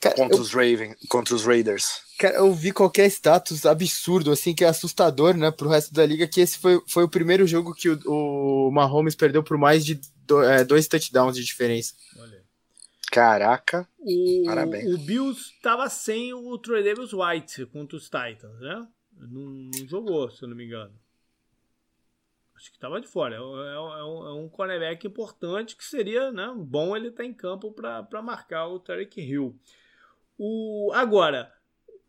contra, 0.00 0.36
eu... 0.36 0.40
os 0.40 0.52
Raven, 0.52 0.94
contra 1.08 1.34
os 1.34 1.44
Raiders. 1.44 2.03
Cara, 2.18 2.36
eu 2.36 2.52
vi 2.52 2.72
qualquer 2.72 3.06
status 3.06 3.66
absurdo, 3.66 4.30
assim, 4.30 4.54
que 4.54 4.64
é 4.64 4.68
assustador, 4.68 5.36
né, 5.36 5.50
pro 5.50 5.68
resto 5.68 5.92
da 5.92 6.06
liga, 6.06 6.28
que 6.28 6.40
esse 6.40 6.58
foi, 6.58 6.80
foi 6.86 7.04
o 7.04 7.08
primeiro 7.08 7.46
jogo 7.46 7.74
que 7.74 7.88
o, 7.88 8.68
o 8.68 8.70
Mahomes 8.70 9.14
perdeu 9.14 9.42
por 9.42 9.58
mais 9.58 9.84
de 9.84 10.00
do, 10.26 10.42
é, 10.42 10.64
dois 10.64 10.88
touchdowns 10.88 11.36
de 11.36 11.44
diferença. 11.44 11.94
Olha. 12.18 12.44
Caraca, 13.10 13.88
o, 13.98 14.42
parabéns. 14.44 14.92
O 14.92 14.98
Bills 14.98 15.52
tava 15.62 15.88
sem 15.88 16.32
o 16.34 16.58
Troy 16.58 16.82
Davis 16.82 17.12
White 17.12 17.66
contra 17.66 17.96
os 17.96 18.04
Titans, 18.04 18.58
né? 18.60 18.88
Não, 19.16 19.42
não, 19.42 19.88
jogou, 19.88 20.30
se 20.30 20.42
eu 20.42 20.48
não 20.48 20.56
me 20.56 20.64
engano. 20.64 20.92
Acho 22.56 22.72
que 22.72 22.78
tava 22.78 23.00
de 23.00 23.06
fora. 23.06 23.36
É, 23.36 23.38
é, 23.38 23.40
é 23.40 24.04
um, 24.04 24.26
é 24.26 24.32
um 24.32 24.48
cornerback 24.48 25.06
importante 25.06 25.76
que 25.76 25.84
seria 25.84 26.32
né, 26.32 26.52
bom 26.56 26.96
ele 26.96 27.08
estar 27.08 27.22
tá 27.22 27.28
em 27.28 27.32
campo 27.32 27.70
para 27.72 28.22
marcar 28.22 28.66
o 28.66 28.80
Tarek 28.80 29.20
Hill. 29.20 29.56
O, 30.36 30.90
agora, 30.92 31.53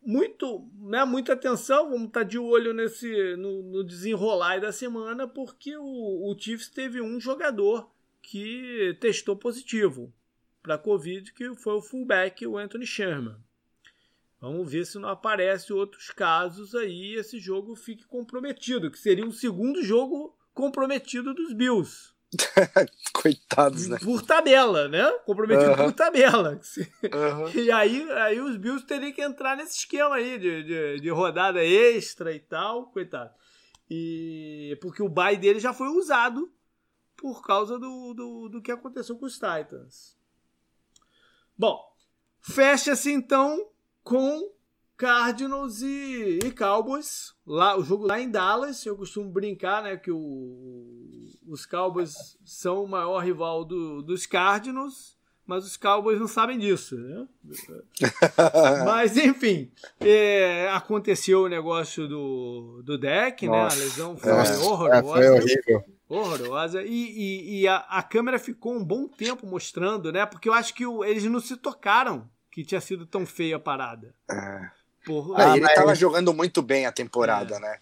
muito, 0.06 0.70
né, 0.78 1.04
muita 1.04 1.32
atenção, 1.32 1.90
vamos 1.90 2.06
estar 2.06 2.20
tá 2.20 2.26
de 2.26 2.38
olho 2.38 2.72
nesse 2.72 3.36
no, 3.36 3.60
no 3.64 3.84
desenrolar 3.84 4.60
da 4.60 4.70
semana, 4.70 5.26
porque 5.26 5.76
o, 5.76 6.30
o 6.30 6.36
Chiefs 6.38 6.68
teve 6.68 7.00
um 7.02 7.18
jogador 7.18 7.90
que 8.22 8.96
testou 9.00 9.36
positivo 9.36 10.12
para 10.62 10.78
Covid, 10.78 11.32
que 11.32 11.54
foi 11.56 11.74
o 11.74 11.82
fullback, 11.82 12.46
o 12.46 12.56
Anthony 12.56 12.86
Sherman. 12.86 13.36
Vamos 14.40 14.70
ver 14.70 14.86
se 14.86 14.96
não 14.98 15.08
aparece 15.08 15.72
outros 15.72 16.10
casos 16.10 16.74
aí 16.74 17.14
e 17.14 17.16
esse 17.16 17.40
jogo 17.40 17.74
fique 17.74 18.04
comprometido, 18.04 18.90
que 18.90 18.98
seria 18.98 19.26
o 19.26 19.32
segundo 19.32 19.82
jogo 19.82 20.36
comprometido 20.54 21.34
dos 21.34 21.52
Bills. 21.52 22.15
Coitados, 23.12 23.86
né? 23.86 23.98
Por 24.02 24.22
tabela, 24.22 24.88
né? 24.88 25.10
Comprometido 25.24 25.76
por 25.76 25.92
tabela. 25.92 26.60
E 27.54 27.70
aí, 27.70 28.10
aí 28.12 28.40
os 28.40 28.56
Bills 28.56 28.84
teriam 28.86 29.12
que 29.12 29.22
entrar 29.22 29.56
nesse 29.56 29.78
esquema 29.78 30.16
aí 30.16 30.38
de, 30.38 30.62
de, 30.64 31.00
de, 31.00 31.10
rodada 31.10 31.64
extra 31.64 32.32
e 32.32 32.40
tal, 32.40 32.86
coitado. 32.86 33.32
E 33.88 34.76
porque 34.80 35.02
o 35.02 35.08
bye 35.08 35.36
dele 35.36 35.60
já 35.60 35.72
foi 35.72 35.88
usado 35.88 36.52
por 37.16 37.42
causa 37.42 37.78
do, 37.78 38.12
do, 38.12 38.48
do 38.48 38.62
que 38.62 38.72
aconteceu 38.72 39.16
com 39.16 39.26
os 39.26 39.34
Titans. 39.34 40.16
Bom, 41.56 41.80
fecha-se 42.40 43.10
então 43.12 43.70
com 44.02 44.55
Cardinals 44.96 45.82
e, 45.82 46.38
e, 46.44 46.50
Cowboys. 46.50 47.34
Lá, 47.46 47.76
o 47.76 47.84
jogo 47.84 48.06
lá 48.06 48.20
em 48.20 48.30
Dallas, 48.30 48.84
eu 48.86 48.96
costumo 48.96 49.30
brincar, 49.30 49.82
né, 49.82 49.96
que 49.96 50.10
o, 50.10 51.30
os 51.46 51.66
Cowboys 51.66 52.36
são 52.44 52.84
o 52.84 52.88
maior 52.88 53.18
rival 53.20 53.64
do, 53.64 54.02
dos 54.02 54.26
Cardinals, 54.26 55.16
mas 55.46 55.64
os 55.64 55.76
Cowboys 55.76 56.18
não 56.18 56.26
sabem 56.26 56.58
disso, 56.58 56.96
né? 56.98 57.28
mas 58.84 59.16
enfim, 59.16 59.70
é, 60.00 60.68
aconteceu 60.72 61.44
o 61.44 61.48
negócio 61.48 62.08
do, 62.08 62.82
do 62.82 62.98
deck, 62.98 63.46
né? 63.48 63.60
A 63.60 63.74
lesão 63.74 64.16
foi 64.16 64.32
é, 64.32 64.58
horrorosa. 64.58 65.02
foi 65.02 65.30
horrível. 65.30 65.84
Horrorosa. 66.08 66.82
E, 66.82 66.88
e, 66.88 67.60
e 67.60 67.68
a, 67.68 67.76
a, 67.76 68.02
câmera 68.02 68.38
ficou 68.38 68.74
um 68.74 68.84
bom 68.84 69.06
tempo 69.06 69.46
mostrando, 69.46 70.10
né? 70.10 70.26
Porque 70.26 70.48
eu 70.48 70.52
acho 70.52 70.74
que 70.74 70.84
o, 70.84 71.04
eles 71.04 71.24
não 71.24 71.40
se 71.40 71.56
tocaram 71.56 72.28
que 72.50 72.64
tinha 72.64 72.80
sido 72.80 73.06
tão 73.06 73.26
feia 73.26 73.56
a 73.56 73.60
parada. 73.60 74.14
É. 74.30 74.70
Porra. 75.06 75.52
Ah, 75.52 75.56
ele 75.56 75.64
estava 75.64 75.94
jogando 75.94 76.34
muito 76.34 76.60
bem 76.60 76.84
a 76.84 76.90
temporada, 76.90 77.54
é. 77.54 77.60
né? 77.60 77.78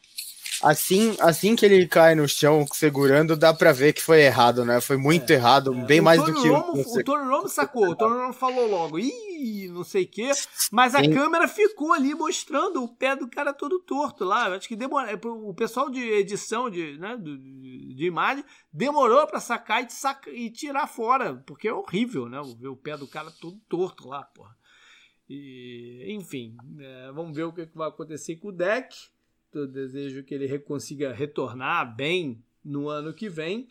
Assim, 0.63 1.17
assim 1.21 1.57
que 1.57 1.65
ele 1.65 1.87
cai 1.89 2.15
no 2.15 2.29
chão 2.29 2.65
segurando, 2.73 3.37
dá 3.37 3.53
pra 3.53 3.73
ver 3.73 3.93
que 3.93 4.03
foi 4.03 4.23
errado, 4.23 4.65
né? 4.65 4.81
Foi 4.81 4.97
muito 4.97 5.31
é, 5.31 5.35
errado, 5.35 5.75
é. 5.75 5.85
bem 5.85 6.01
o 6.01 6.05
mais 6.05 6.21
Tony 6.21 6.33
do 6.33 6.43
que 6.43 6.49
Romo, 6.49 6.73
o. 6.73 6.99
O 6.99 7.05
Tony 7.05 7.29
Romo 7.29 7.49
sacou, 7.49 7.89
o 7.89 7.97
Tony 7.97 8.15
Romo 8.15 8.33
falou 8.33 8.71
logo, 8.71 8.99
ih, 8.99 9.69
não 9.69 9.83
sei 9.83 10.05
o 10.05 10.09
quê, 10.09 10.31
mas 10.71 10.95
a 10.95 11.01
Sim. 11.01 11.13
câmera 11.13 11.49
ficou 11.49 11.93
ali 11.93 12.15
mostrando 12.15 12.85
o 12.85 12.89
pé 12.89 13.17
do 13.17 13.29
cara 13.29 13.53
todo 13.53 13.81
torto 13.81 14.25
lá. 14.25 14.55
Acho 14.55 14.69
que 14.69 14.77
demora, 14.77 15.11
é, 15.11 15.19
o 15.23 15.53
pessoal 15.55 15.91
de 15.91 16.01
edição 16.01 16.71
de, 16.71 16.99
né, 16.99 17.17
de, 17.17 17.95
de 17.95 18.07
imagem 18.07 18.45
demorou 18.73 19.27
pra 19.27 19.41
sacar 19.41 19.85
e, 19.85 19.91
saca, 19.91 20.31
e 20.31 20.51
tirar 20.51 20.87
fora, 20.87 21.43
porque 21.47 21.69
é 21.69 21.73
horrível, 21.73 22.29
né? 22.29 22.41
Ver 22.59 22.69
o 22.69 22.77
pé 22.77 22.97
do 22.97 23.09
cara 23.09 23.31
todo 23.41 23.59
torto 23.69 24.09
lá, 24.09 24.23
porra. 24.23 24.55
E, 25.29 26.05
enfim, 26.09 26.57
é, 26.79 27.13
vamos 27.13 27.35
ver 27.35 27.45
o 27.45 27.53
que 27.53 27.69
vai 27.75 27.89
acontecer 27.89 28.37
com 28.37 28.49
o 28.49 28.53
deck. 28.53 28.95
Eu 29.53 29.67
desejo 29.67 30.23
que 30.25 30.35
ele 30.35 30.59
consiga 30.59 31.13
retornar 31.13 31.95
bem 31.95 32.43
no 32.65 32.89
ano 32.89 33.15
que 33.15 33.29
vem, 33.29 33.69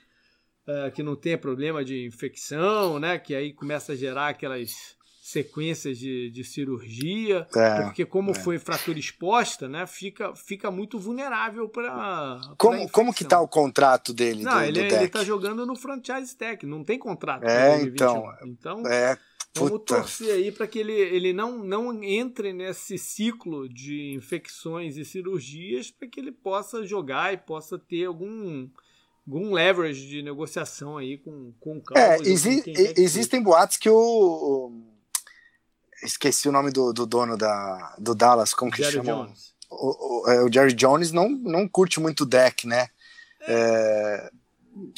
é, 0.65 0.91
que 0.91 1.03
não 1.03 1.15
tenha 1.15 1.37
problema 1.37 1.83
de 1.83 2.05
infecção, 2.05 2.99
né? 2.99 3.19
Que 3.19 3.35
aí 3.35 3.53
começa 3.53 3.93
a 3.93 3.95
gerar 3.95 4.29
aquelas 4.29 4.97
sequências 5.23 5.97
de, 5.97 6.29
de 6.29 6.43
cirurgia, 6.43 7.47
é, 7.55 7.81
porque 7.83 8.05
como 8.05 8.31
é. 8.31 8.33
foi 8.33 8.59
fratura 8.59 8.99
exposta, 8.99 9.69
né, 9.69 9.87
fica, 9.87 10.35
fica 10.35 10.69
muito 10.69 10.99
vulnerável 10.99 11.69
para 11.69 12.41
como 12.57 12.89
como 12.91 13.13
que 13.13 13.23
tá 13.23 13.39
o 13.39 13.47
contrato 13.47 14.13
dele? 14.13 14.43
Não, 14.43 14.59
do, 14.59 14.63
ele, 14.65 14.87
do 14.87 14.95
ele 14.95 15.07
tá 15.07 15.23
jogando 15.23 15.65
no 15.65 15.77
franchise 15.77 16.35
tech, 16.35 16.65
não 16.65 16.83
tem 16.83 16.99
contrato. 16.99 17.45
É, 17.45 17.81
então, 17.81 18.25
então 18.43 18.85
é 18.85 19.17
Vamos 19.55 19.71
Puta. 19.71 19.97
torcer 19.97 20.31
aí 20.31 20.51
para 20.51 20.65
que 20.65 20.79
ele, 20.79 20.93
ele 20.93 21.31
não, 21.31 21.59
não 21.59 22.03
entre 22.03 22.51
nesse 22.51 22.97
ciclo 22.97 23.69
de 23.69 24.13
infecções 24.15 24.97
e 24.97 25.05
cirurgias 25.05 25.91
para 25.91 26.07
que 26.07 26.19
ele 26.19 26.31
possa 26.31 26.83
jogar 26.83 27.33
e 27.33 27.37
possa 27.37 27.77
ter 27.77 28.05
algum, 28.05 28.67
algum 29.27 29.53
leverage 29.53 30.07
de 30.07 30.23
negociação 30.23 30.97
aí 30.97 31.19
com, 31.19 31.53
com 31.59 31.77
o 31.77 31.81
Cowboys. 31.81 32.27
É, 32.27 32.31
exi 32.31 32.63
existem 32.97 33.43
boatos 33.43 33.77
que 33.77 33.89
o, 33.89 34.71
Esqueci 36.03 36.49
o 36.49 36.51
nome 36.51 36.69
do, 36.69 36.91
do 36.91 37.05
dono 37.05 37.37
da, 37.37 37.95
do 37.97 38.13
Dallas, 38.13 38.53
como 38.53 38.71
que 38.71 38.83
Jerry 38.83 39.05
chama? 39.05 39.25
Jones. 39.25 39.53
O, 39.69 40.25
o, 40.25 40.29
é, 40.29 40.43
o, 40.43 40.51
Jerry 40.51 40.73
Jones 40.73 41.11
não, 41.11 41.29
não 41.29 41.67
curte 41.67 41.99
muito 41.99 42.21
o 42.21 42.25
deck, 42.25 42.67
né? 42.67 42.87
É. 43.41 44.31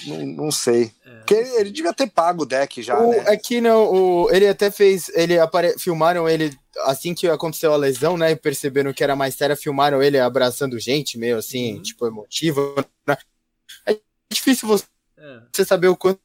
É, 0.08 0.10
não, 0.10 0.26
não 0.46 0.52
sei. 0.52 0.92
É, 1.06 1.16
Porque 1.18 1.34
ele, 1.34 1.50
ele, 1.56 1.72
devia 1.72 1.94
ter 1.94 2.08
pago 2.08 2.44
o 2.44 2.46
deck 2.46 2.82
já. 2.82 2.98
O, 3.00 3.12
né? 3.12 3.20
Aqui 3.28 3.60
não, 3.60 3.92
o, 3.92 4.32
ele 4.32 4.48
até 4.48 4.72
fez. 4.72 5.10
Ele 5.10 5.38
apare, 5.38 5.78
filmaram 5.78 6.28
ele 6.28 6.58
assim 6.84 7.14
que 7.14 7.28
aconteceu 7.28 7.74
a 7.74 7.78
lesão, 7.78 8.18
né? 8.18 8.32
E 8.32 8.36
perceberam 8.36 8.94
que 8.94 9.04
era 9.04 9.16
mais 9.16 9.36
séria, 9.36 9.56
filmaram 9.56 10.02
ele 10.02 10.20
abraçando 10.20 10.80
gente, 10.80 11.18
meio 11.18 11.38
assim, 11.38 11.76
uhum. 11.76 11.82
tipo, 11.82 12.08
emotivo. 12.08 12.76
Né? 13.06 13.18
É 13.86 14.00
difícil 14.32 14.68
você, 14.68 14.86
é. 15.18 15.42
você 15.52 15.66
saber 15.66 15.88
o 15.88 15.98
quanto 15.98 16.20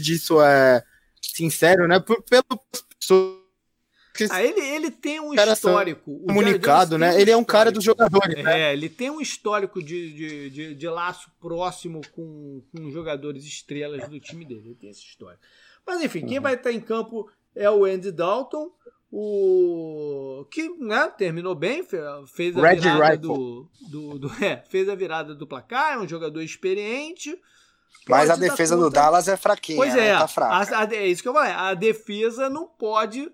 disso 0.00 0.40
é 0.42 0.82
sincero, 1.20 1.86
né? 1.86 2.00
Por, 2.00 2.22
pelo 2.22 2.44
ah, 4.30 4.42
ele, 4.42 4.60
ele 4.60 4.90
tem 4.90 5.20
um 5.20 5.32
histórico. 5.32 6.20
Comunicado, 6.26 6.98
né? 6.98 7.14
Um 7.14 7.18
ele 7.18 7.30
é 7.30 7.36
um 7.36 7.44
cara 7.44 7.72
dos 7.72 7.82
jogadores. 7.82 8.36
É, 8.38 8.42
né? 8.42 8.72
ele 8.72 8.88
tem 8.88 9.10
um 9.10 9.20
histórico 9.20 9.82
de, 9.82 10.12
de, 10.12 10.50
de, 10.50 10.74
de, 10.74 10.88
laço 10.88 11.30
próximo 11.40 12.00
com, 12.12 12.62
com 12.70 12.90
jogadores 12.90 13.44
estrelas 13.44 14.08
do 14.08 14.20
time 14.20 14.44
dele. 14.44 14.62
Ele 14.66 14.74
tem 14.74 14.90
essa 14.90 15.00
história. 15.00 15.38
Mas 15.86 16.02
enfim, 16.02 16.20
uhum. 16.20 16.28
quem 16.28 16.40
vai 16.40 16.54
estar 16.54 16.72
em 16.72 16.80
campo 16.80 17.30
é 17.54 17.70
o 17.70 17.84
Andy 17.84 18.12
Dalton, 18.12 18.70
o 19.10 20.46
que 20.50 20.68
né, 20.78 21.12
terminou 21.16 21.54
bem, 21.54 21.84
fez 22.26 22.56
a 22.56 22.60
Red 22.60 22.76
virada 22.76 23.16
do, 23.16 23.68
do, 23.90 24.18
do, 24.18 24.32
é, 24.44 24.62
fez 24.68 24.88
a 24.88 24.94
virada 24.94 25.34
do 25.34 25.46
placar, 25.46 25.94
é 25.94 25.98
um 25.98 26.08
jogador 26.08 26.40
experiente. 26.42 27.38
Mas 28.08 28.30
a 28.30 28.36
defesa 28.36 28.76
do 28.76 28.90
Dallas 28.90 29.28
é 29.28 29.36
fraquinha, 29.36 29.76
pois 29.76 29.94
é, 29.94 30.12
né? 30.12 30.18
tá 30.18 30.26
fraca. 30.26 30.76
A, 30.76 30.84
a, 30.84 30.94
é 30.94 31.06
isso 31.06 31.22
que 31.22 31.28
eu 31.28 31.32
falei. 31.32 31.52
A 31.52 31.74
defesa 31.74 32.50
não 32.50 32.66
pode 32.66 33.30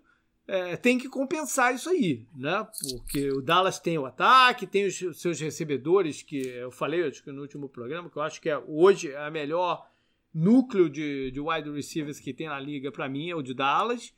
é, 0.48 0.76
tem 0.76 0.98
que 0.98 1.10
compensar 1.10 1.74
isso 1.74 1.90
aí, 1.90 2.26
né? 2.34 2.66
Porque 2.80 3.28
o 3.30 3.42
Dallas 3.42 3.78
tem 3.78 3.98
o 3.98 4.06
ataque, 4.06 4.66
tem 4.66 4.86
os 4.86 4.96
seus 5.20 5.38
recebedores, 5.38 6.22
que 6.22 6.48
eu 6.48 6.70
falei 6.70 7.06
acho 7.06 7.22
que 7.22 7.30
no 7.30 7.42
último 7.42 7.68
programa, 7.68 8.08
que 8.08 8.16
eu 8.16 8.22
acho 8.22 8.40
que 8.40 8.48
é 8.48 8.56
hoje 8.66 9.14
a 9.14 9.30
melhor 9.30 9.86
núcleo 10.32 10.88
de, 10.88 11.30
de 11.30 11.38
wide 11.38 11.70
receivers 11.70 12.18
que 12.18 12.32
tem 12.32 12.48
na 12.48 12.58
liga, 12.58 12.90
para 12.90 13.08
mim, 13.10 13.28
é 13.28 13.34
o 13.34 13.42
de 13.42 13.52
Dallas. 13.52 14.14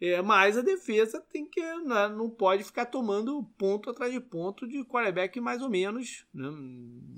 É, 0.00 0.20
mas 0.20 0.58
a 0.58 0.62
defesa 0.62 1.20
tem 1.20 1.46
que 1.46 1.60
né, 1.60 2.08
não 2.08 2.28
pode 2.28 2.64
ficar 2.64 2.86
tomando 2.86 3.44
ponto 3.56 3.88
atrás 3.88 4.12
de 4.12 4.18
ponto 4.18 4.66
de 4.66 4.84
quarterback 4.84 5.40
mais 5.40 5.62
ou 5.62 5.70
menos 5.70 6.26
né, 6.34 6.48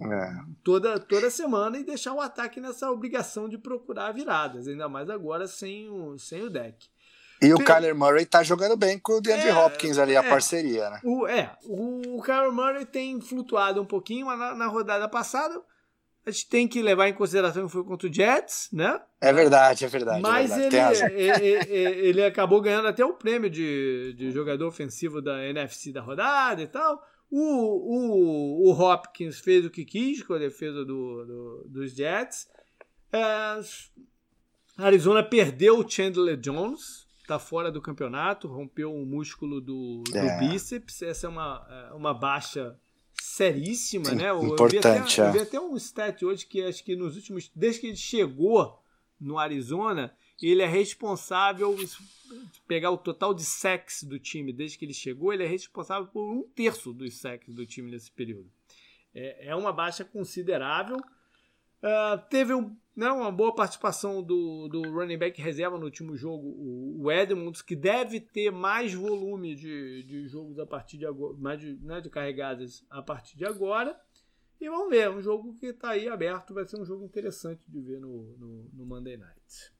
é. 0.02 0.44
toda, 0.62 1.00
toda 1.00 1.30
semana 1.30 1.78
e 1.78 1.84
deixar 1.84 2.12
o 2.12 2.20
ataque 2.20 2.60
nessa 2.60 2.90
obrigação 2.90 3.48
de 3.48 3.56
procurar 3.56 4.12
viradas, 4.12 4.68
ainda 4.68 4.86
mais 4.86 5.08
agora 5.08 5.46
sem 5.46 5.88
o, 5.88 6.18
sem 6.18 6.42
o 6.42 6.50
deck. 6.50 6.90
E 7.44 7.54
o 7.54 7.58
Kyler 7.58 7.94
Murray 7.94 8.24
tá 8.24 8.42
jogando 8.42 8.76
bem 8.76 8.98
com 8.98 9.18
o 9.18 9.20
DeAndre 9.20 9.48
é, 9.48 9.54
Hopkins 9.54 9.98
ali, 9.98 10.16
a 10.16 10.24
é, 10.24 10.28
parceria, 10.28 10.90
né? 10.90 11.00
O, 11.04 11.26
é, 11.26 11.56
o, 11.64 12.18
o 12.18 12.22
Kyler 12.22 12.52
Murray 12.52 12.86
tem 12.86 13.20
flutuado 13.20 13.80
um 13.80 13.84
pouquinho, 13.84 14.26
mas 14.26 14.38
na, 14.38 14.54
na 14.54 14.66
rodada 14.66 15.08
passada 15.08 15.60
a 16.26 16.30
gente 16.30 16.48
tem 16.48 16.66
que 16.66 16.80
levar 16.80 17.06
em 17.08 17.12
consideração 17.12 17.66
que 17.66 17.72
foi 17.72 17.84
contra 17.84 18.08
o 18.08 18.12
Jets, 18.12 18.70
né? 18.72 18.98
É 19.20 19.32
verdade, 19.32 19.84
é 19.84 19.88
verdade. 19.88 20.22
Mas 20.22 20.50
é 20.52 20.70
verdade. 20.70 21.02
Ele, 21.12 21.46
ele, 21.68 22.08
ele, 22.08 22.24
acabou 22.24 22.62
ganhando 22.62 22.88
até 22.88 23.04
o 23.04 23.12
prêmio 23.12 23.50
de, 23.50 24.14
de 24.16 24.30
jogador 24.30 24.66
ofensivo 24.66 25.20
da 25.20 25.44
NFC 25.46 25.92
da 25.92 26.00
rodada 26.00 26.62
e 26.62 26.66
tal. 26.66 27.02
O, 27.30 27.40
o, 27.40 28.70
o 28.70 28.72
Hopkins 28.72 29.38
fez 29.38 29.66
o 29.66 29.70
que 29.70 29.84
quis 29.84 30.22
com 30.22 30.34
a 30.34 30.38
defesa 30.38 30.84
do, 30.84 31.24
do 31.26 31.64
dos 31.68 31.92
Jets. 31.94 32.48
É, 33.12 33.60
Arizona 34.78 35.22
perdeu 35.22 35.78
o 35.78 35.88
Chandler 35.88 36.36
Jones, 36.38 37.03
tá 37.26 37.38
fora 37.38 37.70
do 37.70 37.80
campeonato, 37.80 38.48
rompeu 38.48 38.94
o 38.94 39.04
músculo 39.04 39.60
do, 39.60 40.02
do 40.02 40.16
é. 40.16 40.38
bíceps. 40.38 41.02
Essa 41.02 41.26
é 41.26 41.30
uma, 41.30 41.88
é 41.90 41.94
uma 41.94 42.14
baixa 42.14 42.78
seríssima, 43.14 44.10
né? 44.12 44.30
Importante. 44.30 44.60
Eu 44.64 44.68
vi, 44.68 44.78
até, 44.78 45.20
eu 45.20 45.32
vi 45.32 45.38
até 45.40 45.60
um 45.60 45.76
stat 45.76 46.24
hoje 46.24 46.46
que 46.46 46.62
acho 46.62 46.84
que 46.84 46.94
nos 46.94 47.16
últimos. 47.16 47.50
Desde 47.54 47.80
que 47.80 47.86
ele 47.88 47.96
chegou 47.96 48.82
no 49.18 49.38
Arizona, 49.38 50.14
ele 50.40 50.62
é 50.62 50.66
responsável. 50.66 51.76
Pegar 52.66 52.90
o 52.90 52.98
total 52.98 53.32
de 53.32 53.44
sacks 53.44 54.02
do 54.02 54.18
time 54.18 54.52
desde 54.52 54.76
que 54.76 54.84
ele 54.84 54.94
chegou, 54.94 55.32
ele 55.32 55.44
é 55.44 55.46
responsável 55.46 56.06
por 56.08 56.30
um 56.30 56.42
terço 56.42 56.92
dos 56.92 57.14
sacks 57.18 57.54
do 57.54 57.64
time 57.64 57.90
nesse 57.90 58.10
período. 58.10 58.50
É, 59.14 59.48
é 59.48 59.54
uma 59.54 59.72
baixa 59.72 60.04
considerável. 60.04 60.96
Uh, 60.96 62.18
teve 62.28 62.54
um, 62.54 62.76
né, 62.96 63.10
uma 63.10 63.32
boa 63.32 63.54
participação 63.54 64.22
do, 64.22 64.68
do 64.68 64.82
running 64.92 65.18
back 65.18 65.40
reserva 65.40 65.76
no 65.76 65.84
último 65.84 66.16
jogo, 66.16 66.46
o, 66.46 67.10
Edmonds, 67.10 67.60
que 67.60 67.74
deve 67.74 68.20
ter 68.20 68.50
mais 68.52 68.94
volume 68.94 69.54
de, 69.54 70.04
de 70.04 70.28
jogos 70.28 70.58
a 70.58 70.66
partir 70.66 70.98
de 70.98 71.06
agora, 71.06 71.34
mais 71.38 71.60
de, 71.60 71.74
né, 71.82 72.00
de 72.00 72.08
carregadas 72.08 72.84
a 72.88 73.02
partir 73.02 73.36
de 73.36 73.44
agora. 73.44 73.98
E 74.60 74.68
vamos 74.68 74.90
ver, 74.90 75.10
um 75.10 75.20
jogo 75.20 75.54
que 75.54 75.66
está 75.66 75.90
aí 75.90 76.08
aberto, 76.08 76.54
vai 76.54 76.64
ser 76.64 76.80
um 76.80 76.84
jogo 76.84 77.04
interessante 77.04 77.68
de 77.68 77.80
ver 77.80 78.00
no, 78.00 78.36
no, 78.38 78.70
no 78.72 78.86
Monday 78.86 79.16
Night. 79.16 79.72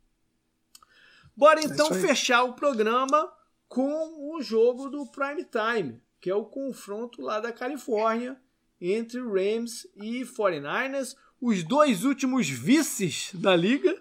Bora 1.37 1.61
é 1.61 1.65
então 1.65 1.89
é 1.89 1.95
fechar 1.95 2.43
o 2.43 2.55
programa 2.55 3.33
com 3.69 4.35
o 4.35 4.43
jogo 4.43 4.89
do 4.89 5.07
Prime 5.07 5.45
Time, 5.45 6.03
que 6.21 6.31
é 6.31 6.35
o 6.35 6.45
confronto 6.45 7.23
lá 7.23 7.39
da 7.39 7.53
Califórnia 7.53 8.41
entre 8.81 9.21
Rams 9.21 9.89
e 9.95 10.23
49ers 10.23 11.17
os 11.45 11.63
dois 11.63 12.05
últimos 12.05 12.49
vices 12.49 13.31
da 13.35 13.55
liga, 13.55 13.95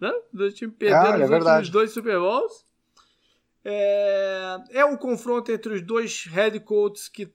né? 0.00 0.12
Do 0.32 0.50
time 0.50 0.72
perdendo 0.72 1.22
é 1.22 1.24
os 1.24 1.30
últimos 1.30 1.70
dois 1.70 1.92
Super 1.92 2.18
Bowls. 2.18 2.64
É, 3.64 4.56
é 4.70 4.84
um 4.84 4.96
confronto 4.96 5.52
entre 5.52 5.74
os 5.74 5.82
dois 5.82 6.24
head 6.24 6.58
coaches 6.58 7.08
que 7.08 7.32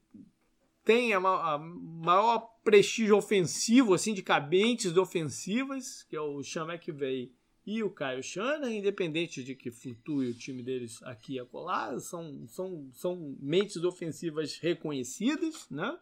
tem 0.84 1.14
a, 1.14 1.18
a, 1.18 1.58
maior 1.58 2.40
prestígio 2.62 3.16
ofensivo, 3.16 3.94
assim, 3.94 4.12
de 4.12 4.22
cabentes 4.22 4.94
ofensivas, 4.98 6.02
que 6.10 6.16
é 6.16 6.20
o 6.20 6.42
Sean 6.42 6.66
McVay 6.66 7.32
e 7.66 7.82
o 7.82 7.88
Kyle 7.88 8.22
Shanahan, 8.22 8.70
independente 8.70 9.42
de 9.42 9.54
que 9.54 9.70
flutue 9.70 10.28
o 10.28 10.34
time 10.34 10.62
deles 10.62 11.02
aqui 11.04 11.36
e 11.36 11.40
acolá, 11.40 11.98
são, 12.00 12.46
são, 12.48 12.90
são 12.92 13.34
mentes 13.40 13.82
ofensivas 13.82 14.58
reconhecidas, 14.58 15.66
né? 15.70 15.96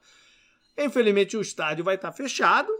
Infelizmente 0.76 1.36
o 1.36 1.40
estádio 1.40 1.84
vai 1.84 1.94
estar 1.94 2.10
fechado, 2.10 2.72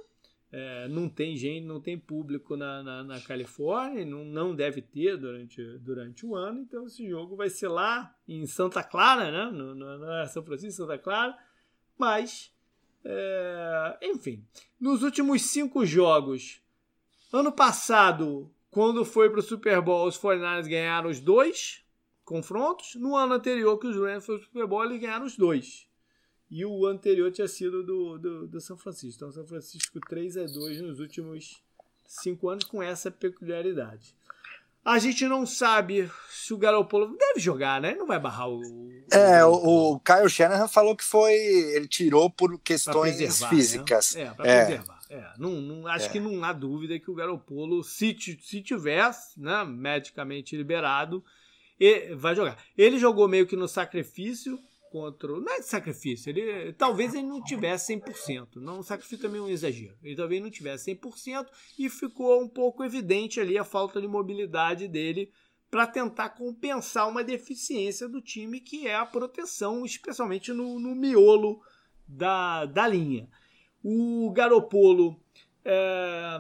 é, 0.53 0.87
não 0.87 1.09
tem 1.09 1.35
gente, 1.35 1.65
não 1.65 1.81
tem 1.81 1.99
público 1.99 2.57
na, 2.59 2.83
na, 2.83 3.03
na, 3.03 3.21
Califórnia, 3.23 4.05
não, 4.05 4.23
não 4.23 4.55
deve 4.55 4.83
ter 4.83 5.17
durante, 5.17 5.63
durante 5.79 6.27
o 6.27 6.37
ano, 6.37 6.61
então 6.61 6.87
esse 6.87 7.09
jogo 7.09 7.35
vai 7.35 7.49
ser 7.49 7.69
lá 7.69 8.15
em 8.29 8.47
Santa 8.47 8.83
Clara, 8.85 9.31
né? 9.31 9.51
No, 9.51 9.75
no, 9.75 9.99
no 9.99 10.27
São 10.27 10.45
Francisco, 10.45 10.83
Santa 10.83 10.99
Clara, 10.99 11.35
mas 11.97 12.53
é, 13.03 13.99
enfim, 14.03 14.45
nos 14.79 15.03
últimos 15.03 15.41
cinco 15.43 15.87
jogos, 15.87 16.61
ano 17.33 17.51
passado, 17.51 18.53
quando 18.71 19.07
foi 19.07 19.31
para 19.31 19.41
o 19.41 19.43
Super 19.43 19.81
Bowl, 19.81 20.07
os 20.07 20.19
49ers 20.19 20.69
ganharam 20.69 21.09
os 21.09 21.19
dois 21.19 21.83
confrontos, 22.25 22.95
no 22.97 23.17
ano 23.17 23.35
anterior 23.35 23.79
que 23.79 23.87
os 23.87 23.97
Rams 23.97 24.27
foram 24.27 24.39
para 24.39 24.45
o 24.45 24.49
Super 24.49 24.67
Bowl, 24.67 24.85
eles 24.85 25.01
ganharam 25.01 25.25
os 25.25 25.37
dois. 25.37 25.89
E 26.55 26.67
o 26.67 26.85
anterior 26.85 27.33
tinha 27.33 27.49
sido 27.49 27.83
do, 27.83 28.19
do, 28.19 28.47
do 28.47 28.61
São 28.61 28.77
Francisco. 28.77 29.17
Então, 29.17 29.33
São 29.33 29.47
Francisco 29.47 29.99
3 30.07 30.37
a 30.37 30.45
2 30.45 30.83
nos 30.83 31.01
últimos 31.01 31.63
cinco 32.07 32.51
anos 32.51 32.65
com 32.65 32.83
essa 32.83 33.11
peculiaridade. 33.11 34.15
A 34.85 34.99
gente 34.99 35.27
não 35.27 35.47
sabe 35.47 36.11
se 36.29 36.53
o 36.53 36.59
Garoppolo 36.59 37.17
deve 37.17 37.41
jogar, 37.41 37.81
né? 37.81 37.95
Não 37.95 38.07
vai 38.07 38.19
barrar 38.19 38.51
o. 38.51 38.61
É, 39.11 39.43
o, 39.43 39.95
o 39.95 40.01
Kyle 40.01 40.29
Shanahan 40.29 40.69
falou 40.69 40.95
que 40.95 41.05
foi. 41.05 41.33
Ele 41.33 41.89
tirou 41.89 42.29
por 42.29 42.59
questões 42.59 43.17
físicas. 43.49 44.15
Né? 44.15 44.23
É, 44.25 44.31
pra 44.33 44.47
é. 44.47 44.65
preservar. 44.67 45.01
É, 45.09 45.33
não, 45.39 45.53
não, 45.53 45.87
acho 45.87 46.07
é. 46.07 46.09
que 46.11 46.21
não 46.21 46.45
há 46.45 46.53
dúvida 46.53 46.99
que 46.99 47.11
o 47.11 47.15
Garoppolo, 47.15 47.83
se, 47.83 48.15
se 48.43 48.61
tivesse, 48.61 49.41
né, 49.41 49.65
medicamente 49.65 50.55
liberado, 50.55 51.25
vai 52.17 52.35
jogar. 52.35 52.59
Ele 52.77 52.99
jogou 52.99 53.27
meio 53.27 53.47
que 53.47 53.57
no 53.57 53.69
sacrifício, 53.69 54.59
contra. 54.93 55.29
Não 55.29 55.53
é 55.55 55.61
de 55.61 55.67
sacrifício, 55.67 56.29
ele, 56.29 56.75
talvez 56.75 57.15
ele 57.15 57.27
não 57.27 57.43
tivesse 57.43 57.97
100%. 57.97 58.57
Não, 58.57 58.83
sacrifício 58.83 59.19
também 59.19 59.41
é 59.41 59.45
um 59.45 59.49
exagero. 59.49 59.97
Ele 60.03 60.15
talvez 60.15 60.43
não 60.43 60.51
tivesse 60.51 60.95
100% 60.95 61.47
e 61.79 61.89
ficou 61.89 62.43
um 62.43 62.49
pouco 62.49 62.85
evidente 62.85 63.41
ali 63.41 63.57
a 63.57 63.65
falta 63.65 64.01
de 64.01 64.07
mobilidade 64.07 64.87
dele 64.87 65.33
para 65.71 65.87
tentar 65.87 66.29
compensar 66.31 67.09
uma 67.09 67.25
deficiência 67.25 68.07
do 68.07 68.21
time, 68.21 68.61
que 68.61 68.87
é 68.87 68.95
a 68.95 69.07
proteção, 69.07 69.87
especialmente 69.87 70.53
no, 70.53 70.79
no 70.79 70.95
miolo 70.95 71.63
da, 72.07 72.67
da 72.67 72.87
linha. 72.87 73.27
O 73.83 74.31
Garopolo. 74.33 75.19
É, 75.65 76.39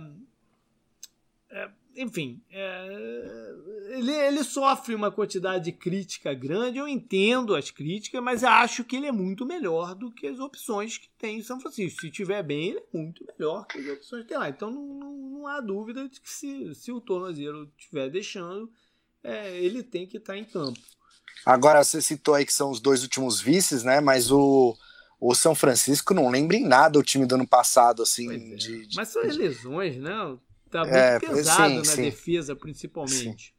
enfim, 1.97 2.43
é, 2.51 3.55
ele, 3.91 4.13
ele 4.13 4.45
sofre 4.45 4.95
uma 4.95 5.11
quantidade 5.11 5.65
de 5.65 5.73
crítica 5.73 6.33
grande. 6.35 6.79
Eu 6.79 6.89
entendo 6.89 7.55
as 7.55 7.71
críticas, 7.71 8.23
mas 8.23 8.43
acho 8.45 8.85
que 8.85 8.97
ele 8.97 9.07
é 9.07 9.13
muito 9.13 9.45
melhor 9.45 9.95
do 9.95 10.11
que 10.11 10.27
as 10.27 10.39
opções 10.39 10.99
que 10.99 11.09
tem 11.19 11.39
em 11.39 11.43
São 11.43 11.61
Francisco. 11.61 12.01
Se 12.01 12.11
tiver 12.11 12.43
bem, 12.43 12.71
ele 12.71 12.79
é 12.79 12.97
muito 12.97 13.25
melhor 13.27 13.67
que 13.67 13.79
as 13.79 13.99
opções 13.99 14.23
que 14.23 14.29
tem 14.29 14.39
lá. 14.39 14.49
Então 14.49 14.71
não, 14.71 14.83
não, 14.83 15.13
não 15.13 15.47
há 15.47 15.61
dúvida 15.61 16.09
de 16.09 16.21
que 16.21 16.31
se, 16.31 16.75
se 16.75 16.91
o 16.91 17.01
tornozelo 17.01 17.71
estiver 17.79 18.11
deixando, 18.11 18.71
é, 19.23 19.57
ele 19.59 19.83
tem 19.83 20.07
que 20.07 20.17
estar 20.17 20.37
em 20.37 20.45
campo. 20.45 20.81
Agora, 21.45 21.83
você 21.83 22.01
citou 22.01 22.35
aí 22.35 22.45
que 22.45 22.53
são 22.53 22.71
os 22.71 22.81
dois 22.81 23.03
últimos 23.03 23.41
vices, 23.41 23.83
né? 23.83 24.01
Mas 24.01 24.31
o, 24.31 24.77
o 25.21 25.35
São 25.35 25.55
Francisco 25.55 26.15
não 26.15 26.31
lembra 26.31 26.57
em 26.57 26.67
nada 26.67 26.99
o 26.99 27.03
time 27.03 27.27
do 27.27 27.35
ano 27.35 27.47
passado, 27.47 28.03
assim. 28.03 28.33
É. 28.33 28.57
De, 28.57 28.87
de, 28.87 28.97
Mas 28.97 29.09
são 29.09 29.23
as 29.23 29.37
lesões, 29.37 29.97
né? 29.97 30.39
Tá 30.73 30.85
muito 30.85 30.97
é, 30.97 31.21
pesado 31.21 31.69
sim, 31.69 31.77
na 31.77 31.85
sim. 31.85 32.03
defesa, 32.03 32.57
principalmente. 32.57 33.55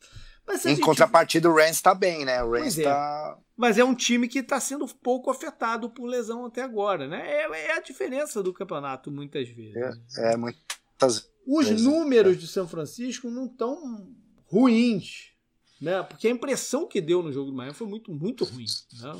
Mas 0.47 0.65
em 0.65 0.69
gente... 0.69 0.81
contrapartida, 0.81 1.47
o 1.47 1.55
Rams 1.55 1.79
tá 1.79 1.93
bem, 1.93 2.25
né? 2.25 2.43
O 2.43 2.51
Rams 2.51 2.77
é. 2.79 2.83
tá. 2.83 3.37
Mas 3.55 3.77
é 3.77 3.83
um 3.83 3.93
time 3.93 4.27
que 4.27 4.39
está 4.39 4.59
sendo 4.59 4.87
pouco 4.87 5.29
afetado 5.29 5.91
por 5.91 6.07
lesão 6.07 6.43
até 6.43 6.63
agora, 6.63 7.07
né? 7.07 7.21
É, 7.23 7.67
é 7.67 7.77
a 7.77 7.81
diferença 7.81 8.41
do 8.41 8.51
campeonato, 8.51 9.11
muitas 9.11 9.47
vezes. 9.47 9.75
É, 10.17 10.33
é 10.33 10.35
muitas 10.35 11.29
Os 11.45 11.67
vezes, 11.67 11.85
números 11.85 12.35
é. 12.35 12.39
de 12.39 12.47
São 12.47 12.67
Francisco 12.67 13.29
não 13.29 13.45
estão 13.45 14.11
ruins, 14.47 15.33
né? 15.79 16.01
Porque 16.01 16.27
a 16.27 16.31
impressão 16.31 16.87
que 16.87 16.99
deu 16.99 17.21
no 17.21 17.31
jogo 17.31 17.51
do 17.51 17.55
Miami 17.55 17.75
foi 17.75 17.87
muito, 17.87 18.11
muito 18.11 18.43
ruim. 18.43 18.65
Né? 18.99 19.11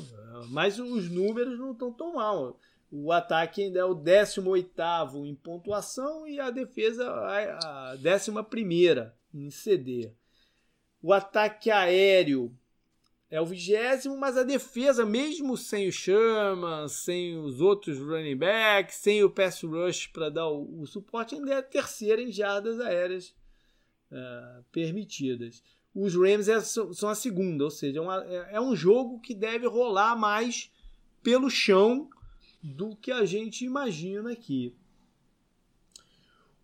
Mas 0.48 0.80
os 0.80 1.08
números 1.08 1.56
não 1.60 1.70
estão 1.70 1.92
tão 1.92 2.14
mal. 2.14 2.58
O 2.96 3.10
ataque 3.10 3.60
ainda 3.60 3.80
é 3.80 3.84
o 3.84 3.92
18 3.92 5.26
em 5.26 5.34
pontuação 5.34 6.28
e 6.28 6.38
a 6.38 6.48
defesa 6.48 7.10
a 7.10 7.96
11 7.96 9.10
em 9.34 9.50
CD. 9.50 10.12
O 11.02 11.12
ataque 11.12 11.72
aéreo 11.72 12.56
é 13.28 13.40
o 13.40 13.46
vigésimo, 13.46 14.16
mas 14.16 14.36
a 14.36 14.44
defesa, 14.44 15.04
mesmo 15.04 15.56
sem 15.56 15.88
o 15.88 15.92
Sherman, 15.92 16.86
sem 16.86 17.36
os 17.36 17.60
outros 17.60 17.98
running 17.98 18.36
backs, 18.36 18.94
sem 18.94 19.24
o 19.24 19.30
pass 19.30 19.60
rush 19.64 20.06
para 20.06 20.28
dar 20.30 20.46
o, 20.46 20.82
o, 20.82 20.86
suporte, 20.86 21.34
ainda 21.34 21.52
é 21.52 21.56
a 21.56 21.62
terceira 21.64 22.22
em 22.22 22.30
jardas 22.30 22.78
aéreas 22.78 23.34
uh, 24.12 24.62
permitidas. 24.70 25.64
Os 25.92 26.14
Rams 26.14 26.48
é, 26.48 26.60
são 26.60 27.08
a 27.08 27.14
segunda, 27.16 27.64
ou 27.64 27.70
seja, 27.70 27.98
é, 27.98 28.00
uma, 28.00 28.24
é, 28.24 28.48
é 28.52 28.60
um 28.60 28.76
jogo 28.76 29.18
que 29.18 29.34
deve 29.34 29.66
rolar 29.66 30.14
mais 30.14 30.70
pelo 31.24 31.50
chão 31.50 32.08
do 32.64 32.96
que 32.96 33.12
a 33.12 33.24
gente 33.26 33.62
imagina 33.62 34.32
aqui. 34.32 34.74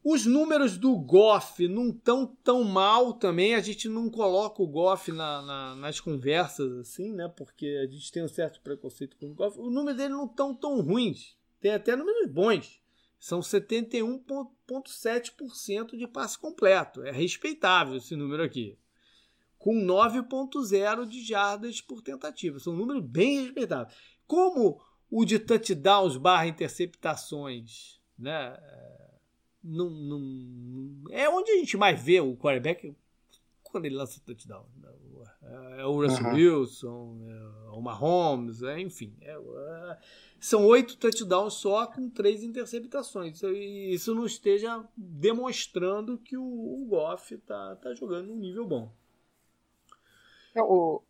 Os 0.03 0.25
números 0.25 0.79
do 0.79 0.97
Goff 0.97 1.69
não 1.69 1.91
estão 1.91 2.35
tão 2.43 2.65
mal 2.65 3.13
também. 3.13 3.55
A 3.55 3.61
gente 3.61 3.87
não 3.87 4.09
coloca 4.09 4.63
o 4.63 4.67
Goff 4.67 5.13
na, 5.13 5.43
na, 5.43 5.75
nas 5.75 6.01
conversas 6.01 6.73
assim, 6.79 7.13
né? 7.13 7.29
Porque 7.29 7.67
a 7.83 7.87
gente 7.87 8.11
tem 8.11 8.25
um 8.25 8.29
certo 8.29 8.63
preconceito 8.63 9.15
com 9.19 9.27
o 9.27 9.35
Goff. 9.35 9.61
Os 9.61 9.71
números 9.71 9.99
dele 9.99 10.15
não 10.15 10.25
estão 10.25 10.55
tão 10.55 10.81
ruins. 10.81 11.37
Tem 11.61 11.75
até 11.75 11.95
números 11.95 12.31
bons. 12.31 12.81
São 13.19 13.41
71,7% 13.41 15.99
de 15.99 16.07
passe 16.07 16.39
completo. 16.39 17.03
É 17.03 17.11
respeitável 17.11 17.97
esse 17.97 18.17
número 18.17 18.43
aqui. 18.43 18.79
Com 19.59 19.75
9,0 19.75 21.07
de 21.07 21.23
jardas 21.23 21.83
por 21.83 22.01
tentativa. 22.01 22.59
São 22.59 22.75
números 22.75 23.05
bem 23.05 23.43
respeitáveis. 23.43 23.95
Como 24.27 24.81
o 25.11 25.24
de 25.24 25.39
touchdowns 25.39 26.16
barra 26.16 26.47
interceptações, 26.47 28.01
né? 28.19 28.57
Não, 29.62 29.91
não, 29.91 31.03
é 31.11 31.28
onde 31.28 31.51
a 31.51 31.57
gente 31.57 31.77
mais 31.77 32.01
vê 32.01 32.20
o 32.20 32.37
quarterback 32.37 32.95
quando 33.62 33.85
ele 33.85 33.97
lança 33.97 34.20
touchdown. 34.24 34.66
Né? 34.77 34.91
É 35.78 35.85
o 35.85 36.03
Russell 36.03 36.27
uhum. 36.27 36.35
Wilson, 36.35 37.19
é 37.27 37.70
o 37.70 37.81
Mahomes, 37.81 38.62
é, 38.62 38.78
enfim. 38.78 39.15
É, 39.20 39.32
é, 39.32 39.99
são 40.39 40.65
oito 40.66 40.97
touchdowns 40.97 41.55
só 41.55 41.87
com 41.87 42.09
três 42.09 42.43
interceptações. 42.43 43.43
E 43.43 43.95
isso 43.95 44.15
não 44.15 44.27
esteja 44.27 44.85
demonstrando 44.97 46.19
que 46.19 46.37
o, 46.37 46.43
o 46.43 46.87
Goff 46.89 47.35
está 47.35 47.77
tá 47.77 47.95
jogando 47.95 48.28
num 48.28 48.37
nível 48.37 48.66
bom. 48.66 48.93
É, 50.55 50.62
o, 50.62 51.03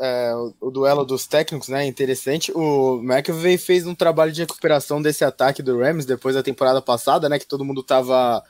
é, 0.00 0.32
o, 0.60 0.70
duelo 0.70 1.04
dos 1.04 1.26
técnicos, 1.26 1.68
né? 1.68 1.86
Interessante. 1.86 2.52
O 2.52 3.00
McVay 3.02 3.56
fez 3.56 3.86
um 3.86 3.94
trabalho 3.94 4.32
de 4.32 4.40
recuperação 4.40 5.00
desse 5.00 5.24
ataque 5.24 5.62
do 5.62 5.78
Rams 5.78 6.04
depois 6.04 6.34
da 6.34 6.42
temporada 6.42 6.82
passada, 6.82 7.28
né? 7.28 7.38
Que 7.38 7.46
todo 7.46 7.64
mundo 7.64 7.82
tava. 7.82 8.42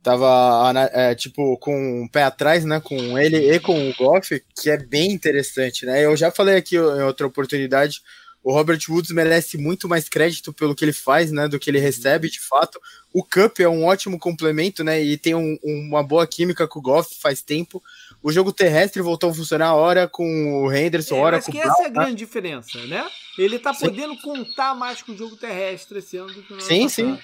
Tava, 0.00 0.72
é, 0.92 1.14
tipo, 1.14 1.58
com 1.58 2.04
o 2.04 2.08
pé 2.08 2.22
atrás, 2.22 2.64
né? 2.64 2.80
Com 2.80 3.18
ele 3.18 3.52
e 3.52 3.60
com 3.60 3.90
o 3.90 3.94
Goff, 3.94 4.42
que 4.54 4.70
é 4.70 4.78
bem 4.78 5.12
interessante, 5.12 5.84
né? 5.84 6.04
Eu 6.04 6.16
já 6.16 6.30
falei 6.30 6.56
aqui 6.56 6.76
em 6.76 7.02
outra 7.02 7.26
oportunidade. 7.26 8.00
O 8.42 8.52
Robert 8.52 8.78
Woods 8.88 9.10
merece 9.10 9.58
muito 9.58 9.88
mais 9.88 10.08
crédito 10.08 10.52
pelo 10.52 10.74
que 10.74 10.84
ele 10.84 10.92
faz, 10.92 11.30
né? 11.30 11.48
Do 11.48 11.58
que 11.58 11.68
ele 11.68 11.80
recebe, 11.80 12.30
de 12.30 12.40
fato. 12.40 12.80
O 13.12 13.22
Cup 13.22 13.58
é 13.60 13.68
um 13.68 13.84
ótimo 13.84 14.18
complemento, 14.18 14.82
né? 14.82 15.02
E 15.02 15.18
tem 15.18 15.34
um, 15.34 15.58
uma 15.62 16.02
boa 16.02 16.26
química 16.26 16.66
com 16.66 16.78
o 16.78 16.82
Goff 16.82 17.16
faz 17.20 17.42
tempo. 17.42 17.82
O 18.22 18.32
jogo 18.32 18.52
terrestre 18.52 19.00
voltou 19.00 19.30
a 19.30 19.34
funcionar 19.34 19.74
hora 19.74 20.08
com 20.08 20.64
o 20.64 20.72
Henderson, 20.72 21.16
é, 21.16 21.20
hora 21.20 21.40
com 21.40 21.52
o 21.52 21.54
Mas 21.54 21.62
que 21.62 21.68
essa 21.68 21.82
é 21.84 21.86
a 21.86 21.90
grande 21.90 22.16
diferença, 22.16 22.78
né? 22.86 23.06
Ele 23.38 23.58
tá 23.58 23.72
sim. 23.72 23.86
podendo 23.86 24.16
contar 24.20 24.74
mais 24.74 25.02
com 25.02 25.12
o 25.12 25.16
jogo 25.16 25.36
terrestre 25.36 25.98
esse 25.98 26.16
ano 26.16 26.32
do 26.32 26.42
que 26.42 26.52
no 26.52 26.60
Sim, 26.60 26.80
ano 26.82 26.90
sim. 26.90 27.18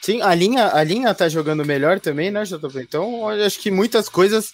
Sim, 0.00 0.20
a 0.20 0.34
linha, 0.34 0.74
a 0.74 0.82
linha 0.82 1.14
tá 1.14 1.28
jogando 1.28 1.64
melhor 1.64 2.00
também, 2.00 2.30
né, 2.30 2.42
JP? 2.42 2.80
Então, 2.80 3.28
acho 3.28 3.60
que 3.60 3.70
muitas 3.70 4.08
coisas, 4.08 4.52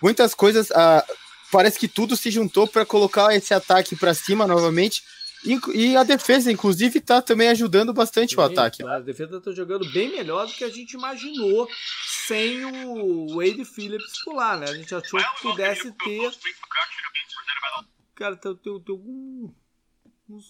muitas 0.00 0.34
coisas, 0.34 0.70
ah, 0.70 1.04
parece 1.50 1.78
que 1.78 1.88
tudo 1.88 2.16
se 2.16 2.30
juntou 2.30 2.68
para 2.68 2.86
colocar 2.86 3.34
esse 3.34 3.52
ataque 3.52 3.96
para 3.96 4.14
cima 4.14 4.46
novamente. 4.46 5.02
E 5.74 5.94
a 5.94 6.02
defesa, 6.02 6.50
inclusive, 6.50 7.00
tá 7.00 7.20
também 7.20 7.48
ajudando 7.48 7.92
bastante 7.92 8.36
o 8.36 8.40
ataque. 8.40 8.82
A 8.82 8.98
defesa 8.98 9.40
tá 9.40 9.52
jogando 9.52 9.90
bem 9.92 10.10
melhor 10.10 10.46
do 10.46 10.52
que 10.52 10.64
a 10.64 10.70
gente 10.70 10.94
imaginou 10.94 11.68
sem 12.26 12.64
o 12.64 13.36
Wade 13.36 13.64
Phillips 13.64 14.12
lá, 14.26 14.56
né? 14.56 14.66
A 14.70 14.74
gente 14.74 14.94
achou 14.94 15.20
que 15.20 15.42
pudesse 15.42 15.92
ter. 15.92 16.32
Cara, 18.14 18.36
tem, 18.36 18.56
tem, 18.56 18.80
tem 18.80 18.94
algum. 18.94 19.52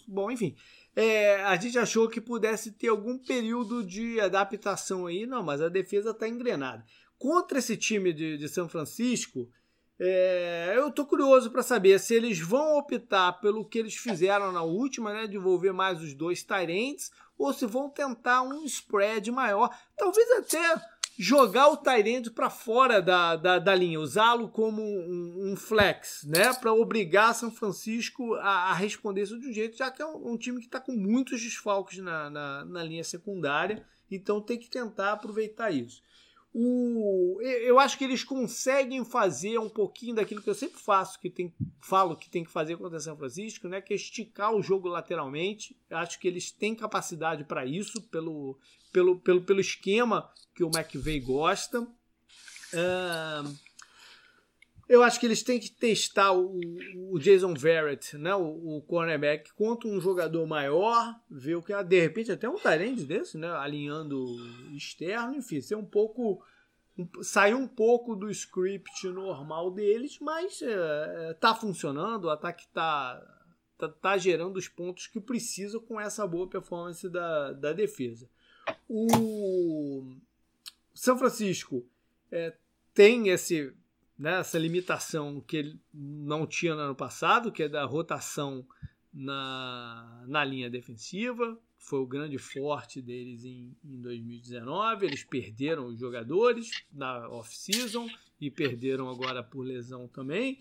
Bom, 0.07 0.31
enfim. 0.31 0.55
É, 0.95 1.43
a 1.43 1.57
gente 1.57 1.77
achou 1.77 2.09
que 2.09 2.21
pudesse 2.21 2.71
ter 2.71 2.89
algum 2.89 3.19
período 3.19 3.85
de 3.85 4.21
adaptação 4.21 5.07
aí, 5.07 5.27
não, 5.27 5.43
mas 5.43 5.61
a 5.61 5.69
defesa 5.69 6.11
está 6.11 6.29
engrenada. 6.29 6.85
Contra 7.19 7.59
esse 7.59 7.77
time 7.77 8.13
de, 8.13 8.39
de 8.39 8.49
São 8.49 8.69
Francisco, 8.69 9.51
é, 9.99 10.75
eu 10.77 10.91
tô 10.91 11.07
curioso 11.07 11.51
para 11.51 11.63
saber 11.63 11.99
se 12.01 12.15
eles 12.15 12.41
vão 12.41 12.79
optar 12.79 13.33
pelo 13.35 13.65
que 13.65 13.79
eles 13.79 13.95
fizeram 13.95 14.51
na 14.51 14.63
última, 14.63 15.13
né, 15.13 15.27
de 15.27 15.37
envolver 15.37 15.73
mais 15.73 16.01
os 16.03 16.15
dois 16.15 16.43
Tyrants, 16.43 17.11
ou 17.39 17.53
se 17.53 17.67
vão 17.67 17.89
tentar 17.89 18.43
um 18.43 18.65
spread 18.65 19.31
maior. 19.31 19.71
Talvez 19.97 20.31
até 20.33 20.81
jogar 21.19 21.69
o 21.69 21.77
Tyrande 21.77 22.31
para 22.31 22.51
fora 22.51 23.01
da, 23.01 23.37
da, 23.37 23.59
da 23.59 23.75
linha, 23.75 24.01
usá-lo 24.01 24.49
como 24.49 24.83
um, 24.83 25.53
um, 25.53 25.57
flex, 25.57 26.25
né? 26.25 26.53
Para 26.55 26.73
obrigar 26.73 27.35
São 27.35 27.51
Francisco 27.51 28.35
a, 28.35 28.71
a, 28.71 28.75
responder 28.75 29.23
isso 29.23 29.39
de 29.39 29.49
um 29.49 29.53
jeito, 29.53 29.77
já 29.77 29.91
que 29.91 30.03
é 30.03 30.07
um, 30.07 30.33
um 30.33 30.37
time 30.37 30.59
que 30.59 30.67
está 30.67 30.81
com 30.81 30.93
muitos 30.93 31.41
desfalques 31.41 31.99
na, 31.99 32.29
na, 32.31 32.65
na, 32.65 32.83
linha 32.83 33.05
secundária, 33.05 33.85
então 34.11 34.41
tem 34.41 34.59
que 34.59 34.69
tentar 34.69 35.13
aproveitar 35.13 35.71
isso. 35.71 36.03
O, 36.57 37.41
eu 37.43 37.81
acho 37.81 37.99
que 37.99 38.05
eles 38.05 38.23
conseguem 38.23 39.05
fazer 39.05 39.59
um 39.59 39.69
pouquinho 39.69 40.15
daquilo 40.15 40.41
que 40.41 40.49
eu 40.49 40.55
sempre 40.55 40.79
faço, 40.79 41.19
que 41.19 41.29
tem, 41.29 41.53
falo 41.81 42.17
que 42.17 42.31
tem 42.31 42.45
que 42.45 42.51
fazer 42.51 42.77
contra 42.77 43.01
São 43.01 43.17
Francisco, 43.17 43.67
né? 43.67 43.81
Que 43.81 43.93
é 43.93 43.97
esticar 43.97 44.55
o 44.55 44.63
jogo 44.63 44.87
lateralmente. 44.87 45.77
Eu 45.91 45.97
acho 45.97 46.17
que 46.21 46.29
eles 46.29 46.53
têm 46.53 46.73
capacidade 46.73 47.43
para 47.43 47.67
isso, 47.67 48.01
pelo, 48.03 48.57
pelo, 48.93 49.19
pelo, 49.19 49.41
pelo 49.43 49.61
esquema 49.61 50.31
que 50.55 50.63
o 50.63 50.71
McVeigh 50.73 51.19
gosta. 51.19 51.81
Uh, 51.81 53.59
eu 54.89 55.03
acho 55.03 55.19
que 55.19 55.27
eles 55.27 55.43
têm 55.43 55.59
que 55.59 55.71
testar 55.71 56.33
o, 56.33 56.61
o 57.11 57.19
Jason 57.19 57.55
Verrett, 57.55 58.17
né, 58.19 58.35
o, 58.35 58.77
o, 58.77 58.83
cornerback, 58.83 59.53
contra 59.55 59.89
um 59.89 60.01
jogador 60.01 60.47
maior, 60.47 61.15
ver 61.31 61.57
o 61.57 61.63
que 61.63 61.73
de 61.85 62.01
repente 62.01 62.31
até 62.31 62.49
um 62.49 62.59
Tyrande 62.59 63.05
desse, 63.05 63.39
né, 63.39 63.51
alinhando 63.51 64.25
externo, 64.75 65.35
enfim, 65.37 65.61
ser 65.61 65.77
um 65.77 65.85
pouco 65.85 66.43
sair 67.23 67.55
um 67.55 67.67
pouco 67.67 68.15
do 68.15 68.31
script 68.31 69.09
normal 69.09 69.71
deles, 69.71 70.19
mas 70.21 70.63
é, 70.63 71.31
é 71.31 71.35
tá 71.35 71.55
funcionando, 71.55 72.27
o 72.27 72.31
ataque 72.31 72.69
tá, 72.69 73.21
tá, 73.77 73.89
tá 73.89 74.17
gerando 74.17 74.57
os 74.57 74.69
pontos 74.69 75.09
que 75.09 75.21
precisa 75.21 75.81
com 75.81 76.01
essa 76.01 76.27
boa 76.27 76.49
performance 76.49 77.09
da, 77.09 77.53
da 77.53 77.73
defesa. 77.73 78.29
O 78.89 80.15
São 80.95 81.19
Francisco 81.19 81.85
é, 82.31 82.55
tem 82.93 83.29
esse, 83.29 83.75
né, 84.19 84.41
essa 84.41 84.59
limitação 84.59 85.41
que 85.41 85.57
ele 85.57 85.81
não 85.93 86.47
tinha 86.47 86.75
no 86.75 86.81
ano 86.81 86.95
passado, 86.95 87.51
que 87.51 87.65
é 87.65 87.69
da 87.69 87.85
rotação 87.85 88.67
na, 89.13 90.25
na 90.27 90.45
linha 90.45 90.71
defensiva. 90.71 91.59
Foi 91.79 91.99
o 91.99 92.07
grande 92.07 92.39
forte 92.39 93.03
deles 93.03 93.45
em, 93.45 93.77
em 93.85 94.01
2019. 94.01 95.07
Eles 95.07 95.25
perderam 95.25 95.87
os 95.87 95.99
jogadores 95.99 96.71
na 96.93 97.29
off-season 97.29 98.09
e 98.41 98.51
perderam 98.51 99.09
agora 99.09 99.43
por 99.43 99.63
lesão 99.63 100.09
também. 100.09 100.59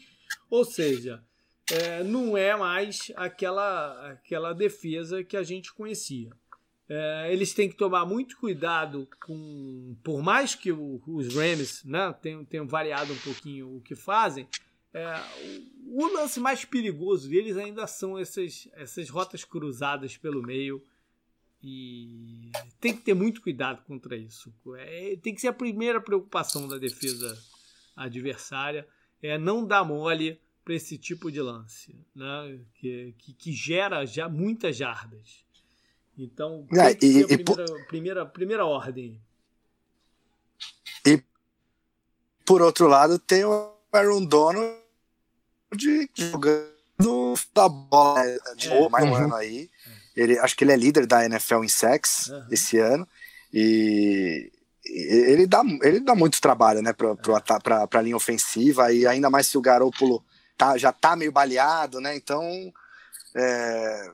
Ou 0.50 0.66
seja, 0.66 1.24
é, 1.72 2.04
não 2.04 2.36
é 2.36 2.56
mais 2.56 3.12
aquela, 3.16 4.12
aquela 4.12 4.54
defesa 4.54 5.24
que 5.24 5.38
a 5.38 5.44
gente 5.44 5.74
conhecia. 5.74 6.32
É, 6.88 7.32
eles 7.32 7.54
têm 7.54 7.70
que 7.70 7.76
tomar 7.76 8.06
muito 8.06 8.38
cuidado 8.38 9.08
com. 9.26 9.96
Por 10.04 10.22
mais 10.22 10.54
que 10.54 10.72
o, 10.72 11.02
os 11.08 11.34
Rams 11.34 11.84
né, 11.86 12.14
tenham, 12.22 12.44
tenham, 12.44 12.68
variado 12.68 13.14
um 13.14 13.18
pouquinho 13.20 13.78
o 13.78 13.82
que 13.82 13.96
fazem, 13.96 14.48
é, 14.94 15.16
o, 15.86 16.04
o, 16.04 16.14
lance 16.14 16.40
mais 16.40 16.66
perigoso 16.66 17.30
deles 17.30 17.56
ainda 17.56 17.88
são 17.88 18.18
essas, 18.18 18.68
essas 18.74 19.10
rotas 19.10 19.44
cruzadas 19.44 20.18
pelo 20.18 20.42
meio. 20.42 20.84
E 21.66 22.52
tem 22.82 22.94
que 22.94 23.04
ter 23.04 23.14
muito 23.14 23.42
cuidado 23.42 23.82
contra 23.84 24.18
isso. 24.18 24.54
É, 24.76 25.16
tem 25.16 25.34
que 25.34 25.40
ser 25.40 25.48
a 25.48 25.54
primeira 25.54 26.02
preocupação 26.02 26.68
da 26.68 26.78
defesa 26.78 27.42
adversária. 27.96 28.86
É 29.22 29.38
não 29.38 29.66
dar 29.66 29.86
mole 29.86 30.38
para 30.66 30.74
esse 30.74 30.98
tipo 30.98 31.32
de 31.32 31.42
lance, 31.42 31.96
né, 32.14 32.60
que, 32.76 33.16
que, 33.18 33.34
que 33.34 33.52
gera 33.54 34.06
já 34.06 34.28
muitas 34.28 34.76
jardas. 34.76 35.43
Então, 36.18 36.68
é, 36.72 36.92
e, 37.04 37.24
a 37.24 37.28
primeira, 37.28 37.44
por... 37.44 37.86
primeira, 37.88 38.26
primeira 38.26 38.66
ordem. 38.66 39.20
E 41.06 41.22
por 42.46 42.62
outro 42.62 42.88
lado, 42.88 43.18
tem 43.18 43.44
o 43.44 43.74
Aaron 43.92 44.26
Donald 44.26 44.78
de, 45.76 46.10
jogando 46.16 46.72
da 47.54 47.68
bola 47.68 48.24
né, 48.24 48.38
de 48.56 48.70
é, 48.70 48.90
mais 48.90 49.06
um 49.06 49.10
uhum. 49.10 49.16
ano 49.16 49.36
aí. 49.36 49.70
Ele, 50.16 50.38
acho 50.38 50.56
que 50.56 50.64
ele 50.64 50.72
é 50.72 50.78
líder 50.78 51.08
da 51.08 51.26
NFL 51.26 51.64
em 51.64 51.68
sex 51.68 52.28
uhum. 52.28 52.48
esse 52.52 52.78
ano. 52.78 53.08
E 53.52 54.52
ele 54.86 55.48
dá, 55.48 55.64
ele 55.82 56.00
dá 56.00 56.14
muito 56.14 56.42
trabalho 56.42 56.82
né, 56.82 56.94
para 56.94 57.88
é. 57.92 57.98
a 57.98 58.02
linha 58.02 58.18
ofensiva, 58.18 58.92
e 58.92 59.08
ainda 59.08 59.30
mais 59.30 59.48
se 59.48 59.58
o 59.58 59.62
Garoppolo 59.62 60.24
tá, 60.58 60.78
já 60.78 60.92
tá 60.92 61.16
meio 61.16 61.32
baleado, 61.32 62.00
né? 62.00 62.16
Então 62.16 62.72
é, 63.36 64.12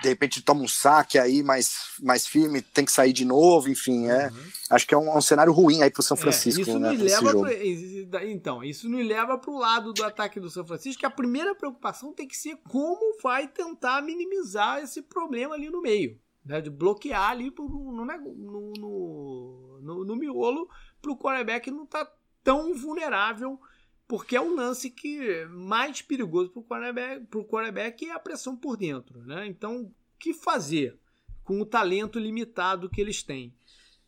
de 0.00 0.08
repente 0.08 0.42
toma 0.42 0.62
um 0.62 0.68
saque 0.68 1.18
aí 1.18 1.42
mais, 1.42 1.92
mais 2.00 2.26
firme, 2.26 2.62
tem 2.62 2.84
que 2.84 2.92
sair 2.92 3.12
de 3.12 3.24
novo, 3.24 3.68
enfim, 3.68 4.08
é. 4.08 4.28
Uhum. 4.28 4.42
Acho 4.70 4.86
que 4.86 4.94
é 4.94 4.98
um, 4.98 5.08
é 5.08 5.16
um, 5.16 5.20
cenário 5.20 5.52
ruim 5.52 5.82
aí 5.82 5.90
pro 5.90 6.02
São 6.02 6.16
é, 6.16 6.20
Francisco, 6.20 6.60
é, 6.60 6.62
isso 6.62 6.78
né? 6.78 6.92
leva 6.92 7.30
pro, 7.30 8.22
então, 8.26 8.64
isso 8.64 8.88
nos 8.88 9.06
leva 9.06 9.36
pro 9.36 9.58
lado 9.58 9.92
do 9.92 10.04
ataque 10.04 10.40
do 10.40 10.48
São 10.48 10.66
Francisco, 10.66 11.00
que 11.00 11.06
a 11.06 11.10
primeira 11.10 11.54
preocupação 11.54 12.12
tem 12.12 12.26
que 12.26 12.36
ser 12.36 12.56
como 12.68 13.18
vai 13.22 13.48
tentar 13.48 14.02
minimizar 14.02 14.82
esse 14.82 15.02
problema 15.02 15.54
ali 15.54 15.68
no 15.68 15.82
meio. 15.82 16.18
né, 16.44 16.60
de 16.60 16.70
bloquear 16.70 17.30
ali 17.30 17.52
no, 17.56 17.68
no, 17.68 18.04
no, 18.04 19.78
no, 19.80 20.04
no 20.04 20.16
miolo 20.16 20.68
para 21.00 21.12
o 21.12 21.16
quarterback 21.16 21.70
não 21.70 21.84
estar 21.84 22.04
tá 22.04 22.12
tão 22.42 22.74
vulnerável, 22.74 23.60
porque 24.06 24.36
é 24.36 24.40
o 24.40 24.54
lance 24.54 24.90
que 24.90 25.44
mais 25.46 26.02
perigoso 26.02 26.50
para 26.50 26.60
o 26.60 26.64
quarterback, 26.64 27.26
quarterback 27.44 28.08
é 28.08 28.12
a 28.12 28.18
pressão 28.18 28.56
por 28.56 28.76
dentro. 28.76 29.22
Né? 29.22 29.46
Então, 29.46 29.82
o 29.82 29.94
que 30.18 30.34
fazer 30.34 30.98
com 31.44 31.60
o 31.60 31.66
talento 31.66 32.18
limitado 32.18 32.90
que 32.90 33.00
eles 33.00 33.22
têm? 33.22 33.54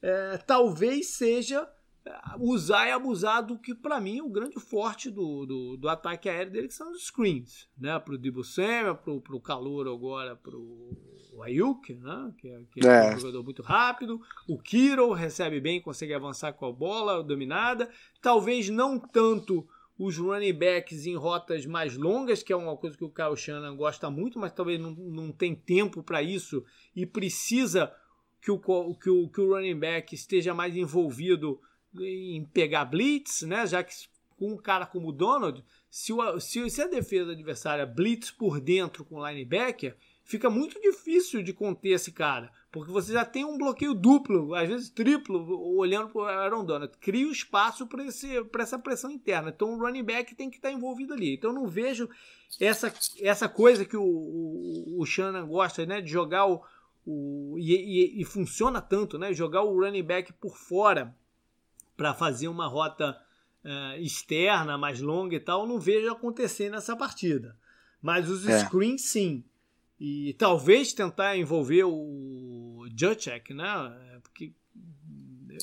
É, 0.03 0.37
talvez 0.39 1.09
seja 1.09 1.69
usar 2.39 2.89
e 2.89 2.93
abusar 2.93 3.45
do 3.45 3.59
que, 3.59 3.75
para 3.75 4.01
mim, 4.01 4.19
é 4.19 4.23
o 4.23 4.29
grande 4.29 4.61
forte 4.61 5.11
do, 5.11 5.47
do, 5.47 5.77
do, 5.77 5.89
ataque 5.89 6.29
aéreo 6.29 6.53
dele, 6.53 6.69
que 6.69 6.75
são 6.75 6.91
os 6.91 7.07
screens. 7.07 7.69
Né? 7.79 7.99
Para 7.99 8.15
o 8.15 8.19
Debo 8.19 8.45
Samuel, 8.45 8.97
para 8.97 9.35
o 9.35 9.41
calor 9.41 9.89
agora, 9.89 10.37
para 10.37 10.57
o 10.57 11.43
Ayuk, 11.43 11.95
né? 11.95 12.33
que, 12.39 12.49
é, 12.49 12.63
que 12.71 12.87
é, 12.87 13.13
é, 13.13 13.15
um 13.15 13.19
jogador 13.19 13.43
muito 13.43 13.63
rápido. 13.63 14.21
O 14.47 14.59
Kiro 14.59 15.13
recebe 15.13 15.61
bem, 15.61 15.81
consegue 15.81 16.13
avançar 16.13 16.53
com 16.53 16.67
a 16.67 16.73
bola 16.73 17.23
dominada. 17.23 17.89
Talvez 18.21 18.69
não 18.69 18.99
tanto 18.99 19.67
os 19.99 20.19
running 20.19 20.53
backs 20.53 21.07
em 21.07 21.17
rotas 21.17 21.65
mais 21.67 21.97
longas, 21.97 22.43
que 22.43 22.53
é 22.53 22.57
uma 22.57 22.77
coisa 22.77 22.97
que 22.97 23.05
o 23.05 23.11
Kyle 23.11 23.37
Shannon 23.37 23.77
gosta 23.77 24.11
muito, 24.11 24.39
mas 24.39 24.53
talvez 24.53 24.81
não, 24.81 24.91
não 24.91 25.33
tem 25.33 25.55
tempo 25.55 26.03
para 26.03 26.23
isso 26.23 26.65
e 26.95 27.07
precisa 27.07 27.95
que 28.41 28.51
o, 28.51 28.59
que, 28.59 29.09
o, 29.11 29.29
que 29.29 29.41
o 29.41 29.55
running 29.55 29.79
back 29.79 30.15
esteja 30.15 30.53
mais 30.53 30.77
envolvido 30.77 31.61
em 31.99 32.45
pegar 32.45 32.85
blitz, 32.85 33.43
né? 33.43 33.67
Já 33.67 33.83
que 33.83 33.95
com 34.37 34.53
um 34.53 34.57
cara 34.57 34.85
como 34.85 35.09
o 35.09 35.13
Donald, 35.13 35.65
se, 35.89 36.13
o, 36.13 36.41
se, 36.41 36.69
se 36.69 36.83
a 36.83 36.89
defesa 36.89 37.33
adversária 37.33 37.87
blitz 37.87 38.31
por 38.31 38.61
dentro 38.61 39.05
com 39.05 39.17
o 39.17 39.27
linebacker, 39.27 39.97
fica 40.25 40.51
muito 40.51 40.81
difícil 40.81 41.43
de 41.43 41.53
conter 41.53 41.91
esse 41.91 42.13
cara, 42.13 42.53
porque 42.75 42.91
você 42.91 43.13
já 43.13 43.25
tem 43.25 43.45
um 43.45 43.57
bloqueio 43.57 43.95
duplo, 43.95 44.53
às 44.53 44.69
vezes 44.69 44.91
triplo, 44.91 45.77
olhando 45.77 46.09
para 46.09 46.21
o 46.21 46.25
Aaron 46.25 46.65
Donald. 46.65 46.93
Cria 46.99 47.29
o 47.29 47.31
espaço 47.31 47.87
para 47.87 48.03
essa 48.65 48.77
pressão 48.81 49.13
interna. 49.13 49.51
Então 49.55 49.73
o 49.73 49.79
running 49.79 50.03
back 50.03 50.35
tem 50.35 50.51
que 50.51 50.57
estar 50.57 50.73
envolvido 50.73 51.15
ali. 51.15 51.35
Então 51.35 51.51
eu 51.51 51.55
não 51.55 51.69
vejo 51.69 52.11
essa, 52.61 52.93
essa 53.21 53.49
coisa 53.49 53.85
que 53.85 53.97
o, 53.97 54.03
o, 54.03 54.97
o 54.99 55.07
Shannon 55.07 55.47
gosta, 55.47 55.87
né? 55.87 56.01
De 56.01 56.11
jogar 56.11 56.47
o. 56.47 56.65
o 57.07 57.57
e, 57.61 57.77
e, 57.77 58.23
e 58.23 58.25
funciona 58.25 58.81
tanto, 58.81 59.21
né? 59.21 59.33
Jogar 59.33 59.63
o 59.63 59.79
running 59.79 60.03
back 60.03 60.33
por 60.33 60.57
fora 60.57 61.15
para 61.97 62.13
fazer 62.13 62.49
uma 62.49 62.67
rota 62.67 63.17
uh, 63.65 64.01
externa, 64.01 64.77
mais 64.77 65.01
longa 65.01 65.37
e 65.37 65.41
tal, 65.41 65.65
não 65.65 65.79
vejo 65.79 66.11
acontecer 66.11 66.71
nessa 66.71 66.97
partida. 66.97 67.57
Mas 68.03 68.29
os 68.29 68.49
é. 68.49 68.59
screens, 68.65 69.03
sim. 69.03 69.45
E 69.99 70.35
talvez 70.35 70.93
tentar 70.93 71.37
envolver 71.37 71.85
o 71.85 72.87
Jacek, 72.97 73.55
né? 73.55 74.21
Porque 74.23 74.53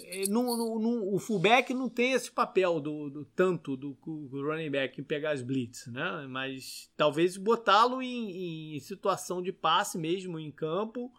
é, 0.07 0.23
o 0.29 1.19
fullback 1.19 1.73
não 1.73 1.89
tem 1.89 2.13
esse 2.13 2.31
papel 2.31 2.79
do, 2.79 3.09
do 3.09 3.25
tanto 3.25 3.75
do, 3.75 3.97
do, 4.05 4.47
running 4.47 4.71
back 4.71 4.99
em 4.99 5.03
pegar 5.03 5.31
as 5.31 5.41
blitz, 5.41 5.87
né? 5.87 6.25
Mas 6.29 6.89
talvez 6.95 7.35
botá-lo 7.35 8.01
em, 8.01 8.75
em, 8.75 8.79
situação 8.79 9.41
de 9.41 9.51
passe 9.51 9.97
mesmo 9.97 10.39
em 10.39 10.49
campo 10.49 11.11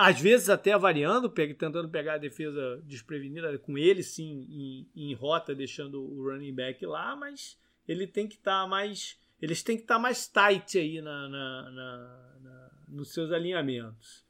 às 0.00 0.18
vezes 0.18 0.48
até 0.48 0.76
variando, 0.78 1.28
tentando 1.28 1.86
pegar 1.90 2.14
a 2.14 2.18
defesa 2.18 2.82
desprevenida 2.86 3.58
com 3.58 3.76
ele 3.76 4.02
sim 4.02 4.46
em, 4.48 4.88
em 4.96 5.14
rota, 5.14 5.54
deixando 5.54 6.02
o 6.02 6.24
running 6.24 6.54
back 6.54 6.86
lá, 6.86 7.14
mas 7.14 7.58
ele 7.86 8.06
tem 8.06 8.26
que 8.26 8.36
estar 8.36 8.62
tá 8.62 8.66
mais. 8.66 9.18
Eles 9.40 9.62
têm 9.62 9.76
que 9.76 9.82
estar 9.82 9.94
tá 9.94 10.00
mais 10.00 10.26
tight 10.26 10.78
aí 10.78 11.00
na, 11.00 11.28
na, 11.28 11.70
na, 11.70 12.38
na, 12.42 12.70
nos 12.88 13.12
seus 13.12 13.32
alinhamentos. 13.32 14.24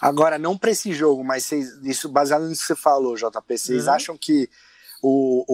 Agora, 0.00 0.38
não 0.38 0.58
para 0.58 0.70
esse 0.70 0.92
jogo, 0.92 1.24
mas 1.24 1.44
vocês, 1.44 1.78
isso 1.82 2.08
baseado 2.08 2.46
nisso 2.46 2.62
que 2.62 2.66
você 2.66 2.76
falou, 2.76 3.16
JP, 3.16 3.58
vocês 3.58 3.86
uhum. 3.86 3.92
acham 3.92 4.18
que 4.18 4.50
o, 5.02 5.44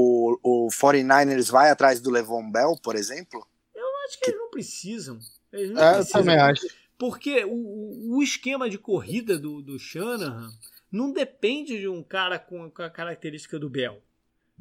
o, 0.43 0.67
o 0.67 0.69
49ers 0.69 1.51
vai 1.51 1.71
atrás 1.71 2.01
do 2.01 2.11
Levon 2.11 2.51
Bell, 2.51 2.75
por 2.83 2.97
exemplo? 2.97 3.47
Eu 3.75 3.87
acho 4.07 4.19
que, 4.19 4.25
que... 4.25 4.31
eles 4.31 4.41
não 4.41 4.51
precisam. 4.51 5.19
Eles 5.53 5.71
não 5.71 5.83
é, 5.83 5.95
precisam. 5.95 6.21
Eu 6.21 6.25
também 6.25 6.41
acho. 6.41 6.67
Porque 6.99 7.45
o, 7.45 8.17
o 8.17 8.23
esquema 8.23 8.69
de 8.69 8.77
corrida 8.79 9.39
do, 9.39 9.63
do 9.63 9.79
Shanahan 9.79 10.51
não 10.91 11.13
depende 11.13 11.79
de 11.79 11.89
um 11.89 12.03
cara 12.03 12.39
com, 12.39 12.71
com 12.71 12.83
a 12.83 12.91
característica 12.91 13.59
do 13.59 13.71
Bell. 13.71 14.03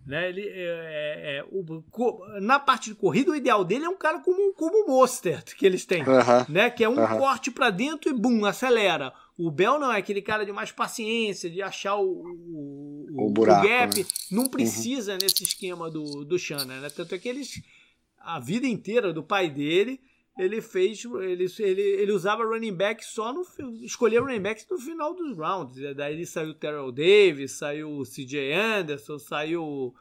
Né? 0.05 0.29
Ele, 0.29 0.47
é, 0.47 0.53
é, 0.53 1.37
é 1.37 1.45
o, 1.51 1.83
na 2.41 2.59
parte 2.59 2.89
de 2.89 2.95
corrida, 2.95 3.31
o 3.31 3.35
ideal 3.35 3.63
dele 3.63 3.85
é 3.85 3.89
um 3.89 3.97
cara 3.97 4.19
como, 4.19 4.53
como 4.53 4.85
o 4.85 4.87
Mostert 4.87 5.55
que 5.55 5.65
eles 5.65 5.85
têm, 5.85 6.03
né? 6.47 6.69
que 6.69 6.83
é 6.83 6.89
um 6.89 6.95
corte 6.95 7.51
para 7.51 7.69
dentro 7.69 8.09
e 8.09 8.13
bum, 8.13 8.45
acelera. 8.45 9.13
O 9.37 9.49
Bell 9.49 9.79
não 9.79 9.93
é 9.93 9.97
aquele 9.97 10.21
cara 10.21 10.45
de 10.45 10.51
mais 10.51 10.69
paciência, 10.71 11.49
de 11.49 11.61
achar 11.61 11.95
o, 11.95 12.23
o, 12.23 13.27
o, 13.27 13.29
buraco, 13.29 13.65
o 13.65 13.69
gap. 13.69 13.97
Né? 13.97 14.05
Não 14.29 14.43
uhum. 14.43 14.49
precisa 14.49 15.13
uhum. 15.13 15.19
nesse 15.21 15.43
esquema 15.43 15.89
do, 15.89 16.25
do 16.25 16.37
Shannon. 16.37 16.65
Né? 16.65 16.89
Tanto 16.89 17.15
é 17.15 17.17
que 17.17 17.29
eles, 17.29 17.61
a 18.19 18.39
vida 18.39 18.67
inteira 18.67 19.13
do 19.13 19.23
pai 19.23 19.49
dele, 19.49 20.01
ele 20.39 20.61
fez. 20.61 21.03
Ele, 21.03 21.45
ele, 21.59 21.81
ele 21.81 22.11
usava 22.13 22.45
running 22.45 22.73
back 22.73 23.03
só 23.03 23.33
no. 23.33 23.45
Escolhia 23.83 24.21
running 24.21 24.41
backs 24.41 24.65
no 24.71 24.79
final 24.79 25.13
dos 25.13 25.37
rounds. 25.37 25.75
Daí 25.95 26.25
saiu 26.25 26.51
o 26.51 26.53
Terrell 26.53 26.91
Davis, 26.93 27.51
saiu 27.51 27.91
o 27.91 28.03
CJ 28.03 28.53
Anderson, 28.53 29.19
saiu. 29.19 29.93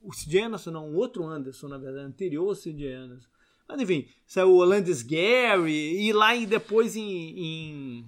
O 0.00 0.10
CJ 0.10 0.44
Anderson, 0.44 0.70
não, 0.70 0.88
um 0.88 0.96
outro 0.96 1.26
Anderson, 1.26 1.68
na 1.68 1.76
verdade, 1.76 2.06
anterior 2.06 2.48
ao 2.48 2.54
CJ 2.56 2.92
Anderson. 2.94 3.28
Mas 3.68 3.80
enfim, 3.80 4.08
saiu 4.26 4.52
o 4.52 4.64
Landis 4.64 5.02
Gary, 5.02 6.06
e 6.06 6.12
lá 6.12 6.34
e 6.34 6.46
depois 6.46 6.94
em, 6.94 7.02
em, 7.02 8.06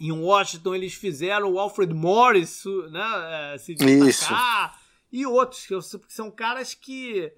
em, 0.00 0.12
Washington 0.12 0.74
eles 0.74 0.94
fizeram 0.94 1.52
o 1.52 1.58
Alfred 1.60 1.94
Morris 1.94 2.64
né, 2.90 3.56
se 3.58 3.76
destacar, 3.76 4.74
Isso. 4.74 4.80
e 5.12 5.24
outros, 5.24 5.64
que 5.64 5.74
são 6.08 6.28
caras 6.28 6.74
que 6.74 7.32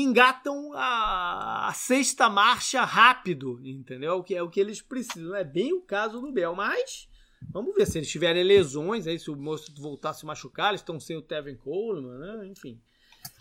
engatam 0.00 0.72
a, 0.74 1.68
a, 1.68 1.72
sexta 1.74 2.28
marcha 2.28 2.82
rápido, 2.82 3.60
entendeu? 3.62 4.22
Que 4.22 4.34
é 4.34 4.42
o 4.42 4.48
que 4.48 4.58
eles 4.58 4.80
precisam. 4.80 5.34
É 5.34 5.44
bem 5.44 5.72
o 5.72 5.82
caso 5.82 6.20
do 6.20 6.32
Bel, 6.32 6.54
mas 6.54 7.08
vamos 7.50 7.74
ver 7.74 7.86
se 7.86 7.98
eles 7.98 8.10
tiverem 8.10 8.42
lesões, 8.42 9.06
aí 9.06 9.18
se 9.18 9.30
o 9.30 9.36
moço 9.36 9.72
voltar 9.76 10.10
a 10.10 10.14
se 10.14 10.24
machucar, 10.24 10.70
eles 10.70 10.80
estão 10.80 10.98
sem 10.98 11.16
o 11.16 11.22
Tevin 11.22 11.56
Coleman, 11.56 12.18
né? 12.18 12.46
Enfim. 12.46 12.80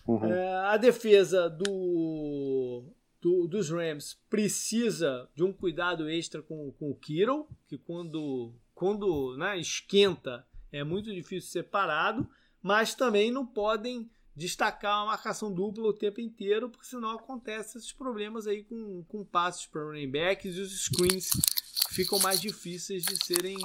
Uhum. 0.06 0.26
É, 0.26 0.54
a 0.66 0.78
defesa 0.78 1.50
do, 1.50 2.84
do, 3.22 3.48
dos 3.48 3.70
Rams 3.70 4.20
precisa 4.30 5.30
de 5.36 5.44
um 5.44 5.54
cuidado 5.54 6.10
extra 6.10 6.42
com, 6.42 6.72
com 6.74 6.92
o 6.92 6.96
Kittle, 6.96 7.48
que 7.68 7.78
quando, 7.78 8.54
quando 8.74 9.38
né, 9.38 9.58
esquenta 9.58 10.46
é 10.72 10.84
muito 10.84 11.14
difícil 11.14 11.50
separado, 11.50 12.28
mas 12.62 12.96
também 12.96 13.32
não 13.32 13.46
podem 13.46 14.10
destacar 14.36 15.00
uma 15.00 15.08
marcação 15.08 15.52
dupla 15.52 15.88
o 15.88 15.94
tempo 15.94 16.22
inteiro, 16.22 16.70
porque 16.70 16.86
senão 16.86 17.12
acontece 17.12 17.78
esses 17.78 17.92
problemas 17.92 18.48
aí 18.48 18.64
com, 18.64 19.04
com 19.08 19.24
passes 19.24 19.66
para 19.66 19.84
running 19.84 20.10
backs 20.10 20.56
e 20.56 20.60
os 20.60 20.86
screens 20.86 21.30
ficam 21.90 22.20
mais 22.20 22.40
difíceis 22.40 23.04
de 23.04 23.24
serem 23.26 23.58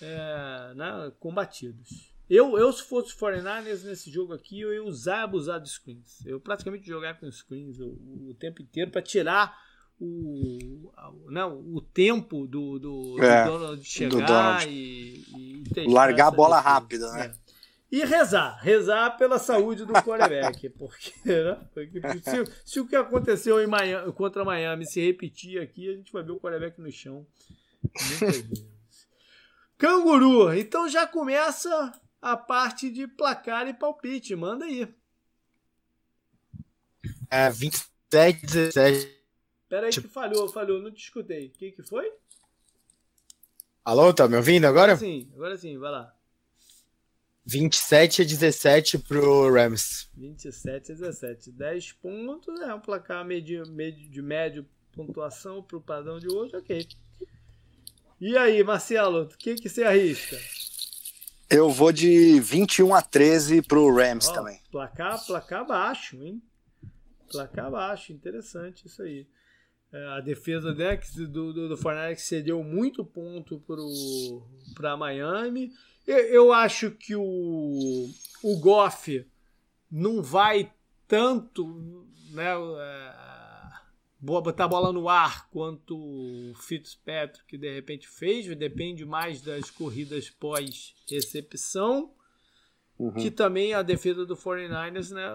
é, 0.00 0.72
né, 0.74 1.12
combatidos. 1.20 2.10
Eu, 2.28 2.56
eu, 2.56 2.72
se 2.72 2.84
fosse 2.84 3.14
49ers 3.16 3.82
nesse 3.82 4.10
jogo 4.10 4.32
aqui, 4.32 4.60
eu 4.60 4.72
ia 4.72 4.84
usar 4.84 5.18
e 5.18 5.24
abusar 5.24 5.60
de 5.60 5.68
screens. 5.68 6.24
Eu 6.24 6.40
praticamente 6.40 6.86
jogar 6.86 7.18
com 7.18 7.30
screens 7.30 7.80
o, 7.80 7.88
o 8.28 8.36
tempo 8.38 8.62
inteiro 8.62 8.90
para 8.90 9.02
tirar 9.02 9.58
o, 10.00 10.92
não, 11.28 11.30
né, 11.30 11.44
o 11.44 11.80
tempo 11.80 12.46
do, 12.46 12.78
do, 12.78 13.22
é, 13.22 13.44
do 13.44 13.50
Donald 13.50 13.84
chegar 13.84 14.10
do 14.10 14.26
Donald. 14.26 14.68
E, 14.68 15.64
e 15.76 15.86
largar 15.88 16.28
a 16.28 16.30
bola 16.30 16.60
rápida, 16.60 17.10
né? 17.12 17.26
É. 17.26 17.39
E 17.90 18.04
rezar, 18.04 18.56
rezar 18.62 19.16
pela 19.16 19.38
saúde 19.38 19.84
do 19.84 19.92
quarterback, 19.92 20.68
porque, 20.78 21.12
né? 21.24 21.58
porque 21.74 22.00
se, 22.22 22.52
se, 22.64 22.80
o 22.80 22.86
que 22.86 22.94
aconteceu 22.94 23.60
em 23.60 23.66
Miami, 23.66 24.12
contra 24.12 24.44
Miami 24.44 24.86
se 24.86 25.04
repetir 25.04 25.60
aqui, 25.60 25.90
a 25.90 25.96
gente 25.96 26.12
vai 26.12 26.22
ver 26.22 26.30
o 26.30 26.38
quarterback 26.38 26.80
no 26.80 26.92
chão. 26.92 27.26
Canguru, 29.76 30.54
então 30.54 30.88
já 30.88 31.04
começa 31.04 31.92
a 32.22 32.36
parte 32.36 32.90
de 32.90 33.08
placar 33.08 33.66
e 33.66 33.74
palpite, 33.74 34.36
manda 34.36 34.66
aí. 34.66 34.86
É, 37.28 37.50
27, 37.50 38.46
17. 38.46 39.20
Peraí 39.68 39.90
que 39.90 40.08
falhou, 40.08 40.48
falhou, 40.48 40.80
não 40.80 40.92
te 40.92 41.02
escutei. 41.02 41.46
O 41.46 41.50
que, 41.50 41.72
que 41.72 41.82
foi? 41.82 42.12
Alô, 43.84 44.12
tá 44.12 44.28
me 44.28 44.36
ouvindo 44.36 44.66
agora? 44.66 44.92
Agora 44.92 44.96
sim, 44.96 45.30
agora 45.34 45.56
sim, 45.56 45.78
vai 45.78 45.90
lá. 45.90 46.19
27 47.44 48.22
a 48.22 48.24
17 48.24 48.98
pro 48.98 49.52
Rams. 49.52 50.08
27 50.16 50.92
a 50.92 50.94
17. 50.94 51.52
10 51.52 51.92
pontos, 51.92 52.60
é 52.60 52.74
um 52.74 52.80
placar 52.80 53.24
médio, 53.24 53.66
médio, 53.68 54.08
de 54.08 54.22
médio 54.22 54.66
pontuação 54.92 55.62
pro 55.62 55.80
padrão 55.80 56.18
de 56.18 56.28
hoje, 56.28 56.56
ok. 56.56 56.86
E 58.20 58.36
aí, 58.36 58.62
Marcelo, 58.62 59.22
o 59.22 59.28
que, 59.28 59.54
que 59.54 59.68
você 59.68 59.82
arrisca? 59.82 60.36
Eu 61.48 61.70
vou 61.70 61.90
de 61.90 62.38
21 62.38 62.94
a 62.94 63.02
13 63.02 63.62
pro 63.62 63.92
Rams 63.92 64.28
Ó, 64.28 64.32
também. 64.34 64.60
Placar, 64.70 65.24
placar 65.26 65.66
baixo, 65.66 66.22
hein? 66.22 66.42
Placar 67.30 67.70
baixo, 67.70 68.12
interessante 68.12 68.86
isso 68.86 69.02
aí. 69.02 69.26
É, 69.92 70.06
a 70.16 70.20
defesa 70.20 70.72
né, 70.72 71.00
do, 71.16 71.52
do, 71.52 71.68
do 71.68 71.76
Fortnite 71.76 72.20
cedeu 72.20 72.62
muito 72.62 73.04
ponto 73.04 73.60
para 74.74 74.96
Miami. 74.96 75.72
Eu, 76.06 76.18
eu, 76.18 76.52
acho 76.52 76.90
que 76.90 77.14
o, 77.14 78.08
o 78.42 78.58
Goff 78.58 79.26
não 79.90 80.22
vai 80.22 80.72
tanto 81.06 82.06
né, 82.30 82.52
é, 82.52 83.14
botar 84.20 84.64
a 84.64 84.68
bola 84.68 84.92
no 84.92 85.08
ar 85.08 85.48
quanto 85.50 85.96
o 85.96 86.54
Fitzpatrick 86.54 87.46
que 87.46 87.58
de 87.58 87.72
repente 87.72 88.08
fez, 88.08 88.46
depende 88.56 89.04
mais 89.04 89.40
das 89.40 89.70
corridas 89.70 90.28
pós-recepção, 90.30 92.12
uhum. 92.98 93.12
que 93.12 93.30
também 93.30 93.74
a 93.74 93.82
defesa 93.82 94.26
do 94.26 94.36
49ers 94.36 95.10
né, 95.10 95.28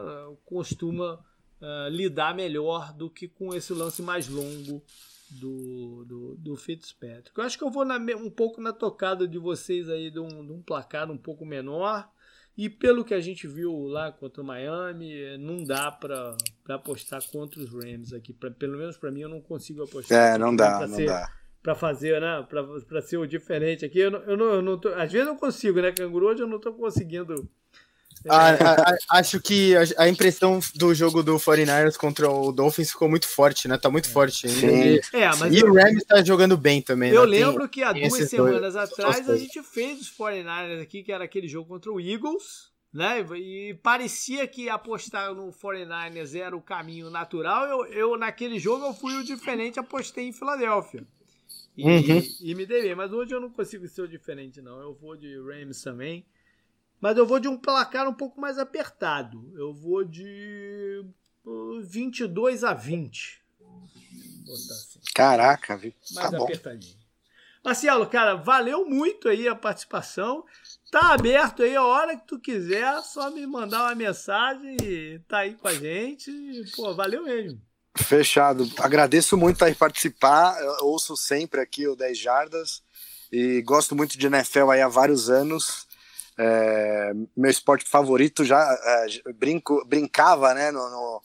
costuma 0.45 1.15
uh, 1.61 1.89
lidar 1.89 2.35
melhor 2.35 2.93
do 2.93 3.09
que 3.09 3.27
com 3.27 3.53
esse 3.53 3.73
lance 3.73 4.01
mais 4.01 4.27
longo 4.27 4.83
do, 5.39 6.05
do, 6.05 6.35
do 6.35 6.55
Fitzpatrick. 6.55 7.37
Eu 7.37 7.43
acho 7.43 7.57
que 7.57 7.63
eu 7.63 7.69
vou 7.69 7.85
na, 7.85 7.97
um 8.15 8.29
pouco 8.29 8.61
na 8.61 8.73
tocada 8.73 9.27
de 9.27 9.37
vocês 9.37 9.89
aí 9.89 10.09
de 10.09 10.19
um, 10.19 10.27
de 10.27 10.53
um 10.53 10.61
placar 10.61 11.09
um 11.11 11.17
pouco 11.17 11.45
menor. 11.45 12.09
E 12.57 12.69
pelo 12.69 13.03
que 13.03 13.13
a 13.13 13.19
gente 13.19 13.47
viu 13.47 13.85
lá 13.87 14.13
contra 14.13 14.41
o 14.41 14.45
Miami, 14.45 15.37
não 15.37 15.61
dá 15.63 15.91
para 15.91 16.37
apostar 16.69 17.21
contra 17.29 17.59
os 17.59 17.69
Rams 17.69 18.13
aqui. 18.13 18.31
Pra, 18.31 18.49
pelo 18.49 18.77
menos 18.77 18.97
para 18.97 19.11
mim, 19.11 19.21
eu 19.21 19.29
não 19.29 19.41
consigo 19.41 19.83
apostar. 19.83 20.35
É, 20.35 20.37
não 20.37 20.55
dá, 20.55 20.87
não 20.87 20.95
ser, 20.95 21.07
dá. 21.07 21.29
Para 21.61 21.75
fazer, 21.75 22.21
né? 22.21 22.47
Para 22.87 23.01
ser 23.01 23.17
o 23.17 23.27
diferente 23.27 23.83
aqui. 23.83 23.99
Eu 23.99 24.11
não, 24.11 24.19
eu 24.21 24.37
não, 24.37 24.45
eu 24.45 24.61
não 24.61 24.79
tô, 24.79 24.87
às 24.89 25.11
vezes 25.11 25.27
eu 25.27 25.35
consigo, 25.35 25.81
né, 25.81 25.91
Canguru? 25.91 26.27
Hoje 26.27 26.43
eu 26.43 26.47
não 26.47 26.55
estou 26.55 26.73
conseguindo 26.73 27.49
a, 28.30 28.93
a, 29.11 29.19
acho 29.19 29.39
que 29.39 29.76
a, 29.76 30.03
a, 30.03 30.10
impressão 30.10 30.60
do 30.76 30.93
jogo 30.93 31.22
do 31.22 31.35
49ers 31.35 31.95
contra 31.95 32.30
o 32.30 32.52
Dolphins 32.52 32.91
ficou 32.91 33.07
muito 33.07 33.27
forte, 33.27 33.68
né? 33.68 33.77
Tá 33.77 33.89
muito 33.89 34.10
forte 34.10 34.47
ainda. 34.47 34.65
E, 34.65 35.02
é, 35.14 35.49
e 35.52 35.60
eu, 35.60 35.69
o 35.69 35.73
Rams 35.73 36.03
tá 36.03 36.23
jogando 36.23 36.57
bem 36.57 36.81
também. 36.81 37.11
Eu 37.11 37.22
né? 37.22 37.39
lembro 37.39 37.61
tem, 37.61 37.69
que 37.69 37.84
há 37.84 37.93
duas 37.93 38.30
semanas 38.30 38.73
dois, 38.73 38.76
atrás 38.76 39.30
a 39.30 39.38
gente 39.38 39.61
fez 39.64 40.02
os 40.02 40.11
49ers 40.11 40.81
aqui, 40.81 41.03
que 41.03 41.11
era 41.11 41.23
aquele 41.23 41.47
jogo 41.47 41.68
contra 41.68 41.91
o 41.91 41.99
Eagles. 41.99 42.73
Né? 42.93 43.19
E 43.35 43.73
parecia 43.84 44.47
que 44.47 44.69
apostar 44.69 45.34
no 45.34 45.52
49ers 45.52 46.34
era 46.34 46.56
o 46.56 46.61
caminho 46.61 47.10
natural. 47.10 47.65
Eu, 47.65 47.85
eu 47.93 48.18
naquele 48.18 48.57
jogo 48.57 48.85
eu 48.85 48.93
fui 48.93 49.15
o 49.18 49.23
diferente, 49.23 49.80
apostei 49.80 50.30
em 50.30 50.31
Filadélfia. 50.31 51.06
E, 51.77 51.84
uhum. 51.84 51.99
e, 51.99 52.52
e 52.52 52.56
me 52.56 52.65
dei 52.65 52.84
bem. 52.84 52.95
Mas 52.95 53.11
hoje 53.11 53.35
eu 53.35 53.41
não 53.41 53.49
consigo 53.49 53.85
ser 53.88 54.03
o 54.03 54.07
diferente, 54.07 54.61
não. 54.61 54.80
Eu 54.80 54.93
vou 54.93 55.18
de 55.18 55.38
Rams 55.41 55.81
também. 55.81 56.26
Mas 56.99 57.17
eu 57.17 57.26
vou 57.26 57.39
de 57.39 57.47
um 57.47 57.57
placar 57.57 58.07
um 58.07 58.13
pouco 58.13 58.39
mais 58.39 58.57
apertado. 58.57 59.51
Eu 59.55 59.73
vou 59.73 60.03
de 60.03 61.05
22 61.84 62.63
uh, 62.63 62.67
a 62.67 62.73
20. 62.73 63.41
Assim. 64.51 64.99
Caraca, 65.13 65.77
viu? 65.77 65.93
Mais 66.13 66.31
tá 66.31 66.38
apertadinho. 66.38 66.93
Bom. 66.93 67.05
Marcelo, 67.65 68.05
cara, 68.05 68.35
valeu 68.35 68.85
muito 68.85 69.27
aí 69.27 69.47
a 69.47 69.55
participação. 69.55 70.45
Tá 70.91 71.13
aberto 71.13 71.63
aí 71.63 71.76
a 71.76 71.84
hora 71.84 72.15
que 72.15 72.27
tu 72.27 72.39
quiser, 72.39 73.01
só 73.01 73.31
me 73.31 73.45
mandar 73.47 73.81
uma 73.81 73.95
mensagem 73.95 74.77
e 74.84 75.19
tá 75.27 75.39
aí 75.39 75.55
com 75.55 75.67
a 75.67 75.73
gente. 75.73 76.31
Pô, 76.76 76.93
valeu 76.93 77.23
mesmo. 77.23 77.59
Fechado. 77.97 78.69
Agradeço 78.77 79.35
muito 79.35 79.65
aí 79.65 79.73
participar. 79.73 80.61
Eu 80.61 80.85
ouço 80.85 81.17
sempre 81.17 81.59
aqui 81.59 81.88
o 81.88 81.95
10 81.95 82.17
Jardas 82.17 82.84
e 83.31 83.61
gosto 83.63 83.95
muito 83.95 84.17
de 84.17 84.27
NFL 84.27 84.69
aí 84.69 84.81
há 84.81 84.88
vários 84.88 85.30
anos. 85.30 85.88
É, 86.37 87.13
meu 87.35 87.49
esporte 87.49 87.89
favorito 87.89 88.43
já 88.43 88.61
é, 88.61 89.33
brinco, 89.33 89.85
brincava 89.87 90.53
né, 90.53 90.69
no, 90.69 90.89
no, 90.89 91.21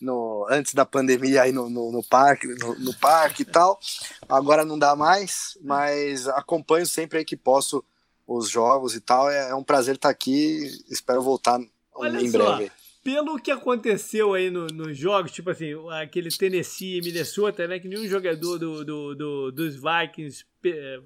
no, 0.00 0.46
antes 0.48 0.72
da 0.72 0.86
pandemia 0.86 1.42
aí 1.42 1.52
no, 1.52 1.68
no, 1.68 1.92
no 1.92 2.02
parque 2.02 2.46
no, 2.78 2.94
parque 2.94 3.42
e 3.42 3.44
tal 3.44 3.78
agora 4.26 4.64
não 4.64 4.78
dá 4.78 4.96
mais 4.96 5.58
mas 5.60 6.26
acompanho 6.28 6.86
sempre 6.86 7.18
aí 7.18 7.24
que 7.26 7.36
posso 7.36 7.84
os 8.26 8.48
jogos 8.48 8.94
e 8.94 9.00
tal 9.00 9.30
é, 9.30 9.50
é 9.50 9.54
um 9.54 9.62
prazer 9.62 9.96
estar 9.96 10.08
aqui 10.08 10.62
espero 10.88 11.20
voltar 11.20 11.60
Olha 11.94 12.18
em 12.18 12.30
só. 12.30 12.56
breve 12.56 12.72
pelo 13.04 13.38
que 13.38 13.50
aconteceu 13.50 14.32
aí 14.32 14.48
no, 14.48 14.66
nos 14.68 14.96
jogos, 14.96 15.30
tipo 15.30 15.50
assim, 15.50 15.72
aquele 16.00 16.30
Tennessee 16.30 16.96
e 16.96 17.02
Minnesota, 17.02 17.68
né? 17.68 17.78
Que 17.78 17.86
nenhum 17.86 18.08
jogador 18.08 18.58
do, 18.58 18.82
do, 18.82 19.14
do 19.14 19.52
dos 19.52 19.74
Vikings 19.74 20.46
é, 20.64 21.00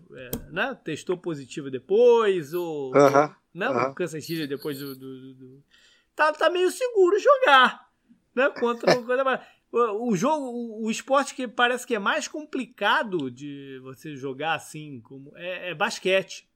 né, 0.52 0.78
testou 0.84 1.18
positivo 1.18 1.68
depois, 1.68 2.54
ou. 2.54 2.90
Uh 2.90 2.94
-huh, 2.94 3.34
não, 3.58 3.72
uh 3.72 3.90
-huh. 3.90 3.94
Kansas 3.94 4.24
City 4.24 4.46
depois 4.46 4.78
do. 4.78 4.94
do, 4.94 5.34
do, 5.34 5.64
Tá, 6.14 6.32
tá 6.32 6.50
meio 6.50 6.68
seguro 6.70 7.16
jogar, 7.20 7.88
né? 8.34 8.50
Contra, 8.50 8.92
contra 8.96 9.40
o 9.70 10.16
jogo, 10.16 10.82
o 10.82 10.90
esporte 10.90 11.34
que 11.34 11.46
parece 11.46 11.86
que 11.86 11.94
é 11.94 11.98
mais 11.98 12.26
complicado 12.26 13.30
de 13.30 13.78
você 13.82 14.16
jogar 14.16 14.54
assim, 14.54 15.00
como 15.02 15.36
é, 15.36 15.70
é 15.70 15.74
basquete. 15.74 16.48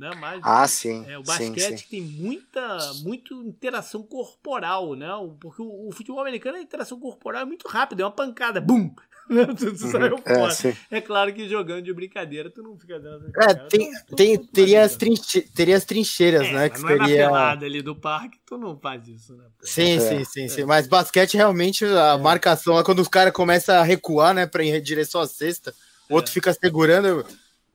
Né? 0.00 0.10
Mas, 0.18 0.40
ah, 0.42 0.66
sim. 0.66 1.04
É, 1.06 1.18
o 1.18 1.22
basquete 1.22 1.60
sim, 1.60 1.76
sim. 1.76 1.86
tem 1.90 2.00
muita, 2.00 2.94
muita 3.02 3.34
interação 3.34 4.02
corporal, 4.02 4.94
né? 4.94 5.08
Porque 5.38 5.60
o, 5.60 5.88
o, 5.88 5.92
futebol 5.92 6.22
americano, 6.22 6.56
a 6.56 6.62
interação 6.62 6.98
corporal 6.98 7.42
é 7.42 7.44
muito 7.44 7.68
rápida, 7.68 8.02
é 8.02 8.06
uma 8.06 8.10
pancada, 8.10 8.62
bum! 8.62 8.90
Né? 9.30 9.46
tu, 9.46 9.72
tu 9.72 9.84
uhum. 9.84 10.18
fora. 10.18 10.52
É, 10.90 10.96
é, 10.96 11.00
claro 11.00 11.32
que 11.32 11.48
jogando 11.48 11.82
de 11.82 11.94
brincadeira, 11.94 12.50
tu 12.50 12.64
não 12.64 12.76
fica 12.76 12.98
dando. 12.98 13.30
É, 13.40 13.54
tem, 13.54 13.92
tu, 14.04 14.16
tem, 14.16 14.36
tu, 14.36 14.46
teria, 14.48 14.82
as 14.82 14.96
trinche, 14.96 15.42
teria 15.42 15.76
as 15.76 15.84
trincheiras, 15.84 16.48
é, 16.48 16.52
né? 16.52 16.68
Que 16.68 16.80
não 16.80 16.88
seria... 16.88 17.22
é 17.26 17.30
na 17.30 17.50
ali 17.50 17.80
do 17.80 17.94
parque, 17.94 18.40
tu 18.44 18.58
não 18.58 18.76
faz 18.76 19.06
isso, 19.06 19.36
né? 19.36 19.44
Sim, 19.62 19.98
é. 19.98 20.00
sim, 20.00 20.24
sim, 20.24 20.48
sim. 20.48 20.64
Mas 20.64 20.88
basquete 20.88 21.36
realmente 21.36 21.84
a 21.84 22.14
é. 22.14 22.18
marcação 22.18 22.76
é 22.76 22.82
quando 22.82 22.98
os 22.98 23.06
caras 23.06 23.32
começam 23.32 23.76
a 23.76 23.84
recuar, 23.84 24.34
né? 24.34 24.48
Pra 24.48 24.64
ir 24.64 24.74
em 24.74 24.82
direção 24.82 25.20
à 25.20 25.28
cesta, 25.28 25.72
o 26.08 26.14
outro 26.14 26.32
fica 26.32 26.52
segurando. 26.52 27.24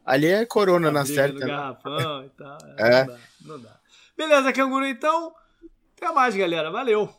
Ali 0.06 0.28
é 0.28 0.46
corona 0.46 0.92
na 0.92 1.06
certa. 1.06 1.40
Né? 1.40 1.48
garrafão 1.48 2.26
e 2.26 2.30
tal. 2.30 2.58
É, 2.78 3.00
é. 3.00 3.06
Não, 3.06 3.08
dá, 3.08 3.20
não 3.42 3.60
dá. 3.60 3.80
Beleza, 4.16 4.54
canguru, 4.54 4.86
então. 4.86 5.34
Até 5.98 6.12
mais, 6.14 6.36
galera. 6.36 6.70
Valeu. 6.70 7.10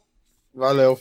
Valeu. 0.55 1.01